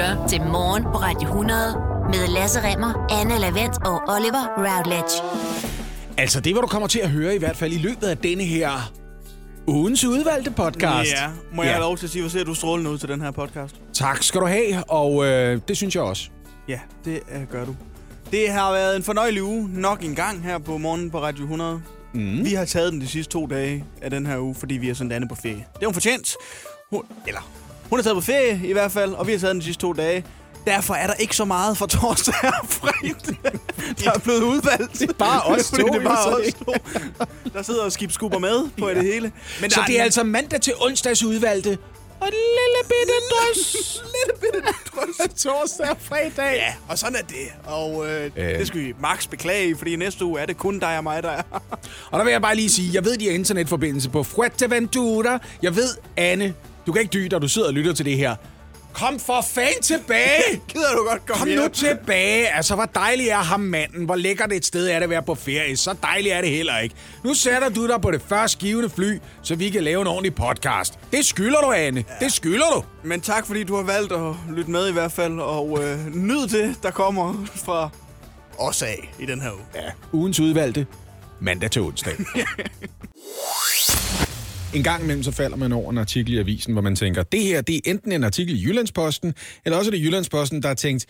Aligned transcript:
lytter 0.00 0.26
til 0.26 0.42
Morgen 0.42 0.82
på 0.82 0.90
Radio 0.90 1.28
100 1.28 1.74
med 2.12 2.28
Lasse 2.28 2.60
Remmer, 2.64 3.06
Anne 3.20 3.38
Lavendt 3.38 3.86
og 3.86 4.02
Oliver 4.08 4.44
Routledge. 4.58 5.22
Altså, 6.18 6.40
det 6.40 6.54
var 6.54 6.60
du 6.60 6.66
kommer 6.66 6.88
til 6.88 6.98
at 6.98 7.10
høre 7.10 7.34
i 7.34 7.38
hvert 7.38 7.56
fald 7.56 7.72
i 7.72 7.78
løbet 7.78 8.06
af 8.06 8.18
denne 8.18 8.44
her 8.44 8.92
ugens 9.66 10.04
udvalgte 10.04 10.50
podcast. 10.50 11.10
Ja, 11.12 11.28
må 11.54 11.62
jeg 11.62 11.68
Ja. 11.68 11.72
have 11.74 11.82
lov 11.82 11.96
til 11.96 12.06
at 12.06 12.10
sige, 12.10 12.22
hvor 12.22 12.30
ser 12.30 12.44
du 12.44 12.54
strålende 12.54 12.90
ud 12.90 12.98
til 12.98 13.08
den 13.08 13.20
her 13.20 13.30
podcast? 13.30 13.76
Tak 13.92 14.22
skal 14.22 14.40
du 14.40 14.46
have, 14.46 14.84
og 14.90 15.26
øh, 15.26 15.60
det 15.68 15.76
synes 15.76 15.94
jeg 15.94 16.02
også. 16.02 16.28
Ja, 16.68 16.80
det 17.04 17.20
øh, 17.34 17.42
gør 17.50 17.64
du. 17.64 17.76
Det 18.30 18.50
har 18.50 18.72
været 18.72 18.96
en 18.96 19.02
fornøjelig 19.02 19.42
uge 19.42 19.68
nok 19.72 20.02
en 20.04 20.14
gang 20.14 20.42
her 20.42 20.58
på 20.58 20.78
morgen 20.78 21.10
på 21.10 21.20
Radio 21.22 21.42
100. 21.42 21.82
Mm. 22.14 22.44
Vi 22.44 22.54
har 22.54 22.64
taget 22.64 22.92
den 22.92 23.00
de 23.00 23.06
sidste 23.06 23.32
to 23.32 23.46
dage 23.46 23.84
af 24.02 24.10
den 24.10 24.26
her 24.26 24.38
uge, 24.38 24.54
fordi 24.54 24.74
vi 24.74 24.86
har 24.86 24.94
sendt 24.94 25.12
Anne 25.12 25.28
på 25.28 25.34
ferie. 25.34 25.64
Det 25.74 25.82
er 25.82 25.86
hun 25.86 25.94
fortjent. 25.94 26.34
Hun, 26.90 27.02
eller, 27.26 27.50
hun 27.90 27.98
er 27.98 28.02
taget 28.02 28.16
på 28.16 28.20
ferie 28.20 28.60
i 28.64 28.72
hvert 28.72 28.92
fald, 28.92 29.12
og 29.12 29.26
vi 29.26 29.32
har 29.32 29.38
taget 29.38 29.52
den 29.54 29.60
de 29.60 29.64
sidste 29.64 29.80
to 29.80 29.92
dage. 29.92 30.24
Derfor 30.66 30.94
er 30.94 31.06
der 31.06 31.14
ikke 31.14 31.36
så 31.36 31.44
meget 31.44 31.76
for 31.78 31.86
torsdag 31.86 32.34
og 32.62 32.68
fredag, 32.68 33.36
der 34.04 34.10
er 34.12 34.18
blevet 34.18 34.42
udvalgt. 34.42 34.92
Det 34.92 35.10
er 35.10 35.14
bare 35.14 35.40
os 35.42 35.68
Fordi 35.70 35.82
to, 35.82 35.88
det 35.88 35.96
er 35.96 36.04
bare 36.04 36.34
os 36.34 36.54
to, 36.66 36.74
der 37.52 37.62
sidder 37.62 37.82
og 37.82 37.92
skibskubber 37.92 38.38
med 38.38 38.70
på 38.78 38.88
ja. 38.88 38.94
det 38.94 39.02
hele. 39.04 39.32
Men 39.60 39.70
Så 39.70 39.80
det 39.86 39.98
er 39.98 40.02
altså 40.02 40.22
mandag 40.22 40.60
til 40.60 40.72
onsdags 40.80 41.22
udvalgte, 41.24 41.78
og 42.20 42.26
en 42.26 42.32
lille 42.32 42.88
bitte 42.88 43.12
drøs. 43.30 44.00
lille 44.04 44.40
bitte 44.40 44.68
drøs. 44.94 45.34
Torsdag 45.42 45.90
og 45.90 45.96
fredag. 46.00 46.54
Ja, 46.56 46.74
og 46.88 46.98
sådan 46.98 47.16
er 47.16 47.22
det. 47.22 47.52
Og 47.64 48.06
Øh. 48.08 48.30
øh. 48.36 48.58
det 48.58 48.66
skal 48.66 48.80
vi 48.80 48.94
max 49.00 49.28
beklage, 49.28 49.76
fordi 49.76 49.96
næste 49.96 50.24
uge 50.24 50.40
er 50.40 50.46
det 50.46 50.56
kun 50.56 50.78
dig 50.78 50.96
og 50.96 51.02
mig, 51.04 51.22
der 51.22 51.30
er. 51.30 51.42
Og 52.10 52.18
der 52.18 52.24
vil 52.24 52.30
jeg 52.30 52.42
bare 52.42 52.54
lige 52.56 52.70
sige, 52.70 52.90
jeg 52.94 53.04
ved, 53.04 53.16
de 53.18 53.24
har 53.26 53.32
internetforbindelse 53.32 54.10
på 54.10 54.22
Fuerteventura. 54.22 55.38
Jeg 55.62 55.76
ved, 55.76 55.88
Anne, 56.16 56.54
du 56.86 56.92
kan 56.92 57.02
ikke 57.02 57.12
dybe 57.12 57.28
dig, 57.28 57.42
du 57.42 57.48
sidder 57.48 57.68
og 57.68 57.74
lytter 57.74 57.92
til 57.92 58.04
det 58.04 58.16
her. 58.16 58.36
Kom 58.92 59.18
for 59.20 59.40
fanden 59.54 59.82
tilbage! 59.82 60.42
Gider 60.72 60.92
du 60.96 61.04
godt 61.10 61.26
komme 61.26 61.38
Kom 61.38 61.48
hjem? 61.48 61.58
nu 61.60 61.68
tilbage. 61.68 62.48
Altså, 62.56 62.74
hvor 62.74 62.84
dejlig 62.84 63.28
er 63.28 63.36
ham 63.36 63.60
manden. 63.60 64.04
Hvor 64.04 64.16
lækkert 64.16 64.52
et 64.52 64.66
sted 64.66 64.88
er 64.88 64.94
det 64.94 65.02
at 65.04 65.10
være 65.10 65.22
på 65.22 65.34
ferie. 65.34 65.76
Så 65.76 65.94
dejligt 66.02 66.34
er 66.34 66.40
det 66.40 66.50
heller 66.50 66.78
ikke. 66.78 66.94
Nu 67.24 67.34
sætter 67.34 67.68
du 67.68 67.86
dig 67.88 68.00
på 68.00 68.10
det 68.10 68.22
første 68.28 68.58
givende 68.58 68.90
fly, 68.90 69.18
så 69.42 69.54
vi 69.54 69.70
kan 69.70 69.84
lave 69.84 70.00
en 70.00 70.06
ordentlig 70.06 70.34
podcast. 70.34 70.98
Det 71.12 71.26
skylder 71.26 71.60
du, 71.60 71.72
Anne. 71.72 72.04
Ja. 72.20 72.24
Det 72.24 72.32
skylder 72.32 72.66
du. 72.74 72.82
Men 73.04 73.20
tak, 73.20 73.46
fordi 73.46 73.64
du 73.64 73.76
har 73.76 73.82
valgt 73.82 74.12
at 74.12 74.34
lytte 74.56 74.70
med 74.70 74.88
i 74.88 74.92
hvert 74.92 75.12
fald, 75.12 75.40
og 75.40 75.78
øh, 75.84 76.06
nyd 76.14 76.46
det, 76.46 76.74
der 76.82 76.90
kommer 76.90 77.46
fra 77.54 77.90
os 78.58 78.82
af 78.82 79.12
i 79.18 79.26
den 79.26 79.40
her 79.40 79.50
uge. 79.52 79.62
Ja. 79.74 79.80
Ugens 80.12 80.40
udvalgte. 80.40 80.86
Mandag 81.40 81.70
til 81.70 81.82
onsdag. 81.82 82.12
En 84.74 84.82
gang 84.82 85.02
imellem 85.02 85.22
så 85.22 85.30
falder 85.30 85.56
man 85.56 85.72
over 85.72 85.90
en 85.90 85.98
artikel 85.98 86.34
i 86.34 86.38
avisen, 86.38 86.72
hvor 86.72 86.82
man 86.82 86.96
tænker, 86.96 87.22
det 87.22 87.42
her 87.42 87.60
det 87.60 87.76
er 87.76 87.80
enten 87.90 88.12
en 88.12 88.24
artikel 88.24 88.56
i 88.56 88.62
Jyllandsposten, 88.66 89.34
eller 89.64 89.76
også 89.78 89.90
er 89.90 89.92
det 89.92 90.04
Jyllandsposten, 90.04 90.62
der 90.62 90.68
har 90.68 90.74
tænkt, 90.74 91.06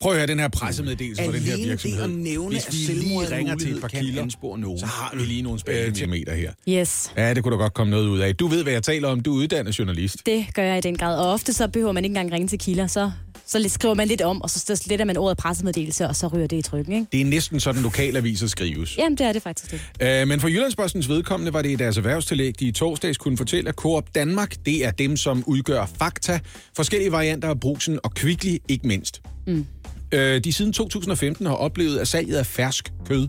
prøv 0.00 0.12
at 0.12 0.18
høre 0.18 0.26
den 0.26 0.38
her 0.40 0.48
pressemeddelelse 0.48 1.24
for 1.24 1.32
den 1.32 1.40
her 1.40 1.52
Alene 1.52 1.62
det 1.62 1.70
virksomhed. 1.84 2.02
at 2.02 2.10
nævne, 2.10 2.48
Hvis 2.50 2.66
at 2.66 2.72
vi 2.72 2.78
selvmord 2.78 3.24
lige 3.24 3.34
er 3.34 3.38
ringer 3.38 3.56
til 3.56 3.74
et 3.74 3.80
par 3.80 3.88
kilder, 3.88 4.56
nogen. 4.56 4.78
så 4.78 4.86
har 4.86 5.12
vi 5.16 5.22
lige 5.24 5.42
nogle 5.42 5.58
spændende 5.60 6.36
her. 6.36 6.52
Yes, 6.68 7.12
Ja, 7.16 7.34
det 7.34 7.42
kunne 7.42 7.52
da 7.56 7.56
godt 7.62 7.74
komme 7.74 7.90
noget 7.90 8.08
ud 8.08 8.18
af. 8.18 8.36
Du 8.36 8.46
ved, 8.46 8.62
hvad 8.62 8.72
jeg 8.72 8.82
taler 8.82 9.08
om. 9.08 9.20
Du 9.20 9.32
er 9.32 9.36
uddannet 9.36 9.78
journalist. 9.78 10.16
det 10.26 10.46
gør 10.54 10.62
jeg 10.62 10.78
i 10.78 10.80
den 10.80 10.96
grad. 10.98 11.18
Og 11.18 11.32
ofte 11.32 11.52
så 11.52 11.68
behøver 11.68 11.92
man 11.92 12.04
ikke 12.04 12.12
engang 12.12 12.32
ringe 12.32 12.48
til 12.48 12.58
kilder, 12.58 12.86
så, 12.86 13.10
så 13.46 13.68
skriver 13.68 13.94
man 13.94 14.08
lidt 14.08 14.22
om, 14.22 14.42
og 14.42 14.50
så 14.50 14.76
sletter 14.76 15.04
man 15.04 15.16
ordet 15.16 15.38
pressemeddelelse, 15.38 16.08
og 16.08 16.16
så 16.16 16.26
ryger 16.26 16.46
det 16.46 16.56
i 16.56 16.62
trykken, 16.62 16.92
ikke? 16.92 17.06
Det 17.12 17.20
er 17.20 17.24
næsten 17.24 17.60
sådan, 17.60 17.82
lokalaviser 17.82 18.46
skrives. 18.46 18.98
Jamen, 18.98 19.18
det 19.18 19.26
er 19.26 19.32
det 19.32 19.42
faktisk 19.42 19.70
det. 19.70 19.80
Øh, 20.22 20.28
men 20.28 20.40
for 20.40 20.48
Jyllandspostens 20.48 21.08
vedkommende 21.08 21.52
var 21.52 21.62
det 21.62 21.70
i 21.70 21.74
deres 21.74 21.96
erhvervstillæg, 21.96 22.60
de 22.60 22.66
i 22.66 22.72
torsdags 22.72 23.18
kunne 23.18 23.36
fortælle, 23.36 23.68
at 23.68 23.74
Coop 23.74 24.14
Danmark, 24.14 24.54
det 24.66 24.84
er 24.84 24.90
dem, 24.90 25.16
som 25.16 25.44
udgør 25.46 25.86
Fakta, 25.98 26.40
forskellige 26.76 27.12
varianter 27.12 27.48
af 27.48 27.60
brusen 27.60 27.98
og 28.04 28.14
Kvickly 28.14 28.56
ikke 28.68 28.88
mindst. 28.88 29.22
Mm. 29.46 29.66
Øh, 30.12 30.44
de 30.44 30.52
siden 30.52 30.72
2015 30.72 31.46
har 31.46 31.54
oplevet, 31.54 31.98
at 31.98 32.08
salget 32.08 32.36
af 32.36 32.46
fersk 32.46 32.92
kød 33.06 33.28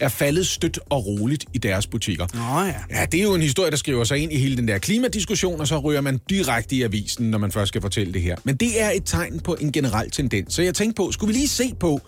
er 0.00 0.08
faldet 0.08 0.46
stødt 0.46 0.78
og 0.90 1.06
roligt 1.06 1.44
i 1.54 1.58
deres 1.58 1.86
butikker. 1.86 2.26
Nå 2.34 2.62
ja. 2.66 3.00
Ja, 3.00 3.06
det 3.12 3.20
er 3.20 3.24
jo 3.24 3.34
en 3.34 3.42
historie, 3.42 3.70
der 3.70 3.76
skriver 3.76 4.04
sig 4.04 4.18
ind 4.18 4.32
i 4.32 4.36
hele 4.36 4.56
den 4.56 4.68
der 4.68 4.78
klimadiskussion, 4.78 5.60
og 5.60 5.68
så 5.68 5.78
ryger 5.78 6.00
man 6.00 6.20
direkte 6.30 6.76
i 6.76 6.82
avisen, 6.82 7.30
når 7.30 7.38
man 7.38 7.52
først 7.52 7.68
skal 7.68 7.80
fortælle 7.80 8.12
det 8.12 8.22
her. 8.22 8.36
Men 8.44 8.56
det 8.56 8.82
er 8.82 8.90
et 8.90 9.02
tegn 9.04 9.40
på 9.40 9.56
en 9.60 9.72
generel 9.72 10.10
tendens. 10.10 10.54
Så 10.54 10.62
jeg 10.62 10.74
tænkte 10.74 10.96
på, 10.96 11.12
skulle 11.12 11.32
vi 11.32 11.38
lige 11.38 11.48
se 11.48 11.74
på, 11.80 12.00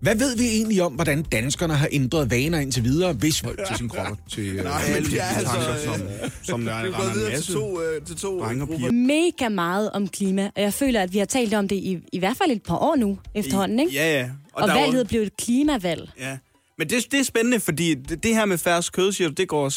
hvad 0.00 0.16
ved 0.16 0.36
vi 0.36 0.46
egentlig 0.48 0.82
om, 0.82 0.92
hvordan 0.92 1.22
danskerne 1.22 1.74
har 1.74 1.88
ændret 1.92 2.30
vaner 2.30 2.58
indtil 2.58 2.84
videre, 2.84 3.12
hvis 3.12 3.44
til 3.66 3.76
sin 3.76 3.88
krop 3.88 4.18
til, 4.30 4.46
øh, 4.46 4.64
Nej, 4.64 4.82
Alle 4.86 5.08
men 5.08 5.18
er 5.18 5.24
altså... 5.24 5.58
øh, 5.58 5.84
som, 5.84 6.02
som 6.42 6.64
der 6.64 6.72
er 6.72 6.84
en 6.84 6.84
videre 6.86 7.14
til 7.14 7.32
masse 7.32 7.52
to, 7.52 7.82
øh, 7.82 8.06
til 8.06 8.16
to 8.16 8.38
grupper. 8.38 8.92
Mega 8.92 9.48
meget 9.48 9.90
om 9.90 10.08
klima, 10.08 10.50
og 10.56 10.62
jeg 10.62 10.74
føler, 10.74 11.02
at 11.02 11.12
vi 11.12 11.18
har 11.18 11.24
talt 11.24 11.54
om 11.54 11.68
det 11.68 11.76
i, 11.76 11.98
i 12.12 12.18
hvert 12.18 12.36
fald 12.36 12.50
et 12.50 12.62
par 12.62 12.76
år 12.76 12.96
nu 12.96 13.18
efterhånden, 13.34 13.80
ikke? 13.80 13.92
Ja, 13.92 14.18
ja. 14.20 14.28
Og, 14.52 14.62
og 14.62 14.68
valget 14.68 15.00
er 15.00 15.04
blevet 15.04 15.26
et 15.26 15.36
klimavalg. 15.36 16.10
Ja. 16.20 16.36
Men 16.78 16.88
det, 16.88 17.12
det 17.12 17.20
er 17.20 17.24
spændende, 17.24 17.60
fordi 17.60 17.94
det, 17.94 18.22
det 18.22 18.34
her 18.34 18.44
med 18.44 18.58
færre 18.58 18.82
kød, 18.92 19.12
siger 19.12 19.28
du, 19.28 19.34
det 19.34 19.48
går 19.48 19.68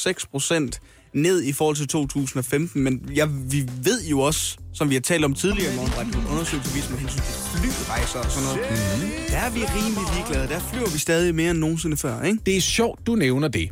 6% 0.71 0.79
ned 1.13 1.43
i 1.43 1.53
forhold 1.53 1.75
til 1.75 1.87
2015. 1.87 2.83
Men 2.83 3.09
ja, 3.15 3.25
vi 3.25 3.69
ved 3.83 4.03
jo 4.03 4.19
også, 4.19 4.57
som 4.73 4.89
vi 4.89 4.95
har 4.95 5.01
talt 5.01 5.25
om 5.25 5.33
tidligere 5.33 5.73
i 5.73 5.75
morgen, 5.75 5.93
at 5.99 6.15
en 6.15 6.27
undersøgelse 6.31 6.73
viser 6.75 6.91
med 6.91 6.99
hensyn 6.99 7.19
til 7.19 7.33
flyrejser 7.53 8.19
og 8.19 8.31
sådan 8.31 8.47
noget. 8.47 8.59
Mm-hmm. 8.69 9.11
Der 9.27 9.37
er 9.37 9.49
vi 9.49 9.59
rimelig 9.59 10.13
ligeglade. 10.15 10.47
Der 10.47 10.59
flyver 10.59 10.89
vi 10.89 10.97
stadig 10.97 11.35
mere 11.35 11.51
end 11.51 11.59
nogensinde 11.59 11.97
før, 11.97 12.21
ikke? 12.21 12.39
Det 12.45 12.57
er 12.57 12.61
sjovt, 12.61 13.07
du 13.07 13.15
nævner 13.15 13.47
det. 13.47 13.69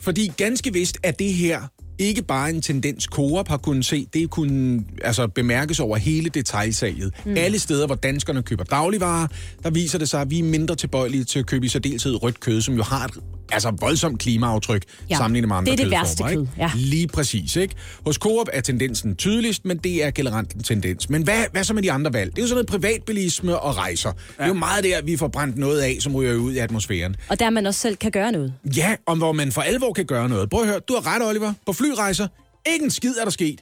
Fordi 0.00 0.32
ganske 0.36 0.72
vist 0.72 0.98
er 1.02 1.10
det 1.10 1.32
her 1.34 1.60
ikke 1.98 2.22
bare 2.22 2.50
en 2.50 2.62
tendens, 2.62 3.04
Coop 3.04 3.48
har 3.48 3.56
kunnet 3.56 3.84
se, 3.84 4.06
det 4.14 4.30
kunne 4.30 4.84
altså, 5.04 5.26
bemærkes 5.26 5.80
over 5.80 5.96
hele 5.96 6.28
detaljsalget. 6.30 7.14
Mm. 7.24 7.34
Alle 7.36 7.58
steder, 7.58 7.86
hvor 7.86 7.94
danskerne 7.94 8.42
køber 8.42 8.64
dagligvarer, 8.64 9.26
der 9.62 9.70
viser 9.70 9.98
det 9.98 10.08
sig, 10.08 10.20
at 10.20 10.30
vi 10.30 10.38
er 10.38 10.42
mindre 10.42 10.74
tilbøjelige 10.74 11.24
til 11.24 11.38
at 11.38 11.46
købe 11.46 11.66
i 11.66 11.68
særdeleshed 11.68 12.22
rødt 12.22 12.40
kød, 12.40 12.60
som 12.60 12.74
jo 12.74 12.82
har 12.82 13.04
et 13.04 13.14
altså, 13.52 13.72
voldsomt 13.80 14.18
klimaaftryk 14.18 14.82
Ja, 15.10 15.16
sammenlignet 15.16 15.48
med 15.48 15.56
andre 15.56 15.72
det 15.72 15.80
er 15.80 15.84
det 15.84 15.90
værste 15.90 16.22
kød, 16.22 16.46
ja. 16.58 16.70
Lige 16.74 17.08
præcis, 17.08 17.56
ikke? 17.56 17.74
Hos 18.06 18.16
Coop 18.16 18.46
er 18.52 18.60
tendensen 18.60 19.16
tydeligst, 19.16 19.64
men 19.64 19.76
det 19.76 20.04
er 20.04 20.10
generelt 20.10 20.52
en 20.52 20.62
tendens. 20.62 21.10
Men 21.10 21.22
hvad, 21.22 21.44
hvad 21.52 21.64
så 21.64 21.74
med 21.74 21.82
de 21.82 21.92
andre 21.92 22.12
valg? 22.12 22.30
Det 22.30 22.38
er 22.38 22.42
jo 22.42 22.48
sådan 22.48 22.54
noget 22.54 22.82
privatbilisme 22.82 23.58
og 23.58 23.76
rejser. 23.76 24.08
Ja. 24.08 24.12
Det 24.12 24.42
er 24.42 24.46
jo 24.46 24.54
meget 24.54 24.84
der, 24.84 25.02
vi 25.02 25.16
får 25.16 25.28
brændt 25.28 25.56
noget 25.58 25.80
af, 25.80 25.96
som 26.00 26.14
ryger 26.14 26.34
ud 26.34 26.52
i 26.52 26.58
atmosfæren. 26.58 27.16
Og 27.28 27.40
der 27.40 27.50
man 27.50 27.66
også 27.66 27.80
selv 27.80 27.96
kan 27.96 28.10
gøre 28.10 28.32
noget. 28.32 28.52
Ja, 28.76 28.94
om 29.06 29.18
hvor 29.18 29.32
man 29.32 29.52
for 29.52 29.60
alvor 29.60 29.92
kan 29.92 30.04
gøre 30.04 30.28
noget. 30.28 30.50
Prøv 30.50 30.60
at 30.60 30.68
høre, 30.68 30.80
du 30.88 30.94
har 31.02 31.14
ret, 31.14 31.28
Oliver. 31.28 31.52
På 31.66 31.72
flyrejser, 31.88 32.28
ikke 32.72 32.84
en 32.84 32.90
skid 32.90 33.14
er 33.20 33.24
der 33.24 33.30
sket. 33.30 33.60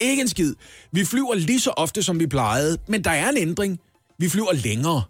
Ikke 0.00 0.20
en 0.22 0.28
skid. 0.28 0.54
Vi 0.92 1.04
flyver 1.04 1.34
lige 1.34 1.60
så 1.60 1.70
ofte, 1.70 2.02
som 2.02 2.20
vi 2.20 2.26
plejede, 2.26 2.78
men 2.88 3.04
der 3.04 3.10
er 3.10 3.28
en 3.28 3.36
ændring. 3.36 3.80
Vi 4.18 4.28
flyver 4.28 4.52
længere. 4.52 5.02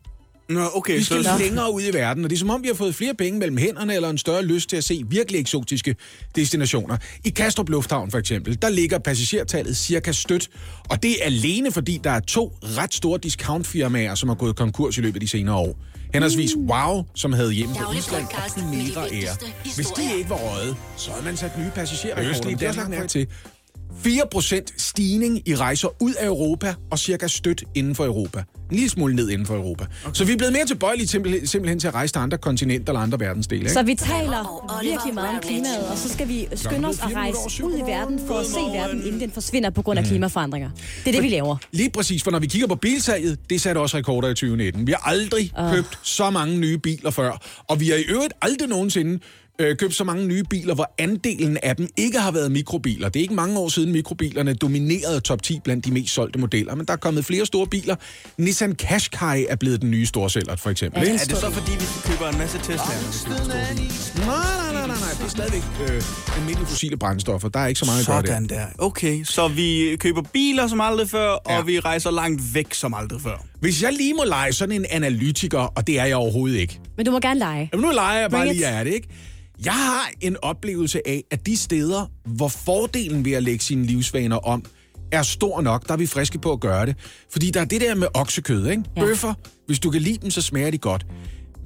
Nå, 0.49 0.71
okay. 0.75 0.99
Vi 0.99 1.03
skal 1.03 1.25
så, 1.25 1.39
længere 1.39 1.73
ud 1.73 1.83
i 1.83 1.95
verden, 1.95 2.25
og 2.25 2.31
det 2.31 2.37
er 2.37 2.39
som 2.39 2.51
om, 2.51 2.63
vi 2.63 2.69
har 2.69 2.75
fået 2.75 2.95
flere 2.95 3.15
penge 3.15 3.39
mellem 3.39 3.57
hænderne, 3.57 3.95
eller 3.95 4.11
en 4.11 4.19
større 4.19 4.45
lyst 4.45 4.69
til 4.69 4.77
at 4.77 4.85
se 4.85 5.05
virkelig 5.09 5.41
eksotiske 5.41 5.97
destinationer. 6.37 6.97
I 7.25 7.31
Kastrup 7.31 7.69
Lufthavn 7.69 8.11
for 8.11 8.19
eksempel, 8.19 8.63
der 8.63 8.69
ligger 8.69 8.99
passagertallet 8.99 9.77
cirka 9.77 10.13
stødt, 10.13 10.51
og 10.91 11.03
det 11.03 11.11
er 11.11 11.25
alene 11.25 11.73
fordi, 11.73 12.01
der 12.05 12.11
er 12.11 12.21
to 12.21 12.57
ret 12.63 12.95
store 12.95 13.19
discountfirmaer, 13.23 14.15
som 14.15 14.29
har 14.29 14.37
gået 14.37 14.57
konkurs 14.57 14.99
i 14.99 15.01
løbet 15.01 15.17
af 15.17 15.21
de 15.21 15.29
senere 15.29 15.57
år. 15.57 15.77
Henholdsvis 16.15 16.51
Wow, 16.57 17.05
som 17.15 17.33
havde 17.33 17.53
hjemme 17.53 17.75
på 17.75 17.93
Island, 17.93 18.25
og 18.25 18.51
Primera 18.55 19.03
Air. 19.03 19.31
Hvis 19.75 19.87
de 19.87 20.03
ikke 20.19 20.31
var 20.31 20.37
røget, 20.37 20.77
så 20.97 21.11
havde 21.11 21.25
man 21.25 21.37
sat 21.37 21.59
nye 21.59 21.71
passagerrekorder. 21.75 22.31
Østlige 22.31 22.67
er 22.67 22.73
Danmark 22.73 23.09
til. 23.09 23.27
4% 24.05 24.75
stigning 24.77 25.49
i 25.49 25.55
rejser 25.55 25.89
ud 26.03 26.15
af 26.15 26.27
Europa, 26.27 26.75
og 26.91 26.99
cirka 26.99 27.27
stødt 27.27 27.65
inden 27.75 27.95
for 27.95 28.05
Europa. 28.05 28.39
En 28.71 28.77
lille 28.77 28.91
smule 28.91 29.15
ned 29.15 29.31
inden 29.31 29.47
for 29.47 29.55
Europa. 29.55 29.85
Okay. 30.05 30.15
Så 30.15 30.25
vi 30.25 30.33
er 30.33 30.37
blevet 30.37 30.53
mere 30.53 30.67
tilbøjelige 30.67 31.07
simpelthen, 31.07 31.47
simpelthen 31.47 31.81
til 31.81 31.89
at 31.89 31.95
rejse 31.95 32.15
til 32.15 32.19
andre 32.19 32.39
kontinenter 32.39 32.93
eller 32.93 33.01
andre 33.01 33.21
verdensdele. 33.21 33.61
Ikke? 33.61 33.73
Så 33.73 33.83
vi 33.83 33.95
taler 33.95 34.81
virkelig 34.83 35.15
meget 35.15 35.35
om 35.37 35.41
klimaet, 35.43 35.89
og 35.91 35.99
så 35.99 36.09
skal 36.09 36.29
vi 36.29 36.47
skynde 36.55 36.89
os 36.89 36.99
at 36.99 37.15
rejse 37.15 37.65
ud 37.65 37.79
i 37.79 37.81
verden 37.81 38.21
for 38.27 38.35
at 38.35 38.47
se 38.47 38.61
verden, 38.79 39.07
inden 39.07 39.21
den 39.21 39.31
forsvinder 39.31 39.71
på 39.71 39.83
grund 39.83 39.99
af 39.99 40.05
klimaforandringer. 40.05 40.71
Det 41.05 41.09
er 41.09 41.13
det, 41.13 41.23
vi 41.23 41.29
laver. 41.29 41.57
Lige 41.73 41.91
præcis, 41.91 42.23
for 42.23 42.31
når 42.31 42.39
vi 42.39 42.47
kigger 42.47 42.69
på 42.69 42.75
bilsalget, 42.75 43.39
det 43.51 43.61
satte 43.61 43.79
også 43.79 43.97
rekorder 43.97 44.29
i 44.29 44.35
2019. 44.35 44.87
Vi 44.87 44.93
har 44.93 45.11
aldrig 45.11 45.53
uh. 45.59 45.75
købt 45.75 45.99
så 46.03 46.31
mange 46.31 46.59
nye 46.59 46.79
biler 46.79 47.11
før, 47.11 47.43
og 47.69 47.81
vi 47.81 47.89
har 47.89 47.97
i 47.97 48.03
øvrigt 48.03 48.33
aldrig 48.43 48.69
nogensinde 48.69 49.19
øh, 49.59 49.77
købt 49.77 49.95
så 49.95 50.05
mange 50.05 50.27
nye 50.27 50.43
biler, 50.51 50.75
hvor 50.75 50.95
andelen 50.99 51.59
af 51.63 51.77
dem 51.77 51.89
ikke 51.97 52.19
har 52.19 52.31
været 52.31 52.53
mikrobiler. 52.53 53.09
Det 53.09 53.21
er 53.21 53.23
ikke 53.23 53.35
mange 53.35 53.59
år 53.59 53.69
siden 53.69 53.93
mikrobilerne 53.93 54.55
dominerede 54.55 55.21
top 55.21 55.43
10 55.43 55.61
blandt 55.65 55.85
de 55.85 55.91
mest 55.91 56.15
solgte 56.15 56.39
modeller, 56.39 56.75
men 56.75 56.87
der 56.87 56.93
er 56.93 56.97
kommet 56.97 57.25
flere 57.25 57.47
store 57.47 57.67
biler. 57.67 57.97
Nissan 58.39 58.75
Qashqai 58.75 59.47
er 59.49 59.57
blevet 59.57 59.83
den 59.83 59.91
nye 59.91 60.07
storsælger, 60.07 60.57
for 60.57 60.71
eksempel. 60.71 61.03
Ja, 61.03 61.13
er 61.15 61.19
det 61.19 61.37
så 61.37 61.51
fordi, 61.51 61.71
vi 61.73 61.85
køber 62.05 62.29
en 62.29 62.39
masse 62.39 62.59
Tesla? 62.59 62.75
Nej, 62.75 64.27
nej, 64.27 64.73
nej, 64.73 64.87
nej, 64.87 64.87
nej. 64.87 64.97
Det 65.19 65.25
er 65.25 65.29
stadigvæk 65.29 65.63
øh, 65.83 66.03
almindelige 66.37 66.67
fossile 66.67 66.97
brændstoffer. 66.97 67.49
Der 67.49 67.61
er 67.61 67.67
ikke 67.67 67.81
så 67.81 67.87
meget 67.87 68.01
at 68.01 68.07
gøre 68.07 68.23
der. 68.23 68.27
Sådan 68.27 68.49
der. 68.49 68.65
Okay, 68.79 69.25
så 69.25 69.49
vi 69.49 69.97
køber 70.01 70.23
biler 70.33 70.67
som 70.67 70.81
aldrig 70.81 71.09
før, 71.11 71.37
Ja. 71.51 71.59
og 71.59 71.67
vi 71.67 71.81
rejser 71.81 72.11
langt 72.11 72.55
væk 72.55 72.75
som 72.75 72.95
aldrig 72.95 73.21
før. 73.21 73.45
Hvis 73.61 73.83
jeg 73.83 73.93
lige 73.93 74.15
må 74.15 74.25
lege 74.25 74.53
sådan 74.53 74.75
en 74.75 74.87
analytiker, 74.91 75.59
og 75.59 75.87
det 75.87 75.99
er 76.01 76.05
jeg 76.05 76.17
overhovedet 76.17 76.59
ikke, 76.59 76.81
Men 76.97 77.07
du 77.07 77.13
må 77.13 77.21
gerne 77.21 77.39
lege. 77.39 77.71
Jamen, 77.73 77.87
nu 77.87 77.93
leger 77.93 78.21
jeg 78.21 78.31
bare 78.31 78.41
Bring 78.41 78.53
lige 78.57 78.69
it. 78.71 78.75
af 78.75 78.85
det, 78.85 78.95
ikke? 78.95 79.09
Jeg 79.65 79.73
har 79.73 80.11
en 80.21 80.37
oplevelse 80.43 81.09
af, 81.09 81.25
at 81.31 81.47
de 81.47 81.57
steder, 81.57 82.07
hvor 82.25 82.49
fordelen 82.49 83.25
ved 83.25 83.33
at 83.33 83.43
lægge 83.43 83.65
sine 83.65 83.87
livsvaner 83.87 84.37
om, 84.37 84.65
er 85.13 85.23
stor 85.23 85.61
nok, 85.61 85.87
der 85.87 85.93
er 85.93 85.97
vi 85.99 86.07
friske 86.07 86.39
på 86.39 86.53
at 86.53 86.61
gøre 86.61 86.87
det. 86.87 86.97
Fordi 87.31 87.51
der 87.51 87.61
er 87.61 87.65
det 87.65 87.81
der 87.81 87.95
med 87.95 88.07
oksekød, 88.15 88.67
ikke? 88.71 88.83
Ja. 88.97 89.01
Bøffer, 89.01 89.35
hvis 89.67 89.79
du 89.79 89.91
kan 89.91 90.03
lide 90.03 90.19
dem, 90.23 90.31
så 90.31 90.43
smager 90.43 90.71
de 90.71 90.79
godt. 90.79 91.07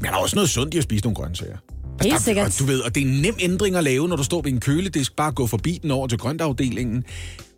Men 0.00 0.04
der 0.04 0.12
er 0.12 0.16
også 0.16 0.36
noget 0.36 0.50
sundt 0.50 0.74
i 0.74 0.78
at 0.78 0.84
spise 0.84 1.04
nogle 1.04 1.14
grøntsager. 1.14 1.56
Helt 2.02 2.12
der, 2.14 2.20
sikkert. 2.20 2.46
Og, 2.46 2.58
du 2.58 2.64
ved, 2.64 2.80
og 2.80 2.94
det 2.94 3.02
er 3.02 3.06
en 3.06 3.20
nem 3.22 3.34
ændring 3.40 3.76
at 3.76 3.84
lave, 3.84 4.08
når 4.08 4.16
du 4.16 4.22
står 4.22 4.42
ved 4.42 4.52
en 4.52 4.60
køledisk, 4.60 5.16
bare 5.16 5.32
gå 5.32 5.46
forbi 5.46 5.78
den 5.82 5.90
over 5.90 6.06
til 6.06 6.18
grøntafdelingen. 6.18 7.04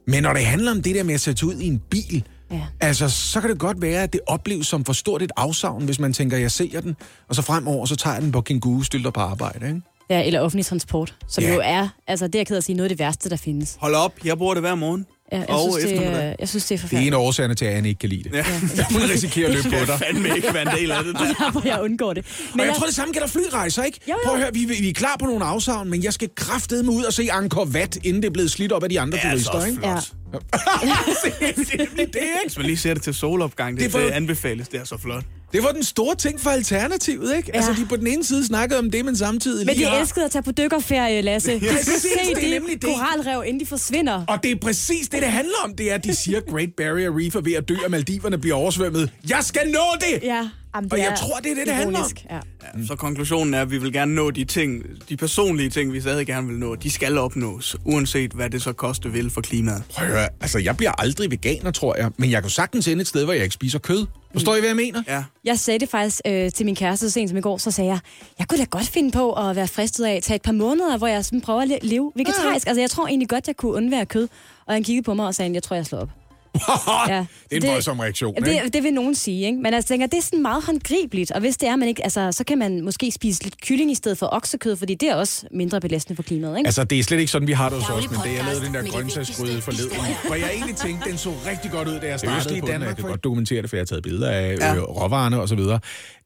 Men 0.07 0.23
når 0.23 0.33
det 0.33 0.45
handler 0.45 0.71
om 0.71 0.83
det 0.83 0.95
der 0.95 1.03
med 1.03 1.15
at 1.15 1.21
sætte 1.21 1.47
ud 1.47 1.55
i 1.55 1.67
en 1.67 1.79
bil, 1.91 2.25
Ja. 2.53 2.67
altså, 2.81 3.09
så 3.09 3.41
kan 3.41 3.51
det 3.51 3.59
godt 3.59 3.83
være, 3.83 4.03
at 4.03 4.13
det 4.13 4.21
opleves 4.27 4.67
som 4.67 4.85
for 4.85 4.93
stort 4.93 5.23
et 5.23 5.33
afsavn, 5.37 5.85
hvis 5.85 5.99
man 5.99 6.13
tænker, 6.13 6.37
jeg 6.37 6.51
sælger 6.51 6.81
den, 6.81 6.97
og 7.29 7.35
så 7.35 7.43
fremover, 7.43 7.87
så 7.87 7.97
tager 7.97 8.15
jeg 8.15 8.23
den 8.23 8.33
på 8.33 8.41
kænguru 8.41 8.83
stylter 8.83 9.11
på 9.11 9.21
arbejde, 9.21 9.69
ikke? 9.69 9.81
Ja, 10.11 10.23
eller 10.27 10.41
offentlig 10.41 10.67
transport, 10.67 11.15
som 11.29 11.45
Ja. 11.45 11.55
jo 11.55 11.61
er, 11.65 11.89
altså 12.07 12.27
det 12.27 12.35
er 12.35 12.39
jeg 12.39 12.47
ked 12.47 12.57
at 12.57 12.65
sige, 12.65 12.77
noget 12.77 12.91
af 12.91 12.97
det 12.97 12.99
værste, 12.99 13.31
der 13.31 13.37
findes. 13.37 13.77
Hold 13.81 13.95
op, 13.95 14.13
jeg 14.25 14.39
bruger 14.39 14.55
det 14.55 14.63
hver 14.63 14.75
morgen. 14.75 15.07
Ja, 15.33 15.39
jeg, 15.39 15.49
og 15.49 15.61
synes, 15.73 15.85
det, 15.85 15.93
eftermiddag. 15.93 16.29
er- 16.31 16.35
jeg 16.39 16.49
synes, 16.49 16.65
det 16.65 16.71
er 16.75 16.77
Det 16.77 16.83
er 16.83 16.85
en 16.85 16.89
forfærdeligt. 16.89 17.15
af 17.15 17.19
årsagerne 17.19 17.55
til, 17.55 17.65
at 17.65 17.75
Anne 17.75 17.89
ikke 17.89 17.99
kan 17.99 18.09
lide 18.09 18.23
det. 18.23 18.33
Ja. 18.35 18.43
Hun 18.93 19.03
risikerer 19.03 19.47
at 19.49 19.55
løbe 19.55 19.69
på 19.69 19.85
dig. 19.87 19.99
fandme 19.99 20.37
ikke 20.37 20.55
være 20.55 20.63
en 20.63 20.79
del 20.79 20.91
af 20.93 21.05
det 21.05 21.15
der. 21.19 21.35
Derfor 21.45 21.63
jeg 21.67 21.83
undgår 21.83 22.13
det. 22.13 22.25
Men 22.55 22.67
jeg 22.67 22.75
tror, 22.77 22.87
det 22.87 22.95
samme 22.95 23.13
gælder 23.15 23.29
flyrejser, 23.29 23.83
ikke? 23.83 23.99
Jo, 24.09 24.13
jo. 24.13 24.19
Prøv 24.25 24.35
at 24.35 24.41
høre, 24.41 24.51
vi, 24.55 24.65
vi 24.81 24.89
er 24.89 24.93
klar 24.93 25.17
på 25.21 25.27
nogle 25.27 25.45
afsavn, 25.45 25.91
men 25.91 26.05
jeg 26.05 26.13
skal 26.13 26.29
kraftedeme 26.37 26.91
ud 26.93 27.05
og 27.05 27.13
se 27.13 27.29
Angkor 27.33 27.65
Wat, 27.65 27.97
inden 28.05 28.23
det 28.23 28.29
er 28.29 28.33
blevet 28.33 28.51
slidt 28.51 28.73
op 28.73 28.83
af 28.83 28.89
de 28.89 29.01
andre 29.01 29.19
er 29.19 29.31
turister, 29.31 29.65
ikke? 29.67 29.79
Ja. 29.83 29.93
flot. 29.93 30.03
det 30.03 30.13
er 30.35 31.77
nemlig 31.79 32.07
det, 32.07 32.15
ikke? 32.15 32.31
Hvis 32.45 32.57
man 32.57 32.67
lige 32.67 32.77
ser 32.77 32.95
det 32.95 33.03
til 33.03 33.15
solopgang, 33.15 33.77
det, 33.77 33.85
Det 33.85 33.93
det, 33.93 34.01
var- 34.01 34.07
det 34.07 34.15
anbefales. 34.15 34.69
Det 34.69 34.81
er 34.81 34.85
så 34.85 34.99
flot. 34.99 35.25
Det 35.53 35.63
var 35.63 35.69
den 35.71 35.85
store 35.85 36.15
ting 36.17 36.41
for 36.41 36.51
Alternativet, 36.51 37.37
ikke? 37.37 37.51
Ja. 37.55 37.57
Altså, 37.59 37.83
de 37.83 37.87
på 37.87 37.97
den 37.97 38.07
ene 38.07 38.25
side 38.25 38.47
snakkede 38.47 38.79
om 38.79 38.91
det, 38.91 39.05
men 39.05 39.17
samtidig 39.17 39.67
Men 39.67 39.75
lige 39.77 39.87
de 39.87 39.91
har... 39.91 40.01
elskede 40.01 40.25
at 40.25 40.31
tage 40.31 40.43
på 40.43 40.53
dykkerferie, 40.53 41.21
Lasse. 41.23 41.55
De 41.55 41.61
præcis, 41.61 42.03
se 42.03 42.09
det 42.35 42.47
er 42.47 42.51
nemlig 42.51 42.73
det 42.75 42.83
det. 42.83 42.91
koralrev, 42.97 43.43
inden 43.47 43.61
de 43.61 43.67
forsvinder. 43.67 44.25
Og 44.29 44.43
det 44.43 44.51
er 44.51 44.57
præcis 44.57 45.09
det, 45.09 45.23
det 45.23 45.29
handler 45.29 45.55
om. 45.65 45.75
Det 45.77 45.91
er, 45.91 45.95
at 45.95 46.05
de 46.05 46.15
siger, 46.15 46.41
Great 46.41 46.69
Barrier 46.77 47.19
Reef 47.19 47.35
er 47.35 47.41
ved 47.41 47.53
at 47.53 47.69
dø, 47.69 47.77
og 47.85 47.91
Maldiverne 47.91 48.39
bliver 48.39 48.57
oversvømmet. 48.57 49.11
Jeg 49.29 49.39
skal 49.43 49.71
nå 49.71 49.81
det! 50.01 50.21
Ja, 50.23 50.49
jamen, 50.75 50.93
Og 50.93 50.99
jeg 50.99 51.15
tror, 51.19 51.37
det 51.39 51.51
er 51.51 51.55
det, 51.55 51.67
det 51.67 51.75
handler 51.75 51.99
om. 51.99 52.11
Ja. 52.31 52.35
Ja, 52.79 52.87
så 52.87 52.97
konklusionen 52.97 53.55
er, 53.55 53.63
at 53.63 53.71
vi 53.71 53.79
vil 53.79 53.93
gerne 53.93 54.15
nå 54.15 54.31
de 54.31 54.45
ting, 54.45 54.83
de 55.09 55.17
personlige 55.17 55.71
ting, 55.71 55.93
vi 55.93 56.01
stadig 56.01 56.27
gerne 56.27 56.47
vil 56.49 56.57
nå. 56.59 56.75
De 56.75 56.91
skal 56.91 57.19
opnås, 57.19 57.77
uanset 57.85 58.33
hvad 58.33 58.51
det 58.51 58.63
så 58.63 58.73
koste 58.73 59.13
vil 59.13 59.31
for 59.31 59.41
klimaet. 59.41 59.83
Prøv 59.95 60.07
at 60.07 60.13
høre, 60.13 60.29
altså, 60.41 60.59
jeg 60.59 60.77
bliver 60.77 60.93
aldrig 61.01 61.31
veganer, 61.31 61.71
tror 61.71 61.97
jeg. 61.97 62.11
Men 62.17 62.31
jeg 62.31 62.43
kan 62.43 62.51
sagtens 62.51 62.89
ende 62.89 63.01
et 63.01 63.09
sted, 63.09 63.25
hvor 63.25 63.33
jeg 63.33 63.43
ikke 63.43 63.55
spiser 63.55 63.79
kød. 63.79 64.07
Forstår 64.33 64.57
I, 64.57 64.59
hvad 64.59 64.69
jeg 64.69 64.77
mener? 64.77 65.03
Ja. 65.09 65.25
Jeg 65.45 65.59
sagde 65.59 65.79
det 65.79 65.89
faktisk 65.89 66.21
øh, 66.27 66.51
til 66.53 66.67
min 66.67 66.75
kæreste 66.77 67.07
så 67.09 67.13
sent 67.13 67.31
som 67.31 67.39
i 67.39 67.41
går, 67.41 67.59
så 67.59 67.71
sagde 67.71 67.91
jeg, 67.91 67.99
jeg 68.39 68.49
kunne 68.49 68.59
da 68.59 68.65
godt 68.65 68.89
finde 68.89 69.11
på 69.11 69.33
at 69.33 69.57
være 69.57 69.69
fristet 69.69 70.05
af 70.05 70.15
at 70.15 70.23
tage 70.23 70.37
et 70.37 70.43
par 70.43 70.53
måneder, 70.53 70.97
hvor 70.99 71.07
jeg 71.07 71.25
sådan 71.25 71.41
prøver 71.41 71.61
at 71.63 71.69
le- 71.69 71.79
leve 71.83 72.13
vegetarisk. 72.17 72.67
Altså, 72.67 72.81
jeg 72.81 72.91
tror 72.91 73.07
egentlig 73.07 73.29
godt, 73.29 73.47
jeg 73.47 73.57
kunne 73.57 73.73
undvære 73.73 74.07
kød. 74.07 74.29
Og 74.67 74.75
han 74.75 74.83
kiggede 74.85 75.05
på 75.05 75.15
mig 75.15 75.27
og 75.27 75.35
sagde, 75.35 75.53
jeg 75.55 75.63
tror, 75.63 75.77
jeg 75.77 75.87
slår 75.87 75.99
op. 75.99 76.09
Ja, 77.09 77.15
det 77.17 77.27
er 77.51 77.57
en 77.57 77.63
det- 77.63 77.71
voldsom 77.71 77.99
reaktion, 78.01 78.35
Jamen, 78.35 78.51
ikke? 78.51 78.65
det, 78.65 78.73
det 78.73 78.83
vil 78.83 78.95
nogen 78.95 79.15
sige, 79.15 79.47
ikke? 79.47 79.59
Men 79.63 79.75
jeg 79.75 79.85
tænker, 79.85 80.07
det 80.07 80.19
er 80.19 80.23
sådan 80.23 80.43
meget 80.43 80.65
håndgribeligt, 80.65 81.31
og 81.31 81.41
hvis 81.41 81.57
det 81.57 81.69
er, 81.69 81.77
man 81.77 81.89
ikke, 81.89 82.03
altså, 82.05 82.33
så 82.33 82.45
kan 82.45 82.59
man 82.59 82.85
måske 82.85 83.11
spise 83.13 83.43
lidt 83.43 83.61
kylling 83.61 83.91
i 83.91 83.95
stedet 83.95 84.19
for 84.19 84.29
oksekød, 84.33 84.77
fordi 84.77 84.95
det 84.95 85.09
er 85.11 85.15
også 85.15 85.47
mindre 85.51 85.81
belastende 85.81 86.17
for 86.17 86.23
klimaet, 86.23 86.59
ikke? 86.59 86.69
Altså, 86.69 86.85
det 86.85 86.99
er 86.99 87.03
slet 87.03 87.19
ikke 87.19 87.33
sådan, 87.33 87.49
vi 87.49 87.53
har 87.53 87.69
det 87.69 87.79
hos 87.79 87.91
os, 88.05 88.11
men 88.11 88.19
det, 88.25 88.35
jeg 88.37 88.45
lavede 88.45 88.65
den 88.67 88.75
der 88.75 88.83
det 88.83 88.91
grøntsagsgryde 88.93 89.61
forleden. 89.63 89.91
Hvor 90.27 90.35
jeg 90.35 90.51
egentlig 90.55 90.77
tænkte, 90.77 91.11
den 91.11 91.19
så 91.19 91.31
rigtig 91.47 91.71
godt 91.71 91.89
ud, 91.89 92.01
da 92.01 92.07
jeg 92.07 92.19
startede 92.19 92.61
på 92.61 92.67
den. 92.67 92.73
Danmark, 92.73 92.89
Jeg 92.89 92.97
kan 92.97 93.05
godt 93.05 93.25
dokumentere 93.25 93.63
det, 93.63 93.71
for 93.71 93.77
jeg 93.77 93.81
har 93.81 93.87
taget 93.87 94.03
billeder 94.03 94.31
af 94.31 94.57
Ja. 94.61 94.75
ja. 94.75 94.81
råvarerne 94.81 95.41
og 95.41 95.49
så 95.49 95.55
videre. 95.55 95.81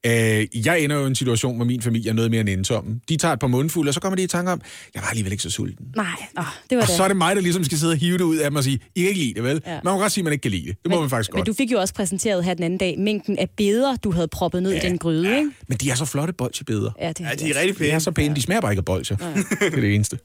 Øh, 0.06 0.47
jeg 0.67 0.81
ender 0.81 0.97
jo 0.97 1.05
i 1.05 1.06
en 1.06 1.15
situation, 1.15 1.56
hvor 1.56 1.65
min 1.65 1.83
familie 1.83 2.11
er 2.11 2.15
noget 2.15 2.31
mere 2.31 2.41
end 2.41 2.49
ensomme. 2.49 3.01
De 3.09 3.17
tager 3.17 3.33
et 3.33 3.39
par 3.41 3.47
mundfulde, 3.47 3.91
og 3.91 3.95
så 3.95 4.01
kommer 4.01 4.17
de 4.17 4.23
i 4.23 4.27
tanke 4.27 4.53
om, 4.53 4.61
jeg 4.95 5.03
var 5.03 5.09
alligevel 5.09 5.33
ikke 5.33 5.43
så 5.43 5.51
sulten. 5.51 5.87
Nej, 5.97 6.06
åh, 6.39 6.45
det 6.71 6.77
var 6.77 6.83
Og 6.83 6.89
det. 6.89 6.97
så 6.97 7.03
er 7.05 7.09
det 7.09 7.17
mig, 7.17 7.37
der 7.37 7.43
ligesom 7.43 7.65
skal 7.65 7.79
sidde 7.79 7.93
og 7.93 7.97
hive 7.97 8.19
det 8.19 8.25
ud 8.25 8.37
af 8.37 8.51
dem 8.51 8.56
og 8.56 8.65
sige, 8.65 8.81
I 8.95 9.01
kan 9.01 9.09
ikke 9.09 9.21
lide 9.21 9.35
det, 9.35 9.43
vel? 9.45 9.62
Ja. 9.67 9.73
Ja. 9.73 9.81
Man 9.85 9.93
må 9.95 9.99
godt 10.01 10.12
sige, 10.12 10.23
at 10.23 10.25
man 10.25 10.33
ikke 10.33 10.43
kan 10.43 10.51
lide 10.51 10.67
det. 10.67 10.77
Det 10.85 10.91
må 10.93 11.01
man 11.01 11.11
faktisk 11.11 11.31
Men 11.33 11.37
godt. 11.39 11.47
du 11.47 11.53
fik 11.53 11.73
jo 11.73 11.79
også 11.81 11.95
præsenteret 11.95 12.45
her 12.45 12.55
den 12.55 12.65
anden 12.65 12.79
dag 12.79 12.99
mængden 12.99 13.39
af 13.39 13.49
beder, 13.56 13.97
du 13.97 14.11
havde 14.11 14.29
proppet 14.29 14.62
ned 14.62 14.73
ja. 14.73 14.79
i 14.79 14.89
den 14.89 14.99
gryde, 14.99 15.37
ikke? 15.39 15.51
Men 15.69 15.79
de 15.79 15.91
er 15.91 15.95
så 15.95 16.05
flotte 16.05 16.33
bolsjebeder. 16.33 16.91
Ja, 17.00 17.09
det 17.09 17.21
Ja, 17.21 17.25
er 17.31 17.35
de 17.37 17.50
er 17.50 17.61
rigtig 17.61 17.79
De 17.79 17.85
er 17.87 17.91
pæne. 17.91 18.00
så 18.00 18.11
pæne, 18.11 18.35
de 18.37 18.43
smager 18.43 18.61
bare 18.61 18.73
ikke 18.73 18.81
af 18.81 18.85
bolsjer. 18.85 19.17
Det 19.61 19.62
er 19.62 19.71
det 19.71 19.95
eneste. 19.95 20.19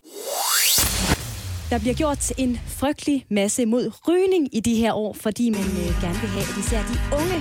Der 1.69 1.79
bliver 1.79 1.93
gjort 1.95 2.31
en 2.37 2.59
frygtelig 2.67 3.25
masse 3.29 3.65
mod 3.65 3.91
rygning 4.07 4.55
i 4.55 4.59
de 4.59 4.75
her 4.75 4.93
år, 4.93 5.13
fordi 5.21 5.49
man 5.49 5.61
øh, 5.61 6.01
gerne 6.03 6.19
vil 6.21 6.29
have, 6.29 6.45
at 6.51 6.57
især 6.65 6.81
de 6.89 7.15
unge 7.19 7.35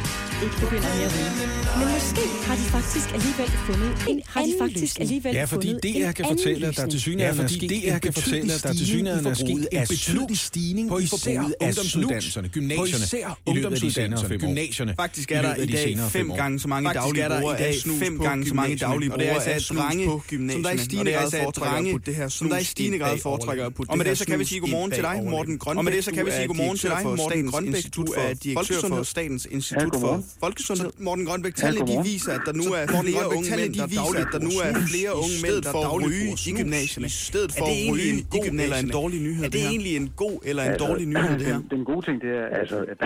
ikke 0.44 0.56
begynder 0.60 0.90
med 0.96 1.04
at 1.08 1.12
ryge. 1.16 1.32
Men 1.78 1.86
måske 1.94 2.24
har 2.48 2.56
de 2.60 2.66
faktisk 2.76 3.06
alligevel 3.16 3.50
fundet 3.66 3.92
en 4.08 4.22
har 4.26 4.42
de 4.42 4.54
faktisk 4.60 5.00
alligevel 5.00 5.34
Ja, 5.34 5.44
fordi 5.44 5.68
fundet 5.68 5.82
DR 5.82 6.08
en 6.08 6.12
kan 6.14 6.24
fortælle, 6.24 6.66
at 6.66 6.76
der 6.76 6.86
til 6.86 7.00
synligheden 7.00 7.36
Ja, 7.36 7.42
er 7.42 7.48
fordi 7.48 7.54
sket 7.58 7.70
DR 7.70 7.94
en 7.94 8.00
kan 8.00 8.12
fortælle, 8.12 8.52
at 8.54 8.62
der 8.62 8.72
til 8.72 8.86
synligheden 8.86 9.26
er 9.26 9.34
sket 9.34 9.68
en 9.72 9.86
betydelig 9.88 10.38
stigning 10.38 10.88
på 10.88 10.98
i 10.98 11.02
især 11.02 11.40
ungdomsuddannelserne, 11.60 12.48
gymnasierne, 12.48 12.78
På 12.80 12.84
især 12.84 13.38
i 13.46 13.52
løbet 13.54 13.72
af 13.72 13.80
de 13.80 13.92
senere 13.92 14.20
ungdomsuddannelserne, 14.20 14.38
gymnasierne. 14.38 14.94
Faktisk 14.96 15.32
er 15.32 15.42
der 15.42 15.54
i 15.54 15.66
dag 15.66 15.98
fem 15.98 16.30
gange 16.32 16.60
så 16.60 16.68
mange 16.68 16.94
daglige 16.94 17.22
er 17.22 17.40
brugere 17.40 17.58
dag 17.58 17.66
af 17.66 17.74
snus 17.74 17.98
fem 17.98 18.16
på 18.18 18.22
gange 18.24 18.48
så 18.48 18.54
mange 18.54 18.68
gymnasierne. 18.68 18.92
daglige 18.92 19.12
Og 19.12 19.18
det 19.18 19.26
er 19.28 19.32
brugere 19.32 19.44
altså 19.44 19.50
af 19.50 19.60
snus 19.60 19.78
drenge, 19.78 20.06
på 20.06 20.12
som 20.12 20.22
der 20.22 20.34
i 20.34 20.36
gymnasierne. 20.36 20.78
stigende 20.78 21.00
Og 21.00 21.06
det 21.06 21.14
er 21.14 21.16
grad 21.16 21.24
altså 21.24 21.38
foretrækker 21.42 21.70
at 21.70 21.74
drenge, 21.74 21.92
putte 21.92 22.06
det 22.06 22.16
her 22.16 22.28
som 22.28 22.48
der 22.48 22.58
i 22.58 22.64
stigende 22.64 22.98
grad 22.98 23.18
foretrækker 23.18 23.66
at 23.66 23.74
putte 23.74 23.90
Og 23.90 23.98
med 23.98 24.04
det 24.20 24.26
det 24.26 24.26
så 24.26 24.30
kan 24.30 24.38
vi 24.42 24.44
sige 24.52 24.60
godmorgen 24.64 24.90
til 24.98 25.02
dig, 25.08 25.16
Morten. 25.34 25.54
Grønbæk. 25.62 25.78
Og 25.78 25.84
med 25.86 25.92
det 25.96 26.02
så 26.08 26.10
kan 26.16 26.22
vi 26.26 26.30
sige 26.36 26.44
er 26.44 26.50
godmorgen 26.52 26.76
til 26.82 26.88
dig, 26.94 27.00
Morten 27.22 27.46
Grønbæk. 27.52 27.74
Institut 27.74 28.06
Du 28.06 28.12
for 28.16 28.20
er 28.20 28.34
direktør 28.34 28.54
for 28.54 28.58
Folkesundhed. 28.58 29.04
Statens 29.14 29.44
Institut 29.56 29.94
for. 30.04 30.14
Folkesundhed. 30.44 30.90
Morten 31.08 31.24
Grønbæk, 31.28 31.54
tallene 31.62 31.86
de 31.92 31.96
viser, 32.10 32.32
at 32.38 32.42
der 32.48 32.54
nu 32.60 32.66
er 32.78 32.82
flere 33.04 33.24
unge 33.36 33.50
mænd, 33.60 33.70
de 33.74 33.78
der 33.82 33.86
viser, 33.94 34.02
dagligt 34.04 34.26
at 34.26 34.32
der 34.36 34.42
nu 34.48 34.52
er 34.66 34.70
flere 34.92 35.10
i 35.14 35.20
unge 35.24 35.36
mænd, 35.44 35.52
stedet 35.52 35.64
der 35.66 35.72
dagligt 35.88 36.12
ryge 36.12 36.28
i 36.48 36.52
gymnasierne. 36.60 37.06
i 37.12 37.14
stedet 37.30 37.50
for 37.58 37.64
Er 37.64 37.68
det 37.70 37.76
at 37.76 37.84
egentlig 37.86 38.04
ryge 38.04 38.12
en 38.12 38.20
i 38.24 38.26
god 38.36 38.44
eller 38.44 38.54
en 38.54 38.58
gymnasierne. 38.58 38.92
dårlig 39.00 39.18
nyhed, 39.26 39.42
Er 39.46 39.50
det 39.50 39.56
det 39.56 39.62
her? 39.64 39.70
egentlig 39.74 39.94
en 40.02 40.08
god 40.24 40.36
eller 40.50 40.62
en 40.70 40.76
dårlig 40.84 41.06
nyhed, 41.14 41.34
det 41.40 41.46
her? 41.50 41.58
Den, 41.74 41.82
gode 41.90 42.02
ting, 42.08 42.16
det 42.24 42.30
er, 42.42 42.46
altså, 42.60 42.76
at 42.92 42.96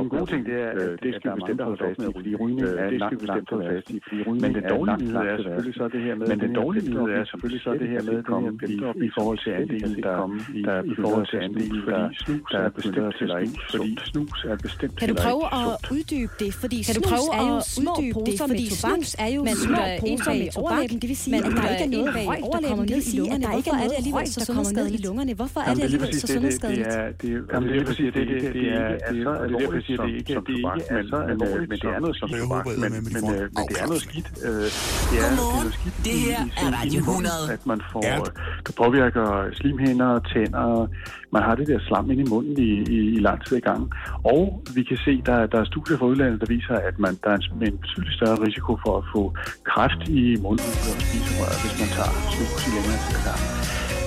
den, 0.00 0.08
gode 0.16 0.26
ting, 0.32 0.40
det 0.48 0.56
er, 0.64 0.68
at 0.76 0.78
det 1.04 1.10
skal 1.18 1.28
vi 1.32 1.36
bestemt 1.40 1.60
holde 1.68 1.78
fast 1.84 1.98
i, 2.06 2.08
fordi 2.18 2.30
rygning 2.42 2.62
er 2.82 2.88
det 2.92 2.98
skal 3.06 3.14
vi 3.16 3.22
bestemt 3.26 3.48
holde 3.52 3.66
fast 3.72 3.86
i, 3.94 3.96
fordi 4.06 4.18
rygning 4.26 4.42
Men 4.44 4.50
den 4.58 4.64
dårlige 4.74 4.96
nyhed 5.02 5.22
er 5.32 5.36
selvfølgelig 5.42 5.74
så 5.80 5.84
det 5.94 6.00
her 6.06 6.14
med, 6.20 6.26
men 6.32 6.38
den 6.44 6.52
dårlige 6.60 6.84
nyhed 6.88 7.08
er 7.20 7.24
selvfølgelig 7.30 7.62
så 7.66 7.70
det 7.82 7.88
her 7.94 8.00
med, 8.08 8.14
at 8.22 8.26
komme 8.32 8.46
i, 8.74 8.76
i 9.08 9.10
forhold 9.16 9.38
til 9.44 9.50
andelen, 9.60 9.94
der, 10.06 10.16
der 10.66 10.82
i 10.92 10.94
forhold 11.02 11.26
til 11.32 11.38
andelen, 11.46 11.80
der, 11.90 12.02
der 12.52 12.58
er 12.66 12.70
bestemt 12.78 13.14
eller 13.24 13.38
ikke, 13.38 13.58
fordi 13.70 13.98
snus 14.10 14.44
er 14.50 14.56
bestemt 14.56 14.96
Kan 15.00 15.08
du 15.08 15.14
prøve 15.14 15.44
at 15.60 15.68
uddybe 15.94 16.32
det? 16.42 16.54
Fordi 16.54 16.78
Kan 16.86 16.94
du 16.94 17.00
snus 17.00 17.10
prøve 17.12 17.28
er 17.40 17.44
jo 17.52 17.56
at 17.56 17.64
små 17.78 17.92
uddybe 17.98 18.18
det? 18.26 18.34
Fordi 18.40 18.64
snus 18.70 19.16
er 19.18 19.26
jo 19.36 19.44
man 19.44 19.56
små 19.66 19.76
poser 20.00 20.32
med 20.40 20.48
tobak. 20.52 20.88
Det 21.02 21.08
vil 21.12 21.16
sige, 21.16 21.32
men 21.34 21.44
at 21.44 21.52
der 21.62 21.68
ikke 21.72 21.84
er 21.84 21.88
er 21.88 21.90
noget 21.96 22.26
røg, 22.28 22.38
der 22.52 22.68
kommer 22.68 22.84
ned 22.84 23.02
i 23.02 23.12
i 23.12 23.16
lungerne. 23.18 23.46
Hvorfor 23.46 23.74
er 23.82 23.86
det 23.88 23.96
alligevel 24.00 24.26
så 24.36 24.40
sundhedsskadeligt 24.48 25.00
i 25.02 25.06
lungerne? 25.06 25.34
Hvorfor 25.34 25.60
er 25.60 25.74
det 25.74 25.82
alligevel 25.82 26.14
så 26.20 26.26
sundhedsskadeligt? 26.26 26.88
Det 26.88 26.96
er, 26.98 27.06
det 27.22 27.30
er, 27.36 27.40
jamen, 27.52 27.68
det 27.70 27.76
er 27.82 27.84
præcis 27.90 28.08
det, 28.14 28.22
er, 28.22 28.52
det 28.52 28.64
er, 28.80 28.86
er 29.10 29.46
derfor, 29.46 29.74
jeg 29.74 29.82
siger, 29.86 30.02
det 30.02 30.12
er 30.12 30.16
ikke, 30.20 30.34
det 30.50 30.56
er 30.64 30.96
er 30.98 31.02
så 31.12 31.16
alvorligt, 31.32 31.68
men 31.72 31.78
det 31.84 31.90
er 31.96 32.00
noget 32.04 32.16
som 32.20 32.28
tobak, 32.40 32.66
men, 32.66 32.92
øh, 32.94 33.00
det 33.70 33.76
er 33.82 33.86
noget 33.92 34.02
skidt. 34.08 34.28
øh, 34.44 34.50
er, 34.50 35.24
er 35.24 35.28
Godmorgen. 35.28 35.56
noget 35.60 35.74
skidt 35.78 35.96
Det 36.06 36.12
i- 36.12 36.24
her 36.28 36.40
i 36.44 36.50
er 36.62 36.70
Radio 36.80 36.98
indmund, 36.98 37.26
100. 37.26 37.52
At 37.56 37.62
man 37.72 37.80
får, 37.92 38.04
øh, 38.20 38.26
det 38.66 38.74
påvirker 38.82 39.26
slimhinder, 39.58 40.10
tænder, 40.36 40.86
man 41.32 41.42
har 41.42 41.54
det 41.54 41.66
der 41.68 41.78
slam 41.78 42.10
ind 42.10 42.20
i 42.20 42.30
munden 42.30 42.58
i, 42.58 42.72
i, 42.96 42.98
i 43.16 43.18
lang 43.28 43.38
tid 43.46 43.56
i 43.56 43.60
gang. 43.60 43.82
Og 44.24 44.62
vi 44.74 44.82
kan 44.82 44.96
se, 44.96 45.22
der, 45.26 45.46
der 45.46 45.58
er 45.60 45.64
studier 45.64 45.98
fra 45.98 46.06
udlandet, 46.06 46.40
der 46.40 46.46
viser, 46.56 46.74
at 46.74 46.98
man, 46.98 47.14
der 47.24 47.30
er 47.30 47.38
en, 47.38 47.62
en 47.68 47.78
betydelig 47.78 48.14
større 48.14 48.38
risiko 48.46 48.72
for 48.84 48.92
at 49.00 49.04
få 49.14 49.22
kræft 49.64 50.00
i 50.08 50.22
munden 50.44 50.70
og 50.90 50.96
spiserøret, 51.06 51.58
hvis 51.62 51.74
man 51.80 51.88
tager 51.96 52.12
snus 52.32 52.62
i 52.66 52.70
længere 52.76 53.00
tid 53.06 53.20
ad 53.32 53.56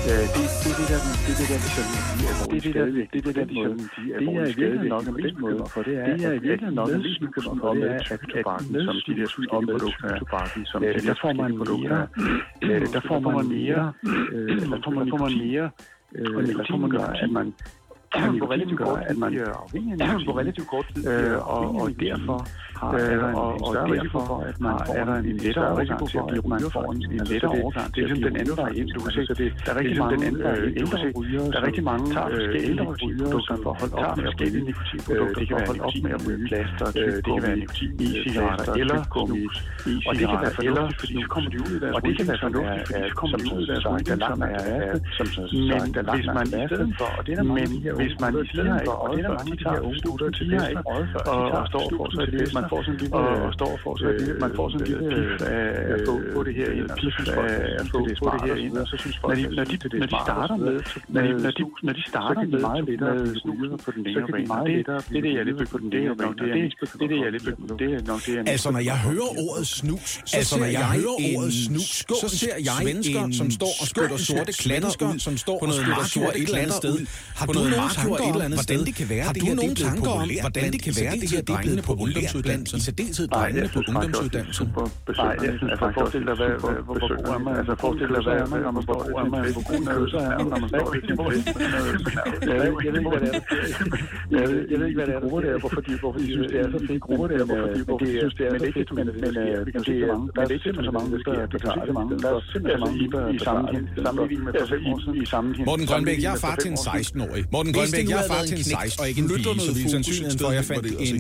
det, 0.06 0.16
det, 0.64 0.72
er 0.72 0.78
det, 0.80 0.88
der, 0.92 1.00
det, 1.26 1.34
er 1.34 1.38
det, 1.40 1.48
der, 1.52 1.58
de 1.60 1.70
de 1.70 2.26
er 2.30 2.36
det, 2.50 2.56
er 2.56 2.66
det, 2.66 2.74
der, 2.76 2.86
det, 2.86 3.18
er 3.18 3.22
det, 3.22 3.36
der, 3.36 3.46
de 3.46 3.56
sådan, 3.64 3.78
de 3.96 4.14
er 4.14 4.20
det 4.20 4.28
er 4.28 4.46
i 4.46 4.56
virkeligheden 4.62 4.88
nok 4.88 5.06
den 5.06 5.36
måde, 5.42 5.66
for 5.74 5.82
det 5.82 5.94
er, 5.98 6.06
det 6.16 6.26
er 6.26 6.32
i 6.32 6.44
virkeligheden 6.50 6.76
nok 6.76 6.90
en 6.90 7.02
mest 7.08 7.20
bekymret 7.20 7.60
for, 7.62 7.74
det 7.74 7.84
er, 7.84 7.96
at, 7.96 8.22
at 8.40 8.46
som 8.88 8.96
de 9.08 9.14
der 9.20 9.28
forskellige 9.36 9.68
produkter 9.74 10.08
er, 10.08 10.20
tobakken, 10.20 10.66
som 10.66 10.84
øh, 10.84 10.96
der 11.10 11.16
får 11.24 11.34
man 11.42 11.52
der 12.96 13.02
får 13.10 13.20
man 13.20 13.46
mere, 13.58 13.84
der 14.74 14.80
får 14.86 14.92
man, 14.98 15.10
får 15.14 15.20
man 15.26 15.34
mere, 15.46 15.70
øh, 16.16 16.56
får 16.70 16.78
man 16.78 16.90
gør, 16.98 17.06
at 17.06 17.32
man 17.32 17.54
på 18.42 18.46
relativt 18.52 18.80
kort 18.80 19.00
tid, 19.00 19.10
at 19.10 19.18
man 19.18 19.34
på 20.26 20.40
relativt 20.40 20.68
kort 20.68 20.86
tid, 20.96 21.08
øh, 21.08 21.48
og, 21.56 21.76
og 21.76 21.90
derfor 22.00 22.48
har, 22.80 22.92
er 22.94 23.18
der 23.22 23.30
en, 23.30 23.36
og, 23.36 23.50
og 23.66 23.72
derfor 23.96 24.22
for, 24.30 24.38
at 24.50 24.58
man 24.66 24.74
får 24.86 24.94
er 25.00 25.06
der 25.10 25.16
en 25.16 25.38
lettere 25.46 25.72
risiko 25.82 26.06
for, 26.14 26.24
at 26.38 26.46
man 26.54 26.60
får 26.76 26.86
en, 26.94 27.00
en 27.18 27.26
lettere 27.32 27.52
overgang 27.62 27.88
til 27.94 28.02
at 28.02 28.10
blive 28.10 28.30
den 28.30 28.38
anden 28.42 28.76
ind. 28.80 28.90
Du 28.96 29.00
kan 29.06 29.12
se, 29.18 29.22
det, 29.42 29.48
der 29.66 29.72
er 29.74 29.80
rigtig 29.80 29.98
mange 30.04 30.16
ældre 30.82 30.98
rygere, 31.20 31.46
der 31.52 31.58
er 31.62 31.66
rigtig 31.70 31.84
mange 31.92 32.06
ældre 32.70 32.86
rygere, 33.04 33.42
som 33.48 33.58
får 33.64 33.74
holdt 33.80 33.94
op 33.94 34.18
med 34.18 34.26
at 34.30 34.36
ryge 34.42 34.62
nikotinprodukter, 34.70 35.40
det 35.40 35.48
kan 35.48 35.58
være 35.58 35.86
op 35.88 35.94
med 36.06 36.12
at 36.18 36.22
ryge. 36.28 36.48
plaster, 36.52 36.86
det 36.96 37.26
kan 37.26 37.42
være 37.48 37.58
nikotin 37.64 37.92
i 38.06 38.08
cigaretter 38.24 38.74
eller 38.82 38.98
snus, 39.26 39.56
og 40.08 40.14
det 40.20 40.26
kan 40.32 40.40
være 40.46 40.56
fornuftigt, 40.60 41.00
fordi 41.02 41.16
så 41.24 41.28
kommer 41.34 41.50
de 41.54 41.58
ud 41.66 41.72
i 41.78 41.80
deres 41.84 41.96
og 41.96 42.02
det 42.06 42.14
kan 42.18 42.26
være 42.32 42.42
fornuftigt, 42.46 42.86
fordi 42.90 43.10
så 43.10 43.16
kommer 43.22 43.38
de 43.38 43.48
ud 43.56 43.62
i 43.66 43.68
deres 43.72 43.86
rygning, 43.92 44.20
som 44.30 44.42
er 44.42 44.60
som 45.18 45.28
men 45.60 46.06
hvis 46.16 46.28
man 46.38 46.48
i 46.48 46.68
stedet 46.70 46.94
for, 47.00 47.10
og 47.18 47.22
det 47.26 47.32
er 47.34 47.40
der 47.42 47.44
mange 47.44 47.90
af 47.90 47.96
hvis 48.02 48.16
man 48.24 48.32
i 48.44 48.48
stedet 48.54 48.82
for, 48.86 48.96
og 49.04 49.08
det 49.14 49.26
er 49.26 49.28
der 49.28 49.38
mange, 49.40 49.56
de 49.58 49.84
unge 49.88 50.02
gutter 50.06 50.30
til 50.38 50.46
før, 50.52 50.82
og, 51.34 51.42
og 51.56 51.68
står 51.72 51.86
og 51.86 51.92
får 51.98 52.08
sig 52.16 52.26
det, 52.34 52.54
man 52.58 52.66
får 52.72 52.80
sådan 52.86 52.96
en 52.96 53.00
lille, 53.04 53.18
og 53.48 53.54
står 53.60 53.72
og 53.76 53.80
får 53.86 53.94
sig 54.00 54.08
det, 54.22 54.30
man 54.46 54.52
får 54.58 54.66
sådan 54.72 54.82
en 54.86 54.90
lille 54.92 55.04
pif 55.14 55.32
af 55.58 55.68
at 55.94 56.00
få 56.08 56.14
på 56.36 56.40
det 56.48 56.54
her 56.60 56.70
ind, 56.80 56.88
pif 57.02 57.16
af 57.20 57.54
at 57.82 57.88
få 57.94 58.00
på 58.24 58.30
det 58.34 58.42
her 58.50 58.58
ind, 58.66 58.76
og 58.82 58.88
så 58.92 58.96
synes 59.04 59.18
folk, 59.24 59.38
når 59.38 59.50
de, 59.50 59.56
når 59.60 59.66
de, 59.72 59.76
når 60.02 60.10
de 60.14 60.18
starter 60.28 60.58
med, 60.66 60.76
når 61.16 61.22
de, 61.28 61.32
når 61.46 61.52
de, 61.58 61.64
når 61.88 61.94
de 62.00 62.04
starter 62.12 62.44
med 62.54 62.60
meget 62.68 62.84
lettere 62.90 63.16
med 63.16 63.36
snuser 63.42 63.78
på 63.86 63.90
den 63.96 64.02
længere 64.08 64.28
bane, 64.32 64.48
det, 64.70 64.86
det 65.10 65.18
er 65.18 65.24
det, 65.26 65.32
jeg 65.36 65.42
er 65.44 65.48
lidt 65.50 65.70
på 65.74 65.78
den 65.84 65.90
længere 65.96 66.16
bane, 66.20 66.34
det 66.40 66.46
er 66.50 67.08
det, 67.14 67.18
jeg 67.24 67.28
er 67.32 67.36
lidt 67.36 67.46
på 67.46 67.76
det 67.80 67.88
er 67.94 68.02
nok 68.12 68.22
det, 68.26 68.36
jeg 68.36 68.44
Altså, 68.54 68.72
når 68.76 68.84
jeg 68.92 68.98
hører 69.08 69.30
ordet 69.46 69.68
snus, 69.68 70.10
så 70.26 70.38
altså, 70.38 70.60
når 70.60 70.66
jeg 70.66 70.86
hører 70.98 71.16
ordet 71.36 71.54
snus, 71.54 72.06
så 72.22 72.28
ser 72.42 72.56
jeg 72.68 72.76
svensker, 72.82 73.24
som 73.40 73.52
står 73.52 73.74
og 73.82 73.88
spytter 73.92 74.18
sorte 74.18 74.52
klatter 74.64 74.90
ud, 75.08 75.20
som 75.20 75.38
står 75.38 75.60
og 75.66 75.74
spytter 75.74 76.06
sorte 76.16 76.40
et 76.40 76.48
eller 76.50 76.62
andet 76.64 76.76
sted. 76.84 76.96
Har 77.36 77.46
du 77.46 77.54
nogen 77.54 77.74
tanker 78.00 78.24
om, 78.28 78.52
hvordan 78.60 78.80
det 78.88 78.96
kan 78.96 79.10
være, 79.10 79.34
det 79.34 79.44
her 79.44 79.56
det 79.56 79.70
er 79.70 79.74
blevet 79.76 79.98
populært? 80.04 80.42
Hvordan 80.42 80.72
det 80.74 80.82
kan 80.82 80.94
være, 81.02 81.14
det 81.24 81.30
her 81.32 81.42
det 81.42 81.56
er 81.56 81.62
blevet 81.62 81.84
på 81.84 81.94
ungdomsuddannelsen? 82.60 82.78
I 82.78 82.82
særdeleshed 82.88 83.28
drengene 83.28 83.70
på 83.74 83.80
ungdomsuddannelsen. 83.90 84.68
Nej, 85.18 85.36
jeg 85.46 85.54
synes, 85.58 85.72
altså 85.74 85.86
forestil 85.98 86.24
dig, 86.30 86.36
hvad, 86.42 86.52
hvor 86.88 86.96
god 87.04 87.34
er 87.36 87.40
man, 87.46 87.54
altså 87.62 87.74
forestil 87.84 88.10
dig, 88.16 88.22
hvad, 88.28 88.62
når 88.68 88.74
man 88.78 88.84
står 88.88 89.00
er 89.22 89.26
man, 89.34 89.42
hvor 89.56 89.64
god 89.70 89.82
er 89.82 89.94
man, 90.40 90.48
når 90.52 90.60
man 90.64 90.70
står 90.74 90.86
i 90.94 91.00
en 91.12 91.18
fest. 91.30 91.48
Jeg 92.52 92.58
ved 92.62 92.94
ikke, 93.00 93.10
hvad 93.14 93.22
det 93.26 93.32
er, 93.36 93.40
jeg 94.36 94.78
ved, 94.80 94.88
ikke, 94.88 94.98
hvad 95.00 95.08
det 95.10 95.16
er, 95.16 95.20
der, 95.20 95.60
hvorfor 95.64 95.82
de, 95.88 95.92
hvorfor 96.04 96.20
de 96.24 96.28
synes, 96.36 96.48
det 96.54 96.60
er 96.64 96.68
så 96.76 96.80
fedt 96.90 97.02
grupper 97.06 97.28
der, 97.32 97.46
hvorfor 97.50 97.68
de, 97.76 97.80
hvorfor 97.88 98.06
de 98.06 98.12
synes, 98.24 98.36
det 98.40 98.46
er 98.48 98.52
så 98.60 98.72
fedt, 98.78 98.90
men, 98.98 99.06
vi 99.68 99.72
kan 99.76 99.84
se 99.88 99.94
så 100.02 100.08
mange, 100.14 100.26
der 100.36 100.42
er 100.42 100.50
simpelthen 100.66 100.86
så 100.90 100.94
mange, 100.98 101.10
der 101.28 101.34
der 101.54 101.58
tager 101.64 101.86
så 101.90 101.94
mange, 102.00 102.12
der 102.24 102.30
er 102.36 102.42
simpelthen 102.52 102.80
så 102.80 102.86
mange, 102.86 103.06
der 103.14 103.22
i 103.36 103.40
sammenligning 103.46 104.42
med 104.46 104.54
for 104.60 104.68
fem 104.74 104.82
år 104.92 104.98
siden, 105.04 105.16
i 105.24 105.26
sammenligning. 105.34 105.66
Morten 105.70 105.86
Grønbæk, 105.92 106.20
jeg 106.26 106.32
er 106.38 106.42
far 106.46 106.56
til 106.64 106.70
en 106.76 106.78
16-årig. 106.78 107.42
Morten 107.56 107.72
Grønbæk, 107.76 108.06
jeg 108.14 108.20
er 108.24 108.28
far 108.34 108.44
til 108.50 108.58
en 108.62 108.64
16 108.64 109.02
og 109.02 109.06
ikke 109.10 109.22
en 109.24 109.28
pige, 109.36 109.60
så 109.68 109.72
vi 109.78 109.82
sandsynligheden 109.96 110.40
for, 110.44 110.50
at 110.52 110.56
jeg 110.60 110.66
fandt 110.72 110.86
en 111.08 111.18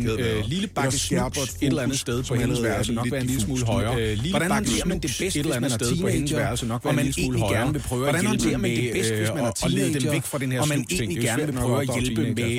lille 0.53 0.67
bakke 0.77 0.97
et 1.37 1.57
eller 1.61 1.81
andet 1.81 1.99
sted 1.99 2.23
på 2.29 2.35
hendes 2.35 2.63
værelse, 2.63 2.93
nok 2.93 3.07
være 3.11 3.21
en 3.21 3.27
lille 3.27 3.41
smule 3.41 3.65
højere. 3.65 4.15
Hvordan 4.29 4.51
håndterer 4.51 4.85
man 4.85 4.99
det 4.99 5.11
bedst, 5.19 5.35
et 5.35 5.39
eller 5.39 5.55
andet 5.55 5.71
sted 5.71 6.01
på 6.01 6.07
hendes 6.07 6.35
værelse, 6.35 6.65
nok 6.67 6.85
være 6.85 6.93
en 6.93 6.99
lille 6.99 7.13
smule 7.13 7.39
højere? 7.39 7.59
Gerne 7.59 7.73
vil 7.73 7.83
prøve 7.89 8.09
at 8.09 8.21
hjælpe 8.21 8.57
man 8.57 8.71
det 8.71 8.91
bedst, 8.93 9.13
hvis 9.13 9.31
man 9.37 9.43
er 9.45 9.51
teenager, 9.51 9.99
dem 9.99 10.11
væk 10.11 10.23
fra 10.31 10.37
den 10.43 10.51
her 10.51 10.61
og 10.61 10.67
man 10.73 10.85
egentlig 10.91 11.21
gerne 11.29 11.45
vil 11.45 11.55
prøve 11.61 11.81
at 11.81 11.87
hjælpe 11.99 12.21
med 12.21 12.53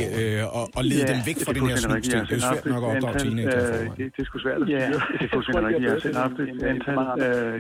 at 0.79 0.85
lede 0.91 1.05
dem 1.12 1.19
væk 1.29 1.39
fra 1.47 1.53
den 1.53 1.65
her 1.69 1.77
snus 1.77 2.07
Det 2.09 2.15
er 2.15 2.39
svært 2.50 2.67
nok 2.75 2.83
at 2.85 2.89
opdrage 2.97 3.19
teenager 3.19 3.50
Det 3.97 4.21
er 4.23 4.25
sgu 4.29 4.37
svært 4.47 4.61
at 4.62 4.67
styre. 4.69 5.00
Det 5.21 5.25
er 5.27 5.33
fuldstændig 5.35 5.65
rigtigt. 5.69 5.85
Jeg 5.87 5.93
har 5.97 6.00
selv 6.07 6.19
haft 6.25 6.37
et 6.45 6.62
antal, 6.73 6.99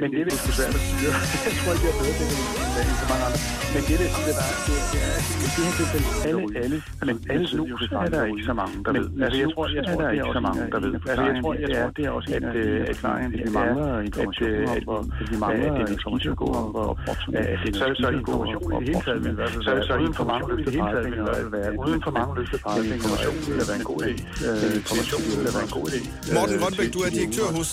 men 0.02 0.08
det 0.16 0.32
er 0.32 0.38
sgu 0.42 0.50
svært 0.58 0.74
at 0.78 0.82
styre. 0.88 1.14
Jeg 1.46 1.54
tror 1.58 1.72
ikke, 1.74 1.84
jeg 1.86 1.92
er 1.94 1.98
bedre 2.00 2.14
til 2.18 2.26
det 2.30 2.80
end 2.82 2.96
så 3.02 3.06
mange 3.12 3.24
andre. 3.28 3.40
Men 3.74 3.82
det, 3.88 3.96
der 4.02 4.08
siger, 4.16 4.34
der 4.38 4.46
er, 4.50 5.39
det 5.56 5.62
er, 5.62 5.70
her 5.70 5.74
tilfælde, 5.80 6.08
alle, 6.28 6.42
alle, 6.64 6.76
men 7.06 7.16
alle 7.32 7.46
snus 7.48 7.82
er 7.92 8.08
der 8.14 8.24
ikke 8.24 8.44
så 8.50 8.54
mange, 8.60 8.74
der 8.84 8.92
ved. 8.98 9.06
Altså, 9.24 9.38
jeg 9.42 9.48
tror, 9.54 9.64
jeg 9.78 9.84
tror, 9.86 10.00
der 10.00 10.08
er 10.08 10.12
ikke 10.12 10.32
så 10.38 10.42
mange, 10.48 10.60
der 10.72 10.80
ved. 10.84 10.92
Altså, 11.10 11.24
jeg 11.30 11.36
tror, 11.42 11.52
jeg 11.64 11.70
tror, 11.76 11.90
det 11.96 12.04
er 12.08 12.10
også 12.10 12.28
en 12.36 12.44
af 12.44 12.90
erfaringen, 12.92 13.40
at 13.40 13.46
vi 13.46 13.52
mangler 13.58 14.00
information 14.08 14.52
om, 14.98 15.12
at 15.20 15.30
vi 15.32 15.36
mangler 15.44 15.86
information 15.96 16.36
om, 16.60 16.66
hvor 16.74 16.88
så 17.78 17.84
er 17.84 17.88
det 17.92 17.98
så 18.04 18.08
information 18.20 18.62
i 18.72 18.76
det 18.80 18.88
hele 18.88 19.02
taget, 19.06 19.22
men 19.26 19.32
så 19.64 19.70
så 19.88 19.94
uden 20.02 20.14
for 20.20 20.24
mange 20.32 20.44
løfte 20.50 20.70
pegefinger, 20.78 21.24
uden 21.86 22.00
for 22.06 22.12
mange 22.18 22.32
løfte 22.38 22.58
pegefinger, 22.64 22.94
information 23.00 23.34
vil 23.58 23.64
være 23.70 23.78
en 23.82 23.86
god 23.90 24.00
idé. 24.06 24.14
Information 24.80 25.20
vil 25.28 25.52
være 25.56 25.64
en 25.68 25.72
god 25.78 25.86
idé. 25.90 26.00
Morten 26.36 26.56
Grønbæk, 26.60 26.88
du 26.94 27.00
er 27.06 27.10
direktør 27.18 27.48
hos 27.56 27.68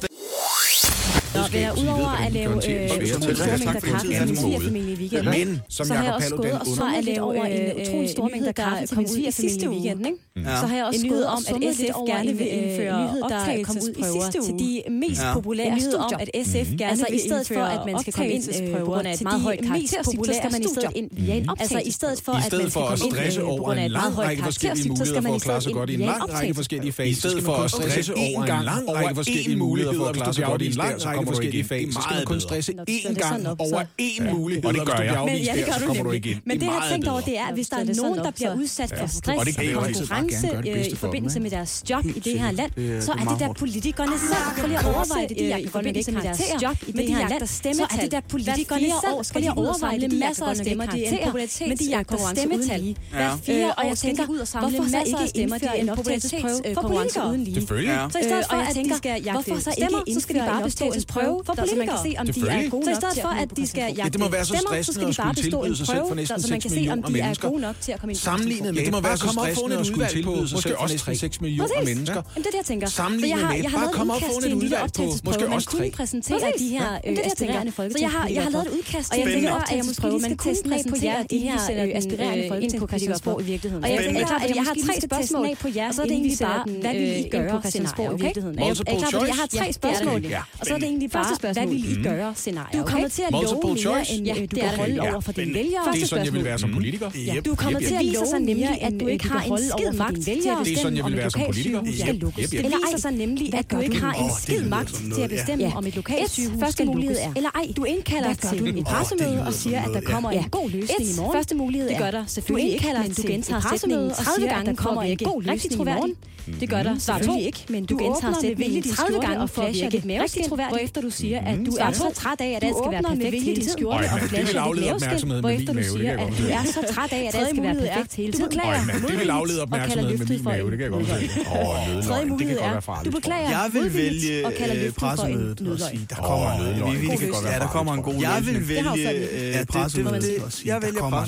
Vil 1.51 1.61
jeg 1.61 1.73
udover 1.81 2.07
at 2.25 2.31
lave 2.33 2.53
øh, 2.53 2.89
store 3.07 3.29
mængder 3.57 3.79
kaffe 3.79 3.99
til 3.99 4.27
min 4.27 4.35
svigerfamilie 4.37 4.93
i 4.93 4.95
weekenden, 4.95 5.47
Men, 5.47 5.61
som 5.69 5.85
så 5.85 5.93
har 5.93 6.03
jeg 6.03 6.13
også 6.13 6.35
gået 6.35 6.51
og 6.51 6.65
så 6.65 6.85
at 6.97 7.03
lave 7.03 7.21
over 7.21 7.45
en 7.45 7.81
utrolig 7.81 8.09
stor 8.09 8.29
mængde 8.33 8.53
kaffe 8.53 8.85
til 8.85 8.97
min 8.97 9.07
svigerfamilie 9.07 9.63
i 9.63 9.67
weekenden, 9.67 10.05
ikke? 10.05 10.19
Så 10.61 10.67
har 10.67 10.75
jeg 10.77 10.85
også 10.85 11.07
gået 11.09 11.25
om, 11.25 11.43
at 11.47 11.75
SF 11.75 11.97
gerne 12.07 12.33
vil 12.37 12.47
indføre 12.53 13.13
optagelsesprøver 13.23 14.31
til 14.31 14.53
de 14.59 14.81
mest 14.91 15.21
populære 15.33 15.79
studier. 15.79 16.17
at 16.17 16.29
SF 16.47 16.69
gerne 16.77 16.91
altså 16.91 17.05
i 17.13 17.19
stedet 17.19 17.47
for, 17.47 17.63
at 17.75 17.85
man 17.85 17.99
skal 17.99 18.13
komme 18.13 18.31
ind 18.31 18.43
på 18.77 18.85
grund 18.85 19.07
af 19.07 19.13
et 19.13 19.21
meget 19.21 19.41
højt 19.41 19.59
karaktersnit, 19.63 20.25
så 20.25 20.33
skal 20.33 20.51
man 20.51 20.61
i 20.61 20.67
stedet 20.67 20.91
ind 20.95 21.09
via 21.11 21.35
en 21.35 21.49
optagelse. 21.49 21.75
Altså 21.75 21.89
i 21.89 21.91
stedet 21.91 22.21
for, 22.25 22.31
at 22.31 22.53
man 22.53 22.69
skal 22.69 22.93
komme 23.01 23.23
ind 23.25 23.47
på 23.49 23.63
grund 23.63 23.79
af 23.79 23.85
et 23.85 23.91
meget 23.91 24.13
højt 24.13 24.37
karaktersnit, 24.37 24.97
så 24.97 25.05
skal 25.05 25.23
man 25.23 25.33
i 25.33 25.47
stedet 25.47 25.61
ind 25.65 25.69
via 25.71 26.03
en 26.03 26.69
optagelse. 26.69 27.09
I 27.09 27.13
stedet 27.13 27.43
for 27.43 27.51
at 27.51 27.71
stresse 27.71 28.13
over 28.15 28.53
en 28.53 28.61
lang 28.61 28.89
række 28.95 29.15
forskellige 29.15 29.57
muligheder 29.57 29.97
for 29.97 30.05
at 30.05 30.15
klare 30.15 30.33
sig 30.33 30.45
godt 30.45 30.61
i 30.61 30.67
en 30.67 30.73
lang 30.73 31.05
række 31.05 31.25
forskellige 31.37 31.63
fag, 31.63 31.81
så 31.93 31.99
skal 32.01 32.15
du 32.21 32.25
kun 32.25 32.39
stresse 32.47 32.71
én 32.89 33.13
gang 33.13 33.47
over 33.65 33.81
én 34.01 34.33
mulighed, 34.33 34.65
og 34.65 34.73
det 34.73 34.85
gør 34.85 34.99
jeg. 35.09 35.21
Men, 35.25 35.37
ja, 35.37 35.53
det 35.55 35.65
gør 35.65 35.71
så 35.73 35.79
du 35.79 35.85
kommer 35.87 36.03
du 36.03 36.11
ikke 36.11 36.29
ind. 36.31 36.39
Men 36.45 36.59
det, 36.59 36.65
jeg 36.65 36.73
har 36.73 36.89
tænkt 36.91 37.07
over, 37.07 37.21
bedre. 37.21 37.31
det 37.31 37.39
er, 37.39 37.45
at 37.47 37.53
hvis 37.53 37.67
der 37.69 37.77
er 37.77 37.93
nogen, 38.01 38.17
der 38.17 38.31
bliver 38.31 38.55
udsat 38.55 38.89
for 38.99 39.07
stress 39.07 39.39
og 39.39 39.47
konkurrence 39.73 40.47
øh, 40.57 40.63
bedste 40.63 40.91
i 40.91 40.95
for 40.95 41.07
forbindelse 41.07 41.39
med 41.39 41.51
deres 41.51 41.83
job 41.89 42.05
i 42.05 42.19
det 42.19 42.39
her 42.39 42.51
land, 42.51 42.71
er- 42.77 43.01
så 43.01 43.11
er 43.11 43.25
det 43.31 43.39
der 43.39 43.53
politikerne 43.53 44.11
selv. 44.19 44.45
Prøv 44.59 44.67
lige 44.67 44.79
at 44.79 44.85
overveje 44.85 45.27
det, 45.29 45.37
øh, 45.53 45.59
i 45.59 45.67
forbindelse 45.67 46.11
med 46.11 46.21
deres 46.21 46.41
job 46.63 46.77
i 46.87 46.91
det 46.91 47.07
her 47.15 47.29
land, 47.29 47.47
så 47.75 47.83
er 47.91 47.97
det 48.01 48.11
der 48.11 48.21
politikerne 48.29 48.85
selv. 49.03 49.17
Prøv 49.33 49.39
lige 49.39 49.51
at 49.51 49.57
overveje 49.57 49.99
det, 49.99 50.13
masser 50.19 50.45
af 50.45 50.55
stemmer, 50.57 50.85
det 50.85 51.07
er 51.07 51.11
en 51.11 51.17
popularitets 51.25 51.61
men 51.69 51.77
de 51.77 51.85
jagter 51.89 52.17
stemmetal. 52.35 52.95
Hver 53.11 53.37
fire 53.43 53.67
år 53.89 53.95
skal 53.95 54.17
de 54.17 54.29
ud 54.29 54.37
og 54.37 54.47
samle 54.47 54.79
masser 54.79 55.17
af 55.17 55.29
stemmer, 55.29 55.57
det 55.57 55.67
er 55.67 55.73
en 55.73 55.89
popularitetskonkurrence 55.95 57.19
uden 57.29 57.43
lige. 57.43 57.55
Selvfølgelig. 57.55 57.95
Så 58.11 58.19
i 58.19 58.23
stedet 58.23 58.45
for, 58.49 58.57
at 58.57 58.75
de 58.75 58.97
skal 58.97 59.23
jagte 59.23 59.61
stemmer, 59.71 59.99
så 60.13 60.19
skal 60.19 60.35
de 60.35 60.39
bare 60.39 60.63
bestå 60.63 60.85
en 60.85 61.03
prøve, 61.07 61.26
så 61.71 61.75
man 61.77 61.87
kan 61.87 61.99
se, 62.07 62.11
om 62.21 62.25
de 62.27 62.39
er 62.49 62.69
gode 62.69 62.85
nok 62.85 62.99
til 63.13 63.19
at 63.19 63.23
komme 63.23 63.41
ind 63.41 63.49
på 63.49 63.77
Ja, 63.77 63.87
jagte 63.97 64.11
det 64.13 64.19
må 64.19 64.29
være 64.29 64.45
så 64.45 64.53
stemmer, 64.55 64.81
så 64.81 64.93
skal 64.93 65.07
stressende 65.07 65.07
de 65.07 65.09
at 65.09 65.17
bare 65.17 65.33
bestå 65.33 65.63
en 65.63 65.75
for 65.75 65.85
prøve, 65.85 66.15
næsten 66.15 66.41
så 66.41 66.47
man 66.53 66.61
kan 66.61 66.71
6 66.71 66.85
se, 66.85 66.91
om 66.91 67.03
de 67.03 67.19
er 67.19 67.49
gode 67.49 67.61
nok 67.61 67.75
til 67.81 67.91
at 67.91 67.99
komme 67.99 68.11
ind 68.11 68.19
på 68.19 68.23
Sammenlignet 68.23 68.73
med 68.75 68.83
det 68.85 68.93
må 68.97 69.01
være 69.01 69.17
så 69.17 69.25
og 69.27 69.33
stressende 69.33 69.77
at 69.79 69.85
skulle 69.87 70.07
tilbyde 70.07 70.47
sig 70.47 70.55
måske 70.57 70.69
selv 70.69 70.75
for 70.75 70.83
også 70.83 70.93
næsten 70.93 71.13
3. 71.13 71.15
6 71.15 71.41
millioner 71.41 71.83
mennesker. 71.85 72.21
Jamen, 72.35 72.43
det 72.43 72.47
er 72.47 72.51
det, 72.51 72.57
jeg 72.57 72.65
tænker. 72.71 72.87
Sammenlignet 72.87 73.39
For 73.39 73.39
jeg 73.39 73.47
har, 73.47 73.53
med, 73.53 73.61
jeg 73.63 73.71
har 73.71 73.77
bare 73.77 73.85
lavet 73.85 73.95
kom 73.99 74.09
og 74.09 74.21
få 74.21 74.25
udkast 74.25 74.37
et 74.37 74.43
til 74.43 74.51
en 74.51 74.59
lille 74.59 74.65
udvalg 74.65 74.81
på, 74.81 74.85
optagelsesprøve, 74.85 75.29
måske 75.29 75.43
man 75.47 75.53
også 75.57 75.69
kunne 75.69 75.79
tre. 75.79 75.91
præsentere 75.99 76.39
Præcis. 76.39 76.61
de 76.61 76.67
her 76.77 76.85
Ja, 76.91 77.11
øh, 77.11 77.17
er 77.17 77.21
jeg 77.23 77.31
aspirerende 77.31 77.71
tænker. 77.77 77.91
Så 77.91 77.99
jeg 78.05 78.11
har, 78.17 78.25
jeg 78.27 78.43
lavet 78.55 78.67
et 78.67 78.73
udkast 78.77 79.07
til 79.13 79.21
en 79.21 79.27
lille 79.37 79.49
optagelsesprøve, 79.57 80.19
man 80.27 80.37
kunne 80.37 80.55
præsentere 80.71 81.19
de 81.33 81.37
her 81.47 81.57
øh, 81.83 81.99
aspirerende 81.99 82.43
ind 82.65 82.73
på 82.81 82.87
Christiansborg 82.91 83.37
i 83.41 83.45
virkeligheden. 83.53 83.83
Og 83.85 83.89
jeg 83.91 83.99
tænker, 84.05 84.35
at 84.45 84.55
jeg 84.59 84.63
har 84.69 84.75
tre 84.85 84.95
spørgsmål, 85.07 85.47
på 85.63 85.67
jer, 85.75 85.87
og 85.87 85.93
så 85.95 86.01
er 86.01 86.05
det 86.05 86.15
egentlig 86.19 86.37
bare, 86.41 86.63
hvad 86.81 86.93
vil 86.99 87.25
I 87.25 87.29
gøre 87.29 87.51
på 87.51 87.59
Christiansborg 87.61 88.11
i 88.19 88.21
virkeligheden? 88.23 88.59
Er 88.59 88.65
jeg 88.65 88.75
klar? 88.75 89.25
Jeg 89.31 89.35
har 89.41 89.47
tre 89.59 89.67
spørgsmål, 89.79 90.19
og 90.59 90.65
så 90.67 90.73
er 90.73 90.77
det 90.77 90.87
egentlig 90.93 91.11
bare, 91.17 91.53
hvad 91.53 91.67
vil 91.67 91.99
I 91.99 92.03
gøre 92.03 92.33
scenarie? 92.35 92.79
Du 92.79 92.85
kommer 92.85 93.07
til 93.07 93.21
at 93.21 93.31
love 93.31 93.59
mere, 93.63 93.77
choice? 93.77 94.13
end 94.13 94.29
øh, 94.29 94.35
du 94.51 94.55
kan 94.55 94.69
holde 94.77 95.01
over 95.01 95.19
for 95.19 95.31
dine 95.31 95.53
vælgere. 95.53 95.81
Det 95.93 96.01
er 96.01 96.05
sådan, 96.07 96.25
jeg 96.25 96.33
vil 96.33 96.43
være 96.43 96.59
som 96.59 96.71
politiker. 96.73 97.09
Ja, 97.27 97.39
du 97.45 97.55
kommer 97.55 97.79
til 97.79 97.95
at 97.95 98.01
vise 98.01 98.25
sig 98.29 98.39
nemlig, 98.39 98.81
at 98.81 98.93
du 98.99 99.07
ikke 99.07 99.27
har 99.29 99.43
en 99.43 99.57
skid 99.71 99.91
magt 99.97 100.15
til 100.21 100.31
at 100.31 100.37
Det 100.37 100.45
er 100.47 100.55
sådan, 100.55 100.63
bestemme, 100.73 100.97
jeg 100.97 101.05
om 101.05 101.11
vil 101.11 101.17
et 101.17 101.21
være 101.21 101.31
som 101.31 101.41
politiker. 101.45 101.79
lokalsygehus 101.79 101.99
skal 101.99 102.15
lukkes. 102.15 102.49
Det 102.49 102.65
viser 102.65 102.97
sig 102.97 103.11
nemlig, 103.11 103.53
at 103.53 103.71
du 103.71 103.79
ikke 103.79 103.99
har 103.99 104.13
en 104.13 104.29
skid 104.41 104.63
magt 104.69 104.93
til 105.15 105.21
at 105.21 105.29
bestemme, 105.29 105.65
om 105.75 105.85
et 105.87 105.95
lokalsygehus 105.95 106.59
første 106.59 106.71
skal 106.71 106.85
mulighed 106.85 107.15
lukkes 107.15 107.25
er, 107.25 107.37
eller 107.37 107.49
ej. 107.49 107.73
Du 107.77 107.83
indkalder 107.83 108.33
til 108.33 108.77
et 108.77 108.85
pressemøde 108.85 109.43
og 109.47 109.53
siger, 109.53 109.81
at 109.81 109.89
der 109.93 110.01
kommer 110.01 110.31
en 110.31 110.49
god 110.49 110.69
løsning 110.69 111.09
i 111.09 111.15
morgen. 111.17 111.33
Første 111.33 111.55
mulighed 111.55 111.87
Det 111.89 111.95
er, 111.95 111.99
gør 111.99 112.11
der 112.11 112.23
du 112.23 112.29
selvfølgelig 112.29 112.73
ikke, 112.73 112.87
indkalder 112.87 113.01
men 113.01 113.09
du 113.09 113.21
til 113.21 113.29
gentager 113.29 113.57
et 113.57 113.63
sætningen 113.63 114.09
pressemøde 114.09 114.09
og 114.09 114.15
30 114.15 114.35
siger, 114.35 114.49
at 114.49 114.55
gange 114.55 114.71
der 114.71 114.83
kommer 114.83 115.01
at 115.01 115.09
en 115.11 115.17
god 115.17 115.41
løsning 115.43 115.73
i 115.73 115.83
morgen. 115.83 116.15
Det 116.59 116.69
gør 116.69 116.83
der 116.83 116.97
selvfølgelig 116.97 117.45
ikke, 117.45 117.65
men 117.69 117.85
du 117.85 117.97
gentager 117.97 118.33
sætningen 118.33 118.57
vilje 118.57 118.81
din 118.81 118.91
30 118.91 119.07
skjorte 119.07 119.27
gange 119.27 119.43
og 119.43 119.49
for 119.49 119.61
at 119.61 119.67
flasher 119.67 119.89
virke 119.89 120.07
dit 120.07 120.21
rigtig 120.21 120.43
troværdig. 120.49 121.06
Du 121.07 121.11
siger, 121.21 121.39
at 121.51 121.57
du 121.67 121.71
er 121.71 121.85
er 121.85 121.91
så 121.91 122.09
træt 122.21 122.41
af, 122.47 122.51
at 122.57 122.63
alt 122.67 122.75
skal 122.81 122.91
være 122.95 123.03
perfekt 123.03 123.43
hele 123.47 123.55
din 123.55 123.55
tiden. 123.55 123.69
skjorte 123.77 124.05
Og 124.05 124.13
og 124.13 124.19
flasher 124.19 124.37
det 124.43 124.47
vil 124.53 124.57
aflede 124.67 124.87
opmærksomheden 124.95 125.43
med 125.45 125.57
min 125.57 125.67
du 125.67 125.73
mave, 125.73 125.83
det 125.83 125.91
siger, 125.91 125.97
kan 125.97 126.19
jeg 126.19 126.19
at 126.19 126.27
godt 126.27 126.37
du 126.39 126.45
er 126.59 126.63
så 126.77 126.81
træt 126.93 127.11
af, 127.17 127.23
at 127.29 127.35
alt 127.41 127.49
skal 127.49 127.63
være 127.63 127.75
er, 127.75 127.79
perfekt 127.93 128.13
hele 128.15 128.31
du 128.31 128.37
tiden. 128.37 128.49
beklager 128.49 128.79
Øj, 128.79 128.85
mand, 128.89 129.01
det 129.11 129.19
vil 129.21 129.29
aflede 129.39 129.59
opmærksomheden 129.65 130.19
med 130.19 130.27
min 130.33 130.43
mave, 130.43 130.65
det 130.71 130.77
kan 130.79 130.85
jeg 130.87 130.91
godt 130.97 131.07
en. 131.09 131.29
Åh, 131.39 132.03
Tredje 132.03 132.03
nødløgn, 132.05 132.21
det 132.21 132.27
mulighed 132.33 132.59
er, 132.59 133.01
du 133.05 133.11
beklager 133.11 133.49
Jeg 133.49 133.67
vil 133.73 133.87
vælge 133.93 134.33
øh, 134.37 134.85
en 134.85 134.93
pressemødet 135.01 135.57
og 135.59 135.65
nødløgn. 135.65 135.79
sige, 135.91 136.05
der 136.09 136.15
kommer 136.15 136.57
noget. 136.57 136.77
nødløgn, 136.77 137.43
Ja, 137.53 137.59
der 137.59 137.67
kommer 137.67 137.93
en 137.93 138.03
god 138.09 138.13
Jeg 138.21 138.41
vil 138.45 138.67
vælge 138.69 139.65
pressemødet 139.69 140.21
det- 140.23 140.43
og 140.43 140.51
sige, 140.53 140.73
Jeg 140.73 140.81
der 140.81 140.87
vælger 140.87 140.99
kommer 140.99 141.19
God 141.19 141.27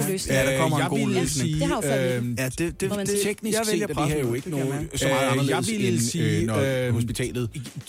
løsning. 0.00 0.30
Ja, 0.30 0.50
der 0.50 0.58
kommer 0.60 0.78
en 0.78 0.88
god 0.88 1.08
løsning. 1.08 1.50
Ja, 2.38 2.48
det, 2.58 2.80
det, 2.80 2.88
man 2.96 3.06
det. 3.06 3.20
Teknisk 3.24 3.58
set 3.64 3.82
er 3.82 3.86
det 3.86 4.08
her 4.08 4.20
jo 4.20 4.34
ikke 4.34 4.50
noget 4.50 4.88
så 4.94 5.08
meget 5.08 5.20
anderledes 5.30 5.68
jeg 5.70 5.80
end, 5.80 6.00
sige, 6.00 6.46
når 6.46 6.86
øh, 6.86 6.92
hospitalet 6.94 7.48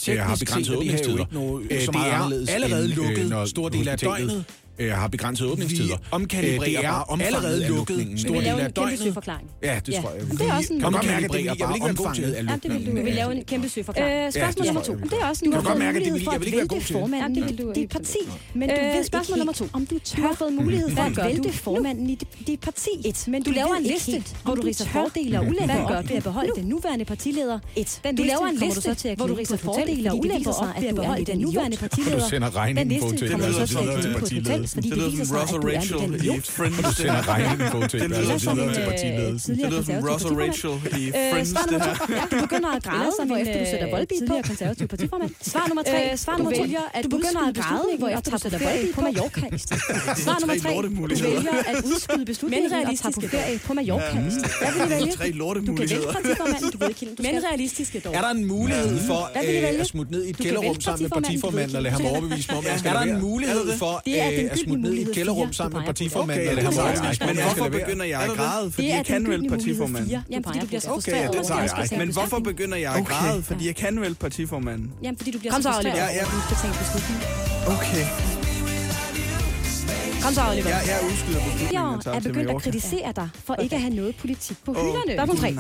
øh, 0.10 0.18
har 0.20 0.36
begrænset 0.36 0.78
set 0.82 1.21
er 1.22 1.26
det 1.32 1.38
åbningstider. 1.38 1.62
ikke 1.62 1.70
noget, 1.70 1.72
Øh, 1.72 1.80
så 1.86 1.92
det 1.92 1.94
meget 1.96 2.12
er 2.12 2.16
anderledes 2.16 2.50
allerede 2.50 2.90
øh, 2.90 2.96
lukket 2.98 3.30
når 3.30 3.46
store 3.46 3.72
dele 3.72 3.92
af 3.92 3.98
døgnet. 3.98 4.46
Øh, 4.82 4.92
har 4.92 5.08
begrænset 5.08 5.48
åbningstider. 5.48 5.98
Vi 5.98 6.04
omkalibrerer 6.12 6.60
Øh, 6.60 6.66
det 6.66 6.86
er 6.86 7.06
bare 7.08 7.22
allerede 7.22 7.68
lukket 7.68 7.96
lukningen. 7.98 8.18
Vi 8.18 8.22
dele 8.24 8.42
lave 8.42 8.62
af 8.62 8.66
en 8.66 8.72
døgnet. 8.72 9.00
søforklaring. 9.00 9.48
Ja, 9.64 9.80
det 9.86 9.94
Ja. 9.94 10.02
tror 10.02 10.12
jeg. 10.12 10.22
Det 10.32 10.42
er 10.50 10.54
også 10.58 10.74
en- 10.74 10.80
Vi 10.80 10.84
du 10.84 10.88
at 10.88 10.96
omkalibrerer 10.96 11.56
bare 11.56 11.80
god 11.80 11.90
omfanget 11.90 12.32
af 12.34 12.44
Ja, 12.44 12.54
det 12.54 12.64
vil 12.64 12.72
du. 12.72 12.76
lukningen. 12.78 12.96
Vi 12.96 13.02
vil 13.10 13.14
lave 13.14 13.32
en 13.36 13.44
kæmpe 13.44 13.70
søforklaring. 13.70 14.26
Øh, 14.28 14.32
spørgsmål 14.34 14.66
nummer 14.66 14.82
to. 14.82 14.94
det 14.94 15.14
er 15.22 15.26
også 15.32 15.46
Du 15.46 15.52
at 15.52 15.64
det 16.06 16.14
mulighed 16.14 16.24
for 16.26 16.32
jeg 16.32 16.36
at 16.36 16.42
vil 16.42 16.48
ikke 16.48 16.58
være 16.58 16.68
vælte 16.70 16.76
god 16.76 16.82
formanden 16.82 17.50
i 17.50 17.56
du 17.56 17.72
dit 17.76 17.90
parti. 17.90 18.18
Men 18.54 18.70
du 18.70 18.76
Øh, 18.76 18.82
ved 18.96 19.04
spørgsmål 19.04 19.36
ikke 19.36 19.40
nummer 19.40 19.54
to. 19.54 19.66
Om 19.74 19.86
du 19.86 19.96
Du 19.96 20.00
tør 20.06 20.22
har 20.22 20.36
fået 20.42 20.54
mulighed 20.54 20.90
for 20.96 21.02
at 21.02 21.18
vælte 21.26 21.42
du 21.50 21.52
formanden 21.52 22.10
i 22.10 22.16
dit, 22.16 22.60
parti. 22.60 22.90
Et. 23.06 23.24
Men 23.28 23.44
du, 23.44 23.50
Du 23.50 23.56
laver 23.56 23.70
ved 23.70 23.78
en 23.78 23.84
liste, 23.94 24.24
hvor 24.44 24.56
du 24.56 24.62
du 24.62 24.66
tør. 24.84 24.92
fordele 24.92 25.40
og 25.42 25.48
ulemper 25.48 25.84
op 25.84 26.04
du 26.04 26.08
ved 26.10 26.18
at 26.18 26.24
beholde 26.24 26.52
den 26.56 26.66
nuværende 26.68 27.06
partileder. 27.06 27.60
Et. 27.76 28.00
Den 28.04 28.16
Du 28.16 28.24
liste 28.24 28.36
laver 28.38 28.48
en 28.48 28.58
kommer 28.58 28.60
du 28.60 28.66
liste, 28.66 28.82
så 28.82 28.94
til 28.94 29.10
Friends, 34.72 34.88
fordi 34.88 34.90
det, 34.90 34.98
det 34.98 35.12
viser 35.12 35.26
sig, 35.26 35.38
Rachel 35.38 35.98
er 35.98 36.08
lidt 36.08 36.24
i 36.24 36.52
Friends. 36.58 36.96
Det 37.92 38.10
lyder 38.10 38.38
som 38.38 38.58
partiledelsen. 38.58 39.52
Øh, 39.66 40.04
Rachel 40.44 40.74
i 41.00 41.08
øh, 41.08 41.14
Friends, 41.32 41.50
det 41.70 41.82
her. 41.84 41.96
Ja, 42.10 42.24
du 42.32 42.42
begynder 42.46 42.70
at 42.78 42.84
græde, 42.88 43.12
efter 43.42 43.54
du 43.54 43.60
øh, 43.60 43.68
sætter 43.72 43.90
boldbit 43.94 44.18
på. 44.28 44.36
Tidligere. 44.46 45.30
Svar 45.52 45.66
nummer 45.68 45.84
tre. 45.84 46.18
Svar 46.18 46.38
nummer 46.38 46.52
to. 46.52 46.64
Du 47.04 47.10
begynder 47.18 47.48
at 47.48 47.56
græde, 47.56 47.88
hvor 48.00 48.10
efter 48.10 48.32
du 48.32 48.38
sætter 48.38 48.60
boldbit 48.60 48.96
på 48.96 49.02
Mallorca. 49.02 49.42
Svar 50.26 50.38
nummer 50.42 50.58
tre. 50.64 50.72
Du 50.76 51.06
vælger 51.08 51.56
at 51.72 51.76
udskyde 51.86 52.26
beslutningen 52.26 52.74
og 52.74 52.98
tager 53.02 53.14
på 53.16 53.22
ferie 53.22 53.60
på 53.68 53.74
Mallorca. 53.74 54.20
Hvad 54.62 54.72
vil 54.74 54.82
du 54.84 54.90
vælge? 54.90 55.12
Tre 55.12 55.32
lortemuligheder. 55.32 56.06
Du 56.06 56.12
kan 56.12 56.24
vælge 56.24 56.36
partiformanden, 56.36 56.72
du 56.72 56.78
ved 56.78 56.90
ikke 56.90 58.00
dog. 58.06 58.14
Er 58.16 58.22
der 58.22 58.30
en 58.30 58.46
mulighed 58.46 59.00
for 59.08 59.32
at 59.36 59.88
smutte 59.88 60.12
ned 60.12 60.24
i 60.26 60.30
et 60.30 60.38
kælderrum 60.38 60.82
sammen 60.82 61.04
med 61.04 61.10
partiformanden 61.10 61.76
og 61.76 61.82
lade 61.82 61.94
ham 61.94 62.06
overbevise 62.06 62.48
mig 62.52 62.58
om, 62.58 62.66
at 62.66 62.72
jeg 62.72 62.80
skal? 62.80 62.92
Er 62.92 63.00
der 63.00 63.16
en 63.16 63.22
mulighed 63.22 63.78
for, 63.78 64.02
det 64.06 64.51
er 64.52 64.58
smutt 64.66 64.82
ned 64.82 64.94
i 64.94 65.02
et 65.02 65.12
kælderrum 65.14 65.54
sammen 65.54 65.78
med 65.78 65.86
partiformanden. 65.86 66.48
Okay, 66.48 66.58
okay. 66.58 66.74
Ja, 66.78 67.10
det 67.12 67.22
men 67.28 67.36
hvorfor 67.44 67.70
begynder 67.70 68.06
jeg 68.06 68.22
at 68.22 68.30
græde, 68.30 68.72
fordi 68.72 68.90
jeg 68.90 69.06
kan 69.06 69.30
vælge 69.30 69.50
partiformanden? 69.50 70.12
Jamen, 70.30 70.44
fordi 70.44 70.60
du 70.60 70.66
bliver 70.66 70.80
så 70.80 70.92
okay, 70.92 71.28
det 71.28 71.48
tager 71.48 71.62
jeg. 71.92 71.98
Men 71.98 72.14
hvorfor 72.14 72.40
begynder 72.40 72.78
jeg 72.78 72.96
at 72.96 73.06
græde, 73.06 73.44
fordi 73.44 73.68
jeg 73.68 73.76
kan 73.76 74.02
vælge 74.02 74.16
partiformanden? 74.16 74.92
Jamen, 75.04 75.18
fordi 75.18 75.32
du 75.32 75.40
bliver 75.40 75.54
så 75.54 75.62
frustreret. 75.62 75.96
Kom 75.96 76.12
så, 76.52 76.60
Oliver. 76.70 77.78
Okay. 77.78 78.41
Kom 80.24 80.34
så, 80.34 80.42
Oliver. 80.52 80.70
Jeg, 80.70 80.82
jeg 80.88 81.00
udskyder 81.12 81.40
beslutningen. 81.40 81.68
Vælgere 81.68 82.16
er 82.16 82.20
begyndt 82.20 82.50
at 82.50 82.62
kritisere 82.62 83.12
dig 83.16 83.30
for 83.46 83.56
ikke 83.56 83.76
at 83.76 83.82
have 83.82 83.96
noget 83.96 84.16
politik 84.16 84.58
på 84.66 84.74
hylderne. 84.74 85.14
Spørgsmål 85.14 85.38
3. 85.38 85.56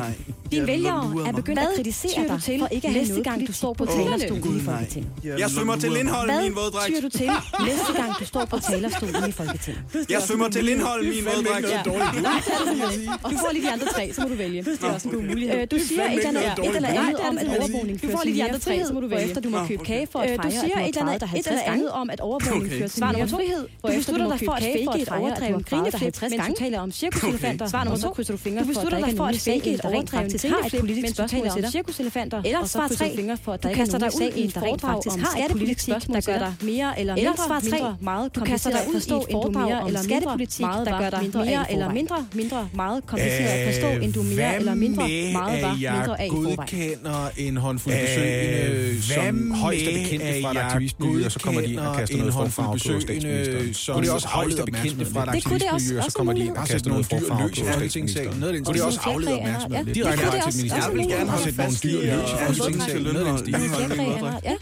Din 0.51 0.67
vælgere 0.67 1.27
er 1.27 1.31
begyndt 1.31 1.59
at 1.59 1.67
kritisere 1.75 2.27
dig 2.27 2.41
for 2.59 2.67
ikke 2.71 2.87
at 2.87 2.93
have 2.93 3.03
næste 3.07 3.23
gang, 3.23 3.47
du 3.47 3.53
står 3.53 3.73
på 3.73 3.85
talerstolen 3.85 4.57
i 4.59 4.63
Folketinget. 4.63 5.11
Jeg 5.23 5.49
svømmer 5.49 5.75
til 5.75 5.91
Lindholm 5.91 6.31
min 6.33 6.45
en 6.45 6.55
våddragt. 6.55 6.91
Hvad 6.91 7.01
du 7.01 7.09
til 7.09 7.29
næste 7.67 7.93
gang, 7.95 8.11
du 8.19 8.25
står 8.25 8.45
på 8.45 8.59
talerstolen 8.59 9.29
i 9.29 9.31
Folketinget? 9.31 9.83
Jeg 10.09 10.21
svømmer 10.21 10.49
til 10.49 10.63
Lindholm 10.63 11.03
min 11.03 11.13
i 11.13 11.19
en 11.19 11.25
våddragt. 11.25 11.85
Du 11.85 13.37
får 13.43 13.53
lige 13.53 13.65
de 13.65 13.71
andre 13.71 13.85
tre, 13.85 14.13
så 14.13 14.21
må 14.21 14.27
du 14.29 14.35
vælge. 14.35 14.59
Øh, 14.59 14.65
det 14.65 14.83
er 14.83 14.93
også 14.93 15.07
en 15.07 15.15
god 15.15 15.23
mulighed. 15.23 15.67
Du 15.67 15.79
siger 15.79 16.03
et 16.03 16.27
eller 16.75 16.89
andet 16.89 17.15
om, 17.29 17.37
at 17.37 17.47
overvågning 17.47 17.99
fører 18.01 18.17
til 18.23 18.35
mere 18.35 18.59
frihed, 18.59 18.87
så 18.87 18.93
må 18.93 18.99
du 18.99 19.07
vælge. 19.07 19.23
Efter 19.23 19.41
du 19.41 19.49
må 19.49 19.65
købe 19.67 19.83
kage 19.85 20.07
for 20.11 20.19
at 20.19 20.29
øh, 20.29 20.35
fejre, 20.35 20.87
at 20.87 21.21
du 21.21 21.25
har 21.25 21.41
klaret 21.41 21.89
om, 21.89 22.09
at 22.09 22.19
overvågning 22.19 22.71
fører 22.73 22.87
til 22.87 23.03
mere 23.17 23.27
frihed, 23.27 23.67
hvorefter 23.81 24.13
du 24.17 24.23
må 24.23 24.37
købe 24.37 24.50
for 24.51 24.57
at 24.57 24.63
fake 24.63 25.01
et 25.01 25.09
overdrevet 25.09 25.65
grineflip, 25.65 26.21
mens 26.21 26.47
du 26.47 26.53
taler 26.57 26.79
om 26.79 26.91
cirkuselefanter. 26.91 27.67
Svar 27.67 27.83
nummer 27.83 27.99
2. 27.99 28.09
Krydser 28.09 28.33
du 28.33 28.37
fingre 28.37 28.61
du 28.61 28.67
beslutter 28.67 29.05
dig 29.05 29.17
for 29.17 29.25
at 29.25 29.39
fake 29.39 29.73
et 29.73 29.81
overdrevet 29.81 30.41
grineflip, 30.41 31.01
mens 31.01 31.17
du 31.17 31.27
taler 31.27 31.51
om 31.51 31.71
cirkuselefanter. 31.71 32.41
Eller 32.45 32.65
svar 32.65 32.87
3. 32.87 33.15
Du 33.63 33.69
kaster 33.73 33.97
dig 33.97 34.09
ud 34.15 34.31
i 34.35 34.45
et 34.45 34.53
foredrag 34.53 34.95
om 34.95 35.19
skattepolitik, 35.31 35.93
der 36.07 36.21
gør 36.31 36.37
dig 36.37 36.53
mere 36.61 36.99
eller 36.99 37.15
mindre 37.15 37.97
meget 38.01 38.35
Du 38.35 38.39
kaster 38.39 38.69
dig 38.69 38.79
ud 38.89 38.93
i 38.93 38.97
et 38.97 39.25
foredrag 39.31 39.83
om 39.83 39.95
skattepolitik, 40.03 40.65
der 40.65 40.99
gør 40.99 41.09
dig 41.09 41.29
mere 41.33 41.71
eller 41.71 41.93
mindre 41.93 42.25
mindre 42.33 42.69
meget 42.73 43.05
kompliceret 43.05 43.49
at 43.49 43.67
øh, 43.67 43.73
forstå, 43.73 43.87
end 44.03 44.13
du 44.13 44.21
mere 44.21 44.55
eller 44.55 44.73
mindre 44.75 45.07
meget 45.33 45.61
var 45.61 45.73
mindre 45.73 46.21
af 46.21 46.25
i 46.25 46.29
godkender 46.29 47.29
en 47.37 47.57
håndfuld 47.57 47.95
besøgende, 48.01 49.01
som 49.01 49.51
højst 49.51 49.85
er 49.87 50.03
bekendte 50.03 50.41
fra 50.41 50.51
et 50.51 50.57
aktivistby, 50.57 51.25
og 51.25 51.31
så 51.31 51.39
kommer 51.39 51.61
de 51.61 51.71
ind 51.73 51.79
og 51.79 51.95
kaster 51.95 52.17
noget 52.17 52.33
form 52.33 52.51
for 52.51 52.63
afgørende 52.63 53.05
besøg, 53.05 53.75
Som, 53.75 53.95
og 53.95 54.01
det 54.01 54.09
er 54.09 54.13
også 54.13 54.27
højeste 54.41 54.63
bekendte 54.69 55.05
fra 55.13 55.23
et 55.23 55.29
aktivistmiljø, 55.29 56.01
så 56.01 56.11
kommer 56.17 56.33
de 56.33 56.43
og 56.57 56.67
kaster 56.67 56.89
nogle 56.89 57.05
dyr 57.11 57.19
løs 57.41 57.57
i 57.57 57.63
Folketingssalen. 57.73 58.39
Noget 58.39 58.51
af 58.51 58.53
den 58.57 58.65
kunne 58.65 58.77
det 58.77 58.83
også 58.89 58.99
aflede 59.03 59.33
opmærksomhed. 59.37 59.85
Direkte 59.95 60.25
vej 60.25 60.39
til 60.49 60.57
ministeriet. 60.59 60.85
Jeg 60.87 60.93
vil 60.97 61.07
gerne 61.15 61.29
have 61.33 61.43
sætte 61.43 61.59
nogle 61.63 61.77
dyr 61.83 61.99
løs 62.11 62.29
i 62.33 62.37
Folketingssalen. 62.45 63.03
Noget 63.03 63.17
af 63.19 63.31
den 63.31 63.37
stil. 63.43 63.53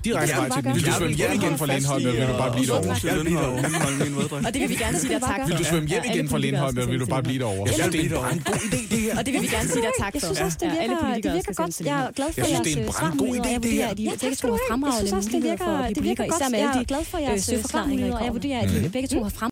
Direkte 0.07 0.35
vej 0.39 0.49
til 0.49 0.61
Vil 0.75 0.85
du 0.87 0.91
svømme 0.99 1.15
hjem 1.21 1.31
igen 1.39 1.53
fra 1.57 1.67
Lindholm, 1.73 2.07
eller 2.07 2.19
vil 2.21 2.29
du 2.29 2.37
bare 2.43 2.51
blive 2.53 2.67
derovre? 2.67 4.47
Og 4.47 4.53
det 4.53 4.61
vil 4.61 4.69
vi 4.69 4.75
gerne 4.75 4.99
sige 4.99 5.13
dig 5.13 5.21
tak 5.21 5.39
for. 5.41 5.47
Vil 5.47 5.57
du 5.57 5.63
svømme 5.63 5.87
hjem 5.89 6.03
igen 6.11 6.29
fra 6.29 6.37
Lindholm, 6.37 6.77
eller 6.77 6.91
vil 6.91 6.99
du 6.99 7.05
bare 7.05 7.23
blive 7.23 7.39
derovre? 7.39 7.69
Jeg 7.77 7.91
det 7.91 8.11
er 8.11 8.27
en 8.27 8.41
god 8.45 8.53
idé, 8.53 8.81
det 8.91 8.99
her. 8.99 9.17
Og 9.17 9.25
det 9.25 9.33
vil 9.33 9.41
vi 9.41 9.47
gerne 9.47 9.69
sige 9.69 9.81
dig 9.81 9.91
tak 9.99 10.13
for. 10.13 10.17
Jeg 10.17 10.21
synes 10.21 10.41
også, 10.41 10.57
det 10.61 10.69
virker, 10.71 11.15
det 11.23 11.33
virker 11.33 11.53
godt. 11.53 11.81
Jeg 11.81 11.99
er 12.05 12.11
glad 12.11 12.29
for 12.33 12.47
jeres 12.49 12.95
svar. 12.95 13.15
god 13.17 13.35
idé, 13.35 13.59
det 13.59 13.71
her. 13.71 13.93
Ja, 13.97 14.11
tak 14.21 14.33
skal 14.33 14.49
du 14.49 14.57
have. 14.69 14.85
Jeg 14.85 14.93
synes 14.97 15.13
også, 15.13 15.29
det 15.33 15.43
virker, 15.43 15.87
det 15.95 16.03
virker 16.03 16.23
godt. 16.27 16.53
Jeg 16.53 16.79
er 16.79 16.83
glad 16.83 17.03
for 17.05 17.17
jeres 17.17 17.43
søforklaringer, 17.43 18.15
og 18.17 18.25
jeg 18.25 18.33
vurderer, 18.33 18.59
at 18.59 18.71
I 18.71 18.89
begge 18.89 19.07
to 19.07 19.23
har 19.23 19.29
frem. 19.29 19.51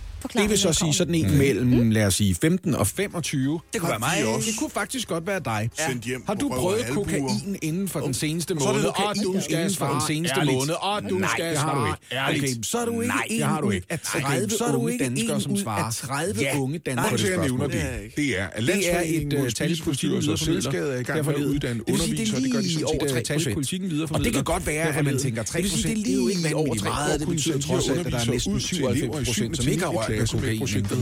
forklare. 0.21 0.43
Det 0.43 0.49
vil 0.49 0.59
så 0.59 0.73
sige 0.73 0.93
sådan 0.93 1.15
en 1.15 1.31
mm. 1.31 1.37
mellem, 1.37 1.89
lad 1.89 2.05
os 2.05 2.15
sige, 2.15 2.35
15 2.35 2.75
og 2.75 2.87
25. 2.87 3.59
Det 3.73 3.81
kunne 3.81 3.89
være 3.89 3.99
mig 3.99 4.35
også. 4.35 4.49
Det 4.49 4.59
kunne 4.59 4.69
faktisk 4.69 5.07
godt 5.07 5.27
være 5.27 5.39
dig. 5.45 5.69
Ja. 5.79 5.87
Sendt 5.87 6.03
hjem 6.03 6.23
Har 6.27 6.33
du 6.33 6.49
prøvet 6.49 6.85
kokain 6.91 7.57
inden 7.61 7.87
for 7.87 7.99
den 7.99 8.13
seneste 8.13 8.53
måned? 8.53 8.85
Og 8.85 9.15
du 9.23 9.41
skal 9.41 9.75
for 9.75 9.85
den 9.87 10.01
seneste 10.07 10.45
måned. 10.45 10.73
Og 10.81 11.09
du 11.09 11.21
skal 11.35 11.57
svare. 11.57 11.95
Okay, 12.29 12.47
så 12.63 12.77
er 12.77 12.85
du 12.85 13.01
ikke 13.01 13.07
Nej, 13.07 13.25
det 13.29 13.43
har 13.43 13.61
du 13.61 13.69
ikke. 13.69 13.87
Af 13.89 13.99
30 13.99 14.49
så 14.49 14.65
er 14.65 14.71
du 14.71 14.87
ikke 14.87 15.03
danskere, 15.03 15.41
som 15.41 15.57
svarer. 15.57 15.91
30 15.91 16.41
ja. 16.41 16.57
unge 16.57 16.77
danskere, 16.77 17.11
der 17.11 17.47
spørger. 17.47 17.67
Det, 17.67 18.15
det 18.15 18.39
er, 18.39 18.45
at 18.45 18.63
det 18.63 18.95
er 18.95 19.01
et 19.05 19.33
uh, 19.33 19.43
øh, 19.43 19.51
tal, 19.51 19.77
politikken 19.83 20.37
selskabet 20.37 20.95
er 20.95 20.99
i 20.99 21.03
gang 21.03 21.25
med 21.25 21.35
at 21.35 21.41
uddanne 21.41 21.89
undervisere. 21.89 22.41
Det 22.41 22.51
gør 22.51 22.61
de 22.61 22.73
sådan 22.73 22.85
over 22.85 23.07
3 23.07 23.21
tal, 23.21 23.39
videreformidler. 23.39 24.07
Og 24.11 24.23
det 24.23 24.33
kan 24.33 24.43
godt 24.43 24.67
være, 24.67 24.95
at 24.95 25.05
man 25.05 25.17
tænker 25.17 25.43
3 25.43 25.61
procent. 25.61 26.05
Det 26.05 26.13
er 26.13 26.17
jo 26.17 26.27
ikke 26.27 26.55
over 26.55 26.75
30. 26.75 27.19
Det 27.19 27.27
betyder 27.27 27.59
trods 27.59 27.89
alt, 27.89 28.05
at 28.07 28.11
der 28.11 28.19
er 28.19 28.31
næsten 28.31 28.59
97 28.59 29.27
procent, 29.27 29.57
som 29.57 29.67
ikke 29.67 29.83
har 29.83 29.89
rørt 29.89 30.10
ja, 30.15 30.25
som 30.25 30.39
kokain, 30.39 30.59
projektet 30.59 30.97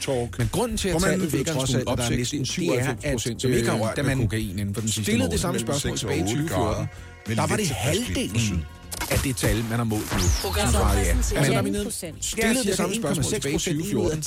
Talk. 0.00 0.38
Men 0.38 0.48
grunden 0.52 0.76
til, 0.76 0.88
at 0.88 1.02
tallet 1.02 1.32
ligger 1.32 1.52
trods 1.52 1.74
alt, 1.74 1.88
at 1.90 1.98
der 1.98 2.04
er 2.04 2.10
næsten 2.10 2.46
97 2.46 3.12
procent, 3.12 3.42
som 3.42 3.52
ikke 3.52 3.68
har 3.68 3.76
øh, 3.76 3.82
rørt 3.82 3.96
da 3.96 4.02
man 4.02 4.18
kokain 4.18 4.58
inden 4.58 4.74
for 4.74 4.80
den 4.80 4.90
sidste 4.90 5.02
stillede 5.02 5.30
det 5.30 5.40
samme 5.40 5.60
spørgsmål 5.60 5.96
tilbage 5.96 6.18
i 6.18 6.22
2014, 6.22 6.86
der 7.26 7.46
var 7.46 7.56
det 7.56 7.68
halvdelen 7.68 8.64
af 9.10 9.18
det 9.18 9.36
tal, 9.36 9.56
man 9.70 9.78
har 9.78 9.84
målt 9.84 10.12
nu. 10.12 10.18
Programmet 10.42 10.74
er. 10.74 11.36
Altså, 11.36 11.62
man 11.62 11.92
stillede 12.20 12.64
det 12.64 12.76
samme 12.76 12.94
spørgsmål 12.94 13.24
tilbage 13.24 13.54
i 13.54 13.58
2014. 13.58 14.22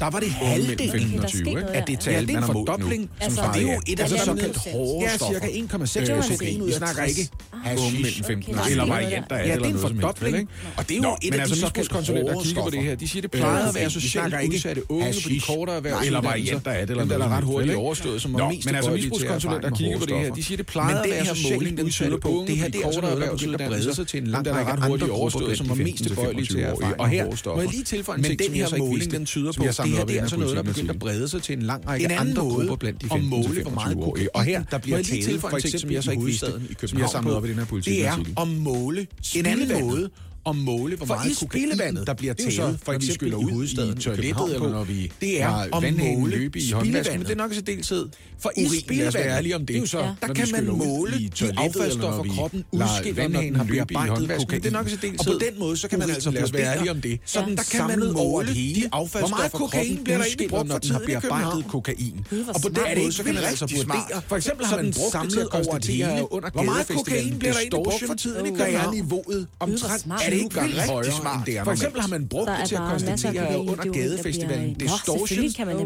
Der 0.00 0.10
var 0.10 0.20
det 0.20 0.30
halvdelen 0.30 1.24
af 1.74 1.82
det 1.86 2.00
tal, 2.00 2.32
man 2.32 2.42
har 2.42 2.52
målt 2.52 2.78
nu. 2.78 2.90
Som 2.90 3.08
altså, 3.20 3.42
det 3.54 3.68
er 3.68 3.72
jo 3.72 3.80
et 3.86 4.00
af 4.00 4.08
de 4.08 4.14
altså, 4.14 4.24
såkaldt 4.24 4.56
hårde 4.56 5.10
stoffer. 5.16 5.34
Ja, 5.34 5.46
cirka 5.46 5.74
1,6 5.74 5.78
procent. 5.78 6.10
Øh, 6.10 6.48
vi 6.48 6.62
altså, 6.64 6.78
snakker 6.78 7.02
ikke 7.02 7.30
ah. 7.64 7.76
unge 7.86 8.02
mellem 8.02 8.24
15 8.24 8.56
eller 8.70 8.86
varianter 8.86 9.36
af 9.36 9.44
det. 9.44 9.50
Ja, 9.50 9.56
det 9.56 9.64
er 9.64 10.38
en. 10.38 10.48
Og 10.76 10.88
det 10.88 10.96
er 10.96 11.02
jo 11.02 11.16
et 11.22 11.34
af 11.34 11.48
de 11.48 11.56
såkaldt 11.56 11.92
hårde 11.92 12.08
stoffer. 12.08 12.30
der 12.32 12.44
kigger 12.44 12.62
på 12.62 12.70
det 12.70 12.82
her, 12.82 12.94
de 12.94 13.08
siger, 13.08 13.22
det 13.22 13.34
øh, 13.34 13.40
plejer 13.40 13.68
at 13.68 13.74
være 13.74 13.90
socialt 13.90 14.34
udsatte 14.48 14.90
unge 14.90 15.14
på 15.22 15.28
de 15.28 15.40
kortere 15.40 15.76
erhverv. 15.76 15.96
Eller 16.04 16.20
varianter 16.20 16.70
af 16.70 16.86
det. 16.86 16.90
Eller 16.90 17.18
noget 17.18 17.32
ret 17.32 17.44
hurtigt 17.44 17.74
overstået, 17.74 18.22
som 18.22 18.34
er 18.34 18.48
mest 18.48 18.66
men 18.66 18.74
altså 18.74 18.90
misbrugskonsulenter 18.90 19.70
kigger 19.70 19.98
på 19.98 20.06
det 20.06 20.18
her, 20.18 20.34
de 20.34 20.44
siger, 20.44 20.56
det 20.56 20.66
plejer 20.66 20.96
at 20.96 21.10
være 21.10 21.26
socialt 21.26 21.80
udsatte 21.80 22.18
på 22.18 22.44
det 22.46 22.56
her, 22.56 22.68
det 22.68 22.80
er 22.80 22.86
altså 22.86 23.00
noget, 23.00 23.18
der 23.18 23.68
en 24.22 24.26
lang 24.26 24.46
række 24.46 24.72
andre 24.72 24.88
hurtigt 24.88 25.10
overstået, 25.10 25.58
som 25.58 25.68
var 25.68 25.74
mest 25.74 26.04
tilbøjelige 26.04 26.46
til 26.46 26.58
at 26.58 26.74
Og 26.98 27.08
her 27.08 27.54
må 27.54 27.60
jeg 27.60 27.70
lige 27.70 27.84
tilføje 27.84 28.18
en 28.18 28.24
ting, 28.24 28.44
som 28.44 28.54
jeg 28.56 28.68
så 28.68 28.76
ikke 29.00 29.10
den 29.10 29.26
tyder 29.26 29.52
på, 29.52 29.62
det 29.62 29.88
her 29.88 30.04
det 30.04 30.16
er 30.16 30.22
altså 30.22 30.36
noget, 30.36 30.56
der 30.56 30.62
begynder 30.62 30.92
at 30.92 30.98
brede 30.98 31.28
sig 31.28 31.42
til 31.42 31.56
en 31.56 31.62
lang 31.62 31.88
række 31.88 32.14
andre 32.14 32.42
grupper 32.42 32.76
blandt 32.76 33.02
de 33.02 33.06
15-25-årige. 33.06 34.36
Og 34.36 34.44
her 34.44 34.62
der 34.70 34.78
bliver 34.78 35.02
tale, 35.02 35.40
for 35.40 35.48
eksempel 35.48 35.80
som 35.80 35.90
jeg 35.90 36.04
så 36.04 36.10
ikke 36.10 36.24
vidste, 36.24 36.46
som 36.86 36.98
jeg 36.98 37.08
samlede 37.08 37.36
op 37.36 37.44
i 37.44 37.48
den 37.48 37.58
her 37.58 37.64
politik. 37.64 37.92
Det 37.94 38.06
er 38.06 38.40
at 38.40 38.48
måle 38.48 39.06
en 39.36 39.46
anden 39.46 39.82
måde 39.82 40.10
at 40.46 40.56
måle, 40.56 40.96
hvor 40.96 41.06
for 41.06 41.14
meget 41.14 41.38
kokain, 41.38 41.70
der 42.06 42.14
bliver 42.14 42.34
tævet, 42.34 42.78
for 42.82 42.92
eksempel 42.92 43.28
i 43.28 43.30
hovedstaden 43.32 43.98
i 43.98 44.00
toilettet, 44.00 44.54
eller 44.54 44.70
når 44.70 44.84
vi 44.84 45.12
det 45.20 45.42
er 45.42 45.76
at 45.76 45.94
måle 45.98 46.36
løbe 46.36 46.58
i 46.58 46.68
spildevandet. 46.68 47.12
Men 47.12 47.22
det 47.22 47.30
er 47.30 47.34
nok 47.34 47.50
i 47.52 47.54
særdeleshed. 47.54 48.08
For 48.38 48.52
i 48.56 48.68
spildevandet, 48.80 49.54
om 49.54 49.66
det. 49.66 49.68
det 49.68 49.74
er 49.74 49.78
jo 49.78 49.82
altså 49.82 49.98
så, 49.98 49.98
ja. 49.98 50.26
der 50.26 50.34
kan 50.34 50.48
man 50.52 50.66
måle 50.76 51.12
de 51.18 51.52
affaldsstoffer, 51.56 52.24
kroppen 52.34 52.64
udskiller, 52.72 53.28
når 53.28 53.40
den 53.40 53.66
bliver 53.66 53.84
banket 53.84 54.28
vask. 54.28 54.50
Det 54.50 54.66
er 54.66 54.70
nok 54.70 54.86
i 54.86 54.90
særdeleshed. 54.90 55.32
Og 55.32 55.40
på 55.40 55.44
den 55.50 55.58
måde, 55.58 55.76
så 55.76 55.88
kan 55.88 55.98
man 55.98 56.10
altså 56.10 56.30
lad 56.30 56.42
os 56.42 56.52
være 56.52 56.76
ærlige 56.76 56.90
om 56.90 57.00
det. 57.00 57.20
Så 57.24 57.44
der 57.56 57.62
kan 57.72 57.86
man 57.86 58.12
måle 58.12 58.54
de 58.54 58.88
affaldsstoffer, 58.92 59.48
kroppen 59.48 59.98
udskiller, 59.98 60.64
når 60.64 60.78
den 60.78 60.90
har 60.90 61.02
bearbejdet 61.06 61.64
kokain. 61.68 62.26
Og 62.54 62.60
på 62.62 62.68
den 62.68 62.82
måde, 62.98 63.12
så 63.12 63.22
kan 63.24 63.34
man 63.34 63.44
altså 63.44 63.66
vurdere, 63.76 64.22
for 64.28 64.36
eksempel 64.36 64.66
har 64.66 64.76
man 64.76 64.92
brugt 64.96 65.16
det 65.22 65.32
til 65.32 65.40
at 65.40 65.50
konstatere, 65.50 66.26
hvor 66.52 66.62
meget 66.62 66.86
kokain 66.88 67.38
bliver 67.38 67.52
der 67.52 67.60
egentlig 67.60 67.82
brugt 67.84 68.06
for 68.06 68.14
tiden 68.14 68.46
i 68.46 68.48
København. 68.48 68.72
Hvad 68.72 68.86
er 68.86 68.90
niveauet 68.90 69.46
omtrent 69.60 70.06
det 70.32 70.40
ikke 70.42 70.54
gange 70.54 70.74
rigtig 70.74 70.90
højere, 70.90 71.12
smart. 71.12 71.46
Det 71.46 71.58
er 71.58 71.64
For 71.64 71.72
eksempel 71.72 72.00
har 72.00 72.08
man 72.08 72.28
brugt 72.28 72.50
det 72.60 72.68
til 72.68 72.74
at 72.74 72.80
konstatere 72.90 73.58
under 73.58 73.92
gadefestivalen 73.92 74.74
distortion, 74.74 75.44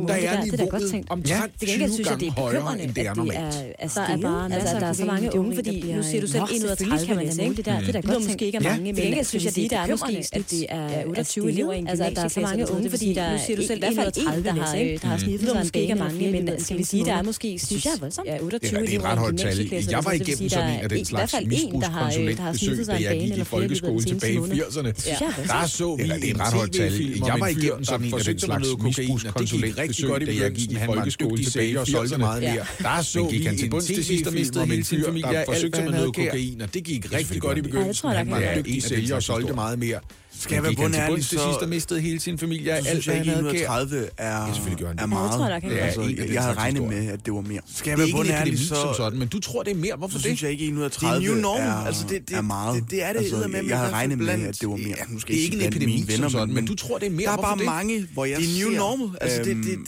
der 0.08 0.14
er 0.14 0.44
niveauet 0.44 1.04
omtrent 1.10 1.52
20 1.60 2.04
gange 2.04 2.30
højere, 2.30 2.82
end 2.82 2.94
det 2.94 3.06
er 3.06 3.14
normalt. 3.14 3.56
Altså, 3.78 4.00
er 4.00 4.16
bare 4.16 4.52
altså, 4.52 4.76
der 4.80 4.86
er 4.86 4.92
så 4.92 5.04
mange 5.04 5.38
unge, 5.38 5.54
fordi 5.54 5.92
nu 5.92 6.02
ser 6.02 6.20
du 6.20 6.26
selv 6.26 6.42
31 6.54 7.06
kan 7.06 7.16
man 7.16 7.26
nemlig, 7.26 7.56
det 7.56 7.64
der, 7.64 7.80
det 7.80 7.94
der 7.94 8.02
godt 8.02 8.24
måske 8.24 8.46
ikke 8.46 8.58
er 8.58 8.62
mange, 8.62 8.92
men 8.92 9.16
jeg 9.16 9.26
synes, 9.26 9.46
at 9.46 9.54
det 9.54 9.72
er 9.72 9.86
måske, 9.86 10.24
at 10.32 10.50
det 10.50 10.66
er 10.68 11.04
28 11.06 11.50
elever 11.50 11.72
i 11.72 11.78
en 11.78 11.88
Altså, 11.88 12.12
der 12.14 12.24
er 12.24 12.28
så 12.28 12.40
mange 12.40 12.70
unge, 12.70 12.90
fordi 12.90 13.14
der 13.14 13.32
nu 13.32 13.38
siger 13.46 13.56
du 13.56 13.62
selv, 13.62 13.76
i 13.76 13.80
hvert 13.80 13.94
fald 13.94 14.12
en, 14.16 14.44
der 14.44 14.52
har, 14.52 14.76
der 15.02 15.06
har 15.06 15.18
sniffet 15.18 15.48
sig 15.48 15.62
en 15.62 15.70
bække 15.70 15.94
mange, 15.94 16.32
men 16.32 16.60
skal 16.60 16.78
vi 16.78 16.84
sige, 16.84 17.04
der 17.04 17.14
er 17.14 17.22
måske, 17.22 17.58
synes 17.58 17.84
jeg, 17.84 17.92
voldsomt. 18.00 18.26
Ja, 18.26 18.38
28 18.40 18.82
elever 18.82 18.90
i 18.90 18.94
en 18.94 19.00
Det 19.00 19.06
er 19.06 19.10
ret 19.10 19.18
højt 19.18 19.38
tal. 19.38 19.86
Jeg 19.90 20.04
var 20.04 20.12
igennem 20.12 20.48
sådan 20.48 20.74
en 20.74 20.80
af 20.80 20.88
den 20.88 21.04
slags 21.04 21.34
misbrugskonsulentbesøg, 21.46 22.86
da 22.86 22.92
jeg 22.92 23.20
gik 23.20 23.36
i 23.36 23.44
folkeskolen 23.44 24.04
tilbage 24.04 24.35
i 24.36 24.60
80'erne. 24.60 24.92
Ja. 25.06 25.18
Der 25.46 25.66
så 25.66 25.96
vi 25.96 26.02
Eller, 26.02 26.18
det 26.18 26.30
er 26.30 26.46
ret 26.46 26.54
højt 26.54 26.72
tal. 26.72 26.92
Jeg 27.26 27.36
var 27.40 27.46
igennem 27.48 27.84
sådan 27.84 28.06
en 28.06 28.14
af 28.14 28.24
den 28.24 28.38
slags 28.38 28.68
misbrugskonsulentbesøg, 28.68 30.26
da 30.26 30.32
jeg 30.44 30.52
gik 30.52 30.72
i 30.72 30.76
folkeskole 30.86 31.44
tilbage 31.44 31.80
og 31.80 31.86
solgte 31.86 32.18
meget 32.18 32.42
mere. 32.42 32.66
Der 32.78 33.02
så 33.02 33.28
vi 33.28 33.46
en 33.46 33.58
tv-film 33.58 34.58
om 34.58 34.72
en 34.72 34.84
fyr, 34.84 35.12
der 35.12 35.44
forsøgte 35.46 35.82
med 35.82 35.92
noget 35.92 36.14
kokain, 36.14 36.60
og 36.60 36.74
det 36.74 36.84
gik 36.84 37.12
rigtig 37.12 37.40
godt 37.40 37.58
i 37.58 37.60
begyndelsen. 37.60 38.10
Han 38.10 38.30
var 38.30 38.38
en 38.38 38.58
dygtig 38.58 38.82
sælger 38.82 39.14
og 39.14 39.22
solgte 39.22 39.52
meget 39.52 39.78
mere. 39.78 40.00
Skal 40.40 40.54
jeg 40.54 40.62
være 40.62 40.74
bundærlig, 40.76 41.24
så... 41.24 41.30
Til 41.30 41.38
sidst 41.38 41.62
og 41.62 41.68
mistede 41.68 42.00
hele 42.00 42.20
sin 42.20 42.38
familie. 42.38 42.76
Så 42.76 42.84
synes 42.90 43.08
alt, 43.08 43.26
jeg 43.26 43.26
ikke, 43.26 43.30
130 43.30 44.08
er, 44.16 44.46
ja, 44.46 44.52
selvfølgelig 44.52 44.80
gør 44.80 44.88
han 44.88 44.96
det. 44.96 45.02
er 45.02 45.06
meget. 45.06 45.30
Jeg, 45.30 45.38
tror, 45.38 45.48
der 45.48 45.60
kan 45.60 45.70
ja, 45.70 45.76
altså, 45.76 46.00
altså 46.00 46.22
jeg, 46.22 46.34
jeg 46.34 46.42
havde 46.42 46.56
regnet 46.56 46.82
med, 46.82 47.08
at 47.12 47.26
det 47.26 47.34
var 47.34 47.40
mere. 47.40 47.60
Skal 47.74 47.90
jeg 47.90 47.98
være 47.98 48.08
bundærlig, 48.12 48.58
så... 48.58 48.74
Som 48.74 48.94
sådan, 48.96 49.18
men 49.18 49.28
du 49.28 49.40
tror, 49.40 49.62
det 49.62 49.70
er 49.70 49.76
mere. 49.76 49.96
Hvorfor 49.96 50.12
så 50.12 50.18
det? 50.18 50.24
synes 50.24 50.42
jeg 50.42 50.50
ikke, 50.50 50.64
130 50.64 51.20
det 51.20 51.28
er, 51.28 51.32
new 51.32 51.42
norm. 51.42 51.60
er, 51.60 51.72
altså, 51.86 52.06
det, 52.08 52.28
det, 52.28 52.36
er 52.36 52.40
meget. 52.40 52.82
Det, 52.82 52.90
det 52.90 53.02
er 53.02 53.12
det 53.12 53.18
altså, 53.18 53.48
med, 53.48 53.64
jeg 53.64 53.78
havde 53.78 53.92
regnet 53.92 54.18
med, 54.18 54.28
at 54.28 54.60
det 54.60 54.68
var 54.68 54.76
mere. 54.76 54.88
Ja, 54.88 55.04
måske 55.08 55.32
det 55.32 55.40
er 55.40 55.44
ikke 55.44 55.56
en 55.56 55.68
epidemi 55.68 56.04
venner, 56.06 56.28
som 56.28 56.30
sådan, 56.30 56.54
men 56.54 56.66
du 56.66 56.74
tror, 56.74 56.98
det 56.98 57.06
er 57.06 57.10
mere. 57.10 57.26
Der 57.26 57.32
er 57.32 57.36
bare 57.36 57.56
mange, 57.56 58.06
hvor 58.12 58.24
jeg 58.24 58.38
Det 58.40 58.62
er 58.62 58.68
new 58.68 58.76
normal. 58.78 59.18
Altså, 59.20 59.42
det 59.42 59.50
øhm, 59.50 59.86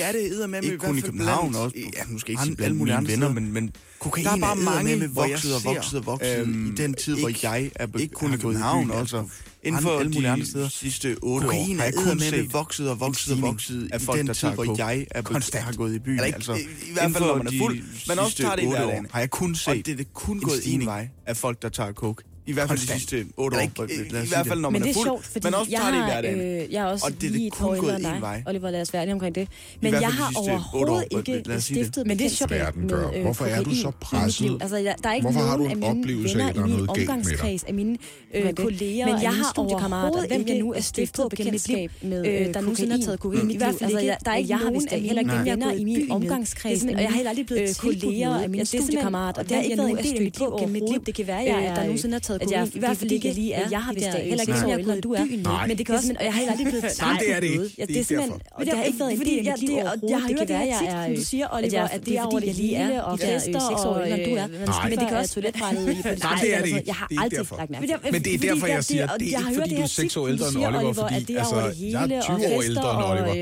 er 0.00 0.12
det 0.12 0.50
med. 0.50 0.62
Ikke 0.62 0.78
kun 0.78 0.98
i 0.98 1.00
København 1.00 1.54
også. 1.54 1.76
Ja, 1.76 2.02
nu 2.08 2.18
ikke 2.26 2.56
blandt 2.56 2.76
mine 2.76 3.08
venner, 3.08 3.28
men 3.28 3.72
kokain 3.98 4.24
der 4.24 4.32
er 4.32 4.36
bare 4.36 4.56
mange, 4.56 5.06
hvor 5.06 5.24
jeg 5.24 5.38
ser, 5.38 5.48
vokset 5.64 5.98
og 5.98 6.06
vokset 6.06 6.38
øhm, 6.38 6.72
i 6.72 6.74
den 6.74 6.94
tid, 6.94 7.16
hvor 7.16 7.30
jeg 7.42 7.70
er 7.74 7.86
be- 7.86 8.02
ikke 8.02 8.14
kun 8.14 8.34
i 8.34 8.36
København 8.36 8.90
også 8.90 9.24
inden 9.62 9.82
for 9.82 9.98
alle 9.98 10.12
mulige 10.12 10.30
andre 10.30 10.46
steder. 10.46 10.68
sidste 10.68 11.16
otte 11.22 11.46
Kokain 11.46 11.76
år, 11.76 11.76
har 11.76 11.84
jeg 11.84 11.94
kun 11.94 12.20
set 12.20 12.52
vokset 12.52 12.90
og 12.90 13.00
vokset 13.00 13.34
og 13.34 13.42
vokset 13.42 13.88
af 13.92 14.00
folk, 14.00 14.18
i 14.18 14.22
den 14.22 14.34
tid, 14.34 14.48
hvor 14.48 14.76
jeg 14.78 15.06
er 15.10 15.22
konstant 15.22 15.64
har 15.64 15.72
gået 15.72 15.94
i 15.94 15.98
byen. 15.98 16.24
Ikke, 16.24 16.34
altså, 16.34 16.54
I, 16.54 16.92
hvert 16.92 17.12
fald, 17.12 17.24
når 17.24 17.36
man 17.36 17.46
er 17.46 17.58
fuld, 17.58 17.82
men 18.08 18.18
også 18.18 18.36
tager 18.36 18.56
det 18.56 18.62
i 18.62 18.66
hverdagen. 18.66 19.06
Har 19.10 19.20
jeg 19.20 19.30
kun 19.30 19.54
set 19.54 19.68
og 19.68 19.74
det 19.74 19.88
er 19.88 19.96
det 19.96 20.14
kun 20.14 20.40
gået 20.40 20.74
en 20.74 20.86
vej 20.86 21.08
af 21.26 21.36
folk, 21.36 21.62
der 21.62 21.68
tager 21.68 21.92
coke. 21.92 22.22
I 22.50 22.52
hvert 22.52 22.68
fald 22.68 22.78
Konstant. 22.78 23.00
de 23.00 23.08
sidste 23.08 23.32
otte 23.36 23.56
år. 23.56 23.60
Ikke, 23.60 23.94
i, 23.94 24.24
I 24.24 24.28
hvert 24.28 24.46
fald, 24.46 24.60
når 24.60 24.70
man 24.70 24.80
men 24.80 24.90
er 24.90 24.94
fuld. 24.94 25.06
Sjovt, 25.06 25.24
fordi 25.24 25.46
men 25.46 25.54
også 25.54 25.70
jeg 25.70 25.80
tager 25.80 25.92
har. 25.92 26.22
Øh, 26.22 26.72
jeg 26.72 26.82
er 26.82 26.84
også 26.84 27.06
og 27.06 27.12
det, 27.12 27.20
det 27.20 27.30
lige 27.30 27.50
kun 27.50 27.74
et 27.74 27.80
gået 27.80 27.96
en 27.96 28.20
vej. 28.20 28.42
Oliver, 28.46 28.70
lad 28.70 28.80
os 28.80 28.92
være 28.92 29.12
omkring 29.12 29.34
det. 29.34 29.48
Men 29.80 29.92
jeg 29.92 30.12
har 30.12 30.32
overhovedet 30.36 31.04
ikke 31.10 31.60
stiftet 31.60 32.06
men 32.06 32.18
det 32.18 32.26
er 32.26 32.30
sjovt. 32.30 32.76
Med, 32.76 33.14
øh, 33.14 33.22
Hvorfor 33.22 33.44
er 33.44 33.62
du 33.62 33.74
så 33.74 33.92
presset? 34.00 34.58
Altså, 34.60 34.76
der 35.02 35.08
er 35.08 35.14
ikke 35.14 35.30
Hvorfor 35.30 35.46
har 35.46 35.56
du 35.56 35.64
en 35.64 35.82
oplevelse 35.82 36.42
af, 36.42 36.48
at 36.48 36.54
der 36.54 36.62
er 36.62 36.66
noget 36.66 36.90
galt 36.94 37.08
med 37.08 37.38
dig? 37.42 37.60
af 37.66 37.74
mine 37.74 37.98
øh, 38.34 38.52
kolleger 38.52 39.06
men 39.06 39.22
jeg 39.22 39.32
har 39.32 39.52
overhovedet 39.56 40.28
hvem 40.28 40.44
jeg 40.48 40.58
nu 40.58 40.72
er 40.72 40.80
stiftet 40.80 41.26
bekendtskab 41.30 41.90
med 42.02 42.54
der 42.54 42.60
nu 42.60 42.74
har 42.90 42.98
taget 43.04 43.20
kokain. 43.20 43.50
I 43.50 43.56
hvert 43.56 43.74
fald 43.78 43.90
ikke. 43.90 44.12
Altså, 44.12 44.24
der 44.24 44.30
er 44.30 44.36
ikke 44.36 44.54
nogen 44.54 44.88
af 44.90 45.00
heller 45.00 45.20
ikke 45.22 45.50
venner 45.50 45.72
i 45.72 45.84
min 45.84 46.10
omgangskreds. 46.10 46.82
Og 46.82 46.90
jeg 46.90 47.08
har 47.08 47.16
heller 47.16 47.30
aldrig 47.30 47.46
blevet 47.46 47.62
øh, 47.62 47.74
kolleger 47.74 48.34
af 48.34 48.50
mine 48.50 48.64
studiekammerater. 48.66 49.42
Det 49.42 49.52
har 49.56 49.62
ikke 49.62 49.76
været 49.78 49.90
en 49.90 49.96
del 49.96 50.42
af 50.62 50.68
mit 50.68 50.90
liv. 50.90 51.04
Det 51.06 51.14
kan 51.14 51.26
være, 51.26 51.36
jeg 51.36 51.72
der 51.76 51.82
nogensinde 51.82 52.14
har 52.14 52.20
taget 52.20 52.39
at 52.40 52.50
jeg 52.50 52.68
i 52.74 52.78
hvert 52.78 52.96
fald 52.96 53.12
ikke 53.12 53.32
lige 53.32 53.52
er. 53.52 53.68
Jeg 53.70 53.82
har 53.82 53.92
vist 53.92 54.06
de 54.06 54.18
heller 54.18 54.40
ikke 54.40 54.54
sådan, 54.54 54.78
jeg 54.78 54.84
kunne, 54.84 55.00
du 55.00 55.12
er. 55.12 55.24
Nej. 55.44 55.66
Men 55.66 55.78
det 55.78 55.86
kan 55.86 55.94
også, 55.94 56.14
og 56.18 56.24
jeg 56.24 56.32
har 56.32 56.38
heller 56.38 56.52
aldrig 56.52 56.66
blevet 56.66 57.00
Nej, 57.00 57.18
det 57.20 57.34
er 57.36 57.40
det 57.40 57.46
ikke. 57.46 57.74
Ja, 57.78 57.84
det 57.84 57.96
er 57.96 58.04
simpelthen, 58.04 58.40
og 58.50 58.64
det 58.64 58.72
har 58.76 58.84
ikke 58.84 58.98
været 58.98 59.12
en 59.12 59.20
del 59.20 59.48
af 59.48 59.54
mit 59.58 59.60
liv 59.60 59.76
overhovedet. 59.76 60.10
Jeg 60.10 60.20
har 60.20 60.28
hørt 60.28 60.48
det 60.48 60.56
her 60.56 60.78
tit, 60.80 60.90
som 60.90 61.14
du 61.14 61.24
siger, 61.24 61.46
Oliver, 61.54 61.88
at 61.88 62.06
det 62.06 62.18
er 62.18 62.22
over 62.22 62.40
det 62.40 62.54
hele, 62.54 63.04
og 63.04 63.18
fester, 63.18 63.60
og 63.60 64.06
du 64.06 64.34
er. 64.34 64.46
Men 64.88 64.98
det 64.98 65.08
kan 65.08 65.16
også 65.16 65.34
toiletbrættet 65.34 65.82
i 65.98 66.02
på 66.02 66.08
det 66.08 66.22
Nej, 66.22 66.38
det 66.42 66.56
er 66.56 66.60
det 66.60 66.66
ikke. 66.66 66.82
Jeg 66.86 66.94
har 66.94 67.08
aldrig 67.18 67.46
lagt 67.58 67.70
mærke 67.70 68.12
Men 68.12 68.22
det 68.24 68.34
er 68.34 68.38
derfor, 68.38 68.66
jeg 68.66 68.84
siger, 68.84 69.06
det 69.06 69.34
er 69.34 69.48
ikke, 69.48 69.60
fordi 69.60 69.74
du 69.74 69.82
er 69.82 69.86
6 69.86 70.16
år 70.16 70.28
ældre 70.28 70.46
end 70.48 70.76
Oliver, 70.76 70.92
fordi 70.92 71.34
jeg 71.34 72.10
er 72.10 72.22
20 72.22 72.54
år 72.54 72.62
ældre 72.62 72.94
end 72.94 73.02
Oliver. 73.10 73.34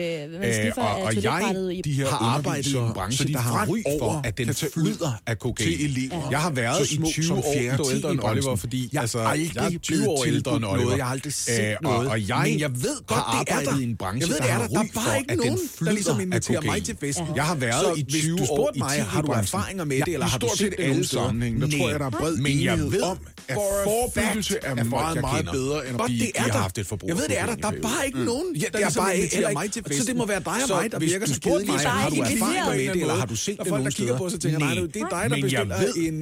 Og 1.07 1.25
jeg, 1.25 1.41
de 1.85 1.93
her 1.93 2.07
arbejdet 2.35 2.67
i 2.67 2.77
en 2.77 2.93
branche, 2.95 3.33
der 3.33 3.39
har 3.39 3.67
ry 3.69 3.83
for, 3.99 4.21
at 4.25 4.39
den 4.39 4.55
flyder 4.55 5.21
af 5.27 5.39
kokain. 5.39 6.13
Jeg 6.31 6.39
har 6.39 6.51
været 6.51 6.91
i 6.91 7.13
20 7.13 7.33
år, 7.33 7.41
du 7.77 7.83
er 7.83 7.93
ældre 7.93 8.11
end 8.13 8.21
Oliver, 8.23 8.57
fordi 8.57 8.78
fordi 8.79 8.95
jeg 8.95 9.01
altså, 9.01 9.19
aldrig 9.19 9.55
jeg 9.55 9.75
er 9.75 9.79
20 9.79 10.09
år 10.09 10.25
ældre. 10.25 10.61
Noget. 10.61 10.97
Jeg 10.97 11.05
har 11.05 11.13
aldrig 11.13 11.33
set 11.33 11.71
øh, 11.71 11.77
og, 11.77 11.83
noget. 11.83 12.09
Og 12.09 12.29
jeg 12.29 12.43
men 12.45 12.61
jeg 12.61 12.71
ved 12.75 13.07
godt, 13.07 13.21
har 13.21 13.45
det 13.45 13.53
er 13.53 13.71
der. 13.71 13.79
i 13.79 13.83
en 13.83 13.97
branche, 13.97 14.21
jeg 14.21 14.29
ved, 14.29 14.37
det 14.37 14.51
er 14.51 14.59
der. 14.59 14.67
Der 14.69 14.81
er 14.81 14.85
bare 14.95 15.19
ikke 15.19 15.35
mm. 15.35 15.41
nogen, 15.47 15.59
der 15.85 15.93
ligesom 15.93 16.21
inviterer 16.21 16.61
mig 16.63 16.85
til 16.85 16.97
festen. 17.01 17.27
Jeg 17.37 17.45
har 17.45 17.55
været 17.55 17.99
i 17.99 18.03
20 18.03 18.51
år 18.51 18.71
i 18.75 18.79
mig, 18.79 19.05
har 19.05 19.23
du 19.23 19.33
erfaringer 19.33 19.85
med 19.85 20.01
det, 20.07 20.13
eller 20.13 20.27
har 20.27 20.39
du 20.39 20.49
set 20.57 20.75
det 20.79 20.85
alle 20.85 21.07
sammenhæng? 21.07 21.61
Der 21.61 21.79
tror 21.79 21.91
jeg, 21.91 22.01
der 22.01 22.07
er 22.07 22.11
bred 22.11 22.37
men 22.37 22.65
jeg 22.65 22.79
ved, 22.79 23.03
om, 23.03 23.19
at 23.49 23.57
forebyggelse 23.85 24.57
er 24.63 24.75
meget, 24.85 25.21
meget 25.21 25.49
bedre, 25.53 25.89
end 25.89 26.01
at 26.01 26.07
blive, 26.07 26.31
har 26.37 26.59
haft 26.59 26.79
et 26.79 26.87
forbrug. 26.87 27.09
Jeg 27.09 27.17
ved, 27.17 27.29
det 27.29 27.41
er 27.41 27.47
der. 27.47 27.55
Der 27.55 27.69
er 27.69 27.81
bare 27.83 28.07
ikke 28.07 28.25
nogen, 28.25 28.55
der 28.55 28.79
ligesom 28.79 29.07
inviterer 29.15 29.53
mig 29.53 29.73
til 29.73 29.83
festen. 29.83 30.07
Så 30.07 30.09
det 30.09 30.17
må 30.17 30.27
være 30.27 30.41
dig 30.41 30.59
og 30.71 30.83
mig, 30.83 30.93
der 30.93 30.99
virker 30.99 31.27
så 31.27 31.41
kedelig. 31.41 31.75
Har 31.75 32.11
du 32.11 32.17
erfaringer 32.17 32.71
med 32.71 32.95
det, 32.95 33.01
eller 33.01 33.15
har 33.15 33.27
du 33.27 33.37
set 33.37 33.59
det 33.59 33.67
nogen 33.67 33.91
steder? 33.93 34.09
Der 34.09 34.19
folk, 34.19 34.19
der 34.19 34.19
kigger 34.19 34.19
på, 34.19 34.29
så 34.29 34.39
tænker 34.39 34.59
nej, 34.59 34.75
det 34.75 35.03
er 35.03 35.09
dig, 35.09 35.31
der 35.31 35.41
bestiller 35.43 35.77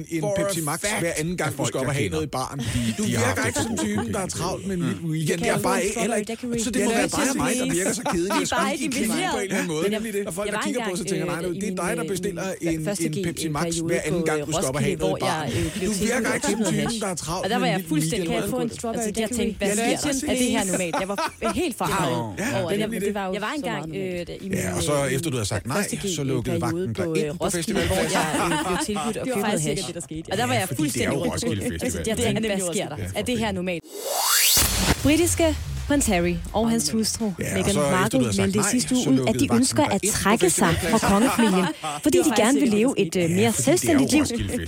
en 0.09 0.23
Pepsi 0.37 0.61
Max 0.61 0.81
hver 0.99 1.13
anden 1.17 1.37
gang, 1.37 1.57
du 1.57 1.65
skal 1.65 1.79
op 1.79 1.87
og 1.87 1.93
have 1.93 2.09
noget 2.09 2.25
i 2.25 2.29
bar 2.29 2.46
barn. 2.47 2.59
De, 2.59 2.93
du 2.97 3.03
de 3.03 3.09
virker 3.09 3.45
ikke 3.47 3.59
som 3.59 3.77
typen, 3.77 4.13
der 4.13 4.19
er 4.19 4.27
travlt 4.27 4.67
med 4.67 4.77
mit 4.77 4.97
weekend. 5.03 5.39
Det 5.39 5.49
er 5.49 5.59
bare 5.59 5.83
ikke, 5.83 5.99
heller 5.99 6.15
ikke. 6.15 6.37
Så 6.63 6.71
det 6.71 6.85
må 6.85 6.91
være 6.91 7.09
bare 7.09 7.33
mig, 7.35 7.51
der 7.59 7.73
virker 7.73 7.93
så 7.93 8.03
kedelig. 8.11 8.31
Jeg 8.39 8.47
skal 8.47 8.59
ikke 8.73 8.95
kigge 8.97 9.13
på 9.31 9.37
en 9.37 9.43
eller 9.43 9.57
anden 9.57 9.67
måde. 9.67 10.27
Og 10.27 10.33
folk, 10.33 10.51
der 10.51 10.61
kigger 10.61 10.89
på, 10.89 10.95
så 10.95 11.03
tænker, 11.03 11.25
nej, 11.25 11.41
det 11.41 11.63
er 11.63 11.75
dig, 11.75 11.97
der 11.97 12.03
bestiller 12.07 12.43
en, 12.61 12.89
en 12.99 13.23
Pepsi 13.23 13.49
Max 13.49 13.75
hver 13.75 14.01
anden 14.05 14.23
gang, 14.25 14.45
du 14.47 14.51
skal 14.51 14.65
op 14.65 14.75
og 14.75 14.81
have 14.81 14.95
noget 14.95 15.19
barn. 15.19 15.49
Du 15.85 15.91
virker 15.91 16.33
ikke 16.33 16.47
som 16.47 16.65
typen, 16.65 17.01
der 17.01 17.07
er 17.07 17.15
travlt 17.15 17.43
Og 17.43 17.49
der 17.49 17.59
var 17.59 17.67
jeg 17.67 17.83
fuldstændig, 17.87 18.33
altså, 18.33 18.33
kan 18.33 18.41
jeg 18.43 18.49
få 18.49 18.59
en 18.61 18.69
strawberry? 18.69 19.03
Altså, 19.03 19.21
jeg 19.21 19.29
tænkte, 19.29 19.57
hvad 19.65 19.75
sker 19.75 20.27
der? 20.27 20.33
Er 20.33 20.37
det 20.37 20.47
her 20.55 20.63
normalt? 20.71 20.95
Jeg 20.99 21.07
var 21.07 21.53
helt 21.55 21.77
forarvet 21.77 22.17
over 22.17 22.71
det. 22.71 23.15
Jeg 23.15 23.41
var 23.41 23.53
engang 23.55 23.95
øh, 23.95 24.25
i 24.41 24.49
min... 24.49 24.57
Ja, 24.57 24.75
og 24.75 24.83
så 24.83 25.05
øh, 25.05 25.11
efter 25.13 25.29
du 25.29 25.35
havde 25.37 25.47
sagt 25.47 25.67
nej, 25.67 25.87
så 26.15 26.23
lukkede 26.23 26.61
vagten 26.61 26.93
dig 26.93 27.05
ind 27.05 27.37
på 27.37 27.49
festivalen. 27.49 27.87
Hvor 27.87 27.95
jeg 27.97 28.63
blev 28.67 28.77
tilbudt 28.85 29.17
og 29.17 29.27
købet 29.27 29.45
hash. 29.45 29.89
Og 30.31 30.37
der 30.37 30.45
var 30.45 30.53
jeg 30.53 30.67
fuldstændig 30.77 31.17
rundt. 31.17 31.41
Det 31.41 31.47
er 31.47 31.49
jo 31.51 31.57
Roskilde 31.59 31.79
Festival 31.79 32.36
er 32.45 32.55
hvad 32.55 32.73
sker 32.73 32.89
der? 32.89 32.95
Ja, 32.97 33.03
er 33.15 33.21
det 33.21 33.39
her 33.39 33.51
normalt? 33.51 33.83
Britiske 35.03 35.55
Prince 35.87 36.13
Harry 36.13 36.35
og 36.53 36.69
hans 36.69 36.91
hustru, 36.91 37.33
ja, 37.39 37.53
Meghan 37.53 37.75
Markle, 37.75 38.19
meldte 38.19 38.63
sidste 38.63 38.95
uge 38.95 39.09
ud, 39.09 39.27
at 39.27 39.39
de 39.39 39.47
ønsker 39.53 39.83
at 39.83 40.01
trække 40.11 40.49
sig 40.49 40.75
fra 40.89 40.97
kongefamilien, 40.97 41.65
fordi 42.03 42.17
de 42.17 42.41
gerne 42.41 42.59
vil 42.59 42.69
leve 42.69 42.93
et 42.99 43.15
øh, 43.15 43.21
ja, 43.23 43.35
mere 43.35 43.51
selvstændigt 43.51 44.11
liv, 44.11 44.23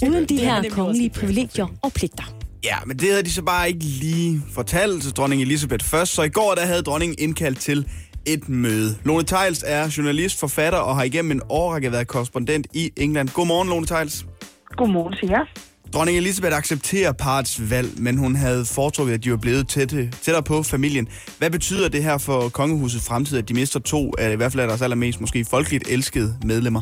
uden 0.10 0.26
de 0.26 0.38
her 0.38 0.70
kongelige 0.70 1.10
privilegier 1.10 1.68
og 1.82 1.94
pligter. 1.94 2.24
Ja, 2.64 2.76
men 2.86 3.00
det 3.00 3.10
havde 3.10 3.24
de 3.24 3.32
så 3.32 3.42
bare 3.42 3.68
ikke 3.68 3.80
lige 3.84 4.42
fortalt 4.54 5.04
til 5.04 5.12
dronning 5.12 5.42
Elisabeth 5.42 5.86
først, 5.86 6.14
så 6.14 6.24
i 6.24 6.30
går 6.30 6.56
der 6.56 6.66
havde 6.66 6.82
dronningen 6.82 7.16
indkaldt 7.20 7.60
til 7.60 7.88
et 8.26 8.50
møde. 8.50 8.98
Lone 9.04 9.24
Tejls 9.24 9.64
er 9.68 9.94
journalist, 9.98 10.40
forfatter 10.40 10.80
og 10.80 10.96
har 10.96 11.04
igennem 11.04 11.32
en 11.32 11.42
årrække 11.50 11.92
været 11.92 12.08
korrespondent 12.08 12.68
i 12.74 12.92
England. 12.98 13.30
Godmorgen, 13.30 13.70
Lone 13.70 13.86
Tejls. 13.86 14.26
Godmorgen 14.78 15.14
til 15.14 15.30
jer. 15.30 15.69
Dronning 15.94 16.18
Elisabeth 16.18 16.56
accepterer 16.56 17.12
parets 17.12 17.70
valg, 17.70 17.90
men 17.98 18.18
hun 18.18 18.36
havde 18.36 18.66
foretrukket, 18.66 19.14
at 19.14 19.24
de 19.24 19.32
var 19.32 19.38
blevet 19.38 19.68
tætte, 19.68 20.12
tættere 20.22 20.44
på 20.44 20.64
familien. 20.64 21.08
Hvad 21.38 21.50
betyder 21.50 21.90
det 21.90 22.04
her 22.04 22.18
for 22.18 22.50
kongehusets 22.50 23.06
fremtid, 23.06 23.38
at 23.38 23.50
de 23.50 23.54
mister 23.54 23.80
to 23.80 24.14
af 24.18 24.32
i 24.32 24.36
hvert 24.36 24.52
fald 24.52 24.62
af 24.62 24.68
deres 24.68 24.82
allermest 24.82 25.22
måske 25.22 25.46
folkeligt 25.46 25.88
elskede 25.88 26.38
medlemmer? 26.44 26.82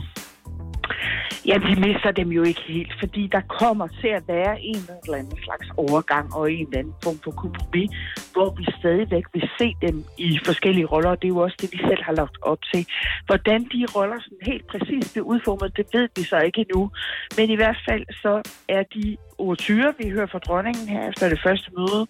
Ja, 1.45 1.57
vi 1.57 1.73
mister 1.87 2.11
dem 2.11 2.29
jo 2.31 2.43
ikke 2.43 2.61
helt, 2.67 2.93
fordi 2.99 3.27
der 3.31 3.41
kommer 3.59 3.87
til 3.87 4.07
at 4.07 4.23
være 4.27 4.61
en 4.61 4.83
eller 5.03 5.17
anden 5.17 5.37
slags 5.43 5.67
overgang 5.77 6.35
og 6.35 6.51
en 6.51 6.65
eller 6.67 6.79
anden 6.79 6.93
form 7.03 7.19
for 7.23 7.31
kompromis, 7.31 7.89
hvor 8.33 8.49
vi 8.57 8.65
stadigvæk 8.79 9.23
vil 9.33 9.49
se 9.59 9.73
dem 9.81 10.03
i 10.17 10.39
forskellige 10.45 10.85
roller, 10.85 11.09
og 11.09 11.21
det 11.21 11.27
er 11.27 11.35
jo 11.37 11.37
også 11.37 11.57
det, 11.61 11.69
vi 11.71 11.77
selv 11.77 12.03
har 12.03 12.13
lagt 12.13 12.37
op 12.41 12.59
til. 12.73 12.85
Hvordan 13.25 13.63
de 13.63 13.85
roller 13.95 14.19
sådan 14.19 14.43
helt 14.51 14.67
præcis 14.67 15.11
bliver 15.11 15.25
udformet, 15.25 15.77
det 15.77 15.85
ved 15.93 16.09
vi 16.15 16.23
så 16.23 16.37
ikke 16.39 16.61
endnu. 16.61 16.91
Men 17.37 17.49
i 17.49 17.55
hvert 17.55 17.79
fald 17.89 18.03
så 18.21 18.41
er 18.69 18.83
de 18.83 19.17
overtyre, 19.37 19.93
vi 19.99 20.09
hører 20.09 20.27
fra 20.27 20.39
dronningen 20.39 20.87
her 20.87 21.09
efter 21.09 21.29
det 21.29 21.39
første 21.43 21.71
møde, 21.77 22.07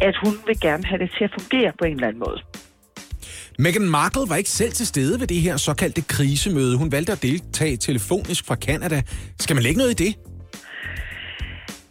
at 0.00 0.16
hun 0.24 0.34
vil 0.46 0.60
gerne 0.60 0.84
have 0.84 0.98
det 0.98 1.10
til 1.16 1.24
at 1.24 1.32
fungere 1.38 1.72
på 1.78 1.84
en 1.84 1.94
eller 1.94 2.08
anden 2.08 2.22
måde. 2.26 2.40
Meghan 3.60 3.88
Markle 3.88 4.28
var 4.28 4.36
ikke 4.36 4.50
selv 4.50 4.72
til 4.72 4.86
stede 4.86 5.20
ved 5.20 5.26
det 5.26 5.40
her 5.40 5.56
såkaldte 5.56 6.02
krisemøde. 6.02 6.76
Hun 6.76 6.92
valgte 6.92 7.12
at 7.12 7.22
deltage 7.22 7.76
telefonisk 7.76 8.46
fra 8.46 8.54
Kanada. 8.54 9.02
Skal 9.40 9.56
man 9.56 9.62
lægge 9.62 9.78
noget 9.78 10.00
i 10.00 10.04
det? 10.04 10.14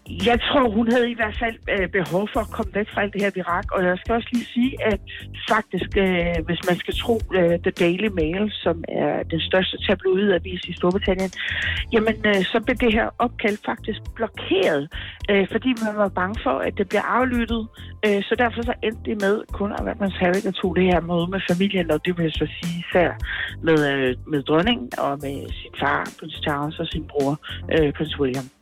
Jeg 0.10 0.42
tror, 0.42 0.70
hun 0.70 0.92
havde 0.92 1.12
i 1.12 1.14
hvert 1.14 1.38
fald 1.40 1.58
øh, 1.74 1.90
behov 1.90 2.30
for 2.34 2.40
at 2.40 2.52
komme 2.52 2.72
væk 2.76 2.90
fra 2.94 3.02
alt 3.02 3.14
det 3.14 3.22
her 3.22 3.32
virak. 3.36 3.72
Og 3.72 3.84
jeg 3.84 3.98
skal 3.98 4.16
også 4.16 4.30
lige 4.34 4.46
sige, 4.46 4.72
at 4.92 5.00
faktisk, 5.50 5.98
øh, 5.98 6.36
hvis 6.46 6.62
man 6.70 6.78
skal 6.80 6.94
tro 6.94 7.16
øh, 7.34 7.60
The 7.66 7.72
Daily 7.72 8.10
Mail, 8.20 8.52
som 8.52 8.84
er 8.88 9.24
den 9.24 9.40
største 9.40 9.78
tabloidavis 9.88 10.62
i 10.64 10.74
Storbritannien, 10.74 11.32
jamen 11.94 12.16
øh, 12.26 12.44
så 12.52 12.60
blev 12.66 12.76
det 12.76 12.94
her 12.94 13.10
opkald 13.20 13.58
faktisk 13.66 14.02
blokeret, 14.16 14.94
øh, 15.30 15.48
fordi 15.52 15.70
man 15.86 15.98
var 15.98 16.10
bange 16.10 16.40
for, 16.44 16.56
at 16.68 16.78
det 16.78 16.90
blev 16.90 17.02
aflyttet. 17.06 17.68
Øh, 18.06 18.24
så 18.24 18.36
derfor 18.36 18.62
så 18.62 18.74
endte 18.84 19.04
det 19.10 19.22
med 19.22 19.36
kun 19.52 19.72
at 19.80 19.86
være 19.86 19.96
prins 19.96 20.16
Harry, 20.16 20.42
der 20.44 20.52
tog 20.52 20.76
det 20.76 20.84
her 20.84 21.00
møde 21.02 21.28
med 21.28 21.42
familien, 21.50 21.92
og 21.92 22.06
det 22.06 22.18
vil 22.18 22.24
jeg 22.24 22.32
så 22.32 22.48
sige 22.58 22.86
især 22.90 23.12
med, 23.64 23.78
øh, 23.92 24.16
med 24.28 24.44
dronningen 24.44 24.90
og 24.98 25.12
med 25.22 25.36
sin 25.60 25.74
far, 25.80 26.12
prins 26.20 26.40
Charles, 26.44 26.80
og 26.80 26.88
sin 26.88 27.06
bror, 27.12 27.40
øh, 27.74 27.94
prins 27.94 28.20
William. 28.20 28.59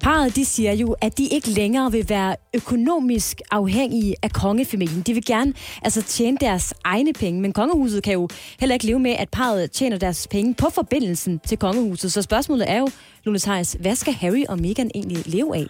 Parret 0.00 0.36
de 0.36 0.44
siger 0.44 0.72
jo, 0.72 0.96
at 1.00 1.18
de 1.18 1.26
ikke 1.26 1.50
længere 1.50 1.92
vil 1.92 2.08
være 2.08 2.36
økonomisk 2.54 3.40
afhængige 3.50 4.14
af 4.22 4.30
kongefamilien. 4.30 5.02
De 5.02 5.14
vil 5.14 5.24
gerne 5.24 5.54
altså, 5.82 6.02
tjene 6.02 6.36
deres 6.40 6.74
egne 6.84 7.12
penge, 7.12 7.40
men 7.40 7.52
kongehuset 7.52 8.02
kan 8.02 8.12
jo 8.12 8.28
heller 8.60 8.74
ikke 8.74 8.86
leve 8.86 8.98
med, 8.98 9.10
at 9.10 9.28
parret 9.28 9.70
tjener 9.70 9.98
deres 9.98 10.28
penge 10.30 10.54
på 10.54 10.70
forbindelsen 10.70 11.40
til 11.46 11.58
kongehuset. 11.58 12.12
Så 12.12 12.22
spørgsmålet 12.22 12.70
er 12.70 12.78
jo, 12.78 12.88
Lunes 13.24 13.44
hvad 13.80 13.96
skal 13.96 14.12
Harry 14.12 14.44
og 14.48 14.58
Meghan 14.60 14.90
egentlig 14.94 15.26
leve 15.26 15.56
af? 15.56 15.66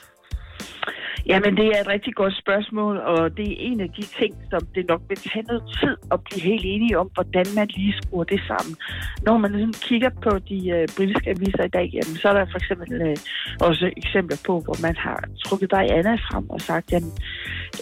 Jamen, 1.27 1.57
det 1.57 1.67
er 1.67 1.81
et 1.81 1.87
rigtig 1.87 2.15
godt 2.15 2.35
spørgsmål, 2.39 2.97
og 2.97 3.37
det 3.37 3.49
er 3.53 3.57
en 3.59 3.81
af 3.81 3.91
de 3.99 4.03
ting, 4.03 4.35
som 4.51 4.61
det 4.75 4.89
nok 4.89 5.03
vil 5.09 5.17
tage 5.17 5.45
noget 5.49 5.63
tid 5.81 5.97
at 6.13 6.19
blive 6.25 6.43
helt 6.43 6.65
enige 6.65 6.99
om, 6.99 7.11
hvordan 7.15 7.47
man 7.57 7.67
lige 7.77 7.95
skruer 8.03 8.25
det 8.25 8.41
sammen. 8.47 8.77
Når 9.23 9.37
man 9.39 9.53
ligesom 9.53 9.75
kigger 9.89 10.11
på 10.23 10.39
de 10.39 10.59
øh, 10.77 10.89
britiske 10.97 11.31
aviser 11.31 11.65
i 11.65 11.69
dag, 11.69 11.87
jamen, 11.93 12.17
så 12.17 12.29
er 12.29 12.33
der 12.33 12.47
for 12.53 12.59
eksempel 12.63 13.03
øh, 13.03 13.17
også 13.61 13.91
eksempler 13.97 14.39
på, 14.47 14.61
hvor 14.65 14.83
man 14.83 14.97
har 14.97 15.25
trukket 15.45 15.71
Diana 15.71 16.15
frem 16.15 16.51
og 16.51 16.61
sagt, 16.61 16.93
at 16.93 17.03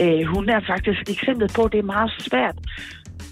øh, 0.03 0.23
hun 0.35 0.49
er 0.49 0.61
faktisk 0.67 1.01
et 1.03 1.11
eksempel 1.17 1.49
på, 1.57 1.63
at 1.63 1.73
det 1.73 1.79
er 1.79 1.93
meget 1.97 2.11
svært 2.19 2.59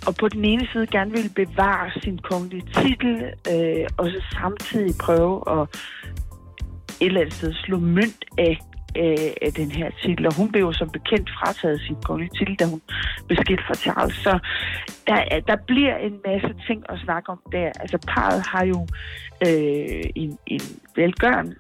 og 0.06 0.14
på 0.20 0.28
den 0.28 0.44
ene 0.44 0.68
side 0.72 0.86
gerne 0.86 1.10
vil 1.10 1.30
bevare 1.34 1.90
sin 2.02 2.18
kongelige 2.18 2.66
titel, 2.74 3.14
øh, 3.52 3.86
og 3.96 4.06
så 4.06 4.22
samtidig 4.32 4.94
prøve 5.00 5.34
at 5.56 5.62
et 7.00 7.06
eller 7.06 7.20
andet 7.20 7.34
sted 7.34 7.54
slå 7.54 7.78
mønt 7.78 8.24
af 8.38 8.58
øh, 9.02 9.30
af 9.42 9.52
den 9.52 9.70
her 9.70 9.90
titel. 10.02 10.26
Og 10.26 10.34
hun 10.34 10.52
blev 10.52 10.62
jo 10.62 10.72
som 10.72 10.90
bekendt 10.90 11.30
frataget 11.38 11.80
sin 11.80 11.96
kongelige 12.04 12.34
titel, 12.38 12.54
da 12.60 12.64
hun 12.64 12.80
blev 13.26 13.38
skilt 13.44 13.64
fra 13.66 13.74
Charles. 13.74 14.16
Så 14.16 14.38
der, 15.06 15.40
der 15.50 15.56
bliver 15.66 15.96
en 15.96 16.16
masse 16.26 16.52
ting 16.66 16.84
at 16.88 16.98
snakke 17.04 17.28
om 17.30 17.40
der. 17.52 17.72
Altså 17.82 17.98
parret 18.08 18.42
har 18.52 18.64
jo 18.64 18.80
øh, 19.46 20.02
en, 20.22 20.38
en 20.46 20.60
velgørende 20.96 21.54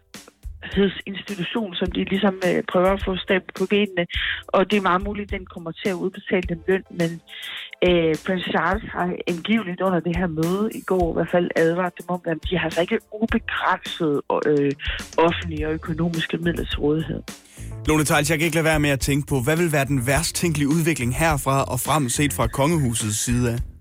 institution, 1.06 1.74
som 1.74 1.90
de 1.90 2.04
ligesom 2.04 2.34
øh, 2.48 2.62
prøver 2.72 2.92
at 2.92 3.02
få 3.04 3.16
stemt 3.16 3.54
på 3.58 3.66
benene. 3.70 4.06
Og 4.46 4.70
det 4.70 4.76
er 4.76 4.88
meget 4.90 5.02
muligt, 5.04 5.32
at 5.32 5.38
den 5.38 5.46
kommer 5.46 5.72
til 5.72 5.88
at 5.88 5.94
udbetale 5.94 6.42
den 6.42 6.62
løn, 6.68 6.84
men 6.90 7.20
øh, 7.88 8.14
Prince 8.26 8.50
Charles 8.50 8.84
har 8.92 9.14
angiveligt 9.26 9.80
under 9.80 10.00
det 10.00 10.16
her 10.16 10.26
møde 10.26 10.70
i 10.74 10.80
går 10.80 11.12
i 11.12 11.14
hvert 11.14 11.30
fald 11.30 11.50
advaret 11.56 11.92
dem 11.98 12.06
om, 12.08 12.20
at 12.24 12.36
de 12.50 12.58
har 12.58 12.64
altså 12.64 12.80
ikke 12.80 12.98
ubegrænset 13.22 14.20
øh, 14.46 14.72
offentlige 15.18 15.66
og 15.68 15.72
økonomiske 15.72 16.36
midler 16.36 16.64
til 16.64 16.78
rådighed. 16.78 17.22
Lone 17.86 18.04
Tejls, 18.04 18.30
jeg 18.30 18.38
kan 18.38 18.44
ikke 18.44 18.56
lade 18.56 18.64
være 18.64 18.80
med 18.80 18.90
at 18.90 19.00
tænke 19.00 19.26
på, 19.26 19.40
hvad 19.40 19.56
vil 19.56 19.72
være 19.72 19.84
den 19.84 20.06
værst 20.06 20.36
tænkelige 20.36 20.68
udvikling 20.68 21.16
herfra 21.16 21.64
og 21.64 21.80
frem 21.80 22.08
set 22.08 22.32
fra 22.32 22.46
kongehusets 22.46 23.18
side 23.24 23.52
af? 23.52 23.75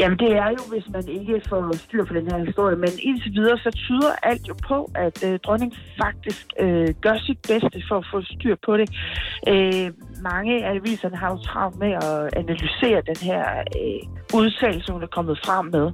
Jamen 0.00 0.18
det 0.18 0.32
er 0.32 0.48
jo, 0.48 0.62
hvis 0.72 0.88
man 0.92 1.08
ikke 1.08 1.42
får 1.48 1.76
styr 1.76 2.04
på 2.04 2.14
den 2.14 2.30
her 2.30 2.38
historie, 2.46 2.76
men 2.76 2.90
indtil 2.98 3.32
videre 3.32 3.58
så 3.58 3.70
tyder 3.70 4.12
alt 4.22 4.48
jo 4.48 4.54
på, 4.68 4.90
at 4.94 5.24
øh, 5.24 5.38
dronningen 5.44 5.78
faktisk 6.02 6.46
øh, 6.60 6.88
gør 7.00 7.16
sit 7.18 7.38
bedste 7.48 7.82
for 7.88 7.96
at 7.98 8.06
få 8.12 8.22
styr 8.22 8.56
på 8.66 8.76
det. 8.76 8.88
Øh, 9.48 9.90
mange 10.22 10.64
af 10.64 10.74
aviserne 10.74 11.16
har 11.16 11.30
jo 11.30 11.38
travlt 11.38 11.78
med 11.78 11.92
at 11.92 12.36
analysere 12.36 13.02
den 13.10 13.16
her 13.22 13.44
øh, 13.80 14.00
udtalelse, 14.34 14.92
hun 14.92 15.02
er 15.02 15.06
kommet 15.16 15.38
frem 15.44 15.64
med. 15.76 15.86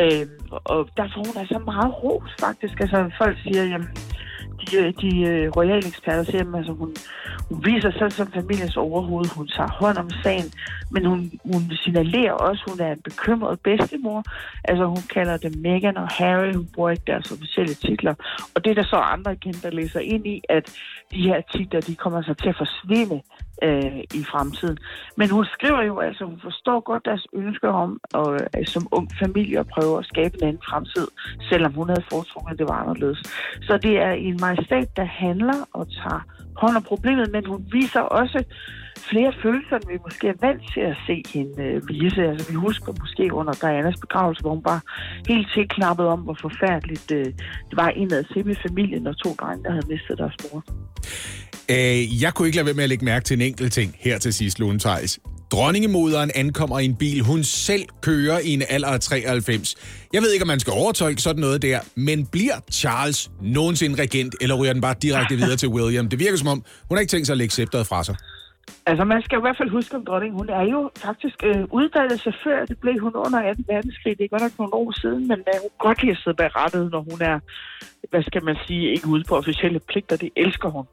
Øh, 0.00 0.26
og 0.64 0.88
der 0.96 1.06
får 1.14 1.22
hun 1.26 1.36
altså 1.42 1.58
meget 1.58 2.02
ros 2.02 2.30
faktisk. 2.40 2.80
Altså 2.80 3.10
folk 3.18 3.36
siger, 3.42 3.64
jamen 3.64 3.88
de, 4.60 4.76
øh, 4.76 4.92
de 5.00 5.20
øh, 5.30 5.50
royale 5.56 5.86
eksperter 5.86 6.22
siger, 6.22 6.40
at 6.40 6.54
altså, 6.56 6.72
hun, 6.72 6.94
hun 7.48 7.64
viser 7.64 7.90
sig 7.90 8.12
som 8.12 8.32
familiens 8.32 8.76
overhoved. 8.76 9.26
Hun 9.36 9.48
tager 9.48 9.70
hånd 9.70 9.98
om 9.98 10.10
sagen, 10.22 10.52
men 10.90 11.04
hun, 11.04 11.32
hun 11.52 11.62
signalerer 11.84 12.32
også, 12.32 12.62
at 12.66 12.70
hun 12.70 12.80
er 12.80 12.92
en 12.92 13.02
bekymret 13.04 13.60
bedstemor. 13.60 14.22
Altså 14.64 14.84
hun 14.86 15.02
kalder 15.14 15.36
dem 15.36 15.52
Meghan 15.56 15.96
og 15.96 16.08
Harry. 16.08 16.54
Hun 16.54 16.68
bruger 16.74 16.90
ikke 16.90 17.02
deres 17.06 17.32
officielle 17.32 17.74
titler. 17.74 18.14
Og 18.54 18.64
det 18.64 18.70
er 18.70 18.74
der 18.74 18.84
så 18.84 18.96
andre 18.96 19.32
igen, 19.32 19.54
der 19.62 19.70
læser 19.70 20.00
ind 20.00 20.26
i, 20.26 20.42
at 20.48 20.64
de 21.12 21.22
her 21.22 21.40
titler, 21.40 21.80
de 21.80 21.94
kommer 21.94 22.22
så 22.22 22.34
til 22.34 22.48
at 22.48 22.56
forsvinde 22.56 23.22
øh, 23.62 23.98
i 24.14 24.24
fremtiden. 24.32 24.78
Men 25.16 25.30
hun 25.30 25.44
skriver 25.44 25.82
jo 25.82 25.98
altså, 25.98 26.24
hun 26.24 26.40
forstår 26.42 26.80
godt 26.80 27.04
deres 27.04 27.26
ønsker 27.32 27.68
om 27.68 28.00
at, 28.14 28.28
øh, 28.58 28.66
som 28.66 28.88
ung 28.90 29.08
familie 29.22 29.58
at 29.58 29.66
prøve 29.66 29.98
at 29.98 30.04
skabe 30.04 30.34
en 30.38 30.48
anden 30.48 30.62
fremtid, 30.68 31.06
selvom 31.50 31.72
hun 31.72 31.88
havde 31.88 32.04
foretrukket, 32.12 32.52
at 32.52 32.58
det 32.58 32.68
var 32.68 32.78
anderledes. 32.82 33.18
Så 33.62 33.78
det 33.82 33.94
er 33.98 34.10
en 34.10 34.36
majestat, 34.40 34.96
der 34.96 35.04
handler 35.04 35.58
og 35.72 35.86
tager 35.92 36.22
hånd 36.56 36.76
om 36.76 36.82
problemet, 36.82 37.32
men 37.32 37.46
hun 37.46 37.66
viser 37.72 38.00
også 38.00 38.44
flere 39.10 39.32
følelser, 39.42 39.76
end 39.76 39.88
vi 39.92 39.98
måske 40.06 40.28
er 40.28 40.38
vant 40.40 40.62
til 40.74 40.80
at 40.80 40.96
se 41.06 41.22
hende 41.34 41.62
øh, 41.62 41.88
vise. 41.88 42.22
Altså, 42.30 42.48
vi 42.50 42.54
husker 42.54 42.92
måske 43.00 43.24
under 43.32 43.52
Dianas 43.52 44.00
begravelse, 44.00 44.40
hvor 44.42 44.54
hun 44.54 44.62
bare 44.62 44.80
helt 45.28 45.48
tilknappet 45.54 46.06
om, 46.06 46.20
hvor 46.20 46.36
forfærdeligt 46.40 47.10
øh, 47.10 47.24
det 47.68 47.76
var 47.76 47.88
indad 47.88 48.24
til 48.32 48.46
med 48.46 48.56
familien 48.66 49.06
og 49.06 49.18
to 49.24 49.34
drenge, 49.40 49.64
der 49.64 49.70
havde 49.70 49.86
mistet 49.88 50.18
deres 50.18 50.36
mor. 50.44 50.64
Øh, 51.70 52.22
jeg 52.22 52.34
kunne 52.34 52.48
ikke 52.48 52.56
lade 52.56 52.66
være 52.66 52.74
med 52.74 52.82
at 52.82 52.88
lægge 52.88 53.04
mærke 53.04 53.24
til 53.24 53.34
en 53.34 53.40
enkelt 53.40 53.72
ting 53.72 53.96
her 53.98 54.18
til 54.18 54.32
sidst, 54.34 54.58
Lone 54.58 54.78
Theis. 54.78 55.20
Dronningemoderen 55.50 56.30
ankommer 56.34 56.78
i 56.78 56.84
en 56.84 56.96
bil, 56.96 57.20
hun 57.20 57.44
selv 57.44 57.84
kører 58.02 58.38
i 58.38 58.50
en 58.50 58.62
alder 58.68 58.88
af 58.88 59.00
93. 59.00 59.74
Jeg 60.12 60.22
ved 60.22 60.32
ikke, 60.32 60.42
om 60.42 60.46
man 60.46 60.60
skal 60.60 60.72
overtolke 60.72 61.22
sådan 61.22 61.40
noget 61.40 61.62
der, 61.62 61.80
men 61.94 62.26
bliver 62.26 62.54
Charles 62.72 63.30
nogensinde 63.42 64.02
regent, 64.02 64.34
eller 64.40 64.54
ryger 64.54 64.72
den 64.72 64.82
bare 64.82 64.94
direkte 65.02 65.36
videre 65.36 65.56
til 65.56 65.68
William? 65.68 66.08
Det 66.08 66.18
virker 66.18 66.36
som 66.36 66.48
om, 66.48 66.64
hun 66.88 66.96
har 66.96 67.00
ikke 67.00 67.10
tænkt 67.10 67.26
sig 67.26 67.34
at 67.34 67.38
lægge 67.38 67.52
scepteret 67.52 67.86
fra 67.86 68.04
sig. 68.04 68.16
Altså, 68.86 69.04
man 69.04 69.22
skal 69.22 69.38
i 69.38 69.40
hvert 69.40 69.58
fald 69.60 69.70
huske 69.70 69.96
om 69.96 70.04
dronningen. 70.04 70.38
Hun 70.40 70.48
er 70.48 70.64
jo 70.74 70.90
faktisk 71.06 71.36
øh, 71.44 71.64
uddannet 71.78 72.20
chauffør. 72.20 72.66
Det 72.70 72.78
blev 72.78 72.96
hun 73.00 73.14
under 73.14 73.38
18. 73.38 73.64
verdenskrig. 73.68 74.18
Det 74.18 74.24
er 74.24 74.28
godt 74.28 74.42
nok 74.42 74.58
nogle 74.58 74.74
år 74.74 75.00
siden, 75.00 75.28
men 75.30 75.38
øh, 75.50 75.56
hun 75.62 75.70
kan 75.70 75.86
godt 75.88 76.02
lide 76.02 76.12
at 76.12 76.20
sidde 76.22 76.36
bag 76.36 76.50
rattet, 76.56 76.90
når 76.90 77.02
hun 77.10 77.18
er, 77.32 77.38
hvad 78.10 78.22
skal 78.22 78.44
man 78.44 78.56
sige, 78.66 78.92
ikke 78.94 79.06
ude 79.06 79.24
på 79.28 79.36
officielle 79.36 79.80
pligter. 79.90 80.16
Det 80.16 80.30
elsker 80.36 80.68
hun. 80.68 80.84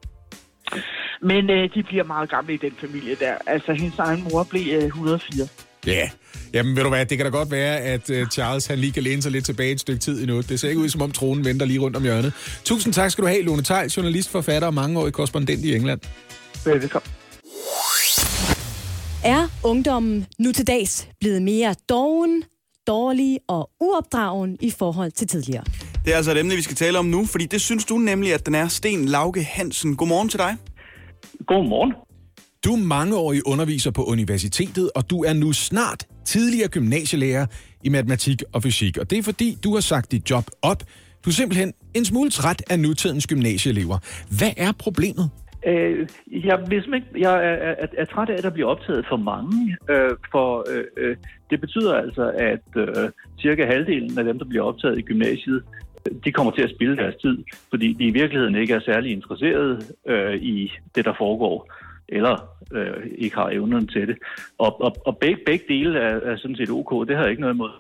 Men 1.21 1.49
øh, 1.49 1.69
de 1.73 1.83
bliver 1.83 2.03
meget 2.03 2.29
gamle 2.29 2.53
i 2.53 2.57
den 2.57 2.75
familie 2.83 3.15
der. 3.15 3.35
Altså, 3.47 3.73
hendes 3.73 3.99
egen 3.99 4.23
mor 4.31 4.43
blev 4.49 4.63
øh, 4.77 4.83
104. 4.83 5.47
Ja, 5.87 5.91
yeah. 5.91 6.09
jamen 6.53 6.75
ved 6.75 6.83
du 6.83 6.89
hvad, 6.89 7.05
det 7.05 7.17
kan 7.17 7.25
da 7.25 7.37
godt 7.37 7.51
være, 7.51 7.79
at 7.79 8.09
uh, 8.09 8.27
Charles 8.27 8.67
han 8.67 8.79
lige 8.79 8.91
kan 8.91 9.03
læne 9.03 9.21
sig 9.21 9.31
lidt 9.31 9.45
tilbage 9.45 9.71
et 9.71 9.79
stykke 9.79 9.99
tid 9.99 10.21
endnu. 10.21 10.41
Det 10.41 10.59
ser 10.59 10.69
ikke 10.69 10.81
ud, 10.81 10.89
som 10.89 11.01
om 11.01 11.11
tronen 11.11 11.45
venter 11.45 11.65
lige 11.65 11.79
rundt 11.79 11.97
om 11.97 12.03
hjørnet. 12.03 12.61
Tusind 12.63 12.93
tak 12.93 13.11
skal 13.11 13.23
du 13.23 13.27
have, 13.27 13.43
Lone 13.43 13.63
Theil, 13.63 13.89
journalist, 13.89 14.31
forfatter 14.31 14.67
og 14.67 14.73
mangeårig 14.73 15.13
korrespondent 15.13 15.65
i 15.65 15.75
England. 15.75 15.99
Velkommen. 16.65 17.24
Er 19.25 19.47
ungdommen 19.63 20.25
nu 20.39 20.51
til 20.51 20.67
dags 20.67 21.09
blevet 21.19 21.41
mere 21.41 21.75
doven, 21.89 22.43
dårlig 22.87 23.39
og 23.47 23.69
uopdragen 23.81 24.57
i 24.61 24.71
forhold 24.71 25.11
til 25.11 25.27
tidligere? 25.27 25.63
Det 26.05 26.13
er 26.13 26.17
altså 26.17 26.31
et 26.31 26.37
emne, 26.37 26.55
vi 26.55 26.61
skal 26.61 26.75
tale 26.75 26.99
om 26.99 27.05
nu, 27.05 27.25
fordi 27.25 27.45
det 27.45 27.61
synes 27.61 27.85
du 27.85 27.97
nemlig, 27.97 28.33
at 28.33 28.45
den 28.45 28.55
er 28.55 28.67
Sten 28.67 29.05
Lauke 29.05 29.43
Hansen. 29.43 29.95
Godmorgen 29.95 30.29
til 30.29 30.39
dig. 30.39 30.57
Godmorgen. 31.47 31.93
Du 32.65 32.73
er 32.73 32.77
mangeårig 32.77 33.47
underviser 33.47 33.91
på 33.91 34.03
universitetet, 34.03 34.89
og 34.95 35.09
du 35.09 35.23
er 35.23 35.33
nu 35.33 35.53
snart 35.53 36.07
tidligere 36.25 36.67
gymnasielærer 36.67 37.45
i 37.83 37.89
matematik 37.89 38.43
og 38.53 38.63
fysik. 38.63 38.97
Og 38.97 39.09
det 39.09 39.17
er 39.17 39.23
fordi, 39.23 39.57
du 39.63 39.73
har 39.73 39.81
sagt 39.81 40.11
dit 40.11 40.29
job 40.29 40.45
op. 40.61 40.83
Du 41.25 41.29
er 41.29 41.33
simpelthen 41.33 41.73
en 41.93 42.05
smule 42.05 42.29
træt 42.29 42.63
af 42.69 42.79
nutidens 42.79 43.27
gymnasieelever. 43.27 43.97
Hvad 44.37 44.51
er 44.57 44.71
problemet? 44.71 45.29
Øh, 45.65 46.07
jeg, 46.31 46.57
hvis 46.67 46.83
ikke, 46.95 47.07
jeg 47.17 47.33
er, 47.45 47.75
er, 47.81 47.87
er 47.97 48.05
træt 48.05 48.29
af, 48.29 48.33
at 48.33 48.43
der 48.43 48.49
bliver 48.49 48.69
optaget 48.69 49.05
for 49.09 49.17
mange, 49.17 49.77
øh, 49.89 50.11
for 50.31 50.65
øh, 50.71 50.83
øh, 50.97 51.15
det 51.49 51.61
betyder 51.61 51.93
altså, 51.93 52.31
at 52.37 52.67
øh, 52.75 53.09
cirka 53.41 53.65
halvdelen 53.65 54.17
af 54.17 54.23
dem, 54.23 54.39
der 54.39 54.45
bliver 54.45 54.63
optaget 54.63 54.97
i 54.97 55.01
gymnasiet, 55.01 55.63
øh, 56.07 56.15
de 56.25 56.31
kommer 56.31 56.51
til 56.51 56.61
at 56.61 56.69
spille 56.75 56.97
deres 56.97 57.15
tid, 57.15 57.37
fordi 57.69 57.93
de 57.93 58.03
i 58.03 58.11
virkeligheden 58.11 58.55
ikke 58.55 58.73
er 58.73 58.79
særlig 58.79 59.11
interesserede 59.11 59.81
øh, 60.07 60.35
i 60.35 60.71
det, 60.95 61.05
der 61.05 61.13
foregår, 61.17 61.71
eller 62.09 62.49
øh, 62.71 63.07
ikke 63.17 63.35
har 63.35 63.49
evnen 63.49 63.87
til 63.87 64.07
det. 64.07 64.17
Og, 64.57 64.81
og, 64.81 64.95
og 65.05 65.17
begge, 65.17 65.41
begge 65.45 65.65
dele 65.67 65.99
er, 65.99 66.19
er 66.31 66.37
sådan 66.37 66.55
set 66.55 66.69
ok, 66.69 67.07
det 67.07 67.15
har 67.15 67.23
jeg 67.23 67.31
ikke 67.31 67.41
noget 67.41 67.53
imod. 67.53 67.71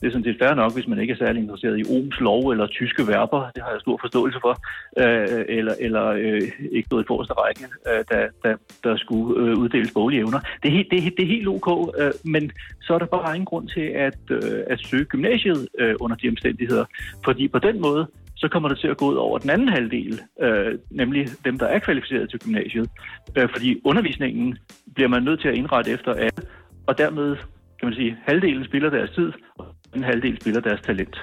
Det 0.00 0.06
er 0.06 0.10
sådan 0.10 0.24
set 0.24 0.38
fair 0.42 0.54
nok, 0.54 0.74
hvis 0.74 0.88
man 0.88 0.98
ikke 1.00 1.12
er 1.12 1.16
særlig 1.16 1.42
interesseret 1.42 1.78
i 1.78 1.84
Ohms 1.94 2.20
lov 2.20 2.50
eller 2.50 2.66
tyske 2.66 3.06
verber. 3.06 3.50
Det 3.54 3.62
har 3.62 3.70
jeg 3.70 3.80
stor 3.80 3.98
forståelse 4.00 4.38
for. 4.40 4.54
Øh, 5.02 5.44
eller 5.48 5.74
eller 5.80 6.06
øh, 6.06 6.42
ikke 6.72 6.88
noget 6.90 7.04
i 7.04 7.06
forreste 7.06 7.34
række, 7.34 7.64
øh, 7.88 8.04
der, 8.10 8.28
der, 8.44 8.56
der 8.84 8.96
skulle 8.96 9.40
øh, 9.40 9.58
uddeles 9.58 9.92
boglige 9.92 10.20
evner. 10.20 10.40
Det 10.62 10.68
er, 10.68 10.72
helt, 10.72 10.90
det, 10.90 10.98
er, 10.98 11.10
det 11.16 11.22
er 11.22 11.32
helt 11.36 11.48
ok, 11.48 11.68
øh, 11.98 12.12
men 12.24 12.52
så 12.80 12.94
er 12.94 12.98
der 12.98 13.06
bare 13.06 13.34
ingen 13.34 13.50
grund 13.52 13.68
til 13.68 13.86
at, 14.06 14.20
øh, 14.30 14.60
at 14.66 14.80
søge 14.80 15.04
gymnasiet 15.04 15.68
øh, 15.78 15.94
under 16.00 16.16
de 16.16 16.28
omstændigheder. 16.28 16.84
Fordi 17.24 17.48
på 17.48 17.58
den 17.58 17.80
måde, 17.80 18.06
så 18.36 18.48
kommer 18.48 18.68
det 18.68 18.78
til 18.78 18.88
at 18.88 18.96
gå 18.96 19.06
ud 19.10 19.16
over 19.16 19.38
den 19.38 19.50
anden 19.50 19.68
halvdel, 19.68 20.20
øh, 20.40 20.78
nemlig 20.90 21.28
dem, 21.44 21.58
der 21.58 21.66
er 21.66 21.78
kvalificeret 21.78 22.30
til 22.30 22.40
gymnasiet. 22.40 22.90
Øh, 23.36 23.48
fordi 23.52 23.80
undervisningen 23.84 24.58
bliver 24.94 25.08
man 25.08 25.22
nødt 25.22 25.40
til 25.40 25.48
at 25.48 25.54
indrette 25.54 25.90
efter 25.90 26.12
alle, 26.12 26.42
og 26.86 26.98
dermed 26.98 27.36
kan 27.78 27.88
man 27.88 27.94
sige, 27.94 28.18
halvdelen 28.26 28.64
spiller 28.64 28.90
deres 28.90 29.10
tid, 29.10 29.32
og 29.58 29.66
den 29.94 30.02
halvdel 30.02 30.40
spiller 30.40 30.60
deres 30.60 30.80
talent. 30.80 31.16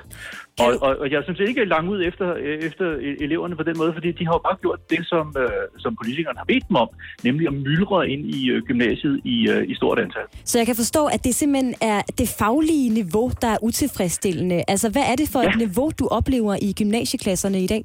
Og, 0.59 0.73
og, 0.81 0.97
og 0.99 1.11
jeg 1.11 1.23
synes 1.23 1.39
ikke 1.39 1.65
langt 1.65 1.89
ud 1.89 2.03
efter, 2.03 2.33
øh, 2.33 2.59
efter 2.59 2.85
eleverne 3.25 3.55
på 3.55 3.63
den 3.63 3.77
måde, 3.77 3.93
fordi 3.93 4.11
de 4.11 4.25
har 4.25 4.33
jo 4.33 4.41
bare 4.47 4.57
gjort 4.61 4.79
det, 4.89 5.07
som, 5.07 5.35
øh, 5.39 5.49
som 5.77 5.95
politikerne 5.95 6.37
har 6.37 6.45
bedt 6.45 6.67
dem 6.67 6.75
om, 6.75 6.89
nemlig 7.23 7.47
at 7.47 7.53
myldre 7.53 8.09
ind 8.09 8.25
i 8.25 8.49
øh, 8.49 8.61
gymnasiet 8.63 9.21
i, 9.23 9.49
øh, 9.49 9.69
i 9.69 9.75
stort 9.75 9.99
antal. 9.99 10.21
Så 10.43 10.59
jeg 10.59 10.65
kan 10.65 10.75
forstå, 10.75 11.05
at 11.05 11.23
det 11.23 11.35
simpelthen 11.35 11.73
er 11.81 12.01
det 12.17 12.35
faglige 12.39 12.89
niveau, 12.89 13.31
der 13.41 13.47
er 13.47 13.57
utilfredsstillende. 13.61 14.63
Altså, 14.67 14.91
hvad 14.91 15.03
er 15.11 15.15
det 15.15 15.29
for 15.29 15.41
ja. 15.41 15.49
et 15.49 15.57
niveau, 15.57 15.91
du 15.99 16.07
oplever 16.07 16.55
i 16.61 16.73
gymnasieklasserne 16.77 17.59
i 17.61 17.67
dag? 17.67 17.83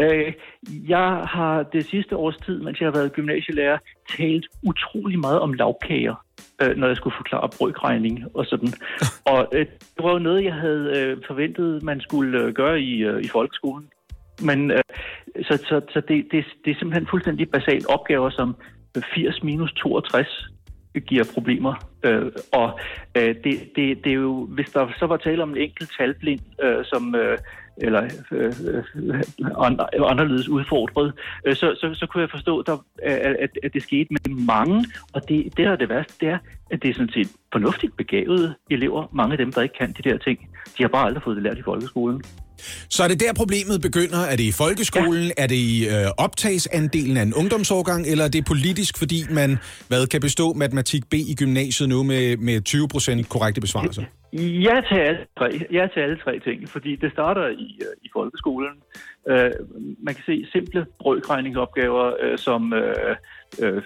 Øh, 0.00 0.32
jeg 0.88 1.08
har 1.34 1.62
det 1.62 1.86
sidste 1.86 2.16
års 2.16 2.36
tid, 2.46 2.60
mens 2.60 2.80
jeg 2.80 2.86
har 2.86 2.92
været 2.92 3.12
gymnasielærer, 3.12 3.78
talt 4.16 4.46
utrolig 4.62 5.18
meget 5.18 5.40
om 5.40 5.52
lavkager 5.52 6.14
øh, 6.62 6.76
når 6.76 6.86
jeg 6.86 6.96
skulle 6.96 7.16
forklare 7.16 7.48
brøkregning 7.58 8.24
og 8.34 8.46
sådan. 8.46 8.72
Og 9.32 9.48
øh, 9.52 9.66
det 9.96 10.04
var 10.04 10.12
jo 10.12 10.18
noget, 10.18 10.44
jeg 10.44 10.54
havde 10.54 10.92
øh, 10.98 11.16
forventet, 11.26 11.82
man 11.82 12.00
skulle 12.00 12.38
øh, 12.38 12.52
gøre 12.52 12.80
i, 12.80 13.04
øh, 13.04 13.24
i 13.24 13.28
folkeskolen. 13.28 13.88
Men 14.42 14.70
øh, 14.70 14.82
så, 15.42 15.56
så, 15.56 15.80
så 15.92 16.00
det, 16.08 16.26
det, 16.32 16.44
det 16.64 16.70
er 16.70 16.78
simpelthen 16.78 17.06
fuldstændig 17.10 17.50
basalt 17.50 17.86
opgaver, 17.86 18.30
som 18.30 18.56
80 19.14 19.42
minus 19.42 19.72
62 19.72 20.48
giver 21.06 21.24
problemer. 21.34 21.74
Øh, 22.04 22.32
og 22.52 22.78
øh, 23.16 23.34
det, 23.44 23.54
det, 23.76 24.04
det 24.04 24.10
er 24.10 24.20
jo, 24.28 24.44
hvis 24.44 24.70
der 24.70 24.88
så 24.98 25.06
var 25.06 25.16
tale 25.16 25.42
om 25.42 25.50
en 25.50 25.56
enkelt 25.56 25.90
talblind, 25.98 26.40
øh, 26.62 26.84
som 26.84 27.14
øh, 27.14 27.38
eller 27.80 28.02
øh, 28.32 28.54
øh, 28.96 29.24
anderledes 30.10 30.48
udfordret, 30.48 31.12
øh, 31.44 31.54
så, 31.54 31.76
så, 31.80 31.94
så 31.94 32.06
kunne 32.06 32.20
jeg 32.20 32.30
forstå, 32.30 32.62
der, 32.62 32.84
at, 33.02 33.50
at 33.62 33.74
det 33.74 33.82
skete 33.82 34.08
med 34.10 34.44
mange. 34.46 34.84
Og 35.12 35.28
det, 35.28 35.44
det 35.44 35.66
der 35.66 35.70
er 35.70 35.76
det 35.76 35.88
værste, 35.88 36.14
det 36.20 36.28
er, 36.28 36.38
at 36.70 36.82
det 36.82 36.90
er 36.90 36.94
sådan 36.94 37.12
set 37.12 37.28
fornuftigt 37.52 37.96
begavede 37.96 38.54
elever. 38.70 39.08
Mange 39.12 39.32
af 39.32 39.38
dem, 39.38 39.52
der 39.52 39.62
ikke 39.62 39.74
kan 39.78 39.92
de 39.92 40.10
der 40.10 40.18
ting, 40.18 40.38
de 40.78 40.82
har 40.82 40.88
bare 40.88 41.06
aldrig 41.06 41.22
fået 41.22 41.36
det 41.36 41.42
lært 41.42 41.58
i 41.58 41.62
folkeskolen. 41.62 42.22
Så 42.90 43.02
er 43.04 43.08
det 43.08 43.20
der 43.20 43.32
problemet 43.34 43.80
begynder? 43.82 44.18
Er 44.32 44.36
det 44.36 44.46
i 44.52 44.52
folkeskolen? 44.52 45.24
Ja. 45.24 45.42
Er 45.42 45.46
det 45.46 45.54
i 45.54 45.88
øh, 45.88 46.06
optagsandelen 46.18 47.16
af 47.16 47.22
en 47.22 47.34
ungdomsårgang? 47.34 48.06
Eller 48.06 48.24
er 48.24 48.28
det 48.28 48.44
politisk, 48.44 48.98
fordi 48.98 49.20
man 49.30 49.58
hvad, 49.88 50.06
kan 50.06 50.20
bestå 50.20 50.52
matematik 50.52 51.02
B 51.10 51.14
i 51.14 51.34
gymnasiet 51.38 51.88
nu 51.88 52.02
med, 52.02 52.36
med 52.36 52.60
20 52.60 52.88
procent 52.88 53.28
korrekte 53.28 53.60
besvarelser? 53.60 54.02
Ja 54.68 54.80
til, 54.88 54.98
alle 55.08 55.20
tre, 55.38 55.60
ja 55.72 55.86
til 55.94 56.00
alle 56.00 56.18
tre 56.24 56.38
ting, 56.38 56.68
fordi 56.68 56.96
det 56.96 57.12
starter 57.12 57.48
i, 57.48 57.68
uh, 57.80 58.04
i 58.06 58.08
folkeskolen. 58.12 58.74
Uh, 59.30 59.36
man 60.06 60.14
kan 60.14 60.24
se 60.26 60.46
simple 60.52 60.86
brøkregningsopgaver, 61.00 62.06
uh, 62.24 62.38
som 62.38 62.72
uh, 62.72 63.68
uh, 63.68 63.82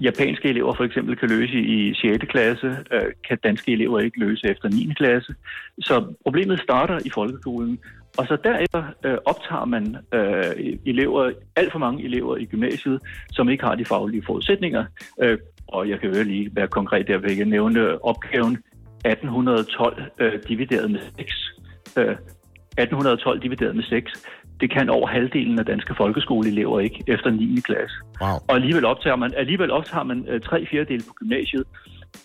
japanske 0.00 0.48
elever 0.48 0.74
for 0.74 0.84
eksempel 0.84 1.16
kan 1.16 1.28
løse 1.28 1.58
i 1.58 1.94
6. 1.94 2.24
klasse, 2.28 2.66
øh, 2.92 3.02
kan 3.28 3.38
danske 3.44 3.72
elever 3.72 4.00
ikke 4.00 4.18
løse 4.20 4.46
efter 4.48 4.68
9. 4.68 4.92
klasse. 4.96 5.34
Så 5.80 6.14
problemet 6.22 6.60
starter 6.60 6.98
i 7.04 7.10
folkeskolen, 7.10 7.78
og 8.18 8.26
så 8.26 8.36
derefter 8.44 8.84
øh, 9.04 9.18
optager 9.24 9.64
man 9.64 9.96
uh, 10.14 10.74
elever, 10.86 11.32
alt 11.56 11.72
for 11.72 11.78
mange 11.78 12.04
elever 12.04 12.36
i 12.36 12.44
gymnasiet, 12.44 13.00
som 13.32 13.48
ikke 13.48 13.64
har 13.64 13.74
de 13.74 13.84
faglige 13.84 14.22
forudsætninger. 14.26 14.84
Uh, 15.16 15.38
og 15.68 15.88
jeg 15.88 16.00
kan 16.00 16.14
jo 16.14 16.22
lige 16.22 16.50
være 16.54 16.68
konkret 16.68 17.06
der, 17.06 17.18
vil 17.18 17.36
jeg 17.36 17.46
nævne 17.46 18.04
opgaven 18.04 18.58
1812 19.04 20.02
øh, 20.18 20.32
divideret 20.48 20.90
med 20.90 21.00
6. 21.18 21.54
Øh, 21.98 22.16
1812 22.78 23.42
divideret 23.42 23.76
med 23.76 23.84
6, 23.84 24.12
det 24.60 24.70
kan 24.70 24.90
over 24.90 25.06
halvdelen 25.06 25.58
af 25.58 25.64
danske 25.64 25.94
folkeskoleelever 25.94 26.80
ikke 26.80 27.04
efter 27.06 27.30
9. 27.30 27.60
klasse. 27.64 27.96
Wow. 28.20 28.36
Og 28.48 28.54
alligevel 28.54 28.84
optager 28.84 29.16
man, 29.16 29.32
alligevel 29.36 29.70
optager 29.70 30.04
man 30.04 30.24
øh, 30.28 30.40
tre 30.40 30.66
fjerdedele 30.70 31.02
på 31.08 31.14
gymnasiet, 31.14 31.64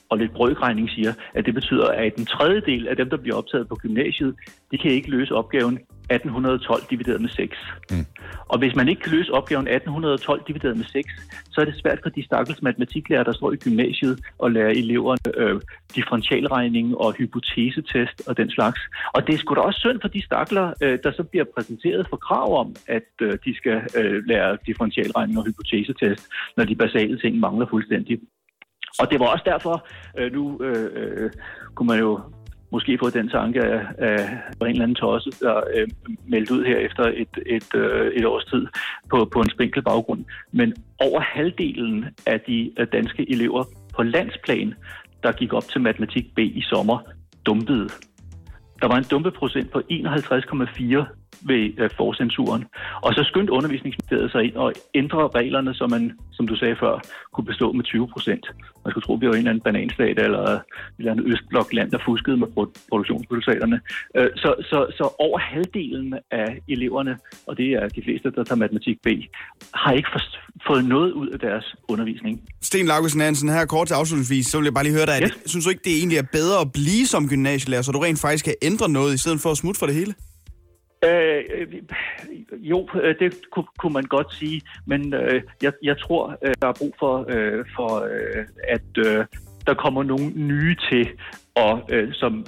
og 0.10 0.18
lidt 0.18 0.34
brøkregning 0.34 0.90
siger, 0.90 1.14
at 1.34 1.46
det 1.46 1.54
betyder, 1.54 1.88
at 1.88 2.14
en 2.16 2.26
tredjedel 2.26 2.88
af 2.88 2.96
dem, 2.96 3.10
der 3.10 3.18
bliver 3.18 3.36
optaget 3.36 3.68
på 3.68 3.76
gymnasiet, 3.76 4.36
de 4.72 4.78
kan 4.78 4.92
ikke 4.92 5.10
løse 5.10 5.36
opgaven 5.36 5.80
1812 6.12 6.84
divideret 6.90 7.22
med 7.22 7.30
6. 7.30 7.58
Mm. 7.92 8.06
Og 8.48 8.60
hvis 8.60 8.76
man 8.76 8.90
ikke 8.90 9.02
kan 9.02 9.12
løse 9.12 9.32
opgaven 9.32 9.68
1812 9.68 10.42
divideret 10.48 10.78
med 10.78 10.86
6, 10.86 11.10
så 11.52 11.62
er 11.62 11.66
det 11.66 11.76
svært 11.82 12.00
for 12.04 12.10
de 12.10 12.26
stakkels 12.26 12.62
matematiklærer, 12.62 13.24
der 13.24 13.32
står 13.32 13.52
i 13.52 13.56
gymnasiet 13.56 14.20
og 14.38 14.52
lærer 14.52 14.70
eleverne 14.70 15.30
øh, 15.38 15.62
differentialregning 15.96 16.98
og 16.98 17.14
hypotesetest 17.14 18.28
og 18.28 18.38
den 18.38 18.50
slags. 18.50 18.80
Og 19.14 19.28
det 19.28 19.34
er 19.34 19.38
sgu 19.38 19.56
da 19.56 19.60
også 19.60 19.80
synd 19.80 20.02
for 20.02 20.08
de 20.08 20.26
stakler, 20.26 20.74
øh, 20.84 21.00
der 21.04 21.12
så 21.12 21.24
bliver 21.24 21.46
præsenteret 21.56 22.08
for 22.10 22.18
krav 22.18 22.60
om, 22.60 22.76
at 22.88 23.10
øh, 23.22 23.38
de 23.46 23.56
skal 23.56 23.82
øh, 23.98 24.24
lære 24.26 24.58
differentialregning 24.66 25.38
og 25.40 25.46
hypotesetest, 25.46 26.30
når 26.58 26.64
de 26.66 26.76
basale 26.76 27.20
ting 27.20 27.40
mangler 27.40 27.66
fuldstændig. 27.70 28.20
Og 29.00 29.12
det 29.12 29.20
var 29.20 29.26
også 29.26 29.44
derfor, 29.46 29.88
øh, 30.18 30.34
nu 30.34 30.62
øh, 30.64 30.90
øh, 30.94 31.32
kunne 31.76 31.88
man 31.88 32.00
jo 32.00 32.20
måske 32.72 32.98
få 33.04 33.10
den 33.10 33.30
tanke 33.30 33.62
af, 33.64 33.82
af 33.98 34.18
en 34.62 34.68
eller 34.68 34.84
anden 34.84 34.96
tosse, 34.96 35.32
der 35.32 35.62
øh, 35.76 35.88
meldte 36.28 36.54
ud 36.54 36.64
her 36.66 36.78
efter 36.78 37.04
et, 37.04 37.38
et, 37.46 37.76
øh, 37.76 38.12
et 38.14 38.26
års 38.26 38.46
tid 38.46 38.68
på, 39.10 39.30
på 39.34 39.40
en 39.40 39.50
spinkel 39.50 39.82
baggrund. 39.82 40.26
Men 40.52 40.74
over 41.00 41.20
halvdelen 41.20 42.06
af 42.26 42.42
de 42.48 42.72
af 42.78 42.88
danske 42.88 43.32
elever 43.32 43.64
på 43.96 44.04
landsplan, 44.04 44.74
der 45.24 45.32
gik 45.32 45.54
op 45.54 45.64
til 45.64 45.82
matematik 45.82 46.36
B 46.36 46.40
i 46.40 46.62
sommer, 46.62 47.00
dumpede. 47.46 47.90
Der 48.82 48.88
var 48.88 48.96
en 48.98 49.06
dumpeprocent 49.12 49.72
på 49.72 49.82
51,4 49.92 51.21
ved 51.44 51.64
øh, 51.78 51.90
forcensuren. 51.98 52.66
Og 53.02 53.14
så 53.14 53.24
skyndte 53.24 53.54
undervisningsministeriet 53.54 54.32
sig 54.32 54.44
ind 54.44 54.56
og 54.56 54.74
ændre 54.94 55.28
reglerne, 55.28 55.74
så 55.74 55.88
man, 55.88 56.04
som 56.32 56.48
du 56.48 56.56
sagde 56.56 56.76
før, 56.80 57.00
kunne 57.34 57.46
bestå 57.46 57.72
med 57.72 57.84
20 57.84 58.08
procent. 58.08 58.46
Man 58.86 58.92
skulle 58.92 59.06
tro, 59.06 59.14
at 59.14 59.22
vi 59.22 59.28
var 59.28 59.34
en 59.34 59.38
eller 59.38 59.50
anden 59.50 59.64
bananstat 59.64 60.20
eller 60.20 60.42
et 60.42 60.62
eller 61.00 61.12
andet 61.12 61.26
østblokland, 61.32 61.92
der 61.92 62.00
fuskede 62.06 62.38
med 62.38 62.48
produktionsresultaterne. 62.90 63.82
Øh, 64.18 64.30
så, 64.36 64.56
så, 64.70 64.80
så 64.98 65.16
over 65.20 65.40
halvdelen 65.40 66.14
af 66.32 66.60
eleverne, 66.68 67.18
og 67.48 67.58
det 67.58 67.70
er 67.74 67.88
de 67.88 68.02
fleste, 68.04 68.32
der 68.32 68.44
tager 68.44 68.56
matematik 68.56 68.98
B, 69.04 69.08
har 69.74 69.92
ikke 69.92 70.10
fået 70.68 70.86
noget 70.86 71.12
ud 71.12 71.28
af 71.28 71.40
deres 71.40 71.76
undervisning. 71.88 72.42
Sten 72.62 72.86
Laugesen 72.86 73.22
Hansen, 73.22 73.50
her 73.50 73.66
kort 73.66 73.88
til 73.88 73.94
afslutningsvis, 73.94 74.46
så 74.48 74.58
vil 74.58 74.66
jeg 74.66 74.74
bare 74.74 74.84
lige 74.84 74.94
høre 74.94 75.06
dig, 75.06 75.16
at 75.16 75.34
synes 75.46 75.66
du 75.66 75.70
ikke, 75.70 75.82
det 75.84 75.98
egentlig 75.98 76.18
er 76.18 76.28
bedre 76.32 76.62
at 76.62 76.72
blive 76.72 77.06
som 77.08 77.30
gymnasielærer, 77.30 77.82
så 77.82 77.92
du 77.92 78.00
rent 78.00 78.20
faktisk 78.22 78.46
kan 78.46 78.56
ændre 78.62 78.90
noget, 78.90 79.14
i 79.14 79.18
stedet 79.18 79.40
for 79.40 79.52
at 79.52 79.58
smutte 79.58 79.80
for 79.80 79.86
det 79.86 79.96
hele? 79.96 80.14
Øh, 81.06 81.44
øh, 81.54 81.68
jo, 82.52 82.88
øh, 83.02 83.16
det 83.20 83.50
kunne, 83.52 83.66
kunne 83.80 83.94
man 83.94 84.04
godt 84.04 84.34
sige, 84.34 84.62
men 84.86 85.14
øh, 85.14 85.42
jeg, 85.62 85.74
jeg 85.84 86.00
tror, 86.00 86.38
øh, 86.42 86.54
der 86.62 86.68
er 86.68 86.74
brug 86.80 86.96
for, 87.00 87.26
øh, 87.30 87.66
for 87.76 87.92
øh, 88.12 88.46
at 88.68 89.08
øh, 89.08 89.26
der 89.68 89.74
kommer 89.74 90.04
nogle 90.04 90.32
nye 90.36 90.76
til, 90.92 91.10
og 91.56 91.82
øh, 91.90 92.14
som 92.14 92.46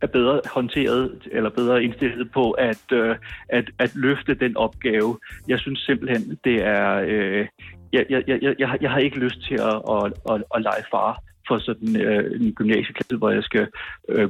er 0.00 0.06
bedre 0.06 0.40
håndteret 0.54 1.28
eller 1.32 1.50
bedre 1.50 1.84
indstillet 1.84 2.32
på 2.32 2.50
at, 2.50 2.92
øh, 2.92 3.16
at, 3.48 3.70
at 3.78 3.94
løfte 3.94 4.34
den 4.34 4.56
opgave. 4.56 5.18
Jeg 5.48 5.58
synes 5.58 5.80
simpelthen, 5.80 6.38
det 6.44 6.56
er... 6.64 7.04
Øh, 7.06 7.46
jeg, 7.92 8.06
jeg, 8.10 8.22
jeg, 8.26 8.38
jeg, 8.58 8.78
jeg 8.80 8.90
har 8.90 8.98
ikke 8.98 9.18
lyst 9.18 9.40
til 9.48 9.54
at, 9.54 9.76
at, 9.94 10.12
at, 10.30 10.42
at 10.54 10.62
lege 10.62 10.84
far 10.90 11.22
for 11.48 11.58
sådan 11.58 12.00
øh, 12.00 12.40
en 12.40 12.52
gymnasieklasse, 12.52 13.16
hvor 13.16 13.30
jeg 13.30 13.42
skal 13.42 13.66
øh, 14.08 14.28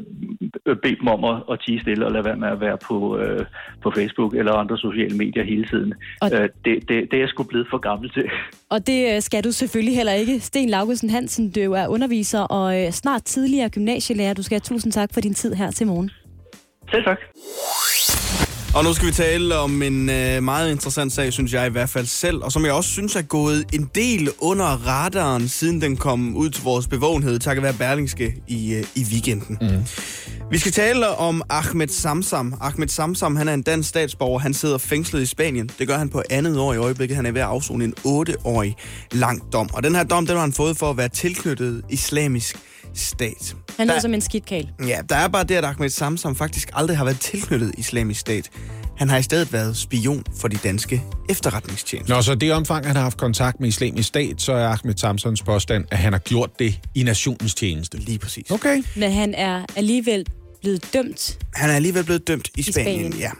bede 0.82 0.96
dem 1.00 1.08
om 1.08 1.24
at, 1.24 1.36
at 1.52 1.60
tige 1.66 1.80
stille 1.80 2.06
og 2.06 2.12
lade 2.12 2.24
være 2.24 2.36
med 2.36 2.48
at 2.48 2.60
være 2.60 2.78
på, 2.88 3.18
øh, 3.18 3.44
på 3.82 3.90
Facebook 3.90 4.34
eller 4.34 4.52
andre 4.52 4.78
sociale 4.78 5.16
medier 5.16 5.44
hele 5.44 5.66
tiden. 5.72 5.94
Og 6.20 6.30
øh, 6.32 6.48
det, 6.64 6.88
det, 6.88 6.96
det 7.10 7.14
er 7.14 7.18
jeg 7.18 7.28
sgu 7.28 7.42
blevet 7.42 7.66
for 7.70 7.78
gammel 7.78 8.10
til. 8.10 8.30
Og 8.70 8.86
det 8.86 9.14
øh, 9.14 9.22
skal 9.22 9.44
du 9.44 9.52
selvfølgelig 9.52 9.96
heller 9.96 10.12
ikke. 10.12 10.40
Sten 10.40 10.68
Laugesen 10.68 11.10
Hansen, 11.10 11.50
du 11.50 11.72
er 11.72 11.86
underviser 11.88 12.40
og 12.40 12.82
øh, 12.82 12.90
snart 12.90 13.22
tidligere 13.22 13.68
gymnasielærer. 13.70 14.34
Du 14.34 14.42
skal 14.42 14.54
have 14.54 14.60
tusind 14.60 14.92
tak 14.92 15.14
for 15.14 15.20
din 15.20 15.34
tid 15.34 15.54
her 15.54 15.70
til 15.70 15.86
morgen. 15.86 16.10
Selv 16.90 17.04
tak. 17.04 17.18
Og 18.74 18.84
nu 18.84 18.92
skal 18.92 19.08
vi 19.08 19.12
tale 19.12 19.56
om 19.56 19.82
en 19.82 20.10
øh, 20.10 20.42
meget 20.42 20.70
interessant 20.70 21.12
sag, 21.12 21.32
synes 21.32 21.52
jeg 21.52 21.66
i 21.66 21.70
hvert 21.70 21.88
fald 21.88 22.06
selv, 22.06 22.42
og 22.42 22.52
som 22.52 22.64
jeg 22.64 22.72
også 22.72 22.90
synes 22.90 23.16
er 23.16 23.22
gået 23.22 23.64
en 23.72 23.90
del 23.94 24.28
under 24.38 24.64
radaren, 24.64 25.48
siden 25.48 25.80
den 25.80 25.96
kom 25.96 26.36
ud 26.36 26.50
til 26.50 26.64
vores 26.64 26.86
bevågenhed, 26.86 27.38
takket 27.38 27.62
være 27.62 27.72
Berlingske 27.72 28.34
i, 28.48 28.74
øh, 28.74 28.84
i 28.94 29.06
weekenden. 29.12 29.58
Mm. 29.60 29.84
Vi 30.50 30.58
skal 30.58 30.72
tale 30.72 31.08
om 31.08 31.42
Ahmed 31.48 31.88
Samsam. 31.88 32.54
Ahmed 32.60 32.88
Samsam, 32.88 33.36
han 33.36 33.48
er 33.48 33.54
en 33.54 33.62
dansk 33.62 33.88
statsborger. 33.88 34.38
Han 34.38 34.54
sidder 34.54 34.78
fængslet 34.78 35.22
i 35.22 35.26
Spanien. 35.26 35.70
Det 35.78 35.88
gør 35.88 35.98
han 35.98 36.08
på 36.08 36.22
andet 36.30 36.58
år 36.58 36.72
i 36.74 36.76
øjeblikket. 36.76 37.16
Han 37.16 37.26
er 37.26 37.32
ved 37.32 37.40
at 37.40 37.46
afzone 37.46 37.84
en 37.84 37.94
8-årig 38.06 38.76
lang 39.12 39.52
dom. 39.52 39.68
Og 39.72 39.82
den 39.82 39.94
her 39.94 40.04
dom, 40.04 40.26
den 40.26 40.34
har 40.34 40.42
han 40.42 40.52
fået 40.52 40.76
for 40.76 40.90
at 40.90 40.96
være 40.96 41.08
tilknyttet 41.08 41.82
islamisk 41.90 42.56
stat. 42.94 43.56
Han 43.76 43.86
lyder 43.86 44.00
som 44.00 44.14
en 44.14 44.20
skidtkal. 44.20 44.70
Ja, 44.86 44.98
der 45.08 45.16
er 45.16 45.28
bare 45.28 45.44
det, 45.44 45.54
at 45.54 45.64
Ahmed 45.64 45.88
Samsam 45.88 46.36
faktisk 46.36 46.70
aldrig 46.72 46.96
har 46.96 47.04
været 47.04 47.20
tilknyttet 47.20 47.72
islamisk 47.78 48.20
stat. 48.20 48.50
Han 48.96 49.08
har 49.08 49.18
i 49.18 49.22
stedet 49.22 49.52
været 49.52 49.76
spion 49.76 50.24
for 50.36 50.48
de 50.48 50.56
danske 50.56 51.02
efterretningstjenester. 51.28 52.14
Nå, 52.14 52.22
så 52.22 52.34
det 52.34 52.52
omfang, 52.52 52.86
han 52.86 52.96
har 52.96 53.02
haft 53.02 53.18
kontakt 53.18 53.60
med 53.60 53.68
islamisk 53.68 54.08
stat, 54.08 54.42
så 54.42 54.52
er 54.52 54.68
Ahmed 54.68 54.96
Samsons 54.96 55.42
påstand, 55.42 55.84
at 55.90 55.98
han 55.98 56.12
har 56.12 56.20
gjort 56.20 56.58
det 56.58 56.80
i 56.94 57.02
nationens 57.02 57.54
tjeneste. 57.54 57.98
Lige 57.98 58.18
præcis. 58.18 58.50
Okay. 58.50 58.82
Men 58.96 59.12
han 59.12 59.34
er 59.34 59.64
alligevel 59.76 60.26
blevet 60.62 60.92
dømt. 60.92 61.38
Han 61.54 61.70
er 61.70 61.74
alligevel 61.74 62.04
blevet 62.04 62.28
dømt 62.28 62.48
i, 62.56 62.60
I 62.60 62.62
Spanien, 62.62 63.12
Spanien, 63.12 63.12
ja. 63.12 63.30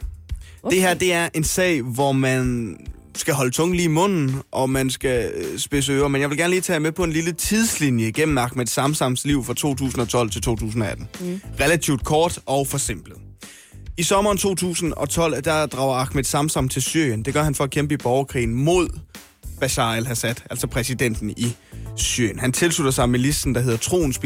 Okay. 0.62 0.76
Det 0.76 0.82
her, 0.82 0.94
det 0.94 1.12
er 1.12 1.28
en 1.34 1.44
sag, 1.44 1.82
hvor 1.82 2.12
man 2.12 2.76
skal 3.14 3.34
holde 3.34 3.50
tungen 3.50 3.76
lige 3.76 3.84
i 3.84 3.88
munden, 3.88 4.42
og 4.52 4.70
man 4.70 4.90
skal 4.90 5.32
øh, 5.34 5.58
spidse 5.58 5.92
ører. 5.92 6.08
Men 6.08 6.20
jeg 6.20 6.30
vil 6.30 6.38
gerne 6.38 6.50
lige 6.50 6.60
tage 6.60 6.80
med 6.80 6.92
på 6.92 7.04
en 7.04 7.12
lille 7.12 7.32
tidslinje 7.32 8.10
gennem 8.10 8.38
Ahmed 8.38 8.66
Samsams 8.66 9.24
liv 9.24 9.44
fra 9.44 9.54
2012 9.54 10.30
til 10.30 10.42
2018. 10.42 11.08
Mm. 11.20 11.40
Relativt 11.60 12.04
kort 12.04 12.38
og 12.46 12.66
forsimplet. 12.66 13.16
I 13.96 14.02
sommeren 14.02 14.38
2012, 14.38 15.42
der 15.42 15.66
drager 15.66 15.94
Ahmed 15.94 16.24
Samsam 16.24 16.68
til 16.68 16.82
Syrien. 16.82 17.22
Det 17.22 17.34
gør 17.34 17.42
han 17.42 17.54
for 17.54 17.64
at 17.64 17.70
kæmpe 17.70 17.94
i 17.94 17.96
borgerkrigen 17.96 18.54
mod 18.54 18.88
Bashar 19.60 19.94
al-Assad, 19.94 20.34
altså 20.50 20.66
præsidenten 20.66 21.30
i 21.30 21.56
Syrien. 21.96 22.38
Han 22.38 22.52
tilslutter 22.52 22.90
sig 22.92 23.10
milisen, 23.10 23.54
der 23.54 23.60
hedder 23.60 23.78
Troens 23.78 24.18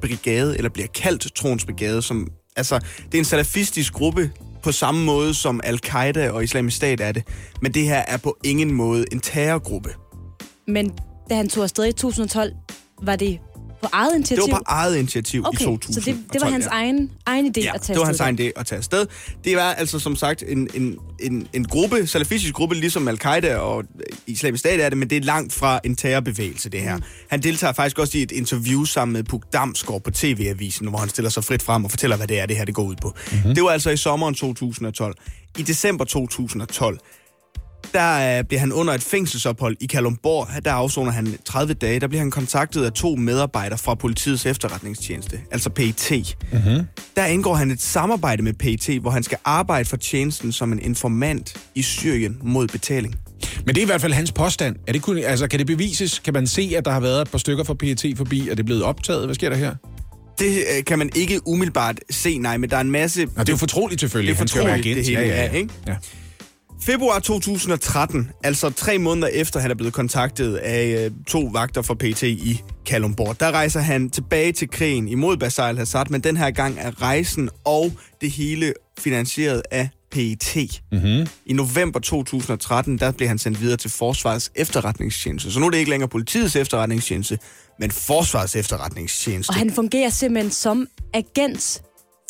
Brigade, 0.00 0.56
eller 0.56 0.68
bliver 0.68 0.88
kaldt 0.88 1.34
Troens 1.34 1.64
Brigade, 1.64 2.02
som 2.02 2.28
altså, 2.56 2.78
det 3.04 3.14
er 3.14 3.18
en 3.18 3.24
salafistisk 3.24 3.92
gruppe, 3.92 4.30
på 4.62 4.72
samme 4.72 5.04
måde 5.04 5.34
som 5.34 5.60
Al-Qaida 5.64 6.30
og 6.30 6.44
Islamisk 6.44 6.76
Stat 6.76 7.00
er 7.00 7.12
det. 7.12 7.26
Men 7.62 7.74
det 7.74 7.84
her 7.84 7.98
er 7.98 8.16
på 8.16 8.36
ingen 8.44 8.72
måde 8.72 9.04
en 9.12 9.20
terrorgruppe. 9.20 9.90
Men 10.66 10.92
da 11.30 11.34
han 11.34 11.48
tog 11.48 11.62
afsted 11.62 11.86
i 11.86 11.92
2012, 11.92 12.52
var 13.02 13.16
det 13.16 13.38
på 13.82 13.88
eget 13.92 14.14
initiativ? 14.14 14.44
Det 14.44 14.52
var 14.52 14.58
på 14.58 14.64
eget 14.66 14.96
initiativ 14.96 15.46
okay, 15.46 15.60
i 15.60 15.64
2012. 15.64 15.94
så 15.94 16.10
det, 16.10 16.32
det 16.32 16.40
var 16.40 16.50
hans 16.50 16.64
ja. 16.64 16.70
egen, 16.70 17.10
egen 17.26 17.46
idé 17.46 17.60
ja, 17.60 17.74
at 17.74 17.80
tage 17.80 17.94
det 17.94 18.00
var 18.00 18.06
hans 18.06 18.20
egen 18.20 18.38
idé 18.40 18.50
at 18.56 18.66
tage 18.66 18.76
afsted. 18.76 19.06
Det 19.44 19.56
var 19.56 19.72
altså 19.72 19.98
som 19.98 20.16
sagt 20.16 20.44
en, 20.48 20.68
en, 20.74 20.98
en, 21.20 21.46
en 21.52 21.64
gruppe, 21.64 22.06
salafistisk 22.06 22.54
gruppe, 22.54 22.74
ligesom 22.74 23.08
Al-Qaida 23.08 23.56
og 23.56 23.84
Islamisk 24.26 24.60
Stat 24.60 24.80
er 24.80 24.88
det, 24.88 24.98
men 24.98 25.10
det 25.10 25.16
er 25.16 25.22
langt 25.22 25.52
fra 25.52 25.80
en 25.84 25.96
terrorbevægelse, 25.96 26.70
det 26.70 26.80
her. 26.80 26.96
Mm. 26.96 27.02
Han 27.28 27.42
deltager 27.42 27.72
faktisk 27.72 27.98
også 27.98 28.18
i 28.18 28.22
et 28.22 28.32
interview 28.32 28.84
sammen 28.84 29.12
med 29.12 29.24
Puk 29.24 29.52
Damsgaard 29.52 30.02
på 30.02 30.10
TV-avisen, 30.10 30.88
hvor 30.88 30.98
han 30.98 31.08
stiller 31.08 31.30
sig 31.30 31.44
frit 31.44 31.62
frem 31.62 31.84
og 31.84 31.90
fortæller, 31.90 32.16
hvad 32.16 32.26
det 32.26 32.40
er, 32.40 32.46
det 32.46 32.56
her 32.56 32.64
det 32.64 32.74
går 32.74 32.82
ud 32.82 32.96
på. 33.02 33.14
Mm-hmm. 33.32 33.54
Det 33.54 33.64
var 33.64 33.70
altså 33.70 33.90
i 33.90 33.96
sommeren 33.96 34.34
2012. 34.34 35.14
I 35.58 35.62
december 35.62 36.04
2012, 36.04 36.98
der 37.94 38.38
øh, 38.38 38.44
bliver 38.44 38.60
han 38.60 38.72
under 38.72 38.94
et 38.94 39.02
fængselsophold 39.02 39.76
i 39.80 39.86
Kalumborg. 39.86 40.64
Der 40.64 40.72
afsoner 40.72 41.12
han 41.12 41.34
30 41.44 41.74
dage. 41.74 42.00
Der 42.00 42.06
bliver 42.06 42.20
han 42.20 42.30
kontaktet 42.30 42.84
af 42.84 42.92
to 42.92 43.14
medarbejdere 43.14 43.78
fra 43.78 43.94
politiets 43.94 44.46
efterretningstjeneste, 44.46 45.40
altså 45.50 45.70
PET. 45.70 46.36
Mm-hmm. 46.52 46.86
Der 47.16 47.24
indgår 47.26 47.54
han 47.54 47.70
et 47.70 47.82
samarbejde 47.82 48.42
med 48.42 48.52
PET, 48.52 49.00
hvor 49.00 49.10
han 49.10 49.22
skal 49.22 49.38
arbejde 49.44 49.88
for 49.88 49.96
tjenesten 49.96 50.52
som 50.52 50.72
en 50.72 50.78
informant 50.82 51.56
i 51.74 51.82
Syrien 51.82 52.38
mod 52.42 52.68
betaling. 52.68 53.14
Men 53.66 53.74
det 53.74 53.78
er 53.78 53.82
i 53.82 53.86
hvert 53.86 54.00
fald 54.00 54.12
hans 54.12 54.32
påstand. 54.32 54.76
Er 54.86 54.92
det 54.92 55.02
kun, 55.02 55.18
altså, 55.18 55.46
kan 55.46 55.58
det 55.58 55.66
bevises? 55.66 56.18
Kan 56.18 56.34
man 56.34 56.46
se, 56.46 56.72
at 56.76 56.84
der 56.84 56.90
har 56.90 57.00
været 57.00 57.22
et 57.22 57.30
par 57.30 57.38
stykker 57.38 57.64
fra 57.64 57.74
PET 57.74 58.14
forbi? 58.16 58.48
Er 58.48 58.54
det 58.54 58.64
blevet 58.64 58.82
optaget? 58.82 59.24
Hvad 59.24 59.34
sker 59.34 59.48
der 59.48 59.56
her? 59.56 59.74
Det 60.38 60.64
øh, 60.76 60.84
kan 60.84 60.98
man 60.98 61.10
ikke 61.14 61.40
umiddelbart 61.46 62.00
se, 62.10 62.38
nej, 62.38 62.56
men 62.56 62.70
der 62.70 62.76
er 62.76 62.80
en 62.80 62.90
masse... 62.90 63.24
Nå, 63.24 63.30
det 63.38 63.48
er 63.48 63.52
jo 63.52 63.56
fortroligt 63.56 64.00
selvfølgelig. 64.00 64.38
Det 64.38 64.42
er 64.42 64.46
fortroligt, 64.56 64.96
det 64.96 65.06
hele 65.06 65.20
ja, 65.20 65.26
ja, 65.26 65.44
ja. 65.44 65.50
ikke? 65.50 65.68
Ja. 65.86 65.96
Februar 66.82 67.18
2013, 67.18 68.30
altså 68.44 68.70
tre 68.70 68.98
måneder 68.98 69.28
efter 69.28 69.60
han 69.60 69.70
er 69.70 69.74
blevet 69.74 69.94
kontaktet 69.94 70.56
af 70.56 71.04
øh, 71.04 71.10
to 71.26 71.50
vagter 71.52 71.82
fra 71.82 71.94
PT 71.94 72.22
i 72.22 72.62
Kalumborg, 72.86 73.40
der 73.40 73.50
rejser 73.52 73.80
han 73.80 74.10
tilbage 74.10 74.52
til 74.52 74.70
krigen 74.70 75.08
imod 75.08 75.36
Bashar 75.36 75.68
al-Assad, 75.68 76.06
men 76.10 76.20
den 76.20 76.36
her 76.36 76.50
gang 76.50 76.76
er 76.78 77.02
rejsen 77.02 77.50
og 77.64 77.92
det 78.20 78.30
hele 78.30 78.72
finansieret 78.98 79.62
af 79.70 79.88
PET. 80.10 80.80
Mm-hmm. 80.92 81.26
I 81.46 81.52
november 81.52 82.00
2013, 82.00 82.98
der 82.98 83.12
blev 83.12 83.28
han 83.28 83.38
sendt 83.38 83.60
videre 83.60 83.76
til 83.76 83.90
Forsvarets 83.90 84.52
efterretningstjeneste. 84.54 85.52
Så 85.52 85.60
nu 85.60 85.66
er 85.66 85.70
det 85.70 85.78
ikke 85.78 85.90
længere 85.90 86.08
politiets 86.08 86.56
efterretningstjeneste, 86.56 87.38
men 87.78 87.90
Forsvarets 87.90 88.56
efterretningstjeneste. 88.56 89.50
Og 89.50 89.54
han 89.54 89.70
fungerer 89.70 90.10
simpelthen 90.10 90.50
som 90.50 90.86
agent 91.14 91.82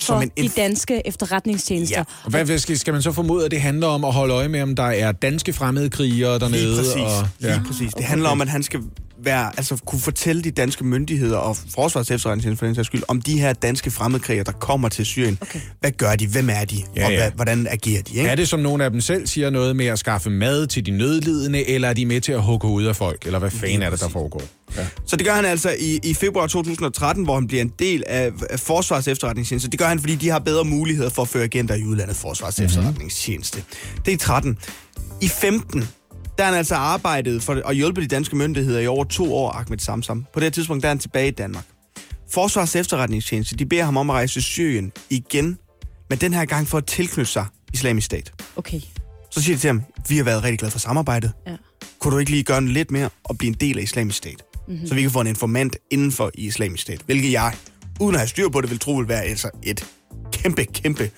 for 0.05 0.21
en, 0.21 0.31
de 0.37 0.49
danske 0.49 1.07
efterretningstjenester. 1.07 1.99
Ja. 1.99 2.05
Og 2.25 2.45
hvad, 2.45 2.59
skal, 2.59 2.79
skal 2.79 2.93
man 2.93 3.03
så 3.03 3.13
formode, 3.13 3.45
at 3.45 3.51
det 3.51 3.61
handler 3.61 3.87
om 3.87 4.05
at 4.05 4.13
holde 4.13 4.35
øje 4.35 4.49
med, 4.49 4.63
om 4.63 4.77
der 4.77 4.83
er 4.83 5.13
danske 5.13 5.53
fremmede 5.53 5.91
krigere 5.91 6.39
dernede? 6.39 6.63
Lige 6.63 6.77
præcis. 6.77 6.95
Og, 6.97 7.29
ja. 7.43 7.55
Lige 7.55 7.65
præcis. 7.67 7.95
Det 7.95 8.05
handler 8.05 8.29
om, 8.29 8.41
at 8.41 8.49
han 8.49 8.63
skal 8.63 8.81
være, 9.25 9.53
altså 9.57 9.77
kunne 9.87 10.01
fortælle 10.01 10.43
de 10.43 10.51
danske 10.51 10.85
myndigheder 10.85 11.37
og 11.39 11.57
forsvars 11.57 12.11
efterretningstjeneste 12.11 12.59
for 12.59 12.67
den 12.67 12.75
sags 12.75 12.87
skyld, 12.87 13.03
om 13.09 13.23
de 13.23 13.41
her 13.41 13.53
danske 13.53 13.91
fremmedkrigere, 13.91 14.45
der 14.45 14.53
kommer 14.53 14.89
til 14.89 15.07
Syrien. 15.07 15.39
Okay. 15.41 15.61
Hvad 15.81 15.91
gør 15.91 16.17
de? 16.17 16.27
Hvem 16.27 16.51
er 16.51 16.65
de? 16.65 16.83
Ja, 16.97 17.07
og 17.07 17.13
hvad, 17.13 17.31
hvordan 17.31 17.67
agerer 17.71 18.03
de? 18.03 18.17
Ikke? 18.17 18.31
Er 18.31 18.35
det, 18.35 18.49
som 18.49 18.61
nogle 18.61 18.85
af 18.85 18.91
dem 18.91 19.01
selv 19.01 19.27
siger, 19.27 19.51
noget 19.51 19.77
med 19.77 19.87
at 19.87 19.99
skaffe 19.99 20.31
mad 20.31 20.67
til 20.67 20.87
de 20.87 20.91
nødlidende, 20.91 21.69
eller 21.69 21.89
er 21.89 21.93
de 21.93 22.07
med 22.07 22.21
til 22.21 22.33
at 22.33 22.43
hugge 22.43 22.69
ud 22.69 22.85
af 22.85 22.97
folk? 22.97 23.27
Eller 23.27 23.39
hvad 23.39 23.51
fanden 23.51 23.83
er 23.83 23.91
det, 23.91 24.01
der 24.01 24.09
foregår? 24.09 24.43
Ja. 24.77 24.87
Så 25.07 25.17
det 25.17 25.27
gør 25.27 25.35
han 25.35 25.45
altså 25.45 25.75
i, 25.79 26.01
i 26.03 26.15
februar 26.15 26.47
2013, 26.47 27.25
hvor 27.25 27.35
han 27.35 27.47
bliver 27.47 27.63
en 27.63 27.73
del 27.79 28.05
af, 28.07 28.33
af 28.51 28.61
Forsvars 28.61 29.09
efterretningstjeneste. 29.09 29.71
Det 29.71 29.79
gør 29.79 29.87
han, 29.87 30.01
fordi 30.01 30.15
de 30.15 30.29
har 30.29 30.39
bedre 30.39 30.65
muligheder 30.65 31.11
for 31.11 31.23
at 31.23 31.29
føre 31.29 31.45
agenter 31.45 31.75
i 31.75 31.85
udlandet 31.85 32.17
Forsvars 32.17 32.59
mm-hmm. 32.59 32.67
efterretningstjeneste. 32.67 33.63
Det 34.05 34.15
er 34.15 34.19
13. 34.19 34.59
I 35.21 35.29
15, 35.29 35.89
der 36.39 36.45
har 36.45 36.51
han 36.51 36.59
altså 36.59 36.75
arbejdet 36.75 37.43
for 37.43 37.69
at 37.69 37.77
hjælpe 37.77 38.01
de 38.01 38.07
danske 38.07 38.37
myndigheder 38.37 38.81
i 38.81 38.87
over 38.87 39.05
to 39.05 39.35
år, 39.35 39.51
Ahmed 39.51 39.79
Samsam. 39.79 40.27
På 40.35 40.41
det 40.41 40.53
tidspunkt 40.53 40.83
der 40.83 40.89
er 40.89 40.91
han 40.91 40.99
tilbage 40.99 41.29
i 41.29 41.31
Danmark. 41.31 41.65
Forsvars 42.31 42.77
efterretningstjeneste, 42.77 43.57
de 43.57 43.67
beder 43.67 43.85
ham 43.85 43.97
om 43.97 44.11
at 44.11 44.15
rejse 44.15 44.35
til 44.35 44.43
Syrien 44.43 44.93
igen, 45.11 45.59
men 46.11 46.19
den 46.19 46.35
her 46.35 46.45
gang 46.45 46.69
for 46.69 46.79
at 46.79 46.87
tilknytte 46.87 47.33
sig 47.33 47.47
islamisk 47.75 48.05
stat. 48.05 48.33
Okay. 48.57 48.81
Så 49.31 49.43
siger 49.43 49.57
de 49.57 49.61
til 49.61 49.69
ham, 49.69 49.83
vi 50.09 50.17
har 50.17 50.25
været 50.25 50.43
rigtig 50.43 50.59
glade 50.59 50.73
for 50.73 50.79
samarbejdet. 50.79 51.33
Ja. 51.47 51.57
Kunne 51.99 52.15
du 52.15 52.19
ikke 52.19 52.31
lige 52.31 52.43
gøre 52.43 52.67
lidt 52.67 52.91
mere 52.91 53.09
og 53.25 53.39
blive 53.39 53.49
en 53.49 53.57
del 53.61 53.79
af 53.79 53.83
islamisk 53.83 54.19
stat? 54.19 54.43
Mm-hmm. 54.69 54.87
Så 54.87 54.95
vi 54.95 55.03
kan 55.03 55.11
få 55.11 55.21
en 55.21 55.27
informant 55.27 55.77
inden 55.91 56.13
for 56.13 56.31
i 56.35 56.47
islamisk 56.47 56.83
stat. 56.83 57.01
Hvilket 57.07 57.33
jeg, 57.33 57.55
uden 58.01 58.15
at 58.15 58.21
have 58.21 58.29
styr 58.29 58.49
på 58.49 58.61
det, 58.61 58.71
vil 58.71 58.79
tro 58.79 58.93
vil 58.93 59.09
være 59.09 59.23
altså 59.23 59.51
et 59.63 59.87
kæmpe, 60.33 60.65
kæmpe 60.65 61.11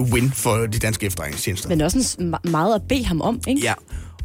win 0.00 0.30
for 0.30 0.56
de 0.56 0.78
danske 0.78 1.06
efterretningstjenester. 1.06 1.68
Men 1.68 1.80
også 1.80 2.16
en 2.20 2.34
meget 2.50 2.74
at 2.74 2.82
bede 2.88 3.04
ham 3.04 3.20
om, 3.20 3.40
ikke? 3.48 3.60
Ja, 3.62 3.74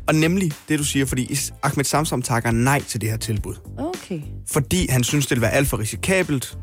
og 0.08 0.16
nemlig 0.16 0.52
det, 0.70 0.80
du 0.80 0.84
siger, 0.84 1.06
fordi 1.06 1.38
Ahmed 1.64 1.86
Samsam 1.86 2.22
takker 2.22 2.52
nej 2.52 2.82
til 2.82 3.02
det 3.02 3.10
her 3.10 3.18
tilbud. 3.18 3.56
Okay. 3.78 4.22
Fordi 4.52 4.88
han 4.90 5.04
synes, 5.04 5.28
det 5.28 5.36
vil 5.36 5.42
være 5.42 5.52
alt 5.52 5.68
for 5.68 5.80
risikabelt. 5.80 6.58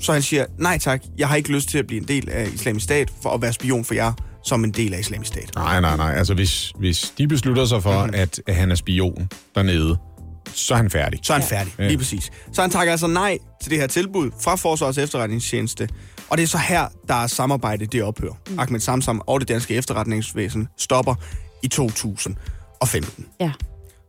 Så 0.00 0.12
han 0.12 0.22
siger, 0.22 0.46
nej 0.58 0.78
tak, 0.78 1.02
jeg 1.18 1.28
har 1.28 1.36
ikke 1.36 1.52
lyst 1.52 1.68
til 1.68 1.78
at 1.78 1.86
blive 1.86 2.00
en 2.00 2.08
del 2.08 2.30
af 2.30 2.48
islamisk 2.54 2.84
stat 2.84 3.12
for 3.22 3.30
at 3.30 3.42
være 3.42 3.52
spion 3.52 3.84
for 3.84 3.94
jer 3.94 4.12
som 4.44 4.64
en 4.64 4.70
del 4.70 4.94
af 4.94 4.98
islamisk 4.98 5.28
stat. 5.28 5.50
Nej, 5.54 5.80
nej, 5.80 5.96
nej. 5.96 6.14
Altså, 6.14 6.34
hvis, 6.34 6.72
hvis 6.78 7.14
de 7.18 7.28
beslutter 7.28 7.64
sig 7.64 7.82
for, 7.82 8.04
mm-hmm. 8.04 8.20
at, 8.20 8.40
at 8.46 8.54
han 8.54 8.70
er 8.70 8.74
spion 8.74 9.28
dernede, 9.54 9.96
så 10.54 10.74
er 10.74 10.78
han 10.78 10.90
færdig. 10.90 11.20
Så 11.22 11.32
er 11.32 11.38
han 11.38 11.48
færdig, 11.48 11.74
ja. 11.78 11.86
lige 11.86 11.98
præcis. 11.98 12.30
Så 12.52 12.60
han 12.60 12.70
takker 12.70 12.92
altså 12.92 13.06
nej 13.06 13.38
til 13.62 13.70
det 13.70 13.80
her 13.80 13.86
tilbud 13.86 14.30
fra 14.40 14.56
Forsvars 14.56 14.98
efterretningstjeneste. 14.98 15.88
Og 16.30 16.38
det 16.38 16.42
er 16.42 16.46
så 16.46 16.58
her, 16.58 16.88
der 17.08 17.14
er 17.14 17.26
samarbejde, 17.26 17.86
det 17.86 18.02
ophører. 18.02 18.34
Mm. 18.50 18.58
Ahmed 18.58 18.80
Samsam 18.80 19.22
og 19.26 19.40
det 19.40 19.48
danske 19.48 19.74
efterretningsvæsen 19.74 20.68
stopper 20.78 21.14
i 21.62 21.68
2000 21.68 22.36
2015. 22.84 23.26
Ja. 23.40 23.52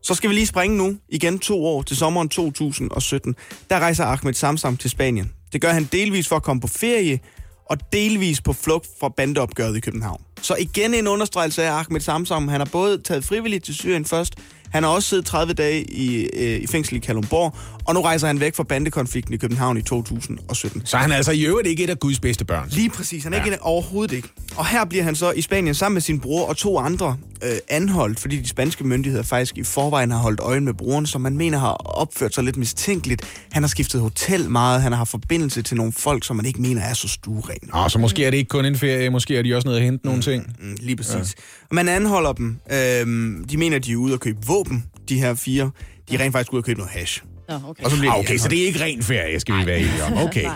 Så 0.03 0.15
skal 0.15 0.30
vi 0.30 0.36
lige 0.36 0.47
springe 0.47 0.78
nu, 0.78 0.97
igen 1.09 1.39
to 1.39 1.65
år, 1.65 1.82
til 1.82 1.97
sommeren 1.97 2.30
2017. 2.30 3.36
Der 3.69 3.80
rejser 3.80 4.05
Ahmed 4.05 4.34
Samsam 4.34 4.78
til 4.78 4.89
Spanien. 4.89 5.32
Det 5.53 5.61
gør 5.61 5.69
han 5.69 5.89
delvis 5.91 6.28
for 6.28 6.36
at 6.36 6.43
komme 6.43 6.61
på 6.61 6.67
ferie, 6.67 7.19
og 7.65 7.78
delvis 7.93 8.41
på 8.41 8.53
flugt 8.53 8.88
fra 8.99 9.09
bandeopgøret 9.09 9.78
i 9.78 9.80
København. 9.80 10.21
Så 10.41 10.55
igen 10.55 10.93
en 10.93 11.07
understregelse 11.07 11.63
af 11.63 11.71
Ahmed 11.71 12.01
Samsam. 12.01 12.47
Han 12.47 12.59
har 12.59 12.69
både 12.71 12.97
taget 12.97 13.23
frivilligt 13.23 13.65
til 13.65 13.76
Syrien 13.76 14.05
først, 14.05 14.36
han 14.76 14.84
har 14.84 14.89
også 14.89 15.09
siddet 15.09 15.26
30 15.26 15.53
dage 15.53 15.84
i, 15.84 16.26
øh, 16.26 16.61
i 16.61 16.67
fængsel 16.67 16.95
i 16.95 16.99
Kalundborg, 16.99 17.55
og 17.86 17.93
nu 17.93 18.01
rejser 18.01 18.27
han 18.27 18.39
væk 18.39 18.55
fra 18.55 18.63
bandekonflikten 18.63 19.33
i 19.33 19.38
København 19.38 19.77
i 19.77 19.81
2017. 19.81 20.81
Så 20.86 20.97
han 20.97 21.11
er 21.11 21.15
altså 21.15 21.31
i 21.31 21.45
øvrigt 21.45 21.67
ikke 21.67 21.83
et 21.83 21.89
af 21.89 21.99
Guds 21.99 22.19
bedste 22.19 22.45
børn? 22.45 22.67
Lige 22.71 22.89
præcis. 22.89 23.23
Han 23.23 23.33
er 23.33 23.38
ja. 23.38 23.43
ikke 23.43 23.55
et, 23.55 23.59
overhovedet 23.61 24.15
ikke. 24.15 24.27
Og 24.55 24.65
her 24.67 24.86
bliver 24.86 25.03
han 25.03 25.15
så 25.15 25.31
i 25.31 25.41
Spanien 25.41 25.75
sammen 25.75 25.93
med 25.93 26.01
sin 26.01 26.19
bror 26.19 26.45
og 26.47 26.57
to 26.57 26.77
andre 26.77 27.17
øh, 27.43 27.57
anholdt, 27.69 28.19
fordi 28.19 28.41
de 28.41 28.49
spanske 28.49 28.83
myndigheder 28.83 29.23
faktisk 29.23 29.57
i 29.57 29.63
forvejen 29.63 30.11
har 30.11 30.17
holdt 30.17 30.39
øje 30.39 30.59
med 30.59 30.73
broren, 30.73 31.05
som 31.05 31.21
man 31.21 31.38
mener 31.38 31.57
har 31.57 31.71
opført 31.73 32.36
sig 32.36 32.43
lidt 32.43 32.57
mistænkeligt. 32.57 33.45
Han 33.51 33.63
har 33.63 33.67
skiftet 33.67 34.01
hotel 34.01 34.49
meget, 34.49 34.81
han 34.81 34.91
har 34.91 35.05
forbindelse 35.05 35.61
til 35.61 35.77
nogle 35.77 35.93
folk, 35.93 36.25
som 36.25 36.36
man 36.36 36.45
ikke 36.45 36.61
mener 36.61 36.81
er 36.81 36.93
så 36.93 37.07
stuerene. 37.07 37.71
Nå, 37.73 37.89
så 37.89 37.99
måske 37.99 38.25
er 38.25 38.29
det 38.29 38.38
ikke 38.38 38.49
kun 38.49 38.65
en 38.65 38.77
ferie, 38.77 39.09
måske 39.09 39.38
er 39.38 39.41
de 39.41 39.55
også 39.55 39.67
nede 39.67 39.77
at 39.77 39.83
hente 39.83 40.01
mm, 40.03 40.07
nogle 40.07 40.21
ting. 40.21 40.55
Mm, 40.59 40.77
lige 40.79 40.95
præcis. 40.95 41.13
Ja. 41.13 41.65
Og 41.69 41.75
man 41.75 41.89
anholder 41.89 42.33
dem. 42.33 42.59
Øhm, 42.71 43.45
de 43.49 43.57
mener, 43.57 43.79
de 43.79 43.91
er 43.91 43.95
ude 43.95 44.13
at 44.13 44.19
købe 44.19 44.38
våben, 44.47 44.86
de 45.09 45.19
her 45.19 45.33
fire. 45.33 45.71
De 46.10 46.16
er 46.16 46.20
rent 46.20 46.32
faktisk 46.32 46.53
ude 46.53 46.60
at 46.60 46.66
købe 46.66 46.80
noget 46.80 46.93
hash. 46.93 47.24
Nå, 47.49 47.56
okay. 47.68 47.84
Og 47.84 47.91
så 47.91 47.97
bliver 47.97 48.14
ah, 48.14 48.20
okay, 48.20 48.38
så 48.38 48.47
det 48.47 48.62
er 48.62 48.66
ikke 48.66 48.84
ren 48.84 49.03
ferie, 49.03 49.39
skal 49.39 49.56
vi 49.60 49.66
være 49.66 49.80
enige 49.80 50.03
om. 50.03 50.14
Okay. 50.28 50.49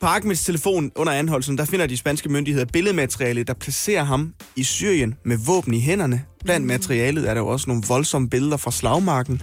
På 0.00 0.06
Ahmeds 0.06 0.44
telefon 0.44 0.92
under 0.96 1.12
anholdelsen, 1.12 1.58
der 1.58 1.64
finder 1.64 1.86
de 1.86 1.96
spanske 1.96 2.28
myndigheder 2.28 2.66
billedmateriale, 2.72 3.42
der 3.42 3.54
placerer 3.54 4.04
ham 4.04 4.34
i 4.56 4.64
Syrien 4.64 5.14
med 5.24 5.38
våben 5.46 5.74
i 5.74 5.80
hænderne. 5.80 6.24
Blandt 6.44 6.62
mm. 6.62 6.66
materialet 6.66 7.28
er 7.30 7.34
der 7.34 7.40
jo 7.40 7.46
også 7.46 7.64
nogle 7.68 7.82
voldsomme 7.88 8.30
billeder 8.30 8.56
fra 8.56 8.70
slagmarken, 8.70 9.42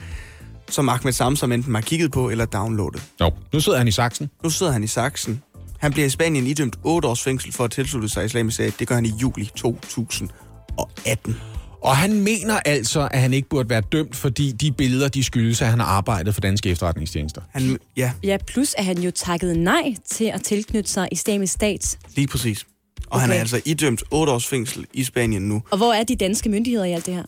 som 0.69 0.89
Ahmed 0.89 1.13
Samsam 1.13 1.51
enten 1.51 1.75
har 1.75 1.81
kigget 1.81 2.11
på 2.11 2.29
eller 2.29 2.45
downloadet. 2.45 3.03
Jo, 3.21 3.31
nu 3.53 3.59
sidder 3.59 3.77
han 3.77 3.87
i 3.87 3.91
saksen. 3.91 4.29
Nu 4.43 4.49
sidder 4.49 4.71
han 4.71 4.83
i 4.83 4.87
saksen. 4.87 5.41
Han 5.79 5.91
bliver 5.91 6.05
i 6.05 6.09
Spanien 6.09 6.47
idømt 6.47 6.75
8 6.83 7.07
års 7.07 7.23
fængsel 7.23 7.53
for 7.53 7.63
at 7.63 7.71
tilslutte 7.71 8.09
sig 8.09 8.25
islamisk 8.25 8.55
stat. 8.55 8.73
Det 8.79 8.87
gør 8.87 8.95
han 8.95 9.05
i 9.05 9.13
juli 9.21 9.49
2018. 9.55 11.35
Og 11.81 11.97
han 11.97 12.13
mener 12.21 12.59
altså, 12.65 13.07
at 13.11 13.21
han 13.21 13.33
ikke 13.33 13.49
burde 13.49 13.69
være 13.69 13.81
dømt, 13.91 14.15
fordi 14.15 14.51
de 14.51 14.71
billeder, 14.71 15.07
de 15.07 15.23
skyldes, 15.23 15.61
at 15.61 15.67
han 15.67 15.79
har 15.79 15.85
arbejdet 15.85 16.33
for 16.33 16.41
danske 16.41 16.69
efterretningstjenester. 16.69 17.41
Han, 17.51 17.77
ja. 17.97 18.11
ja, 18.23 18.37
plus 18.47 18.73
at 18.77 18.85
han 18.85 18.97
jo 18.99 19.11
takket 19.11 19.57
nej 19.57 19.95
til 20.11 20.25
at 20.25 20.41
tilknytte 20.43 20.89
sig 20.89 21.07
islamisk 21.11 21.53
stat. 21.53 21.97
Lige 22.15 22.27
præcis. 22.27 22.65
Og 23.07 23.21
han 23.21 23.29
er 23.29 23.33
Okay. 23.33 23.39
altså 23.39 23.61
idømt 23.65 24.03
8 24.11 24.33
års 24.33 24.47
fængsel 24.47 24.85
i 24.93 25.03
Spanien 25.03 25.41
nu. 25.41 25.63
Og 25.71 25.77
hvor 25.77 25.93
er 25.93 26.03
de 26.03 26.15
danske 26.15 26.49
myndigheder 26.49 26.85
i 26.85 26.91
alt 26.91 27.05
det 27.05 27.13
her? 27.13 27.23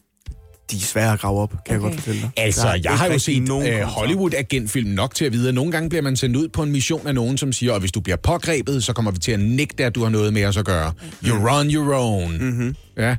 De 0.72 0.76
er 0.76 0.82
svære 0.82 1.14
at 1.14 1.20
grave 1.20 1.40
op, 1.42 1.50
kan 1.50 1.58
okay. 1.60 1.72
jeg 1.72 1.80
Okay. 1.80 1.90
godt 1.90 1.96
fortælle 2.02 2.22
dig. 2.22 2.30
Altså, 2.38 2.68
er 2.68 2.76
jeg 2.84 2.92
har 2.98 3.08
jo 3.08 3.20
set 3.20 3.44
nogen 3.48 3.68
øh. 3.68 3.82
Hollywood-agentfilm 3.82 4.88
nok 4.90 5.16
til 5.16 5.26
at 5.26 5.32
vide, 5.34 5.48
at 5.48 5.54
nogle 5.56 5.72
gange 5.72 5.90
bliver 5.90 6.02
man 6.02 6.16
sendt 6.16 6.36
ud 6.36 6.48
på 6.48 6.64
en 6.64 6.72
mission 6.72 7.08
af 7.08 7.16
nogen, 7.16 7.38
som 7.38 7.54
siger, 7.54 7.74
at 7.74 7.80
hvis 7.82 7.92
du 7.92 8.00
bliver 8.00 8.16
pågrebet, 8.18 8.84
så 8.84 8.94
kommer 8.94 9.12
vi 9.12 9.18
til 9.20 9.32
at 9.32 9.40
nægte, 9.40 9.86
at 9.86 9.96
du 9.96 10.04
har 10.04 10.10
noget 10.10 10.34
med 10.34 10.46
os 10.46 10.58
at 10.58 10.66
gøre. 10.66 10.94
You're 11.24 11.50
on 11.60 11.70
your 11.72 11.96
own. 11.96 12.38
Mm-hmm. 12.38 12.76
Ja. 12.98 13.16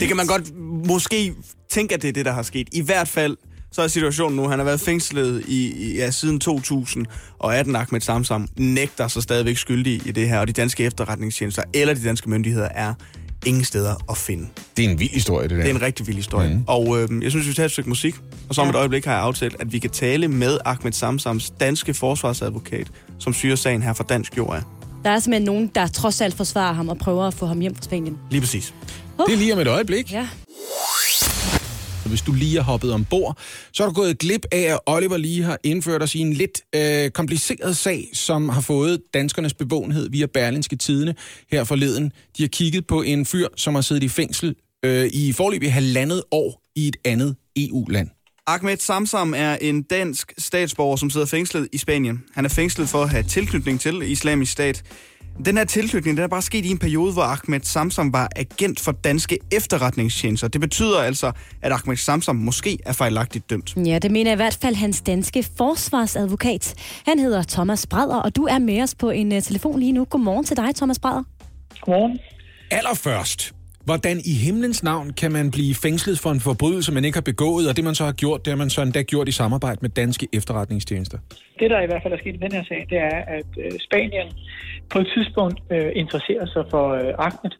Det 0.00 0.08
kan 0.08 0.16
man 0.16 0.26
godt 0.26 0.56
måske 0.88 1.34
tænke, 1.70 1.94
at 1.94 2.02
det 2.02 2.08
er 2.08 2.12
det, 2.12 2.24
der 2.24 2.32
har 2.32 2.42
sket. 2.42 2.68
I 2.72 2.82
hvert 2.82 3.08
fald, 3.08 3.36
så 3.72 3.82
er 3.82 3.88
situationen 3.88 4.36
nu, 4.36 4.48
han 4.48 4.58
har 4.58 4.64
været 4.64 4.80
fængslet 4.80 5.44
i, 5.48 5.72
i 5.72 5.96
ja, 5.96 6.10
siden 6.10 6.40
2018. 6.40 7.76
Ahmed 7.76 8.00
Samsam 8.00 8.48
nægter 8.56 9.08
sig 9.08 9.22
stadigvæk 9.22 9.56
skyldig 9.56 10.06
i 10.06 10.12
det 10.12 10.28
her, 10.28 10.38
og 10.38 10.48
de 10.48 10.52
danske 10.52 10.84
efterretningstjenester 10.84 11.62
eller 11.74 11.94
de 11.94 12.04
danske 12.04 12.30
myndigheder 12.30 12.68
er 12.68 12.94
ingen 13.46 13.64
steder 13.64 13.94
at 14.10 14.16
finde. 14.16 14.48
Det 14.76 14.84
er 14.84 14.90
en 14.90 15.00
vild 15.00 15.10
historie, 15.10 15.42
det 15.42 15.50
der. 15.50 15.56
Det 15.56 15.70
er 15.70 15.74
en 15.74 15.82
rigtig 15.82 16.06
vild 16.06 16.16
historie. 16.16 16.54
Mm. 16.54 16.64
Og 16.66 17.02
øh, 17.02 17.22
jeg 17.22 17.30
synes, 17.30 17.48
vi 17.48 17.54
tager 17.54 17.64
et 17.64 17.70
stykke 17.70 17.88
musik, 17.88 18.14
og 18.48 18.54
så 18.54 18.60
om 18.62 18.68
et 18.68 18.74
øjeblik 18.74 19.04
har 19.04 19.12
jeg 19.12 19.22
aftalt, 19.22 19.56
at 19.60 19.72
vi 19.72 19.78
kan 19.78 19.90
tale 19.90 20.28
med 20.28 20.58
Ahmed 20.64 20.92
Samsams 20.92 21.50
danske 21.50 21.94
forsvarsadvokat, 21.94 22.90
som 23.18 23.32
syrer 23.32 23.56
sagen 23.56 23.82
her 23.82 23.92
fra 23.92 24.04
Dansk 24.08 24.36
Jord 24.36 24.56
af. 24.56 24.62
Der 25.04 25.10
er 25.10 25.18
simpelthen 25.18 25.46
nogen, 25.46 25.70
der 25.74 25.86
trods 25.86 26.20
alt 26.20 26.34
forsvarer 26.34 26.72
ham 26.72 26.88
og 26.88 26.98
prøver 26.98 27.24
at 27.24 27.34
få 27.34 27.46
ham 27.46 27.60
hjem 27.60 27.74
fra 27.74 27.82
Spanien. 27.82 28.18
Lige 28.30 28.40
præcis. 28.40 28.74
Det 29.18 29.32
er 29.32 29.36
lige 29.36 29.52
om 29.52 29.58
et 29.58 29.66
øjeblik. 29.66 30.12
Ja. 30.12 30.28
Så 32.02 32.08
hvis 32.08 32.22
du 32.22 32.32
lige 32.32 32.56
har 32.56 32.62
hoppet 32.62 32.92
ombord, 32.92 33.38
så 33.72 33.82
er 33.82 33.86
du 33.86 33.92
gået 33.92 34.18
glip 34.18 34.46
af, 34.52 34.60
at 34.60 34.78
Oliver 34.86 35.16
lige 35.16 35.42
har 35.42 35.58
indført 35.64 36.02
os 36.02 36.14
i 36.14 36.18
en 36.18 36.32
lidt 36.32 36.60
øh, 36.74 37.10
kompliceret 37.10 37.76
sag, 37.76 38.08
som 38.12 38.48
har 38.48 38.60
fået 38.60 39.00
danskernes 39.14 39.54
bevågenhed 39.54 40.10
via 40.10 40.26
Berlinske 40.26 40.76
Tidene 40.76 41.14
her 41.52 41.64
forleden. 41.64 42.12
De 42.38 42.42
har 42.42 42.48
kigget 42.48 42.86
på 42.86 43.02
en 43.02 43.26
fyr, 43.26 43.48
som 43.56 43.74
har 43.74 43.82
siddet 43.82 44.02
i 44.02 44.08
fængsel 44.08 44.54
øh, 44.84 45.10
i 45.12 45.32
forløb 45.32 45.62
i 45.62 45.66
halvandet 45.66 46.22
år 46.30 46.62
i 46.76 46.88
et 46.88 46.96
andet 47.04 47.36
EU-land. 47.56 48.08
Ahmed 48.46 48.76
Samsam 48.76 49.34
er 49.36 49.56
en 49.56 49.82
dansk 49.82 50.32
statsborger, 50.38 50.96
som 50.96 51.10
sidder 51.10 51.26
fængslet 51.26 51.68
i 51.72 51.78
Spanien. 51.78 52.22
Han 52.34 52.44
er 52.44 52.48
fængslet 52.48 52.88
for 52.88 53.02
at 53.02 53.10
have 53.10 53.22
tilknytning 53.22 53.80
til 53.80 54.02
islamisk 54.02 54.52
stat. 54.52 54.82
Den 55.46 55.56
her 55.56 55.64
tilknytning 55.64 56.16
den 56.16 56.24
er 56.24 56.28
bare 56.28 56.42
sket 56.42 56.64
i 56.64 56.70
en 56.70 56.78
periode, 56.78 57.12
hvor 57.12 57.22
Ahmed 57.22 57.60
Samsam 57.60 58.12
var 58.12 58.28
agent 58.36 58.80
for 58.80 58.92
danske 58.92 59.38
efterretningstjenester. 59.52 60.48
Det 60.48 60.60
betyder 60.60 60.98
altså, 60.98 61.32
at 61.62 61.72
Ahmed 61.72 61.96
Samsam 61.96 62.36
måske 62.36 62.78
er 62.86 62.92
fejlagtigt 62.92 63.50
dømt. 63.50 63.76
Ja, 63.86 63.98
det 63.98 64.10
mener 64.10 64.32
i 64.32 64.36
hvert 64.36 64.58
fald 64.62 64.74
hans 64.74 65.00
danske 65.00 65.44
forsvarsadvokat. 65.56 66.74
Han 67.06 67.18
hedder 67.18 67.42
Thomas 67.42 67.86
Brader, 67.86 68.16
og 68.16 68.36
du 68.36 68.44
er 68.44 68.58
med 68.58 68.82
os 68.82 68.94
på 68.94 69.10
en 69.10 69.32
uh, 69.32 69.42
telefon 69.42 69.78
lige 69.80 69.92
nu. 69.92 70.04
Godmorgen 70.04 70.44
til 70.44 70.56
dig, 70.56 70.74
Thomas 70.74 70.98
Brader. 70.98 71.22
Godmorgen. 71.80 72.18
Allerførst, 72.70 73.54
hvordan 73.84 74.20
i 74.24 74.34
himlens 74.34 74.82
navn 74.82 75.12
kan 75.12 75.32
man 75.32 75.50
blive 75.50 75.74
fængslet 75.74 76.18
for 76.18 76.30
en 76.30 76.40
forbrydelse, 76.40 76.92
man 76.92 77.04
ikke 77.04 77.16
har 77.16 77.22
begået, 77.22 77.68
og 77.68 77.76
det 77.76 77.84
man 77.84 77.94
så 77.94 78.04
har 78.04 78.12
gjort, 78.12 78.44
det 78.44 78.50
har 78.50 78.56
man 78.56 78.70
så 78.70 78.82
endda 78.82 79.02
gjort 79.02 79.28
i 79.28 79.32
samarbejde 79.32 79.78
med 79.80 79.90
danske 79.90 80.28
efterretningstjenester? 80.32 81.18
Det, 81.58 81.70
der 81.70 81.80
i 81.80 81.86
hvert 81.86 82.02
fald 82.02 82.12
er 82.12 82.18
sket 82.18 82.34
i 82.34 82.38
den 82.38 82.52
her 82.52 82.64
sag, 82.64 82.86
det 82.90 82.98
er, 82.98 83.18
at 83.38 83.50
øh, 83.64 83.72
Spanien 83.86 84.28
på 84.92 84.98
et 84.98 85.08
tidspunkt 85.14 85.58
øh, 85.70 85.92
interesserer 85.94 86.46
sig 86.46 86.64
for 86.70 86.86
øh, 86.88 87.26
Ahmed 87.26 87.52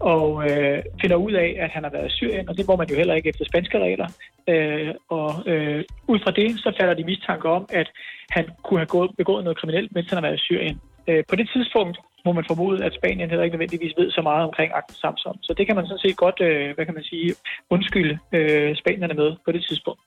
og 0.00 0.50
øh, 0.50 0.82
finder 1.00 1.16
ud 1.16 1.32
af, 1.32 1.56
at 1.58 1.70
han 1.70 1.82
har 1.84 1.90
været 1.90 2.08
i 2.08 2.16
Syrien, 2.16 2.48
og 2.48 2.56
det 2.56 2.68
må 2.68 2.76
man 2.76 2.88
jo 2.90 2.96
heller 2.96 3.14
ikke 3.14 3.28
efter 3.28 3.44
spanske 3.44 3.78
regler. 3.78 4.08
Øh, 4.48 4.94
og 5.08 5.30
øh, 5.46 5.84
ud 6.08 6.18
fra 6.24 6.30
det, 6.30 6.50
så 6.58 6.72
falder 6.80 6.94
de 6.94 7.04
mistanke 7.04 7.48
om, 7.48 7.66
at 7.70 7.88
han 8.30 8.44
kunne 8.64 8.80
have 8.80 8.94
gået, 8.96 9.10
begået 9.16 9.44
noget 9.44 9.58
kriminelt, 9.58 9.94
mens 9.94 10.08
han 10.08 10.16
har 10.16 10.28
været 10.28 10.40
i 10.40 10.46
Syrien. 10.48 10.80
Øh, 11.08 11.24
på 11.28 11.36
det 11.36 11.50
tidspunkt 11.54 11.98
må 12.24 12.32
man 12.32 12.44
formode, 12.48 12.84
at 12.84 12.94
Spanien 12.94 13.30
heller 13.30 13.44
ikke 13.44 13.56
nødvendigvis 13.56 13.94
ved 13.98 14.10
så 14.10 14.22
meget 14.22 14.44
omkring 14.48 14.70
Ahmed 14.72 14.96
Samsom. 15.02 15.36
Så 15.42 15.54
det 15.58 15.66
kan 15.66 15.76
man 15.76 15.86
sådan 15.86 16.04
set 16.04 16.16
godt, 16.16 16.40
øh, 16.40 16.74
hvad 16.74 16.84
kan 16.84 16.94
man 16.94 17.04
sige, 17.04 17.34
undskylde 17.70 18.18
øh, 18.32 18.76
spanierne 18.76 19.14
med 19.14 19.30
på 19.44 19.52
det 19.52 19.64
tidspunkt. 19.68 20.00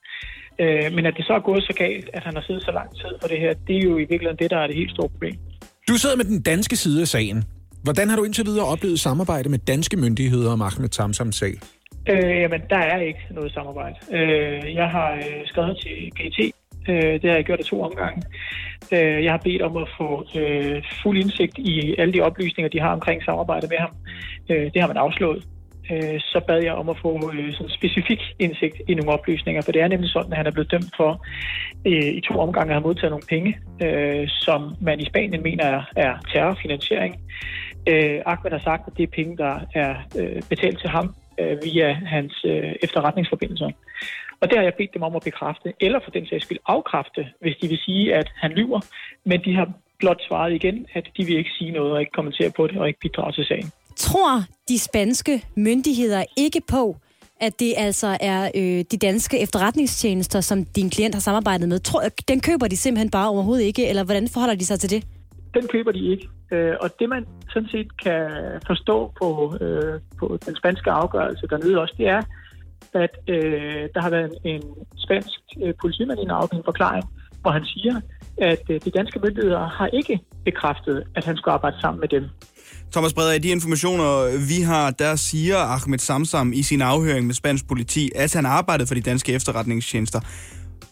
Øh, 0.60 0.94
men 0.96 1.06
at 1.06 1.14
det 1.18 1.26
så 1.26 1.34
er 1.34 1.40
gået 1.50 1.64
så 1.64 1.74
galt, 1.78 2.10
at 2.14 2.24
han 2.24 2.36
har 2.36 2.44
siddet 2.48 2.64
så 2.64 2.72
lang 2.72 2.90
tid 2.96 3.14
på 3.22 3.28
det 3.28 3.40
her, 3.40 3.54
det 3.68 3.76
er 3.78 3.84
jo 3.90 3.98
i 3.98 4.08
virkeligheden 4.12 4.40
det, 4.40 4.52
der 4.52 4.58
er 4.58 4.68
det 4.68 4.76
helt 4.76 4.92
store 4.92 5.10
problem. 5.10 5.38
Du 5.88 5.94
sidder 5.94 6.16
med 6.16 6.26
den 6.26 6.42
danske 6.42 6.76
side 6.76 7.02
af 7.02 7.08
sagen. 7.08 7.44
Hvordan 7.84 8.10
har 8.10 8.16
du 8.16 8.24
indtil 8.24 8.46
videre 8.46 8.66
oplevet 8.66 9.00
samarbejde 9.00 9.50
med 9.50 9.60
danske 9.60 9.98
myndigheder 9.98 10.52
om 10.52 10.62
Ahmed 10.62 10.90
Samsams 10.92 11.36
sag? 11.36 11.54
Øh, 12.10 12.42
jamen, 12.42 12.62
der 12.70 12.78
er 12.78 13.00
ikke 13.02 13.20
noget 13.32 13.52
samarbejde. 13.54 13.96
Øh, 14.12 14.74
jeg 14.74 14.90
har 14.90 15.12
øh, 15.14 15.42
skrevet 15.46 15.78
til 15.78 16.12
GT. 16.18 16.40
Øh, 16.90 17.14
det 17.22 17.30
har 17.30 17.36
jeg 17.36 17.46
gjort 17.46 17.60
af 17.60 17.66
to 17.66 17.82
omgange. 17.82 18.24
Øh, 18.92 19.24
jeg 19.24 19.32
har 19.32 19.42
bedt 19.44 19.62
om 19.62 19.78
at 19.78 19.88
få 19.98 20.26
øh, 20.40 20.84
fuld 21.04 21.18
indsigt 21.18 21.58
i 21.58 21.96
alle 21.98 22.14
de 22.14 22.22
oplysninger, 22.22 22.70
de 22.70 22.80
har 22.80 22.94
omkring 22.94 23.24
samarbejdet 23.24 23.70
med 23.70 23.78
ham. 23.78 23.92
Øh, 24.50 24.72
det 24.74 24.82
har 24.82 24.88
man 24.88 24.98
afslået. 24.98 25.44
Øh, 25.92 26.20
så 26.20 26.42
bad 26.48 26.62
jeg 26.64 26.74
om 26.74 26.90
at 26.90 26.98
få 27.02 27.32
øh, 27.34 27.54
sådan 27.54 27.70
specifik 27.70 28.22
indsigt 28.40 28.82
i 28.88 28.94
nogle 28.94 29.12
oplysninger, 29.12 29.62
for 29.62 29.72
det 29.72 29.82
er 29.82 29.88
nemlig 29.88 30.10
sådan, 30.10 30.32
at 30.32 30.38
han 30.38 30.48
er 30.48 30.52
blevet 30.52 30.72
dømt 30.72 30.94
for 30.98 31.26
øh, 31.86 32.10
i 32.20 32.22
to 32.22 32.34
omgange 32.40 32.70
at 32.70 32.76
have 32.76 32.88
modtaget 32.88 33.12
nogle 33.12 33.28
penge, 33.30 33.60
øh, 33.82 34.28
som 34.30 34.76
man 34.82 35.00
i 35.00 35.06
Spanien 35.06 35.44
mener 35.44 35.66
er, 35.66 35.82
er 35.96 36.18
terrorfinansiering. 36.34 37.16
Øh, 37.90 38.22
Ahmed 38.26 38.52
har 38.52 38.60
sagt, 38.60 38.84
at 38.88 38.98
det 38.98 39.04
er 39.04 39.16
penge, 39.16 39.38
der 39.38 39.60
er 39.76 39.96
øh, 40.20 40.42
betalt 40.50 40.80
til 40.80 40.90
ham 40.90 41.16
øh, 41.40 41.58
via 41.64 41.94
hans 41.94 42.46
øh, 42.46 42.76
efterretningsforbindelser. 42.84 43.70
Og 44.42 44.50
det 44.50 44.58
har 44.58 44.64
jeg 44.64 44.74
bedt 44.74 44.94
dem 44.94 45.04
om 45.04 45.16
at 45.16 45.22
bekræfte, 45.22 45.74
eller 45.80 46.00
for 46.04 46.12
den 46.12 46.28
sags 46.28 46.46
skyld 46.46 46.58
afkræfte, 46.68 47.28
hvis 47.42 47.58
de 47.62 47.68
vil 47.68 47.78
sige, 47.78 48.16
at 48.16 48.32
han 48.36 48.52
lyver. 48.52 48.80
Men 49.24 49.44
de 49.46 49.56
har 49.56 49.68
blot 50.00 50.22
svaret 50.28 50.54
igen, 50.54 50.88
at 50.94 51.10
de 51.18 51.26
vil 51.26 51.38
ikke 51.38 51.50
sige 51.58 51.72
noget 51.72 51.92
og 51.92 52.00
ikke 52.00 52.12
kommentere 52.12 52.52
på 52.56 52.68
det 52.68 52.78
og 52.78 52.88
ikke 52.88 53.00
bidrage 53.00 53.32
til 53.32 53.46
sagen. 53.46 53.72
Tror 53.98 54.44
de 54.70 54.80
spanske 54.80 55.46
myndigheder 55.56 56.24
ikke 56.38 56.62
på, 56.68 56.96
at 57.42 57.60
det 57.60 57.74
altså 57.78 58.18
er 58.22 58.52
øh, 58.56 58.84
de 58.92 58.98
danske 58.98 59.40
efterretningstjenester, 59.40 60.42
som 60.42 60.66
din 60.66 60.90
klient 60.90 61.16
har 61.16 61.22
samarbejdet 61.22 61.70
med? 61.70 61.80
Tror, 61.80 62.02
den 62.28 62.42
køber 62.42 62.68
de 62.68 62.78
simpelthen 62.78 63.12
bare 63.12 63.30
overhovedet 63.30 63.64
ikke, 63.64 63.90
eller 63.90 64.04
hvordan 64.04 64.28
forholder 64.34 64.56
de 64.56 64.66
sig 64.66 64.80
til 64.80 64.90
det? 64.90 65.08
Den 65.54 65.68
køber 65.68 65.92
de 65.92 66.12
ikke. 66.12 66.30
Øh, 66.52 66.74
og 66.82 66.90
det 67.00 67.10
man 67.10 67.26
sådan 67.50 67.70
set 67.70 68.02
kan 68.04 68.30
forstå 68.68 69.12
på, 69.20 69.58
øh, 69.62 70.00
på 70.20 70.38
den 70.46 70.56
spanske 70.56 70.92
afgørelse 70.92 71.48
dernede 71.50 71.82
også, 71.82 71.96
det 71.98 72.08
er, 72.08 72.22
at 72.94 73.14
øh, 73.28 73.90
der 73.94 74.02
har 74.02 74.10
været 74.10 74.34
en, 74.44 74.56
en 74.56 74.64
spansk 74.98 75.40
øh, 75.64 75.74
politimand 75.82 76.20
i 76.20 76.24
en 76.24 76.32
afgivet 76.32 76.66
forklaring, 76.66 77.06
hvor 77.42 77.52
han 77.52 77.66
siger, 77.66 78.02
at 78.38 78.64
øh, 78.70 78.82
de 78.86 78.90
danske 78.90 79.20
myndigheder 79.20 79.68
har 79.68 79.88
ikke 79.88 80.20
bekræftet, 80.46 81.04
at 81.16 81.26
han 81.26 81.38
skulle 81.38 81.54
arbejde 81.54 81.82
sammen 81.82 82.00
med 82.00 82.08
dem. 82.08 82.24
Thomas 82.94 83.14
Breder, 83.14 83.34
i 83.34 83.40
de 83.40 83.50
informationer, 83.50 84.10
vi 84.52 84.62
har, 84.62 84.92
der 84.92 85.16
siger 85.16 85.58
Ahmed 85.58 86.00
Samsam 86.00 86.54
i 86.54 86.64
sin 86.64 86.82
afhøring 86.82 87.26
med 87.26 87.34
spansk 87.34 87.68
politi, 87.68 88.12
at 88.16 88.34
han 88.34 88.46
arbejdede 88.46 88.88
for 88.88 88.96
de 88.96 89.02
danske 89.02 89.34
efterretningstjenester. 89.34 90.20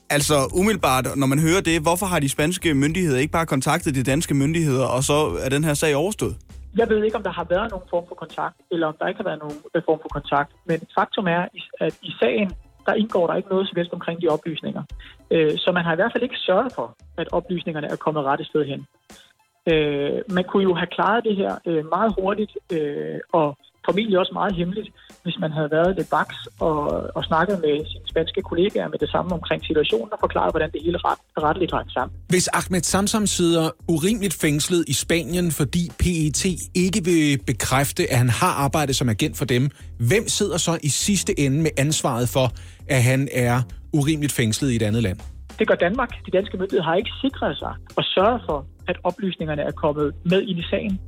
Altså 0.10 0.34
umiddelbart, 0.60 1.06
når 1.16 1.28
man 1.28 1.40
hører 1.40 1.62
det, 1.62 1.82
hvorfor 1.82 2.06
har 2.06 2.20
de 2.20 2.30
spanske 2.30 2.74
myndigheder 2.74 3.20
ikke 3.20 3.32
bare 3.32 3.46
kontaktet 3.46 3.96
de 3.96 4.04
danske 4.04 4.34
myndigheder, 4.34 4.86
og 4.86 5.04
så 5.04 5.40
er 5.46 5.50
den 5.50 5.64
her 5.64 5.74
sag 5.74 5.96
overstået? 5.96 6.36
Jeg 6.78 6.90
ved 6.90 7.04
ikke, 7.04 7.18
om 7.18 7.24
der 7.24 7.32
har 7.32 7.48
været 7.50 7.72
nogen 7.72 7.88
form 7.90 8.06
for 8.08 8.16
kontakt, 8.16 8.56
eller 8.72 8.88
om 8.88 8.96
der 9.00 9.08
ikke 9.08 9.18
har 9.18 9.30
været 9.30 9.40
nogen 9.40 9.58
øh, 9.76 9.82
form 9.90 10.00
for 10.02 10.12
kontakt. 10.18 10.52
Men 10.70 10.80
faktum 10.98 11.26
er, 11.28 11.44
at 11.86 11.94
i 12.02 12.12
sagen, 12.22 12.48
der 12.88 12.94
indgår 12.94 13.28
der 13.28 13.36
ikke 13.36 13.50
noget 13.50 13.68
som 13.68 13.76
helst 13.80 13.94
omkring 13.94 14.22
de 14.22 14.28
oplysninger. 14.28 14.84
Øh, 15.32 15.58
så 15.58 15.72
man 15.72 15.84
har 15.86 15.94
i 15.94 15.96
hvert 15.96 16.12
fald 16.14 16.24
ikke 16.24 16.44
sørget 16.48 16.72
for, 16.78 16.88
at 17.18 17.28
oplysningerne 17.32 17.88
er 17.88 17.96
kommet 17.96 18.24
rette 18.24 18.46
sted 18.46 18.66
hen. 18.72 18.82
Øh, 19.72 20.22
Man 20.30 20.44
kunne 20.50 20.64
jo 20.64 20.74
have 20.76 20.92
klaret 20.98 21.24
det 21.24 21.36
her 21.36 21.54
øh, 21.68 21.84
meget 21.96 22.14
hurtigt, 22.20 22.52
øh, 22.72 23.20
og 23.34 23.58
formentlig 23.86 24.20
også 24.20 24.34
meget 24.34 24.56
hemmeligt, 24.56 24.90
hvis 25.24 25.38
man 25.40 25.52
havde 25.52 25.72
været 25.72 25.96
lidt 25.96 26.12
vaks 26.12 26.36
og, 26.60 26.78
og 27.16 27.24
snakket 27.24 27.60
med 27.66 27.76
sine 27.92 28.08
spanske 28.10 28.42
kollegaer 28.42 28.88
med 28.88 29.00
det 29.00 29.10
samme 29.10 29.32
omkring 29.34 29.66
situationen 29.66 30.10
og 30.12 30.20
forklaret, 30.20 30.54
hvordan 30.54 30.72
det 30.72 30.82
hele 30.86 30.98
ret, 30.98 31.20
retteligt 31.44 31.72
hang 31.72 31.92
sammen. 31.92 32.18
Hvis 32.30 32.48
Ahmed 32.48 32.82
Samsam 32.82 33.26
sidder 33.28 33.70
urimeligt 33.88 34.36
fængslet 34.42 34.86
i 34.88 34.94
Spanien, 34.94 35.52
fordi 35.52 35.84
PET 36.00 36.46
ikke 36.76 37.02
vil 37.04 37.40
bekræfte, 37.48 38.04
at 38.12 38.18
han 38.18 38.30
har 38.30 38.54
arbejdet 38.66 38.96
som 38.96 39.10
agent 39.10 39.38
for 39.38 39.46
dem, 39.46 39.70
hvem 39.98 40.28
sidder 40.28 40.58
så 40.58 40.80
i 40.84 40.90
sidste 40.90 41.40
ende 41.40 41.62
med 41.62 41.72
ansvaret 41.78 42.30
for, 42.30 42.48
at 42.90 43.04
han 43.04 43.28
er 43.34 43.62
urimeligt 43.94 44.34
fængslet 44.34 44.72
i 44.72 44.76
et 44.76 44.82
andet 44.82 45.04
land? 45.04 45.20
Det 45.60 45.68
gør 45.68 45.76
Danmark. 45.76 46.12
De 46.26 46.32
danske 46.32 46.58
myndigheder 46.58 46.84
har 46.84 46.96
ikke 46.96 47.12
sikret 47.22 47.58
sig 47.58 47.74
og 47.96 48.04
sørget 48.04 48.42
for, 48.46 48.66
at 48.88 48.98
oplysningerne 49.04 49.62
er 49.62 49.72
kommet 49.72 50.16
med 50.26 50.42
ind 50.42 50.60
i 50.60 50.64
sagen. 50.70 51.00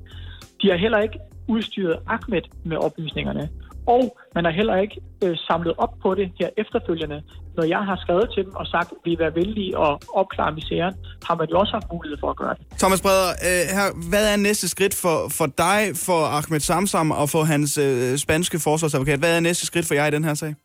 De 0.61 0.69
har 0.69 0.77
heller 0.77 0.99
ikke 0.99 1.19
udstyret 1.47 1.99
Ahmed 2.07 2.41
med 2.63 2.77
oplysningerne. 2.77 3.49
Og 3.87 4.17
man 4.35 4.45
har 4.45 4.51
heller 4.51 4.75
ikke 4.75 5.01
øh, 5.23 5.37
samlet 5.37 5.73
op 5.77 5.93
på 6.03 6.15
det 6.15 6.31
her 6.39 6.49
efterfølgende. 6.57 7.23
Når 7.57 7.63
jeg 7.63 7.77
har 7.77 7.95
skrevet 7.95 8.29
til 8.35 8.43
dem 8.45 8.53
og 8.55 8.67
sagt, 8.67 8.91
at 8.91 8.97
vi 9.05 9.09
vil 9.09 9.19
være 9.19 9.35
venlige 9.35 9.77
og 9.77 10.01
opklare 10.13 10.51
misæren, 10.51 10.93
har 11.27 11.35
man 11.35 11.47
jo 11.51 11.59
også 11.59 11.73
haft 11.73 11.85
mulighed 11.93 12.17
for 12.19 12.29
at 12.29 12.37
gøre 12.37 12.55
det. 12.59 12.77
Thomas 12.79 13.01
Breder, 13.01 13.29
øh, 13.29 13.63
her, 13.77 14.09
hvad 14.09 14.33
er 14.33 14.37
næste 14.37 14.69
skridt 14.69 14.95
for, 14.95 15.27
for 15.29 15.45
dig, 15.45 15.81
for 15.95 16.19
Ahmed 16.37 16.59
Samsam 16.59 17.11
og 17.11 17.29
for 17.29 17.43
hans 17.43 17.77
øh, 17.77 18.17
spanske 18.17 18.59
forsvarsadvokat? 18.59 19.19
Hvad 19.19 19.35
er 19.35 19.39
næste 19.39 19.65
skridt 19.65 19.87
for 19.87 19.93
jer 19.93 20.05
i 20.05 20.11
den 20.11 20.23
her 20.23 20.33
sag? 20.33 20.55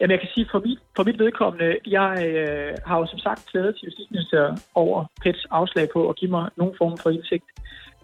Jamen, 0.00 0.10
jeg 0.10 0.20
kan 0.20 0.28
sige, 0.34 0.46
for 0.50 0.60
mit, 0.66 0.78
for 0.96 1.04
mit 1.04 1.18
vedkommende, 1.18 1.78
jeg 1.86 2.12
øh, 2.28 2.72
har 2.86 2.98
jo 2.98 3.06
som 3.06 3.18
sagt 3.18 3.46
klaget 3.50 3.74
til 3.76 3.86
Justitsministeriet 3.86 4.62
over 4.74 5.04
PETs 5.22 5.46
afslag 5.50 5.88
på 5.92 6.08
at 6.08 6.16
give 6.16 6.30
mig 6.30 6.50
nogen 6.56 6.74
form 6.78 6.98
for 7.02 7.10
indsigt. 7.10 7.44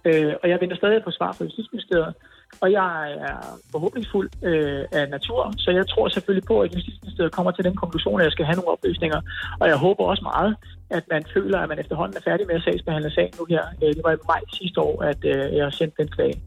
Øh, 0.05 0.33
og 0.43 0.49
jeg 0.49 0.61
venter 0.61 0.77
stadig 0.77 1.05
på 1.05 1.11
svar 1.11 1.33
fra 1.33 1.45
Justitsministeriet. 1.45 2.15
Og 2.61 2.73
jeg 2.73 3.13
er 3.29 3.39
forhåbningsfuld 3.73 4.31
øh, 4.43 4.85
af 4.93 5.09
natur, 5.11 5.53
så 5.57 5.71
jeg 5.71 5.89
tror 5.89 6.09
selvfølgelig 6.09 6.47
på, 6.47 6.61
at 6.61 6.75
Justitsministeriet 6.75 7.33
kommer 7.33 7.53
til 7.53 7.65
den 7.65 7.77
konklusion, 7.77 8.21
at 8.21 8.25
jeg 8.25 8.33
skal 8.33 8.45
have 8.45 8.57
nogle 8.57 8.71
oplysninger. 8.71 9.21
Og 9.61 9.69
jeg 9.69 9.77
håber 9.77 10.05
også 10.05 10.23
meget, 10.23 10.57
at 10.91 11.05
man 11.11 11.25
føler, 11.35 11.59
at 11.59 11.69
man 11.69 11.79
efterhånden 11.79 12.17
er 12.17 12.31
færdig 12.31 12.47
med 12.47 12.55
at 12.55 12.63
sagsbehandle 12.63 13.11
sagen 13.11 13.33
nu 13.39 13.45
her. 13.45 13.63
Øh, 13.83 13.95
det 13.97 14.03
var 14.05 14.13
i 14.13 14.17
maj 14.29 14.41
sidste 14.53 14.81
år, 14.81 15.03
at 15.03 15.21
øh, 15.25 15.57
jeg 15.57 15.73
sendte 15.73 16.03
den 16.03 16.09
klage. 16.09 16.41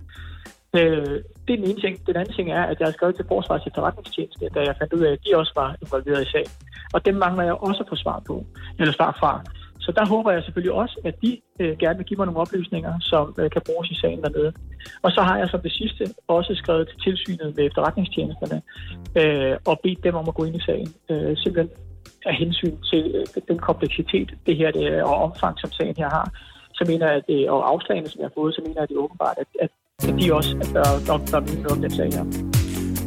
Øh, 0.77 1.15
det 1.45 1.53
er 1.53 1.59
den 1.61 1.69
ene 1.69 1.81
ting. 1.81 2.07
Den 2.07 2.15
anden 2.15 2.33
ting 2.33 2.51
er, 2.51 2.63
at 2.63 2.79
jeg 2.79 2.87
har 2.87 2.91
skrevet 2.91 3.15
til 3.15 3.25
Forsvarets 3.27 3.67
efterretningstjeneste, 3.67 4.49
da 4.55 4.59
jeg 4.59 4.75
fandt 4.79 4.93
ud 4.93 5.03
af, 5.07 5.11
at 5.11 5.19
de 5.25 5.37
også 5.37 5.53
var 5.55 5.75
involveret 5.81 6.27
i 6.27 6.31
sagen. 6.31 6.51
Og 6.93 7.05
dem 7.05 7.15
mangler 7.15 7.43
jeg 7.43 7.53
også 7.53 7.83
at 7.83 7.89
få 7.89 7.95
svar 7.95 8.21
på, 8.27 8.45
eller 8.79 8.93
svar 8.93 9.17
fra. 9.19 9.43
Så 9.79 9.91
der 9.91 10.05
håber 10.05 10.31
jeg 10.31 10.43
selvfølgelig 10.43 10.75
også, 10.83 11.01
at 11.05 11.15
de 11.21 11.41
øh, 11.59 11.77
gerne 11.77 11.97
vil 11.97 12.05
give 12.05 12.17
mig 12.17 12.25
nogle 12.25 12.39
oplysninger, 12.39 12.93
som 12.99 13.35
øh, 13.39 13.49
kan 13.51 13.61
bruges 13.65 13.91
i 13.91 13.95
sagen 13.95 14.21
dernede. 14.21 14.53
Og 15.01 15.11
så 15.11 15.21
har 15.21 15.37
jeg 15.37 15.49
som 15.49 15.61
det 15.61 15.71
sidste 15.71 16.03
også 16.27 16.55
skrevet 16.55 16.87
til 16.87 16.97
tilsynet 16.99 17.55
med 17.55 17.65
efterretningstjenesterne 17.65 18.61
øh, 19.19 19.57
og 19.65 19.79
bedt 19.83 20.03
dem 20.03 20.15
om 20.15 20.27
at 20.27 20.35
gå 20.35 20.43
ind 20.43 20.55
i 20.55 20.65
sagen. 20.69 20.93
Øh, 21.09 21.37
simpelthen 21.37 21.69
af 22.25 22.35
hensyn 22.35 22.77
til 22.91 23.03
øh, 23.15 23.41
den 23.47 23.59
kompleksitet, 23.59 24.29
det 24.45 24.55
her 24.57 24.71
det 24.71 24.85
er, 24.93 25.03
og 25.03 25.15
omfang, 25.15 25.59
som 25.59 25.71
sagen 25.71 25.95
her 25.97 26.09
har. 26.09 26.27
Så 26.73 26.83
mener 26.87 27.05
jeg, 27.07 27.15
at 27.15 27.27
det, 27.27 27.49
og 27.49 27.69
afslagene, 27.71 28.09
som 28.09 28.19
jeg 28.21 28.27
har 28.29 28.39
fået, 28.41 28.55
så 28.55 28.61
mener 28.61 28.75
jeg, 28.75 28.83
at 28.83 28.89
det 28.89 28.95
er 28.95 29.05
åbenbart, 29.07 29.37
at, 29.37 29.47
at, 29.61 29.69
at 30.07 30.15
de 30.21 30.33
også 30.33 30.55
bør 31.31 31.39
vide 31.39 31.61
noget 31.61 31.71
om 31.71 31.81
den 31.81 31.91
sag 31.91 32.09
her. 32.13 32.25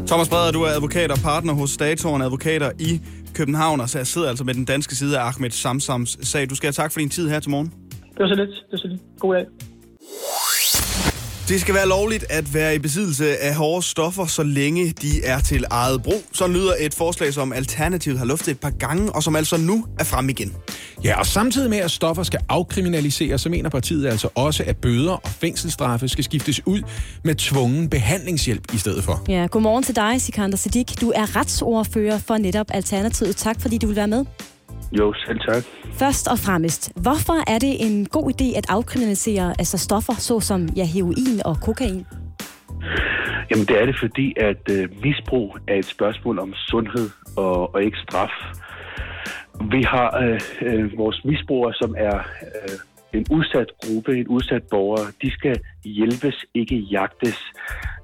Thomas 0.07 0.28
Breder, 0.28 0.53
du 0.53 0.62
er 0.62 0.68
advokat 0.68 1.11
og 1.11 1.18
partner 1.18 1.53
hos 1.53 1.76
Datoren 1.76 2.22
Advokater 2.22 2.70
i 2.78 3.01
København, 3.34 3.80
og 3.80 3.88
så 3.88 3.99
jeg 3.99 4.07
sidder 4.07 4.28
altså 4.28 4.45
med 4.45 4.55
den 4.55 4.64
danske 4.64 4.95
side 4.95 5.18
af 5.18 5.24
Ahmed 5.24 5.51
Samsams 5.51 6.18
sag. 6.22 6.51
Du 6.51 6.55
skal 6.55 6.66
have 6.66 6.72
tak 6.72 6.93
for 6.93 7.01
din 7.01 7.11
tid 7.11 7.28
her 7.28 7.40
til 7.40 7.51
morgen. 7.51 7.72
Det 8.01 8.18
var 8.18 8.28
så 8.28 8.34
lidt. 8.34 8.51
Det 8.51 8.72
var 8.72 8.78
så 8.78 8.88
lidt. 8.88 9.01
God 9.18 9.34
dag. 9.34 9.47
Det 11.53 11.61
skal 11.61 11.74
være 11.74 11.88
lovligt 11.88 12.24
at 12.30 12.55
være 12.55 12.74
i 12.74 12.78
besiddelse 12.78 13.38
af 13.38 13.55
hårde 13.55 13.82
stoffer, 13.82 14.26
så 14.26 14.42
længe 14.42 14.94
de 15.03 15.24
er 15.24 15.40
til 15.40 15.64
eget 15.70 16.03
brug. 16.03 16.22
Så 16.32 16.46
lyder 16.46 16.72
et 16.80 16.94
forslag, 16.94 17.34
som 17.34 17.53
Alternativet 17.53 18.18
har 18.18 18.24
luftet 18.24 18.50
et 18.50 18.61
par 18.61 18.70
gange, 18.70 19.12
og 19.12 19.22
som 19.22 19.36
altså 19.36 19.57
nu 19.57 19.86
er 19.98 20.05
frem 20.05 20.28
igen. 20.28 20.55
Ja, 21.05 21.18
og 21.18 21.26
samtidig 21.26 21.70
med, 21.70 21.78
at 21.78 21.90
stoffer 21.90 22.22
skal 22.22 22.40
afkriminaliseres, 22.48 23.40
så 23.40 23.48
mener 23.48 23.70
partiet 23.70 24.07
altså 24.07 24.28
også, 24.34 24.64
at 24.66 24.76
bøder 24.76 25.12
og 25.12 25.28
fængselsstraffe 25.28 26.09
skal 26.09 26.24
skiftes 26.24 26.66
ud 26.66 26.82
med 27.24 27.34
tvungen 27.34 27.88
behandlingshjælp 27.88 28.74
i 28.74 28.78
stedet 28.78 29.05
for. 29.05 29.24
Ja, 29.28 29.46
godmorgen 29.50 29.84
til 29.84 29.96
dig, 29.96 30.22
Sikander 30.22 30.57
Siddiq. 30.57 31.00
Du 31.00 31.12
er 31.14 31.36
retsordfører 31.36 32.18
for 32.18 32.36
netop 32.36 32.66
Alternativet. 32.70 33.36
Tak, 33.36 33.61
fordi 33.61 33.78
du 33.78 33.86
vil 33.86 33.96
være 33.96 34.09
med. 34.09 34.24
Jo, 34.99 35.14
selv 35.26 35.38
tak. 35.40 35.62
Først 35.93 36.28
og 36.28 36.38
fremmest, 36.38 36.93
hvorfor 37.03 37.51
er 37.51 37.59
det 37.59 37.74
en 37.86 38.07
god 38.07 38.32
idé 38.34 38.59
at 38.59 38.66
afkriminalisere 38.68 39.49
altså 39.59 39.78
stoffer, 39.78 40.12
såsom 40.12 40.68
ja, 40.76 40.84
heroin 40.84 41.38
og 41.45 41.57
kokain? 41.62 42.07
Jamen 43.51 43.66
det 43.66 43.80
er 43.80 43.86
det, 43.86 43.97
fordi 43.99 44.34
at 44.36 44.62
øh, 44.70 44.88
misbrug 45.05 45.59
er 45.68 45.74
et 45.74 45.84
spørgsmål 45.84 46.38
om 46.38 46.55
sundhed 46.55 47.11
og, 47.36 47.74
og 47.74 47.84
ikke 47.84 47.99
straf. 47.99 48.32
Vi 49.70 49.82
har 49.82 50.18
øh, 50.22 50.40
øh, 50.62 50.99
vores 50.99 51.24
misbrugere, 51.24 51.74
som 51.74 51.95
er 51.99 52.16
øh, 52.16 52.78
en 53.14 53.26
udsat 53.30 53.70
gruppe, 53.82 54.16
en 54.16 54.28
udsat 54.28 54.62
borger. 54.70 55.04
De 55.22 55.32
skal 55.32 55.56
hjælpes, 55.84 56.44
ikke 56.54 56.76
jagtes. 56.76 57.38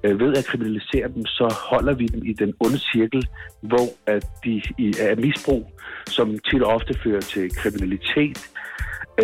Øh, 0.05 0.21
ved 0.21 0.37
at 0.37 0.45
kriminalisere 0.45 1.09
dem, 1.15 1.27
så 1.27 1.55
holder 1.71 1.95
vi 1.95 2.07
dem 2.07 2.23
i 2.27 2.33
den 2.33 2.55
onde 2.61 2.79
cirkel, 2.79 3.29
hvor 3.63 3.87
at 4.07 4.27
de 4.45 4.63
i, 4.79 4.95
er 5.01 5.17
misbrug, 5.17 5.73
som 6.07 6.39
tit 6.39 6.63
og 6.63 6.75
ofte 6.75 6.95
fører 7.05 7.21
til 7.21 7.51
kriminalitet. 7.51 8.51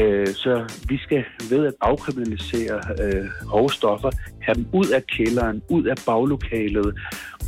Øh, 0.01 0.27
så 0.27 0.53
vi 0.89 0.99
skal 0.99 1.25
ved 1.51 1.67
at 1.67 1.75
afkriminalisere 1.81 2.81
øh, 3.03 3.27
hårde 3.49 3.75
stoffer, 3.75 4.11
have 4.43 4.55
dem 4.55 4.67
ud 4.73 4.89
af 4.89 5.07
kælderen, 5.07 5.63
ud 5.71 5.85
af 5.85 5.97
baglokalet 6.07 6.99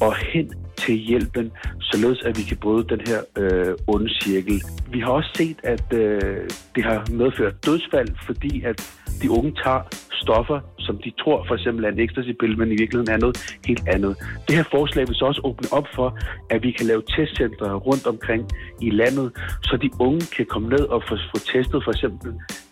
og 0.01 0.16
hen 0.16 0.53
til 0.79 0.95
hjælpen, 0.95 1.53
således 1.81 2.22
at 2.22 2.39
vi 2.39 2.43
kan 2.43 2.57
bryde 2.57 2.89
den 2.89 3.01
her 3.07 3.20
øh, 3.39 3.74
onde 3.87 4.11
cirkel. 4.22 4.62
Vi 4.91 5.01
har 5.01 5.11
også 5.11 5.31
set, 5.37 5.59
at 5.62 5.93
øh, 5.93 6.49
det 6.74 6.85
har 6.85 7.11
medført 7.11 7.66
dødsfald, 7.66 8.09
fordi 8.27 8.62
at 8.62 8.77
de 9.22 9.31
unge 9.31 9.53
tager 9.64 9.83
stoffer, 10.22 10.61
som 10.79 10.99
de 11.05 11.12
tror 11.20 11.45
for 11.49 11.55
eksempel 11.55 11.85
er 11.85 11.89
en 11.89 12.01
ecstasy-pille, 12.01 12.57
men 12.57 12.68
i 12.68 12.77
virkeligheden 12.83 13.12
er 13.14 13.20
noget 13.24 13.37
helt 13.66 13.89
andet. 13.89 14.16
Det 14.49 14.57
her 14.57 14.66
forslag 14.77 15.09
vil 15.09 15.16
så 15.16 15.24
også 15.24 15.41
åbne 15.45 15.68
op 15.72 15.89
for, 15.95 16.18
at 16.51 16.62
vi 16.62 16.70
kan 16.70 16.87
lave 16.87 17.03
testcentre 17.16 17.68
rundt 17.89 18.07
omkring 18.07 18.43
i 18.81 18.91
landet, 18.91 19.33
så 19.62 19.79
de 19.83 19.91
unge 20.01 20.20
kan 20.37 20.47
komme 20.47 20.68
ned 20.68 20.85
og 20.95 21.03
få, 21.09 21.16
få 21.33 21.39
testet 21.53 21.85
for 21.85 21.91
eksempel 21.91 22.31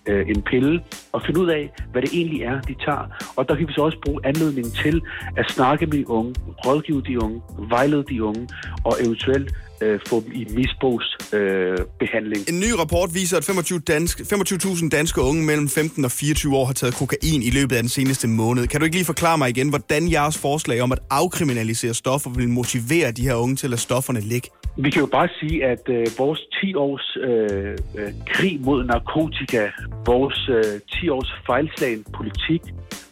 øh, 0.08 0.28
en 0.28 0.42
pille 0.42 0.82
og 1.12 1.22
finde 1.22 1.40
ud 1.40 1.48
af, 1.48 1.70
hvad 1.92 2.02
det 2.02 2.10
egentlig 2.12 2.42
er, 2.42 2.60
de 2.60 2.74
tager. 2.84 3.32
Og 3.36 3.48
der 3.48 3.54
kan 3.54 3.68
vi 3.68 3.72
så 3.72 3.82
også 3.82 3.98
bruge 4.06 4.20
anledningen 4.24 4.72
til 4.72 5.02
at 5.36 5.50
snakke 5.50 5.86
med 5.86 5.98
de 5.98 6.10
unge, 6.10 6.34
rådgive 6.66 7.02
de 7.02 7.22
unge, 7.22 7.42
vejlede 7.58 8.04
de 8.08 8.24
unge 8.24 8.48
og 8.84 8.92
eventuelt 9.04 9.54
øh, 9.80 10.00
få 10.08 10.20
dem 10.20 10.32
i 10.34 10.46
misbrugsbehandling. 10.50 11.80
Øh, 11.80 11.86
behandling. 11.98 12.48
En 12.48 12.60
ny 12.60 12.70
rapport 12.78 13.14
viser, 13.14 13.36
at 13.36 13.48
25.000 13.48 13.84
dansk, 13.84 14.20
25 14.30 14.88
danske 14.88 15.20
unge 15.20 15.42
mellem 15.44 15.68
15 15.68 16.04
og 16.04 16.10
24 16.10 16.56
år 16.56 16.64
har 16.64 16.72
taget 16.72 16.94
kokain 16.94 17.42
i 17.42 17.50
løbet 17.50 17.76
af 17.76 17.82
den 17.82 17.88
seneste 17.88 18.28
måned. 18.28 18.66
Kan 18.66 18.80
du 18.80 18.84
ikke 18.84 18.96
lige 18.96 19.04
forklare 19.04 19.38
mig 19.38 19.48
igen, 19.48 19.68
hvordan 19.68 20.10
jeres 20.10 20.38
forslag 20.38 20.80
om 20.80 20.92
at 20.92 20.98
afkriminalisere 21.10 21.94
stoffer 21.94 22.30
vil 22.30 22.48
motivere 22.48 23.10
de 23.10 23.22
her 23.22 23.34
unge 23.34 23.56
til 23.56 23.66
at 23.66 23.70
lade 23.70 23.80
stofferne 23.80 24.20
ligge? 24.20 24.48
Vi 24.76 24.90
kan 24.90 25.00
jo 25.00 25.06
bare 25.06 25.28
sige, 25.40 25.64
at 25.64 25.88
øh, 25.88 26.06
vores 26.18 26.40
10 26.60 26.74
års 26.74 27.16
øh, 27.16 27.78
øh, 27.98 28.12
krig 28.34 28.60
mod 28.60 28.84
narkotika, 28.84 29.70
vores 30.06 30.48
øh, 30.48 30.80
10 31.00 31.08
års 31.08 31.32
fejlslagen 31.46 32.04
politik, 32.16 32.62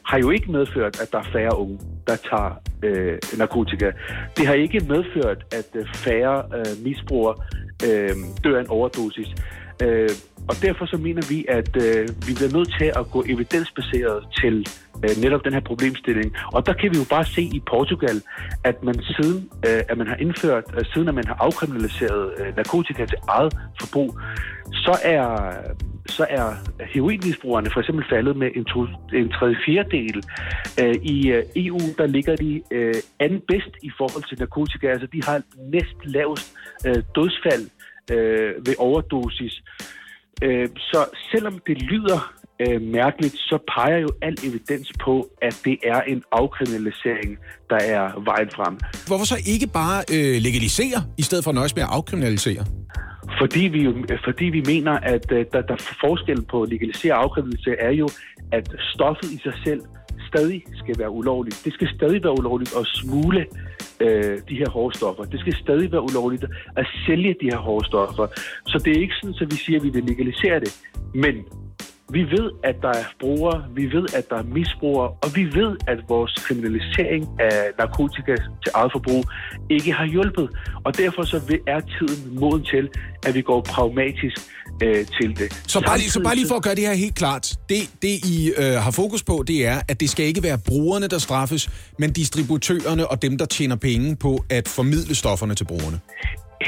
har 0.06 0.18
jo 0.18 0.30
ikke 0.30 0.52
medført, 0.52 1.00
at 1.00 1.12
der 1.12 1.18
er 1.18 1.28
færre 1.32 1.58
unge, 1.58 1.78
der 2.06 2.16
tager 2.16 2.50
øh, 2.82 3.18
narkotika. 3.38 3.90
Det 4.36 4.46
har 4.46 4.54
ikke 4.54 4.80
medført, 4.80 5.44
at 5.52 5.68
øh, 5.74 5.86
færre 5.94 6.42
øh, 6.56 6.84
misbrugere 6.84 7.34
øh, 7.86 8.16
dør 8.44 8.56
af 8.56 8.60
en 8.60 8.68
overdosis. 8.68 9.28
Øh, 9.82 10.10
og 10.48 10.54
derfor 10.62 10.86
så 10.86 10.96
mener 10.96 11.22
vi, 11.28 11.44
at 11.48 11.76
øh, 11.76 12.08
vi 12.26 12.32
bliver 12.34 12.52
nødt 12.56 12.70
til 12.78 12.92
at 13.00 13.04
gå 13.10 13.24
evidensbaseret 13.28 14.24
til 14.40 14.66
øh, 15.04 15.22
netop 15.22 15.44
den 15.44 15.52
her 15.52 15.60
problemstilling. 15.60 16.32
Og 16.52 16.66
der 16.66 16.72
kan 16.72 16.90
vi 16.92 16.98
jo 16.98 17.04
bare 17.10 17.24
se 17.24 17.42
i 17.42 17.62
Portugal, 17.66 18.22
at 18.64 18.84
man 18.84 19.02
siden 19.02 19.50
øh, 19.66 19.82
at 19.88 19.98
man 19.98 20.06
har 20.06 20.16
indført, 20.16 20.64
øh, 20.76 20.84
siden 20.92 21.08
at 21.08 21.14
man 21.14 21.26
har 21.26 21.36
afkriminaliseret 21.40 22.32
øh, 22.38 22.56
narkotika 22.56 23.06
til 23.06 23.18
eget 23.28 23.52
forbrug, 23.80 24.18
så 24.72 24.98
er 25.02 25.26
så 26.06 26.26
er 26.30 26.54
heroinmisbrugerne 26.94 27.70
for 27.72 27.80
eksempel 27.80 28.04
faldet 28.10 28.36
med 28.36 28.50
en, 28.54 28.64
to, 28.64 28.86
en 29.12 29.28
tredje 29.28 29.56
fjerdedel. 29.66 30.22
Øh, 30.80 30.94
I 30.94 31.30
øh, 31.30 31.44
EU, 31.56 31.80
der 31.98 32.06
ligger 32.06 32.36
de 32.36 32.62
øh, 32.70 32.94
anden 33.18 33.40
bedst 33.48 33.76
i 33.82 33.90
forhold 33.98 34.24
til 34.28 34.38
narkotika. 34.38 34.86
Altså, 34.88 35.06
de 35.06 35.22
har 35.24 35.42
næst 35.72 35.96
lavest 36.04 36.54
øh, 36.86 37.02
dødsfald 37.14 37.64
øh, 38.12 38.66
ved 38.66 38.74
overdosis. 38.78 39.62
Øh, 40.42 40.68
så 40.76 40.98
selvom 41.30 41.58
det 41.66 41.82
lyder 41.82 42.41
øh, 42.62 42.82
mærkeligt, 42.82 43.34
så 43.34 43.58
peger 43.74 43.98
jo 43.98 44.08
al 44.22 44.36
evidens 44.48 44.92
på, 45.04 45.28
at 45.42 45.60
det 45.64 45.76
er 45.82 46.00
en 46.00 46.22
afkriminalisering, 46.32 47.38
der 47.70 47.76
er 47.76 48.22
vejen 48.24 48.50
frem. 48.56 48.78
Hvorfor 49.06 49.24
så 49.24 49.36
ikke 49.46 49.66
bare 49.66 49.98
øh, 50.14 50.42
legalisere, 50.42 50.98
i 51.18 51.22
stedet 51.22 51.44
for 51.44 51.50
at 51.50 51.54
nøjes 51.54 51.74
med 51.74 51.82
at 51.82 51.88
afkriminalisere? 51.92 52.64
Fordi 53.40 53.60
vi, 53.60 53.80
fordi 54.24 54.44
vi 54.44 54.62
mener, 54.66 54.92
at 54.92 55.32
øh, 55.32 55.46
der, 55.52 55.62
der 55.62 55.76
forskel 56.00 56.42
på 56.42 56.64
legalisere 56.64 57.14
og 57.14 57.22
afkriminalisere 57.22 57.76
er 57.80 57.90
jo, 57.90 58.08
at 58.52 58.68
stoffet 58.94 59.30
i 59.30 59.38
sig 59.42 59.54
selv 59.64 59.80
stadig 60.28 60.64
skal 60.76 60.94
være 60.98 61.10
ulovligt. 61.10 61.60
Det 61.64 61.72
skal 61.74 61.88
stadig 61.96 62.22
være 62.22 62.32
ulovligt 62.32 62.72
at 62.80 62.86
smule 62.86 63.46
øh, 64.00 64.38
de 64.48 64.54
her 64.56 64.70
hårde 64.70 64.98
stoffer. 64.98 65.24
Det 65.24 65.40
skal 65.40 65.54
stadig 65.54 65.92
være 65.92 66.02
ulovligt 66.02 66.44
at 66.76 66.86
sælge 67.06 67.34
de 67.40 67.46
her 67.52 67.58
hårde 67.58 67.86
stoffer. 67.86 68.26
Så 68.66 68.78
det 68.84 68.96
er 68.96 69.00
ikke 69.00 69.14
sådan, 69.20 69.34
at 69.40 69.50
vi 69.50 69.56
siger, 69.56 69.78
at 69.78 69.84
vi 69.84 69.90
vil 69.90 70.04
legalisere 70.04 70.60
det. 70.60 70.72
Men 71.14 71.34
vi 72.12 72.22
ved, 72.22 72.50
at 72.64 72.76
der 72.82 72.88
er 72.88 73.04
brugere, 73.20 73.64
vi 73.74 73.84
ved, 73.96 74.06
at 74.14 74.24
der 74.30 74.36
er 74.36 74.42
misbrugere, 74.42 75.08
og 75.22 75.28
vi 75.34 75.44
ved, 75.44 75.76
at 75.86 75.98
vores 76.08 76.34
kriminalisering 76.46 77.22
af 77.40 77.56
narkotika 77.78 78.32
til 78.62 78.70
eget 78.74 78.92
forbrug 78.92 79.24
ikke 79.70 79.92
har 79.92 80.06
hjulpet. 80.06 80.48
Og 80.84 80.96
derfor 80.96 81.22
så 81.22 81.36
er 81.66 81.80
tiden 81.80 82.38
moden 82.40 82.64
til, 82.64 82.88
at 83.26 83.34
vi 83.34 83.42
går 83.42 83.60
pragmatisk 83.60 84.36
øh, 84.82 85.06
til 85.20 85.30
det. 85.38 85.62
Så 85.66 85.80
bare, 85.80 85.98
lige, 85.98 86.10
så 86.10 86.20
bare 86.22 86.34
lige 86.34 86.48
for 86.48 86.54
at 86.54 86.62
gøre 86.62 86.74
det 86.74 86.86
her 86.86 86.94
helt 86.94 87.14
klart. 87.14 87.54
Det, 87.68 87.90
det 88.02 88.14
I 88.34 88.52
øh, 88.56 88.74
har 88.84 88.90
fokus 88.90 89.22
på, 89.22 89.44
det 89.46 89.66
er, 89.66 89.80
at 89.88 90.00
det 90.00 90.10
skal 90.10 90.24
ikke 90.24 90.42
være 90.42 90.58
brugerne, 90.58 91.06
der 91.08 91.18
straffes, 91.18 91.70
men 91.98 92.12
distributørerne 92.12 93.06
og 93.06 93.22
dem, 93.22 93.38
der 93.38 93.44
tjener 93.44 93.76
penge 93.76 94.16
på 94.16 94.44
at 94.50 94.68
formidle 94.68 95.14
stofferne 95.14 95.54
til 95.54 95.64
brugerne. 95.64 96.00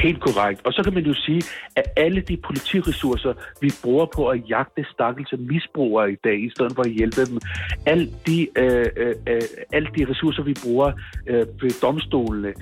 Helt 0.03 0.21
korrekt. 0.21 0.65
Og 0.65 0.73
så 0.73 0.83
kan 0.83 0.93
man 0.93 1.03
jo 1.03 1.13
sige, 1.13 1.41
at 1.75 1.83
alle 1.97 2.21
de 2.21 2.37
politiressourcer, 2.37 3.33
vi 3.61 3.71
bruger 3.83 4.05
på 4.15 4.27
at 4.27 4.49
jagte 4.49 4.85
stakkelse 4.93 5.37
misbrugere 5.37 6.11
i 6.11 6.15
dag, 6.23 6.43
i 6.43 6.49
stedet 6.49 6.71
for 6.75 6.83
at 6.83 6.91
hjælpe 6.91 7.25
dem, 7.25 7.39
alle 7.85 8.07
de, 8.27 8.47
øh, 8.57 8.85
øh, 8.97 9.15
øh 9.27 9.41
alle 9.73 9.89
de 9.97 10.05
ressourcer, 10.09 10.43
vi 10.43 10.55
bruger 10.63 10.91
øh, 11.27 11.45
ved 11.61 11.81
domstolene, 11.81 12.53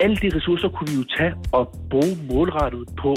alle 0.00 0.16
de 0.16 0.36
ressourcer 0.36 0.68
kunne 0.68 0.88
vi 0.90 0.96
jo 0.96 1.04
tage 1.18 1.34
og 1.52 1.74
bruge 1.90 2.18
målrettet 2.30 2.88
på 3.02 3.16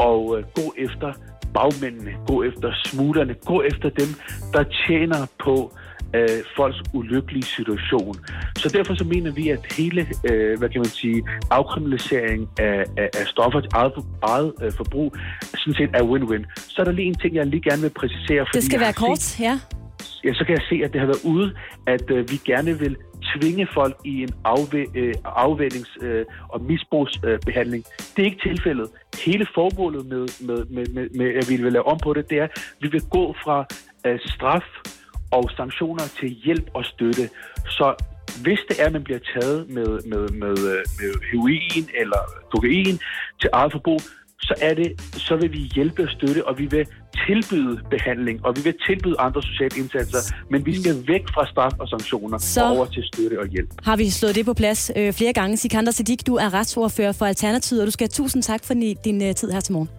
og 0.00 0.38
øh, 0.38 0.44
gå 0.54 0.74
efter 0.78 1.12
bagmændene, 1.54 2.12
gå 2.26 2.42
efter 2.42 2.72
smuglerne, 2.84 3.34
gå 3.34 3.62
efter 3.62 3.88
dem, 3.88 4.08
der 4.52 4.64
tjener 4.86 5.26
på 5.44 5.72
øh, 5.74 5.89
folks 6.56 6.76
ulykkelige 6.94 7.42
situation. 7.42 8.14
Så 8.58 8.68
derfor 8.68 8.94
så 8.94 9.04
mener 9.04 9.30
vi, 9.32 9.48
at 9.48 9.72
hele, 9.76 10.06
øh, 10.30 10.58
hvad 10.58 10.68
kan 10.68 10.78
man 10.80 10.84
sige, 11.02 11.22
afkriminalisering 11.50 12.48
af, 12.58 12.84
af, 12.96 13.08
af 13.20 13.26
stoffer 13.26 13.60
til 13.60 13.70
eget, 13.74 13.92
eget 14.22 14.52
øh, 14.62 14.72
forbrug, 14.76 15.16
sådan 15.42 15.74
set 15.74 15.90
er 15.94 16.02
win-win. 16.02 16.44
Så 16.56 16.76
er 16.82 16.84
der 16.84 16.92
lige 16.92 17.06
en 17.08 17.14
ting, 17.14 17.34
jeg 17.34 17.46
lige 17.46 17.62
gerne 17.70 17.82
vil 17.82 17.90
præcisere. 17.90 18.46
Det 18.54 18.62
skal 18.64 18.80
være 18.80 18.92
kort, 18.92 19.18
set- 19.18 19.40
ja. 19.44 19.60
ja, 20.24 20.34
så 20.34 20.44
kan 20.44 20.54
jeg 20.54 20.62
se, 20.68 20.80
at 20.84 20.92
det 20.92 21.00
har 21.00 21.06
været 21.06 21.24
ude, 21.24 21.52
at 21.86 22.10
øh, 22.10 22.30
vi 22.30 22.36
gerne 22.44 22.78
vil 22.78 22.96
tvinge 23.34 23.66
folk 23.74 23.96
i 24.04 24.22
en 24.22 24.28
afvæ- 24.46 24.92
øh, 24.98 25.14
afvændings- 25.24 26.04
øh, 26.04 26.24
og 26.48 26.62
misbrugsbehandling. 26.62 27.84
Øh, 27.90 28.04
det 28.16 28.22
er 28.22 28.26
ikke 28.26 28.48
tilfældet. 28.48 28.88
Hele 29.26 29.46
formålet 29.54 30.06
med, 30.06 30.46
med, 30.46 30.64
med, 30.70 30.86
med, 30.94 31.08
med, 31.14 31.26
at 31.34 31.50
vi 31.50 31.56
vil 31.62 31.72
lave 31.72 31.86
om 31.86 31.98
på 32.02 32.12
det, 32.12 32.30
det 32.30 32.38
er, 32.38 32.44
at 32.44 32.50
vi 32.80 32.88
vil 32.88 33.02
gå 33.10 33.34
fra 33.44 33.64
øh, 34.06 34.18
straf 34.26 34.64
og 35.30 35.50
sanktioner 35.56 36.04
til 36.20 36.28
hjælp 36.44 36.70
og 36.74 36.84
støtte. 36.84 37.30
Så 37.66 37.94
hvis 38.42 38.60
det 38.68 38.80
er, 38.80 38.86
at 38.86 38.92
man 38.92 39.04
bliver 39.04 39.20
taget 39.34 39.70
med, 39.70 39.90
med, 40.10 40.28
med, 40.42 40.58
øh, 40.72 40.82
med 41.00 41.10
heroin 41.32 41.88
eller 42.00 42.20
kokain 42.52 42.98
til 43.40 43.50
eget 43.52 43.72
forbrug, 43.72 44.00
så 44.42 44.54
er 44.60 44.74
det, 44.74 45.00
så 45.16 45.36
vil 45.36 45.52
vi 45.52 45.58
hjælpe 45.74 46.02
og 46.02 46.08
støtte, 46.10 46.46
og 46.48 46.58
vi 46.58 46.66
vil 46.66 46.86
tilbyde 47.26 47.80
behandling, 47.90 48.46
og 48.46 48.56
vi 48.56 48.60
vil 48.64 48.74
tilbyde 48.86 49.16
andre 49.18 49.42
sociale 49.42 49.70
indsatser, 49.76 50.34
men 50.50 50.66
vi 50.66 50.82
skal 50.82 51.04
væk 51.08 51.24
fra 51.34 51.46
straf 51.46 51.72
og 51.78 51.88
sanktioner 51.88 52.38
Så- 52.38 52.64
og 52.64 52.70
over 52.76 52.86
til 52.86 53.02
støtte 53.14 53.40
og 53.40 53.46
hjælp. 53.46 53.70
Har 53.84 53.96
vi 53.96 54.10
slået 54.10 54.34
det 54.34 54.44
på 54.44 54.54
plads 54.54 54.90
øh, 54.96 55.12
flere 55.12 55.32
gange. 55.32 55.56
Sikander 55.56 55.92
Siddiq, 55.92 56.18
du 56.26 56.34
er 56.34 56.54
retsordfører 56.54 57.12
for 57.12 57.26
Alternativet, 57.26 57.82
og 57.82 57.86
du 57.86 57.90
skal 57.90 58.04
have 58.04 58.22
tusind 58.22 58.42
tak 58.42 58.64
for 58.64 58.74
din, 58.74 58.96
din 59.04 59.22
øh, 59.22 59.34
tid 59.34 59.50
her 59.50 59.60
til 59.60 59.72
morgen. 59.72 59.90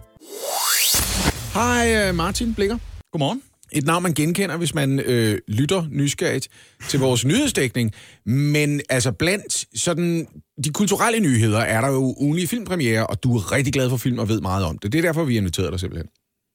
Hej 1.54 2.08
øh, 2.08 2.14
Martin 2.14 2.54
Blikker. 2.54 2.78
Godmorgen. 3.12 3.42
Et 3.72 3.84
navn, 3.84 4.02
man 4.02 4.14
genkender, 4.14 4.56
hvis 4.56 4.74
man 4.74 5.00
øh, 5.00 5.38
lytter 5.48 5.86
nysgerrigt 5.90 6.48
til 6.88 7.00
vores 7.00 7.24
nyhedsdækning. 7.30 7.92
Men 8.26 8.80
altså 8.88 9.12
blandt 9.12 9.78
sådan, 9.78 10.26
de 10.64 10.70
kulturelle 10.70 11.20
nyheder 11.20 11.58
er 11.58 11.80
der 11.80 11.88
jo 11.88 12.14
ugenlige 12.18 12.48
filmpremiere, 12.48 13.06
og 13.06 13.22
du 13.22 13.36
er 13.36 13.52
rigtig 13.52 13.72
glad 13.72 13.90
for 13.90 13.96
film 13.96 14.18
og 14.18 14.28
ved 14.28 14.40
meget 14.40 14.64
om 14.64 14.78
det. 14.78 14.92
Det 14.92 14.98
er 14.98 15.02
derfor, 15.02 15.24
vi 15.24 15.34
har 15.34 15.40
inviteret 15.40 15.72
dig 15.72 15.80
simpelthen. 15.80 16.08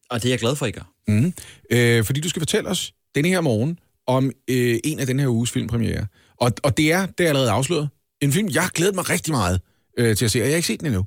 Og 0.10 0.24
det 0.24 0.30
er 0.30 0.32
jeg 0.32 0.40
glad 0.40 0.56
for, 0.56 0.66
I 0.66 0.72
gør. 0.72 0.92
Mm. 1.08 1.34
Øh, 1.72 2.04
fordi 2.04 2.20
du 2.20 2.30
skal 2.30 2.40
fortælle 2.40 2.70
os 2.70 2.94
denne 3.16 3.30
her 3.30 3.42
morgen 3.42 3.80
om 4.08 4.32
øh, 4.50 4.80
en 4.84 5.00
af 5.00 5.08
den 5.08 5.20
her 5.20 5.28
uges 5.28 5.52
filmpremiere. 5.52 6.06
Og, 6.38 6.52
og 6.64 6.78
det 6.78 6.92
er, 6.92 7.06
det 7.06 7.24
er 7.24 7.30
allerede 7.30 7.52
afsløret, 7.52 7.90
en 8.22 8.32
film, 8.32 8.50
jeg 8.54 8.62
har 8.62 8.70
glædet 8.70 8.96
mig 8.96 9.10
rigtig 9.10 9.32
meget 9.34 9.62
øh, 9.98 10.16
til 10.16 10.26
at 10.26 10.32
se, 10.32 10.40
og 10.40 10.44
jeg 10.44 10.52
har 10.52 10.56
ikke 10.56 10.68
set 10.68 10.80
den 10.80 10.88
endnu. 10.88 11.06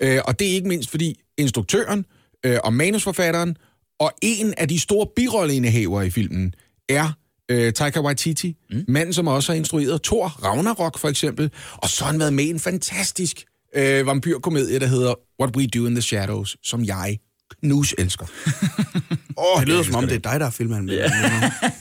Øh, 0.00 0.20
og 0.24 0.38
det 0.38 0.48
er 0.48 0.52
ikke 0.52 0.68
mindst, 0.68 0.90
fordi 0.90 1.20
instruktøren 1.36 2.04
øh, 2.46 2.58
og 2.64 2.72
manusforfatteren 2.72 3.56
og 4.00 4.12
en 4.22 4.54
af 4.56 4.68
de 4.68 4.80
store 4.80 5.06
birolleindehævere 5.16 6.06
i 6.06 6.10
filmen 6.10 6.54
er 6.88 7.12
øh, 7.50 7.72
Taika 7.72 8.00
Waititi, 8.00 8.56
mm. 8.70 8.84
manden, 8.88 9.12
som 9.12 9.26
også 9.28 9.52
har 9.52 9.56
instrueret 9.56 10.02
Thor 10.02 10.26
Ragnarok 10.26 10.98
for 10.98 11.08
eksempel, 11.08 11.50
og 11.72 11.88
så 11.88 12.04
har 12.04 12.10
han 12.10 12.20
været 12.20 12.32
med 12.32 12.44
i 12.44 12.50
en 12.50 12.60
fantastisk 12.60 13.44
øh, 13.76 14.06
vampyrkomedie, 14.06 14.78
der 14.78 14.86
hedder 14.86 15.14
What 15.40 15.56
We 15.56 15.66
Do 15.66 15.86
in 15.86 15.94
the 15.94 16.02
Shadows, 16.02 16.56
som 16.62 16.84
jeg 16.84 17.18
knus 17.62 17.94
elsker. 17.98 18.26
oh, 19.36 19.60
Det 19.60 19.68
lyder 19.68 19.82
som 19.82 19.94
om, 19.94 20.06
det 20.06 20.14
er 20.14 20.30
dig, 20.30 20.40
der 20.40 20.46
er 20.46 20.50
filmen. 20.50 20.88
Yeah. 20.88 21.10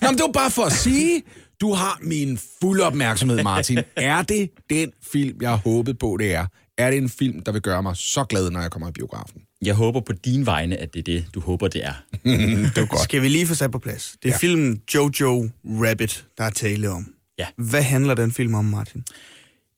Nå, 0.02 0.08
men 0.08 0.18
det 0.18 0.22
var 0.22 0.32
bare 0.34 0.52
for 0.52 0.64
at 0.64 0.74
sige, 0.74 1.24
du 1.62 1.74
har 1.74 2.00
min 2.02 2.40
fulde 2.62 2.84
opmærksomhed, 2.84 3.44
Martin. 3.44 3.80
Er 3.96 4.22
det 4.22 4.50
den 4.70 4.92
film, 5.12 5.38
jeg 5.42 5.50
har 5.50 5.58
håbet 5.58 6.00
på, 6.00 6.18
det 6.20 6.36
er? 6.36 6.46
Er 6.78 6.92
det 6.92 6.98
en 6.98 7.10
film, 7.10 7.44
der 7.44 7.52
vil 7.52 7.62
gøre 7.62 7.84
mig 7.84 7.96
så 7.96 8.24
glad, 8.24 8.50
når 8.50 8.62
jeg 8.62 8.72
kommer 8.72 8.90
i 8.90 8.92
biografen? 8.92 9.42
Jeg 9.66 9.74
håber 9.74 10.00
på 10.00 10.14
din 10.14 10.46
vegne, 10.46 10.78
at 10.78 10.94
det 10.94 11.00
er 11.00 11.04
det, 11.04 11.26
du 11.34 11.40
håber, 11.40 11.68
det 11.68 11.86
er. 11.86 11.94
det 12.24 12.78
er 12.78 12.86
godt. 12.86 13.02
Skal 13.02 13.22
vi 13.22 13.30
lige 13.30 13.48
få 13.48 13.54
sat 13.54 13.72
på 13.72 13.80
plads? 13.80 14.16
Det 14.24 14.30
er 14.30 14.34
ja. 14.34 14.38
filmen 14.38 14.82
Jojo 14.94 15.50
Rabbit, 15.66 16.26
der 16.38 16.44
er 16.44 16.50
tale 16.50 16.90
om. 16.90 17.14
Ja. 17.40 17.46
Hvad 17.58 17.82
handler 17.82 18.14
den 18.14 18.32
film 18.32 18.56
om, 18.56 18.66
Martin? 18.66 19.04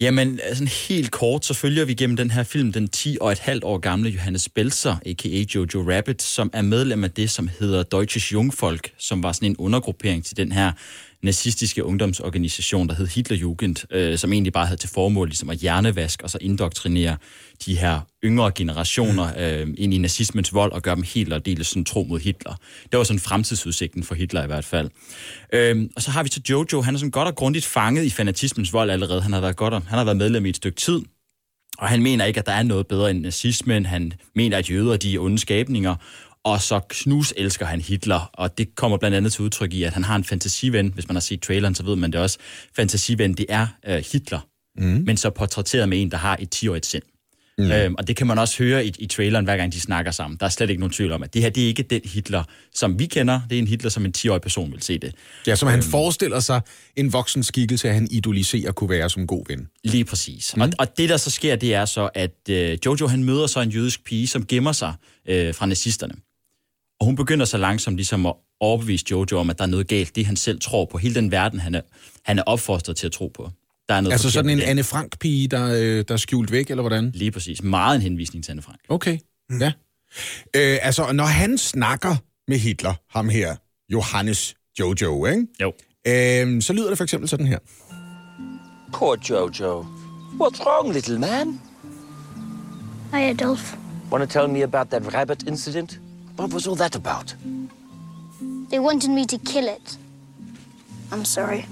Jamen, 0.02 0.40
sådan 0.54 0.68
helt 0.68 1.12
kort, 1.12 1.46
så 1.46 1.54
følger 1.54 1.86
vi 1.86 1.94
gennem 1.94 2.18
den 2.18 2.32
her 2.32 2.44
film 2.44 2.74
den 2.74 2.88
10 2.88 3.18
og 3.22 3.32
et 3.32 3.40
halvt 3.40 3.64
år 3.64 3.78
gamle 3.78 4.10
Johannes 4.10 4.50
Belzer, 4.50 4.96
a.k.a. 5.06 5.46
Jojo 5.56 5.92
Rabbit, 5.92 6.22
som 6.22 6.50
er 6.54 6.62
medlem 6.62 7.04
af 7.04 7.12
det, 7.12 7.30
som 7.30 7.50
hedder 7.60 7.84
Deutsches 7.84 8.34
Jungvolk, 8.34 8.92
som 8.98 9.24
var 9.24 9.32
sådan 9.32 9.50
en 9.50 9.58
undergruppering 9.58 10.26
til 10.26 10.38
den 10.38 10.52
her 10.52 10.72
nazistiske 11.24 11.84
ungdomsorganisation, 11.86 12.88
der 12.88 12.96
hed 12.96 13.08
Hitlerjugend, 13.08 13.76
øh, 13.92 14.18
som 14.18 14.34
egentlig 14.34 14.54
bare 14.54 14.66
havde 14.66 14.80
til 14.82 14.90
formål 14.90 15.28
ligesom 15.28 15.50
at 15.50 15.58
hjernevaske 15.58 16.24
og 16.24 16.30
så 16.30 16.38
indoktrinere 16.42 17.18
de 17.66 17.78
her 17.78 18.00
yngre 18.24 18.52
generationer 18.56 19.32
øh, 19.38 19.68
ind 19.78 19.94
i 19.94 19.98
nazismens 19.98 20.54
vold 20.54 20.72
og 20.72 20.82
gøre 20.82 20.96
dem 20.96 21.04
helt 21.04 21.34
og 21.34 21.46
deles 21.46 21.68
sådan 21.68 21.86
tro 21.86 22.04
mod 22.04 22.20
Hitler. 22.20 22.56
Det 22.92 22.98
var 22.98 23.04
sådan 23.04 23.20
fremtidsudsigten 23.20 24.04
for 24.04 24.16
Hitler 24.16 24.44
i 24.44 24.48
hvert 24.48 24.66
fald. 24.66 24.90
Øh, 25.54 25.90
og 25.96 26.02
så 26.02 26.12
har 26.12 26.24
vi 26.24 26.30
så 26.30 26.42
Jojo, 26.50 26.82
han 26.82 26.94
er 26.96 27.00
sådan 27.00 27.12
godt 27.12 27.28
og 27.28 27.36
grundigt 27.36 27.66
fanget 27.66 28.04
i 28.04 28.10
fanatismens 28.10 28.74
vold 28.74 28.90
allerede. 28.92 29.22
Han 29.22 29.34
har 29.34 29.42
været, 29.42 29.56
godt, 29.56 29.74
og- 29.74 29.82
han 29.88 29.98
har 29.98 30.06
været 30.06 30.18
medlem 30.18 30.46
i 30.46 30.50
et 30.50 30.56
stykke 30.56 30.78
tid, 30.78 31.02
og 31.78 31.88
han 31.88 32.04
mener 32.04 32.26
ikke, 32.26 32.40
at 32.40 32.46
der 32.46 32.52
er 32.52 32.64
noget 32.64 32.88
bedre 32.88 33.12
end 33.12 33.22
nazismen. 33.22 33.86
Han 33.86 34.14
mener, 34.36 34.58
at 34.58 34.70
jøder 34.70 34.98
de 34.98 35.16
er 35.16 35.20
onde 35.20 35.38
skabninger. 35.40 35.96
Og 36.46 36.62
så 36.62 36.80
knus 36.90 37.34
elsker 37.38 37.66
han 37.66 37.82
Hitler, 37.82 38.30
og 38.34 38.58
det 38.58 38.76
kommer 38.76 38.98
blandt 38.98 39.18
andet 39.18 39.34
til 39.34 39.42
udtryk 39.42 39.74
i, 39.74 39.84
at 39.84 39.94
han 39.94 40.04
har 40.04 40.16
en 40.16 40.24
fantasiven. 40.24 40.92
Hvis 40.94 41.08
man 41.08 41.16
har 41.16 41.22
set 41.22 41.42
traileren, 41.42 41.76
så 41.76 41.84
ved 41.84 41.96
man 41.96 42.12
det 42.12 42.20
også. 42.20 42.38
Fantasiven, 42.76 43.34
det 43.34 43.46
er 43.50 43.68
øh, 43.88 44.04
Hitler, 44.12 44.40
mm. 44.78 45.04
men 45.06 45.18
så 45.18 45.30
portrætteret 45.30 45.90
med 45.90 46.02
en, 46.02 46.12
der 46.12 46.18
har 46.18 46.38
et 46.42 46.56
10-årigt 46.56 46.86
sind. 46.86 47.04
Mm. 47.60 47.72
Øhm, 47.72 47.96
og 47.98 48.08
det 48.08 48.16
kan 48.16 48.28
man 48.28 48.40
også 48.40 48.64
høre 48.64 48.86
i, 48.86 48.94
i 49.00 49.06
traileren, 49.08 49.46
hver 49.46 49.58
gang 49.58 49.74
de 49.74 49.80
snakker 49.80 50.12
sammen. 50.12 50.38
Der 50.40 50.46
er 50.46 50.50
slet 50.50 50.70
ikke 50.70 50.80
nogen 50.80 50.94
tvivl 50.94 51.12
om, 51.12 51.24
at 51.24 51.34
det 51.34 51.42
her 51.42 51.50
det 51.50 51.64
er 51.64 51.68
ikke 51.68 51.84
den 51.84 52.02
Hitler, 52.06 52.44
som 52.76 53.00
vi 53.00 53.06
kender. 53.06 53.42
Det 53.50 53.56
er 53.56 53.60
en 53.60 53.68
Hitler, 53.68 53.90
som 53.90 54.06
en 54.06 54.14
10-årig 54.18 54.42
person 54.42 54.72
vil 54.72 54.82
se 54.82 54.98
det. 54.98 55.16
Ja, 55.48 55.56
som 55.56 55.70
han 55.70 55.84
forestiller 55.84 56.40
sig 56.40 56.62
en 56.96 57.14
voksen 57.14 57.44
skikkelse, 57.44 57.88
at 57.88 57.94
han 57.94 58.08
idoliserer 58.12 58.72
kunne 58.72 58.90
være 58.90 59.10
som 59.10 59.28
god 59.28 59.46
ven. 59.48 59.68
Lige 59.84 60.06
præcis. 60.06 60.56
Mm. 60.56 60.62
Og, 60.62 60.70
og 60.80 60.98
det, 60.98 61.10
der 61.10 61.18
så 61.18 61.32
sker, 61.32 61.56
det 61.56 61.74
er 61.74 61.86
så, 61.86 62.10
at 62.14 62.36
øh, 62.50 62.78
Jojo 62.86 63.08
han 63.08 63.24
møder 63.24 63.48
så 63.48 63.62
en 63.62 63.70
jødisk 63.70 64.04
pige, 64.04 64.28
som 64.28 64.46
gemmer 64.46 64.72
sig 64.72 64.94
øh, 65.28 65.54
fra 65.54 65.66
nazisterne. 65.66 66.14
Og 67.00 67.06
hun 67.06 67.16
begynder 67.16 67.46
så 67.46 67.58
langsomt 67.58 67.96
ligesom 67.96 68.26
at 68.26 68.34
overbevise 68.60 69.06
Jojo 69.12 69.38
om, 69.40 69.50
at 69.50 69.58
der 69.58 69.64
er 69.64 69.68
noget 69.68 69.88
galt. 69.88 70.16
Det, 70.16 70.26
han 70.26 70.36
selv 70.36 70.60
tror 70.60 70.86
på. 70.86 70.98
Hele 70.98 71.16
den 71.16 71.32
verden, 71.32 71.60
han 71.60 71.76
er, 71.76 71.82
han 72.24 72.40
er 72.40 72.44
opfostret 72.44 72.96
til 72.96 73.06
at 73.06 73.12
tro 73.12 73.28
på. 73.28 73.50
Der 73.90 73.96
er 73.96 74.02
noget 74.02 74.12
Altså 74.12 74.32
sådan 74.32 74.50
en. 74.50 74.62
Anne 74.62 74.84
Frank-pige, 74.84 75.48
der, 75.48 75.66
øh, 75.66 76.06
der 76.08 76.14
er 76.14 76.18
skjult 76.18 76.52
væk, 76.52 76.70
eller 76.70 76.82
hvordan? 76.82 77.12
Lige 77.14 77.32
præcis. 77.32 77.64
Meget 77.64 77.96
en 77.96 78.02
henvisning 78.02 78.44
til 78.44 78.52
Anne 78.52 78.62
Frank. 78.62 78.80
Okay, 78.90 79.18
mm. 79.50 79.60
ja. 79.62 79.72
Øh, 80.56 80.78
altså, 80.82 81.12
når 81.12 81.24
han 81.24 81.58
snakker 81.58 82.16
med 82.48 82.58
Hitler, 82.58 82.94
ham 83.10 83.30
her, 83.30 83.56
Johannes 83.94 84.56
Jojo, 84.80 85.26
ikke? 85.26 85.48
Jo. 85.62 85.74
Øh, 86.08 86.62
så 86.62 86.74
lyder 86.74 86.90
det 86.90 86.98
for 86.98 87.04
eksempel 87.04 87.30
sådan 87.30 87.46
her. 87.46 87.60
Poor 88.94 89.18
Jojo. 89.30 89.86
What's 90.42 90.64
wrong, 90.66 90.94
little 90.94 91.20
man? 91.20 91.62
Hi, 93.14 93.30
Adolf. 93.30 93.76
Want 94.12 94.32
to 94.32 94.40
tell 94.40 94.54
me 94.54 94.64
about 94.64 94.88
that 94.88 95.14
rabbit 95.14 95.48
incident? 95.48 96.00
What 96.40 96.54
was 96.54 96.68
all 96.68 96.76
that 96.76 96.96
about? 96.96 97.36
They 98.70 98.80
wanted 98.80 99.10
me 99.10 99.26
to 99.26 99.38
kill 99.40 99.68
it. 99.68 99.98
I'm 101.12 101.26
sorry. 101.26 101.66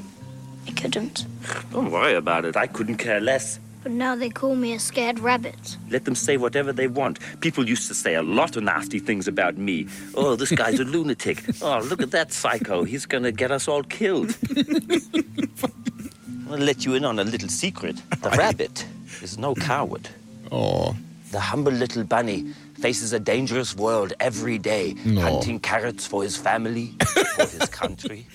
I 0.68 0.72
couldn't. 0.72 1.26
Don't 1.72 1.90
worry 1.90 2.16
about 2.16 2.44
it. 2.44 2.58
I 2.58 2.68
couldn't 2.68 2.98
care 2.98 3.22
less. 3.22 3.62
But 3.82 3.94
now 3.94 4.14
they 4.18 4.30
call 4.30 4.58
me 4.58 4.74
a 4.74 4.80
scared 4.80 5.20
rabbit. 5.20 5.78
Let 5.90 6.04
them 6.04 6.16
say 6.16 6.36
whatever 6.36 6.74
they 6.74 6.88
want. 6.88 7.20
People 7.40 7.70
used 7.70 7.88
to 7.88 7.94
say 7.94 8.16
a 8.16 8.22
lot 8.22 8.58
of 8.58 8.64
nasty 8.64 9.00
things 9.00 9.26
about 9.30 9.56
me. 9.58 9.88
Oh, 10.16 10.36
this 10.36 10.52
guy's 10.52 10.82
a 10.82 10.84
lunatic. 10.96 11.46
Oh, 11.62 11.80
look 11.80 12.02
at 12.02 12.12
that 12.12 12.34
psycho. 12.34 12.84
He's 12.84 13.06
gonna 13.06 13.32
get 13.32 13.52
us 13.52 13.70
all 13.70 13.84
killed. 13.84 14.38
I'll 16.52 16.58
let 16.58 16.84
you 16.84 16.96
in 16.96 17.06
on 17.06 17.20
a 17.20 17.24
little 17.24 17.48
secret. 17.48 18.02
The 18.22 18.32
rabbit 18.32 18.86
is 19.22 19.38
no 19.38 19.56
coward. 19.56 20.10
Oh. 20.52 20.94
The 21.32 21.40
humble 21.42 21.74
little 21.74 22.06
bunny 22.06 22.54
faces 22.82 23.14
a 23.14 23.20
dangerous 23.20 23.76
world 23.78 24.14
every 24.20 24.58
day, 24.58 24.94
No. 25.06 25.22
hunting 25.22 25.64
carrots 25.64 26.08
for 26.08 26.24
his 26.24 26.38
family, 26.38 26.88
for 27.36 27.46
his 27.60 27.70
country. 27.70 28.20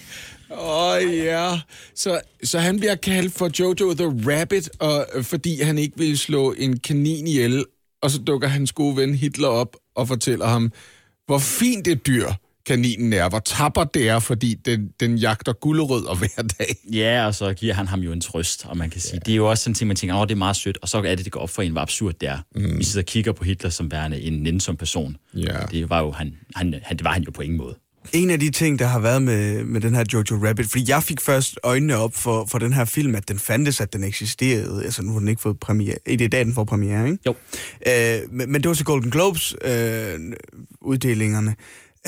Åh 0.51 0.93
oh, 0.93 1.17
ja, 1.17 1.61
så, 1.95 2.21
så 2.45 2.59
han 2.59 2.79
bliver 2.79 2.95
kaldt 2.95 3.33
for 3.35 3.51
Jojo 3.59 3.95
the 3.95 4.07
Rabbit, 4.33 4.71
og, 4.79 5.07
øh, 5.15 5.25
fordi 5.25 5.63
han 5.63 5.79
ikke 5.79 5.99
vil 5.99 6.19
slå 6.19 6.53
en 6.53 6.79
kanin 6.79 7.27
ihjel, 7.27 7.65
og 8.03 8.11
så 8.11 8.19
dukker 8.19 8.49
hans 8.49 8.73
gode 8.73 8.97
ven 8.97 9.15
Hitler 9.15 9.49
op 9.49 9.77
og 9.95 10.09
fortæller 10.09 10.47
ham, 10.47 10.73
hvor 11.27 11.39
fint 11.39 11.89
et 11.89 12.07
dyr 12.07 12.29
kaninen 12.67 13.13
er, 13.13 13.29
hvor 13.29 13.39
tapper 13.39 13.85
det 13.85 14.09
er, 14.09 14.19
fordi 14.19 14.55
den, 14.55 14.89
den 15.01 15.17
jagter 15.19 15.53
gulerødder 15.53 16.15
hver 16.15 16.43
dag. 16.59 16.77
Ja, 16.93 17.27
og 17.27 17.35
så 17.35 17.55
giver 17.55 17.75
han 17.75 17.87
ham 17.87 18.01
jo 18.01 18.13
en 18.13 18.21
trøst, 18.21 18.67
og 18.67 18.77
man 18.77 18.91
kan 18.91 19.01
sige, 19.01 19.15
ja. 19.15 19.19
det 19.19 19.33
er 19.33 19.37
jo 19.37 19.51
også 19.51 19.65
sådan 19.65 19.71
en 19.71 19.75
ting, 19.75 19.89
man 19.89 19.97
tænker, 19.97 20.17
åh, 20.17 20.27
det 20.27 20.33
er 20.33 20.37
meget 20.37 20.57
sødt, 20.57 20.79
og 20.83 20.89
så 20.89 20.99
er 20.99 21.15
det, 21.15 21.25
det 21.25 21.33
går 21.33 21.41
op 21.41 21.51
for 21.51 21.63
en, 21.63 21.73
hvor 21.73 21.81
absurd 21.81 22.15
det 22.21 22.29
er. 22.29 22.39
Mm. 22.55 22.79
Vi 22.79 22.85
sidder 22.85 23.03
og 23.03 23.07
kigger 23.07 23.33
på 23.33 23.45
Hitler 23.45 23.71
som 23.71 23.93
værende 23.93 24.21
en 24.21 24.33
nænsom 24.33 24.77
person. 24.77 25.17
Ja. 25.35 25.59
Det 25.71 25.91
var 25.91 26.01
jo, 26.01 26.11
han, 26.11 26.35
han, 26.57 26.75
han, 26.83 26.97
det 26.97 27.05
var 27.05 27.13
han 27.13 27.23
jo 27.23 27.31
på 27.31 27.43
ingen 27.43 27.59
måde. 27.59 27.75
En 28.13 28.31
af 28.31 28.41
de 28.41 28.51
ting, 28.51 28.79
der 28.79 28.87
har 28.87 28.99
været 28.99 29.23
med, 29.23 29.65
med 29.65 29.81
den 29.81 29.95
her 29.95 30.05
Jojo 30.13 30.49
Rabbit, 30.49 30.67
fordi 30.71 30.85
jeg 30.89 31.03
fik 31.03 31.21
først 31.21 31.59
øjnene 31.63 31.97
op 31.97 32.15
for, 32.15 32.47
for 32.51 32.59
den 32.59 32.73
her 32.73 32.85
film, 32.85 33.15
at 33.15 33.29
den 33.29 33.39
fandtes, 33.39 33.81
at 33.81 33.93
den 33.93 34.05
eksisterede. 34.05 34.85
Altså, 34.85 35.03
nu 35.03 35.13
har 35.13 35.19
den 35.19 35.29
ikke 35.29 35.43
fået 35.43 35.61
premiere. 35.61 35.97
Det 36.07 36.21
er 36.21 36.25
i 36.25 36.29
dag, 36.29 36.45
den 36.45 36.55
får 36.55 36.65
premiere, 36.65 37.11
ikke? 37.11 37.19
Jo. 37.27 37.35
Øh, 37.87 38.33
men, 38.33 38.53
men 38.53 38.63
det 38.63 38.69
var 38.69 38.75
så 38.75 38.85
Golden 38.85 39.11
Globes 39.11 39.55
øh, 39.65 40.21
uddelingerne. 40.81 41.55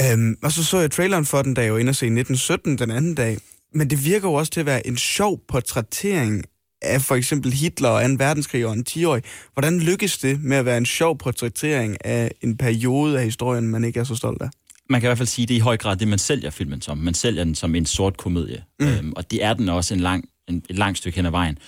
Øh, 0.01 0.37
og 0.43 0.53
så 0.53 0.65
så 0.65 0.79
jeg 0.79 0.91
traileren 0.91 1.27
for 1.27 1.43
den, 1.43 1.55
da 1.55 1.63
jeg 1.63 1.73
var 1.73 1.79
inde 1.79 1.91
og 1.91 1.97
se 1.97 2.07
1917 2.07 2.79
den 2.79 2.91
anden 2.91 3.15
dag. 3.15 3.39
Men 3.75 3.91
det 3.91 4.05
virker 4.05 4.29
jo 4.29 4.35
også 4.35 4.53
til 4.53 4.61
at 4.61 4.67
være 4.67 4.87
en 4.87 4.97
sjov 4.97 5.41
portrættering 5.49 6.45
af 6.83 7.03
for 7.03 7.15
eksempel 7.15 7.53
Hitler 7.53 7.89
og 7.89 8.03
2. 8.03 8.15
verdenskrig 8.19 8.67
og 8.67 8.73
en 8.73 8.85
10-årig. 8.89 9.23
Hvordan 9.53 9.81
lykkes 9.81 10.19
det 10.19 10.43
med 10.43 10.57
at 10.57 10.65
være 10.65 10.79
en 10.79 10.87
sjov 10.87 11.19
portrættering 11.19 12.07
af 12.07 12.31
en 12.41 12.57
periode 12.57 13.19
af 13.19 13.25
historien, 13.25 13.69
man 13.69 13.85
ikke 13.85 14.01
er 14.01 14.05
så 14.05 14.15
stolt 14.15 14.43
af? 14.43 14.49
Man 14.91 15.01
kan 15.01 15.07
i 15.07 15.09
hvert 15.09 15.19
fald 15.19 15.29
sige, 15.29 15.43
at 15.43 15.49
det 15.49 15.55
er 15.55 15.59
i 15.59 15.61
høj 15.61 15.77
grad 15.77 15.97
det, 15.97 16.09
man 16.09 16.19
sælger 16.19 16.51
filmen 16.51 16.81
som. 16.81 16.99
Man 16.99 17.15
sælger 17.15 17.45
den 17.45 17.55
som 17.55 17.75
en 17.75 17.87
sort 17.87 18.17
komedie. 18.17 18.63
Mm. 18.81 18.87
Øhm, 18.87 19.13
og 19.17 19.31
det 19.31 19.45
er 19.45 19.55
den 19.55 19.69
også 19.69 19.95
en 19.95 20.01
lang, 20.01 20.25
en, 20.49 20.63
et 20.71 20.79
langt 20.79 20.99
stykke 20.99 21.17
hen 21.17 21.27
ad 21.27 21.31
vejen. 21.31 21.59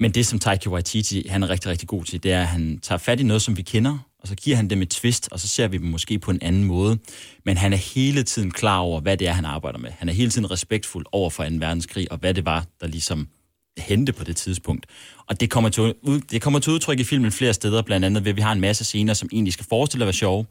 Men 0.00 0.10
det, 0.10 0.26
som 0.26 0.38
Taika 0.38 0.68
Waititi 0.70 1.26
han 1.28 1.42
er 1.42 1.50
rigtig, 1.50 1.70
rigtig 1.70 1.88
god 1.88 2.04
til, 2.04 2.22
det 2.22 2.32
er, 2.32 2.40
at 2.40 2.46
han 2.46 2.78
tager 2.82 2.98
fat 2.98 3.20
i 3.20 3.22
noget, 3.22 3.42
som 3.42 3.56
vi 3.56 3.62
kender, 3.62 3.98
og 4.26 4.28
så 4.28 4.34
giver 4.34 4.56
han 4.56 4.70
dem 4.70 4.82
et 4.82 4.90
twist, 4.90 5.28
og 5.32 5.40
så 5.40 5.48
ser 5.48 5.68
vi 5.68 5.78
dem 5.78 5.86
måske 5.86 6.18
på 6.18 6.30
en 6.30 6.38
anden 6.42 6.64
måde. 6.64 6.98
Men 7.44 7.56
han 7.56 7.72
er 7.72 7.76
hele 7.76 8.22
tiden 8.22 8.50
klar 8.50 8.78
over, 8.78 9.00
hvad 9.00 9.16
det 9.16 9.28
er, 9.28 9.32
han 9.32 9.44
arbejder 9.44 9.78
med. 9.78 9.90
Han 9.90 10.08
er 10.08 10.12
hele 10.12 10.30
tiden 10.30 10.50
respektfuld 10.50 11.06
over 11.12 11.30
for 11.30 11.44
2. 11.44 11.50
verdenskrig, 11.50 12.12
og 12.12 12.18
hvad 12.18 12.34
det 12.34 12.44
var, 12.44 12.66
der 12.80 12.86
ligesom 12.86 13.28
hente 13.78 14.12
på 14.12 14.24
det 14.24 14.36
tidspunkt. 14.36 14.86
Og 15.26 15.40
det 15.40 15.50
kommer, 15.50 15.70
til, 15.70 15.94
det 16.30 16.42
kommer 16.42 16.58
til 16.58 16.72
udtryk 16.72 17.00
i 17.00 17.04
filmen 17.04 17.32
flere 17.32 17.54
steder, 17.54 17.82
blandt 17.82 18.06
andet 18.06 18.24
ved, 18.24 18.30
at 18.30 18.36
vi 18.36 18.40
har 18.40 18.52
en 18.52 18.60
masse 18.60 18.84
scener, 18.84 19.14
som 19.14 19.28
egentlig 19.32 19.52
skal 19.52 19.66
forestille 19.68 20.04
at 20.04 20.06
være 20.06 20.12
sjove, 20.14 20.46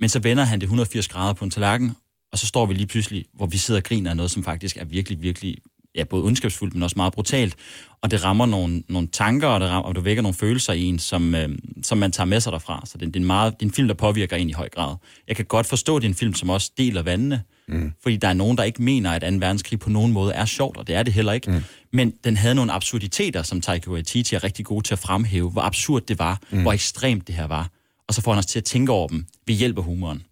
men 0.00 0.08
så 0.08 0.18
vender 0.18 0.44
han 0.44 0.60
det 0.60 0.64
180 0.64 1.08
grader 1.08 1.32
på 1.32 1.44
en 1.44 1.50
tallerken, 1.50 1.96
og 2.32 2.38
så 2.38 2.46
står 2.46 2.66
vi 2.66 2.74
lige 2.74 2.86
pludselig, 2.86 3.24
hvor 3.34 3.46
vi 3.46 3.56
sidder 3.56 3.80
og 3.80 3.84
griner 3.84 4.10
af 4.10 4.16
noget, 4.16 4.30
som 4.30 4.44
faktisk 4.44 4.76
er 4.76 4.84
virkelig, 4.84 5.22
virkelig 5.22 5.56
ja, 5.96 6.04
både 6.04 6.24
ondskabsfuldt, 6.24 6.74
men 6.74 6.82
også 6.82 6.94
meget 6.96 7.12
brutalt. 7.12 7.56
Og 8.02 8.10
det 8.10 8.24
rammer 8.24 8.46
nogle, 8.46 8.82
nogle 8.88 9.08
tanker, 9.12 9.48
og 9.48 9.60
det, 9.60 9.68
rammer, 9.68 9.88
og 9.88 9.94
det 9.94 10.04
vækker 10.04 10.22
nogle 10.22 10.34
følelser 10.34 10.72
i 10.72 10.82
en, 10.82 10.98
som, 10.98 11.34
øh, 11.34 11.48
som 11.82 11.98
man 11.98 12.12
tager 12.12 12.26
med 12.26 12.40
sig 12.40 12.52
derfra. 12.52 12.82
Så 12.84 12.98
det, 12.98 13.08
det, 13.08 13.16
er 13.16 13.20
en 13.20 13.26
meget, 13.26 13.52
det 13.52 13.62
er 13.62 13.66
en 13.66 13.74
film, 13.74 13.88
der 13.88 13.94
påvirker 13.94 14.36
en 14.36 14.50
i 14.50 14.52
høj 14.52 14.68
grad. 14.68 14.96
Jeg 15.28 15.36
kan 15.36 15.44
godt 15.44 15.66
forstå, 15.66 15.96
at 15.96 16.02
det 16.02 16.08
er 16.08 16.10
en 16.10 16.16
film, 16.16 16.34
som 16.34 16.50
også 16.50 16.70
deler 16.78 17.02
vandene, 17.02 17.42
mm. 17.68 17.92
fordi 18.02 18.16
der 18.16 18.28
er 18.28 18.32
nogen, 18.32 18.58
der 18.58 18.64
ikke 18.64 18.82
mener, 18.82 19.10
at 19.10 19.22
2. 19.22 19.26
verdenskrig 19.26 19.78
på 19.78 19.90
nogen 19.90 20.12
måde 20.12 20.32
er 20.32 20.44
sjovt, 20.44 20.76
og 20.76 20.86
det 20.86 20.94
er 20.94 21.02
det 21.02 21.12
heller 21.12 21.32
ikke. 21.32 21.50
Mm. 21.50 21.62
Men 21.92 22.12
den 22.24 22.36
havde 22.36 22.54
nogle 22.54 22.72
absurditeter, 22.72 23.42
som 23.42 23.60
Taika 23.60 23.90
Waititi 23.90 24.34
er 24.34 24.44
rigtig 24.44 24.64
god 24.64 24.82
til 24.82 24.94
at 24.94 24.98
fremhæve, 24.98 25.50
hvor 25.50 25.62
absurd 25.62 26.02
det 26.02 26.18
var, 26.18 26.40
mm. 26.50 26.62
hvor 26.62 26.72
ekstremt 26.72 27.26
det 27.26 27.34
her 27.34 27.46
var. 27.46 27.70
Og 28.08 28.14
så 28.14 28.22
får 28.22 28.32
han 28.32 28.38
os 28.38 28.46
til 28.46 28.58
at 28.58 28.64
tænke 28.64 28.92
over 28.92 29.08
dem 29.08 29.26
ved 29.46 29.54
hjælp 29.54 29.78
af 29.78 29.84
humoren. 29.84 30.22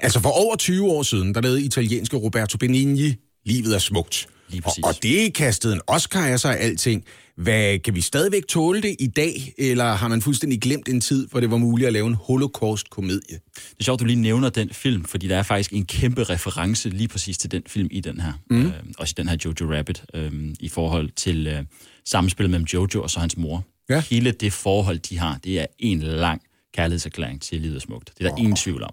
Altså 0.00 0.20
for 0.20 0.28
over 0.28 0.56
20 0.56 0.90
år 0.90 1.02
siden, 1.02 1.34
der 1.34 1.40
lavede 1.40 1.64
italienske 1.64 2.16
Roberto 2.16 2.58
Benigni 2.58 3.14
Livet 3.44 3.74
er 3.74 3.78
smukt. 3.78 4.28
Lige 4.50 4.62
præcis. 4.62 4.84
Og, 4.84 4.88
og 4.88 5.02
det 5.02 5.34
kastede 5.34 5.74
en 5.74 5.80
Oscar 5.86 6.26
af 6.26 6.40
sig 6.40 6.60
alting. 6.60 7.04
Hvad, 7.36 7.78
kan 7.78 7.94
vi 7.94 8.00
stadigvæk 8.00 8.46
tåle 8.48 8.82
det 8.82 8.96
i 8.98 9.06
dag, 9.06 9.54
eller 9.58 9.84
har 9.84 10.08
man 10.08 10.22
fuldstændig 10.22 10.60
glemt 10.60 10.88
en 10.88 11.00
tid, 11.00 11.28
hvor 11.28 11.40
det 11.40 11.50
var 11.50 11.56
muligt 11.56 11.86
at 11.86 11.92
lave 11.92 12.06
en 12.06 12.14
holocaust-komedie? 12.14 13.38
Det 13.54 13.80
er 13.80 13.84
sjovt, 13.84 14.00
du 14.00 14.04
lige 14.04 14.20
nævner 14.20 14.48
den 14.48 14.70
film, 14.70 15.04
fordi 15.04 15.28
der 15.28 15.36
er 15.36 15.42
faktisk 15.42 15.72
en 15.72 15.86
kæmpe 15.86 16.24
reference 16.24 16.88
lige 16.88 17.08
præcis 17.08 17.38
til 17.38 17.50
den 17.50 17.62
film 17.66 17.88
i 17.90 18.00
den 18.00 18.20
her. 18.20 18.32
Mm. 18.50 18.66
Øh, 18.66 18.72
også 18.98 19.14
i 19.18 19.20
den 19.20 19.28
her 19.28 19.36
Jojo 19.44 19.76
Rabbit, 19.76 20.04
øh, 20.14 20.32
i 20.60 20.68
forhold 20.68 21.10
til 21.10 21.46
øh, 21.46 21.62
samspillet 22.04 22.50
mellem 22.50 22.66
Jojo 22.74 23.02
og 23.02 23.10
så 23.10 23.20
hans 23.20 23.36
mor. 23.36 23.64
Ja. 23.88 24.00
Hele 24.00 24.30
det 24.30 24.52
forhold, 24.52 24.98
de 24.98 25.18
har, 25.18 25.38
det 25.44 25.60
er 25.60 25.66
en 25.78 26.00
lang 26.00 26.42
kærlighedserklæring 26.74 27.42
til 27.42 27.60
Livet 27.60 27.82
Smukt. 27.82 28.10
Det 28.18 28.24
er 28.24 28.28
der 28.28 28.34
oh. 28.34 28.40
ingen 28.40 28.56
tvivl 28.56 28.82
om. 28.82 28.90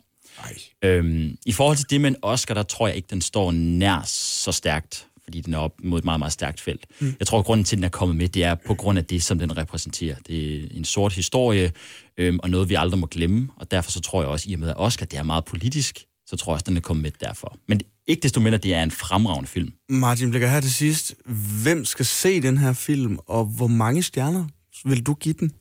Øhm, 0.83 1.37
I 1.45 1.51
forhold 1.51 1.77
til 1.77 1.89
det 1.89 2.01
med 2.01 2.09
en 2.09 2.15
Oscar, 2.21 2.53
der 2.53 2.63
tror 2.63 2.87
jeg 2.87 2.95
ikke, 2.95 3.07
den 3.09 3.21
står 3.21 3.51
nær 3.51 4.01
så 4.05 4.51
stærkt, 4.51 5.06
fordi 5.27 5.41
den 5.41 5.53
er 5.53 5.57
op 5.57 5.73
mod 5.83 5.99
et 5.99 6.05
meget, 6.05 6.19
meget 6.19 6.33
stærkt 6.33 6.61
felt. 6.61 6.85
Mm. 6.99 7.15
Jeg 7.19 7.27
tror, 7.27 7.39
at 7.39 7.45
grunden 7.45 7.63
til, 7.63 7.75
at 7.75 7.77
den 7.77 7.83
er 7.83 7.89
kommet 7.89 8.17
med, 8.17 8.27
det 8.27 8.43
er 8.43 8.55
på 8.55 8.73
grund 8.73 8.97
af 8.97 9.05
det, 9.05 9.23
som 9.23 9.39
den 9.39 9.57
repræsenterer. 9.57 10.15
Det 10.27 10.63
er 10.63 10.67
en 10.71 10.85
sort 10.85 11.13
historie, 11.13 11.71
øhm, 12.17 12.39
og 12.43 12.49
noget, 12.49 12.69
vi 12.69 12.75
aldrig 12.75 12.99
må 12.99 13.07
glemme, 13.07 13.49
og 13.55 13.71
derfor 13.71 13.91
så 13.91 14.01
tror 14.01 14.21
jeg 14.21 14.29
også, 14.29 14.49
i 14.49 14.53
og 14.53 14.59
med 14.59 14.69
at 14.69 14.75
Oscar 14.77 15.05
det 15.05 15.19
er 15.19 15.23
meget 15.23 15.45
politisk, 15.45 16.05
så 16.27 16.35
tror 16.35 16.51
jeg 16.51 16.53
også, 16.53 16.63
den 16.67 16.77
er 16.77 16.81
kommet 16.81 17.03
med 17.03 17.11
derfor. 17.19 17.57
Men 17.67 17.81
ikke 18.07 18.21
desto 18.21 18.39
mindre, 18.39 18.57
det 18.57 18.73
er 18.73 18.83
en 18.83 18.91
fremragende 18.91 19.49
film. 19.49 19.73
Martin 19.89 20.29
Blikker 20.29 20.47
her 20.47 20.61
til 20.61 20.73
sidst. 20.73 21.15
Hvem 21.63 21.85
skal 21.85 22.05
se 22.05 22.41
den 22.41 22.57
her 22.57 22.73
film, 22.73 23.17
og 23.25 23.45
hvor 23.45 23.67
mange 23.67 24.03
stjerner 24.03 24.45
vil 24.85 25.03
du 25.03 25.13
give 25.13 25.35
den? 25.39 25.51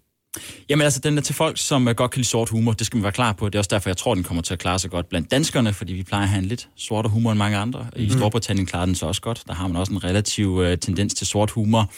Jamen 0.68 0.84
altså, 0.84 1.00
den 1.00 1.18
er 1.18 1.22
til 1.22 1.34
folk, 1.34 1.58
som 1.58 1.94
godt 1.96 2.10
kan 2.10 2.18
lide 2.18 2.28
sort 2.28 2.48
humor. 2.48 2.72
Det 2.72 2.86
skal 2.86 2.96
man 2.96 3.02
være 3.02 3.12
klar 3.12 3.32
på. 3.32 3.48
Det 3.48 3.54
er 3.54 3.58
også 3.58 3.68
derfor, 3.68 3.90
jeg 3.90 3.96
tror, 3.96 4.14
den 4.14 4.24
kommer 4.24 4.42
til 4.42 4.52
at 4.52 4.58
klare 4.58 4.78
sig 4.78 4.90
godt 4.90 5.08
blandt 5.08 5.30
danskerne, 5.30 5.72
fordi 5.72 5.92
vi 5.92 6.02
plejer 6.02 6.22
at 6.22 6.28
have 6.28 6.38
en 6.38 6.44
lidt 6.44 6.68
sortere 6.76 7.10
humor 7.12 7.32
end 7.32 7.38
mange 7.38 7.56
andre. 7.56 7.86
I 7.96 8.04
mm. 8.04 8.10
Storbritannien 8.10 8.66
klarer 8.66 8.86
den 8.86 8.94
så 8.94 9.06
også 9.06 9.20
godt. 9.20 9.42
Der 9.46 9.54
har 9.54 9.68
man 9.68 9.76
også 9.76 9.92
en 9.92 10.04
relativ 10.04 10.48
uh, 10.48 10.74
tendens 10.80 11.14
til 11.14 11.26
sort 11.26 11.50
humor. 11.50 11.92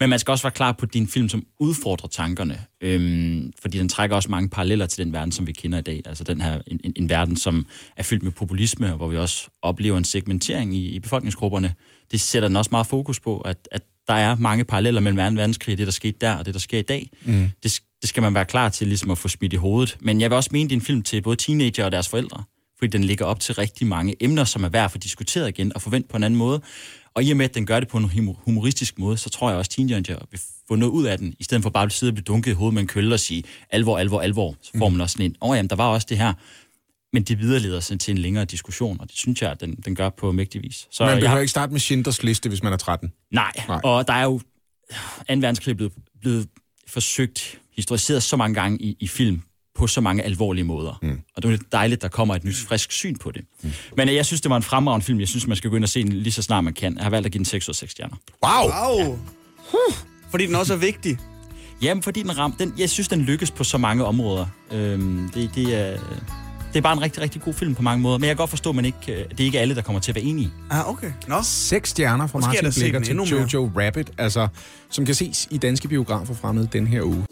Men 0.00 0.10
man 0.10 0.18
skal 0.18 0.32
også 0.32 0.44
være 0.44 0.52
klar 0.52 0.72
på 0.72 0.86
din 0.86 1.08
film, 1.08 1.28
som 1.28 1.44
udfordrer 1.60 2.08
tankerne. 2.08 2.64
Øhm, 2.80 3.52
fordi 3.62 3.78
den 3.78 3.88
trækker 3.88 4.16
også 4.16 4.30
mange 4.30 4.48
paralleller 4.48 4.86
til 4.86 5.04
den 5.04 5.12
verden, 5.12 5.32
som 5.32 5.46
vi 5.46 5.52
kender 5.52 5.78
i 5.78 5.82
dag. 5.82 6.02
Altså 6.06 6.24
den 6.24 6.40
her, 6.40 6.60
en, 6.66 6.80
en, 6.84 6.92
en 6.96 7.08
verden, 7.08 7.36
som 7.36 7.66
er 7.96 8.02
fyldt 8.02 8.22
med 8.22 8.32
populisme, 8.32 8.90
hvor 8.90 9.08
vi 9.08 9.16
også 9.16 9.48
oplever 9.62 9.98
en 9.98 10.04
segmentering 10.04 10.74
i, 10.74 10.88
i 10.88 11.00
befolkningsgrupperne. 11.00 11.74
Det 12.12 12.20
sætter 12.20 12.48
den 12.48 12.56
også 12.56 12.68
meget 12.72 12.86
fokus 12.86 13.20
på, 13.20 13.40
at, 13.40 13.68
at 13.72 13.82
der 14.08 14.14
er 14.14 14.36
mange 14.36 14.64
paralleller 14.64 15.00
mellem 15.00 15.36
2. 15.36 15.40
verdenskrig, 15.40 15.78
det 15.78 15.86
der 15.86 15.92
skete 15.92 16.18
der, 16.20 16.34
og 16.34 16.46
det 16.46 16.54
der 16.54 16.60
sker 16.60 16.78
i 16.78 16.82
dag. 16.82 17.10
Mm. 17.24 17.50
Det, 17.62 17.80
det 18.00 18.08
skal 18.08 18.22
man 18.22 18.34
være 18.34 18.44
klar 18.44 18.68
til 18.68 18.86
ligesom 18.86 19.10
at 19.10 19.18
få 19.18 19.28
smidt 19.28 19.52
i 19.52 19.56
hovedet. 19.56 19.96
Men 20.00 20.20
jeg 20.20 20.30
vil 20.30 20.36
også 20.36 20.50
mene, 20.52 20.68
det 20.68 20.74
er 20.74 20.80
en 20.80 20.84
film 20.84 21.02
til 21.02 21.22
både 21.22 21.36
teenager 21.36 21.84
og 21.84 21.92
deres 21.92 22.08
forældre, 22.08 22.42
fordi 22.78 22.90
den 22.90 23.04
ligger 23.04 23.24
op 23.24 23.40
til 23.40 23.54
rigtig 23.54 23.86
mange 23.86 24.14
emner, 24.20 24.44
som 24.44 24.64
er 24.64 24.68
værd 24.68 24.84
at 24.84 24.90
få 24.90 24.98
diskuteret 24.98 25.48
igen 25.48 25.72
og 25.74 25.82
forvente 25.82 26.08
på 26.08 26.16
en 26.16 26.22
anden 26.22 26.38
måde. 26.38 26.60
Og 27.14 27.24
i 27.24 27.30
og 27.30 27.36
med, 27.36 27.44
at 27.44 27.54
den 27.54 27.66
gør 27.66 27.80
det 27.80 27.88
på 27.88 27.96
en 27.96 28.36
humoristisk 28.44 28.98
måde, 28.98 29.16
så 29.16 29.30
tror 29.30 29.48
jeg 29.48 29.58
også, 29.58 29.68
at 29.68 29.88
teenager 29.88 30.18
vil 30.30 30.40
få 30.68 30.74
noget 30.76 30.92
ud 30.92 31.04
af 31.04 31.18
den, 31.18 31.34
i 31.38 31.44
stedet 31.44 31.62
for 31.62 31.70
bare 31.70 31.84
at 31.84 31.92
sidde 31.92 32.10
og 32.10 32.14
blive 32.14 32.24
dunket 32.24 32.50
i 32.50 32.54
hovedet 32.54 32.74
med 32.74 32.82
en 32.82 32.88
kølle 32.88 33.14
og 33.14 33.20
sige 33.20 33.42
alvor, 33.70 33.98
alvor, 33.98 34.20
alvor. 34.20 34.56
Så 34.62 34.70
får 34.78 34.88
man 34.88 35.00
også 35.00 35.12
sådan 35.12 35.26
en, 35.26 35.36
åh 35.42 35.50
oh, 35.50 35.56
jamen, 35.56 35.70
der 35.70 35.76
var 35.76 35.88
også 35.88 36.06
det 36.10 36.18
her. 36.18 36.32
Men 37.12 37.22
det 37.22 37.38
videreleder 37.38 37.80
sig 37.80 38.00
til 38.00 38.12
en 38.12 38.18
længere 38.18 38.44
diskussion, 38.44 39.00
og 39.00 39.08
det 39.08 39.16
synes 39.16 39.42
jeg, 39.42 39.50
at 39.50 39.60
den, 39.60 39.74
den 39.74 39.94
gør 39.94 40.08
på 40.08 40.32
mægtig 40.32 40.62
vis. 40.62 40.88
Så 40.90 41.04
man 41.04 41.16
behøver 41.16 41.32
jeg... 41.32 41.40
ikke 41.42 41.50
starte 41.50 41.72
med 41.72 41.80
Schindlers 41.80 42.22
liste, 42.22 42.48
hvis 42.48 42.62
man 42.62 42.72
er 42.72 42.76
13. 42.76 43.12
Nej, 43.32 43.52
Nej. 43.68 43.80
og 43.84 44.08
der 44.08 44.14
er 44.14 44.24
jo 44.24 44.38
2. 44.38 44.44
verdenskrig 45.28 45.76
blevet, 45.76 45.92
blevet 46.20 46.48
forsøgt 46.88 47.58
historiseret 47.76 48.22
så 48.22 48.36
mange 48.36 48.54
gange 48.54 48.78
i, 48.78 48.96
i 49.00 49.08
film 49.08 49.42
på 49.74 49.86
så 49.86 50.00
mange 50.00 50.22
alvorlige 50.22 50.64
måder. 50.64 50.98
Mm. 51.02 51.20
Og 51.36 51.42
det 51.42 51.52
er 51.52 51.58
dejligt, 51.72 52.02
der 52.02 52.08
kommer 52.08 52.34
et 52.34 52.44
nyt, 52.44 52.56
frisk 52.56 52.92
syn 52.92 53.16
på 53.16 53.30
det. 53.30 53.44
Mm. 53.62 53.70
Men 53.96 54.08
jeg 54.08 54.26
synes, 54.26 54.40
det 54.40 54.50
var 54.50 54.56
en 54.56 54.62
fremragende 54.62 55.06
film. 55.06 55.20
Jeg 55.20 55.28
synes, 55.28 55.46
man 55.46 55.56
skal 55.56 55.70
gå 55.70 55.76
ind 55.76 55.84
og 55.84 55.88
se 55.88 56.02
den 56.02 56.12
lige 56.12 56.32
så 56.32 56.42
snart 56.42 56.64
man 56.64 56.74
kan. 56.74 56.96
Jeg 56.96 57.02
har 57.02 57.10
valgt 57.10 57.26
at 57.26 57.32
give 57.32 57.38
den 57.38 57.44
6 57.44 57.68
ud 57.68 57.72
af 57.72 57.76
6 57.76 57.92
stjerner. 57.92 58.16
Wow! 58.46 58.70
wow. 58.70 59.18
Huh. 59.56 59.96
Fordi 60.30 60.46
den 60.46 60.54
også 60.54 60.74
er 60.74 60.78
vigtig. 60.78 61.18
Jamen, 61.82 62.02
fordi 62.02 62.22
den 62.22 62.38
ram, 62.38 62.52
den, 62.52 62.74
jeg 62.78 62.90
synes, 62.90 63.08
den 63.08 63.20
lykkes 63.20 63.50
på 63.50 63.64
så 63.64 63.78
mange 63.78 64.04
områder. 64.04 64.46
Øhm, 64.72 65.30
det, 65.34 65.50
det 65.54 65.74
er 65.74 65.98
det 66.72 66.76
er 66.76 66.80
bare 66.80 66.92
en 66.92 67.02
rigtig, 67.02 67.22
rigtig 67.22 67.42
god 67.42 67.54
film 67.54 67.74
på 67.74 67.82
mange 67.82 68.02
måder. 68.02 68.18
Men 68.18 68.24
jeg 68.28 68.30
kan 68.30 68.36
godt 68.36 68.50
forstå, 68.50 68.70
at 68.70 68.76
man 68.76 68.84
ikke, 68.84 68.98
øh, 69.08 69.16
det 69.30 69.40
er 69.40 69.44
ikke 69.44 69.60
alle, 69.60 69.74
der 69.74 69.82
kommer 69.82 70.00
til 70.00 70.10
at 70.10 70.14
være 70.14 70.24
enige. 70.24 70.50
Ah, 70.70 70.88
okay. 70.88 71.12
Nå. 71.26 71.36
Seks 71.42 71.90
stjerner 71.90 72.26
fra 72.26 72.38
Måske 72.38 72.60
Martin 72.62 72.80
Blikker 72.80 73.00
til 73.00 73.16
Jojo 73.16 73.70
Rabbit, 73.76 74.10
altså, 74.18 74.48
som 74.90 75.06
kan 75.06 75.14
ses 75.14 75.48
i 75.50 75.58
danske 75.58 75.88
biografer 75.88 76.34
fremmed 76.34 76.66
den 76.66 76.86
her 76.86 77.02
uge. 77.02 77.26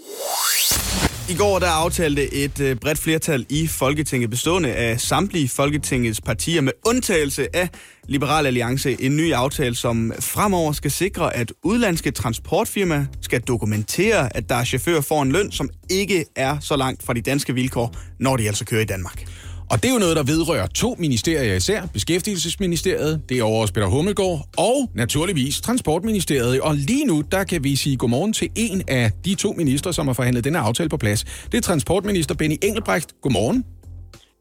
I 1.30 1.34
går 1.34 1.58
der 1.58 1.66
aftalte 1.66 2.34
et 2.34 2.60
øh, 2.60 2.76
bredt 2.76 2.98
flertal 2.98 3.46
i 3.48 3.66
Folketinget 3.66 4.30
bestående 4.30 4.72
af 4.72 5.00
samtlige 5.00 5.48
Folketingets 5.48 6.20
partier 6.20 6.60
med 6.60 6.72
undtagelse 6.86 7.56
af 7.56 7.68
Liberal 8.08 8.46
Alliance 8.46 9.02
en 9.02 9.16
ny 9.16 9.32
aftale, 9.32 9.74
som 9.74 10.12
fremover 10.20 10.72
skal 10.72 10.90
sikre, 10.90 11.36
at 11.36 11.52
udlandske 11.62 12.10
transportfirmaer 12.10 13.04
skal 13.20 13.40
dokumentere, 13.40 14.36
at 14.36 14.48
der 14.48 14.54
er 14.54 14.64
chauffører 14.64 15.00
får 15.00 15.22
en 15.22 15.32
løn, 15.32 15.52
som 15.52 15.70
ikke 15.90 16.24
er 16.36 16.58
så 16.60 16.76
langt 16.76 17.02
fra 17.02 17.12
de 17.12 17.20
danske 17.20 17.54
vilkår, 17.54 17.94
når 18.18 18.36
de 18.36 18.46
altså 18.46 18.64
kører 18.64 18.82
i 18.82 18.84
Danmark. 18.84 19.24
Og 19.70 19.82
det 19.82 19.88
er 19.88 19.92
jo 19.92 19.98
noget, 19.98 20.16
der 20.16 20.22
vedrører 20.22 20.66
to 20.66 20.96
ministerier 20.98 21.54
især. 21.54 21.86
Beskæftigelsesministeriet, 21.92 23.22
det 23.28 23.38
er 23.38 23.42
over 23.42 23.66
Peter 23.74 23.86
Hummelgaard, 23.86 24.40
og 24.58 24.90
naturligvis 24.94 25.60
Transportministeriet. 25.60 26.60
Og 26.60 26.74
lige 26.74 27.04
nu, 27.04 27.22
der 27.30 27.44
kan 27.44 27.64
vi 27.64 27.76
sige 27.76 27.96
godmorgen 27.96 28.32
til 28.32 28.48
en 28.56 28.82
af 28.88 29.10
de 29.24 29.34
to 29.34 29.52
ministre, 29.52 29.92
som 29.92 30.06
har 30.06 30.14
forhandlet 30.14 30.44
denne 30.44 30.58
aftale 30.58 30.88
på 30.88 30.96
plads. 30.96 31.24
Det 31.24 31.54
er 31.54 31.60
transportminister 31.60 32.34
Benny 32.34 32.56
Engelbrecht. 32.62 33.20
Godmorgen. 33.22 33.64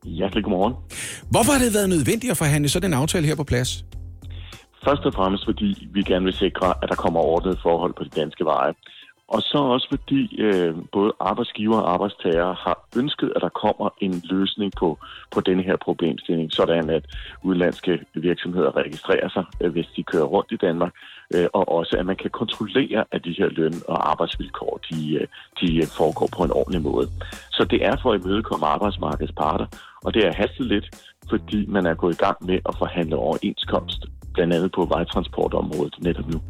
Hjertelig 0.03 0.43
godmorgen. 0.43 0.73
Hvorfor 1.31 1.51
har 1.51 1.59
det 1.59 1.73
været 1.73 1.89
nødvendigt 1.89 2.31
at 2.31 2.37
forhandle 2.37 2.69
sådan 2.69 2.89
en 2.89 2.93
aftale 2.93 3.25
her 3.27 3.35
på 3.35 3.43
plads? 3.43 3.85
Først 4.85 5.03
og 5.05 5.13
fremmest 5.13 5.45
fordi 5.45 5.87
vi 5.93 6.01
gerne 6.11 6.25
vil 6.25 6.33
sikre, 6.33 6.67
at 6.81 6.89
der 6.89 6.95
kommer 6.95 7.19
ordnet 7.19 7.59
forhold 7.63 7.93
på 7.97 8.03
de 8.03 8.21
danske 8.21 8.45
veje. 8.45 8.73
Og 9.27 9.41
så 9.41 9.57
også 9.57 9.87
fordi 9.89 10.41
øh, 10.41 10.75
både 10.91 11.13
arbejdsgiver 11.19 11.77
og 11.77 11.93
arbejdstager 11.93 12.53
har 12.53 12.87
ønsket, 12.97 13.31
at 13.35 13.41
der 13.41 13.49
kommer 13.49 13.89
en 14.01 14.21
løsning 14.23 14.71
på, 14.77 14.97
på 15.31 15.41
denne 15.41 15.63
her 15.63 15.77
problemstilling, 15.77 16.53
sådan 16.53 16.89
at 16.89 17.05
udlandske 17.43 17.99
virksomheder 18.13 18.75
registrerer 18.75 19.29
sig, 19.29 19.45
øh, 19.61 19.71
hvis 19.71 19.87
de 19.95 20.03
kører 20.03 20.23
rundt 20.23 20.51
i 20.51 20.55
Danmark, 20.55 20.93
øh, 21.35 21.47
og 21.53 21.69
også 21.69 21.97
at 21.99 22.05
man 22.05 22.15
kan 22.15 22.29
kontrollere, 22.29 23.05
at 23.11 23.25
de 23.25 23.35
her 23.37 23.49
løn- 23.49 23.83
og 23.87 24.11
arbejdsvilkår 24.11 24.79
de, 24.89 25.13
øh, 25.13 25.27
de 25.61 25.77
øh, 25.77 25.87
foregår 25.97 26.29
på 26.37 26.43
en 26.43 26.51
ordentlig 26.51 26.81
måde. 26.81 27.07
Så 27.51 27.63
det 27.71 27.85
er 27.85 27.95
for 28.01 28.13
at 28.13 28.21
imødekomme 28.21 28.65
arbejdsmarkedets 28.65 29.33
parter, 29.37 29.67
og 30.05 30.13
det 30.13 30.25
er 30.25 30.33
hastet 30.33 30.65
lidt, 30.65 30.87
fordi 31.29 31.65
man 31.65 31.85
er 31.85 31.93
gået 31.93 32.13
i 32.13 32.23
gang 32.25 32.37
med 32.45 32.59
at 32.69 32.75
forhandle 32.77 33.15
overenskomst, 33.15 34.05
blandt 34.33 34.53
andet 34.53 34.71
på 34.71 34.85
vejtransportområdet 34.85 35.95
netop 35.99 36.27
nu. 36.29 36.41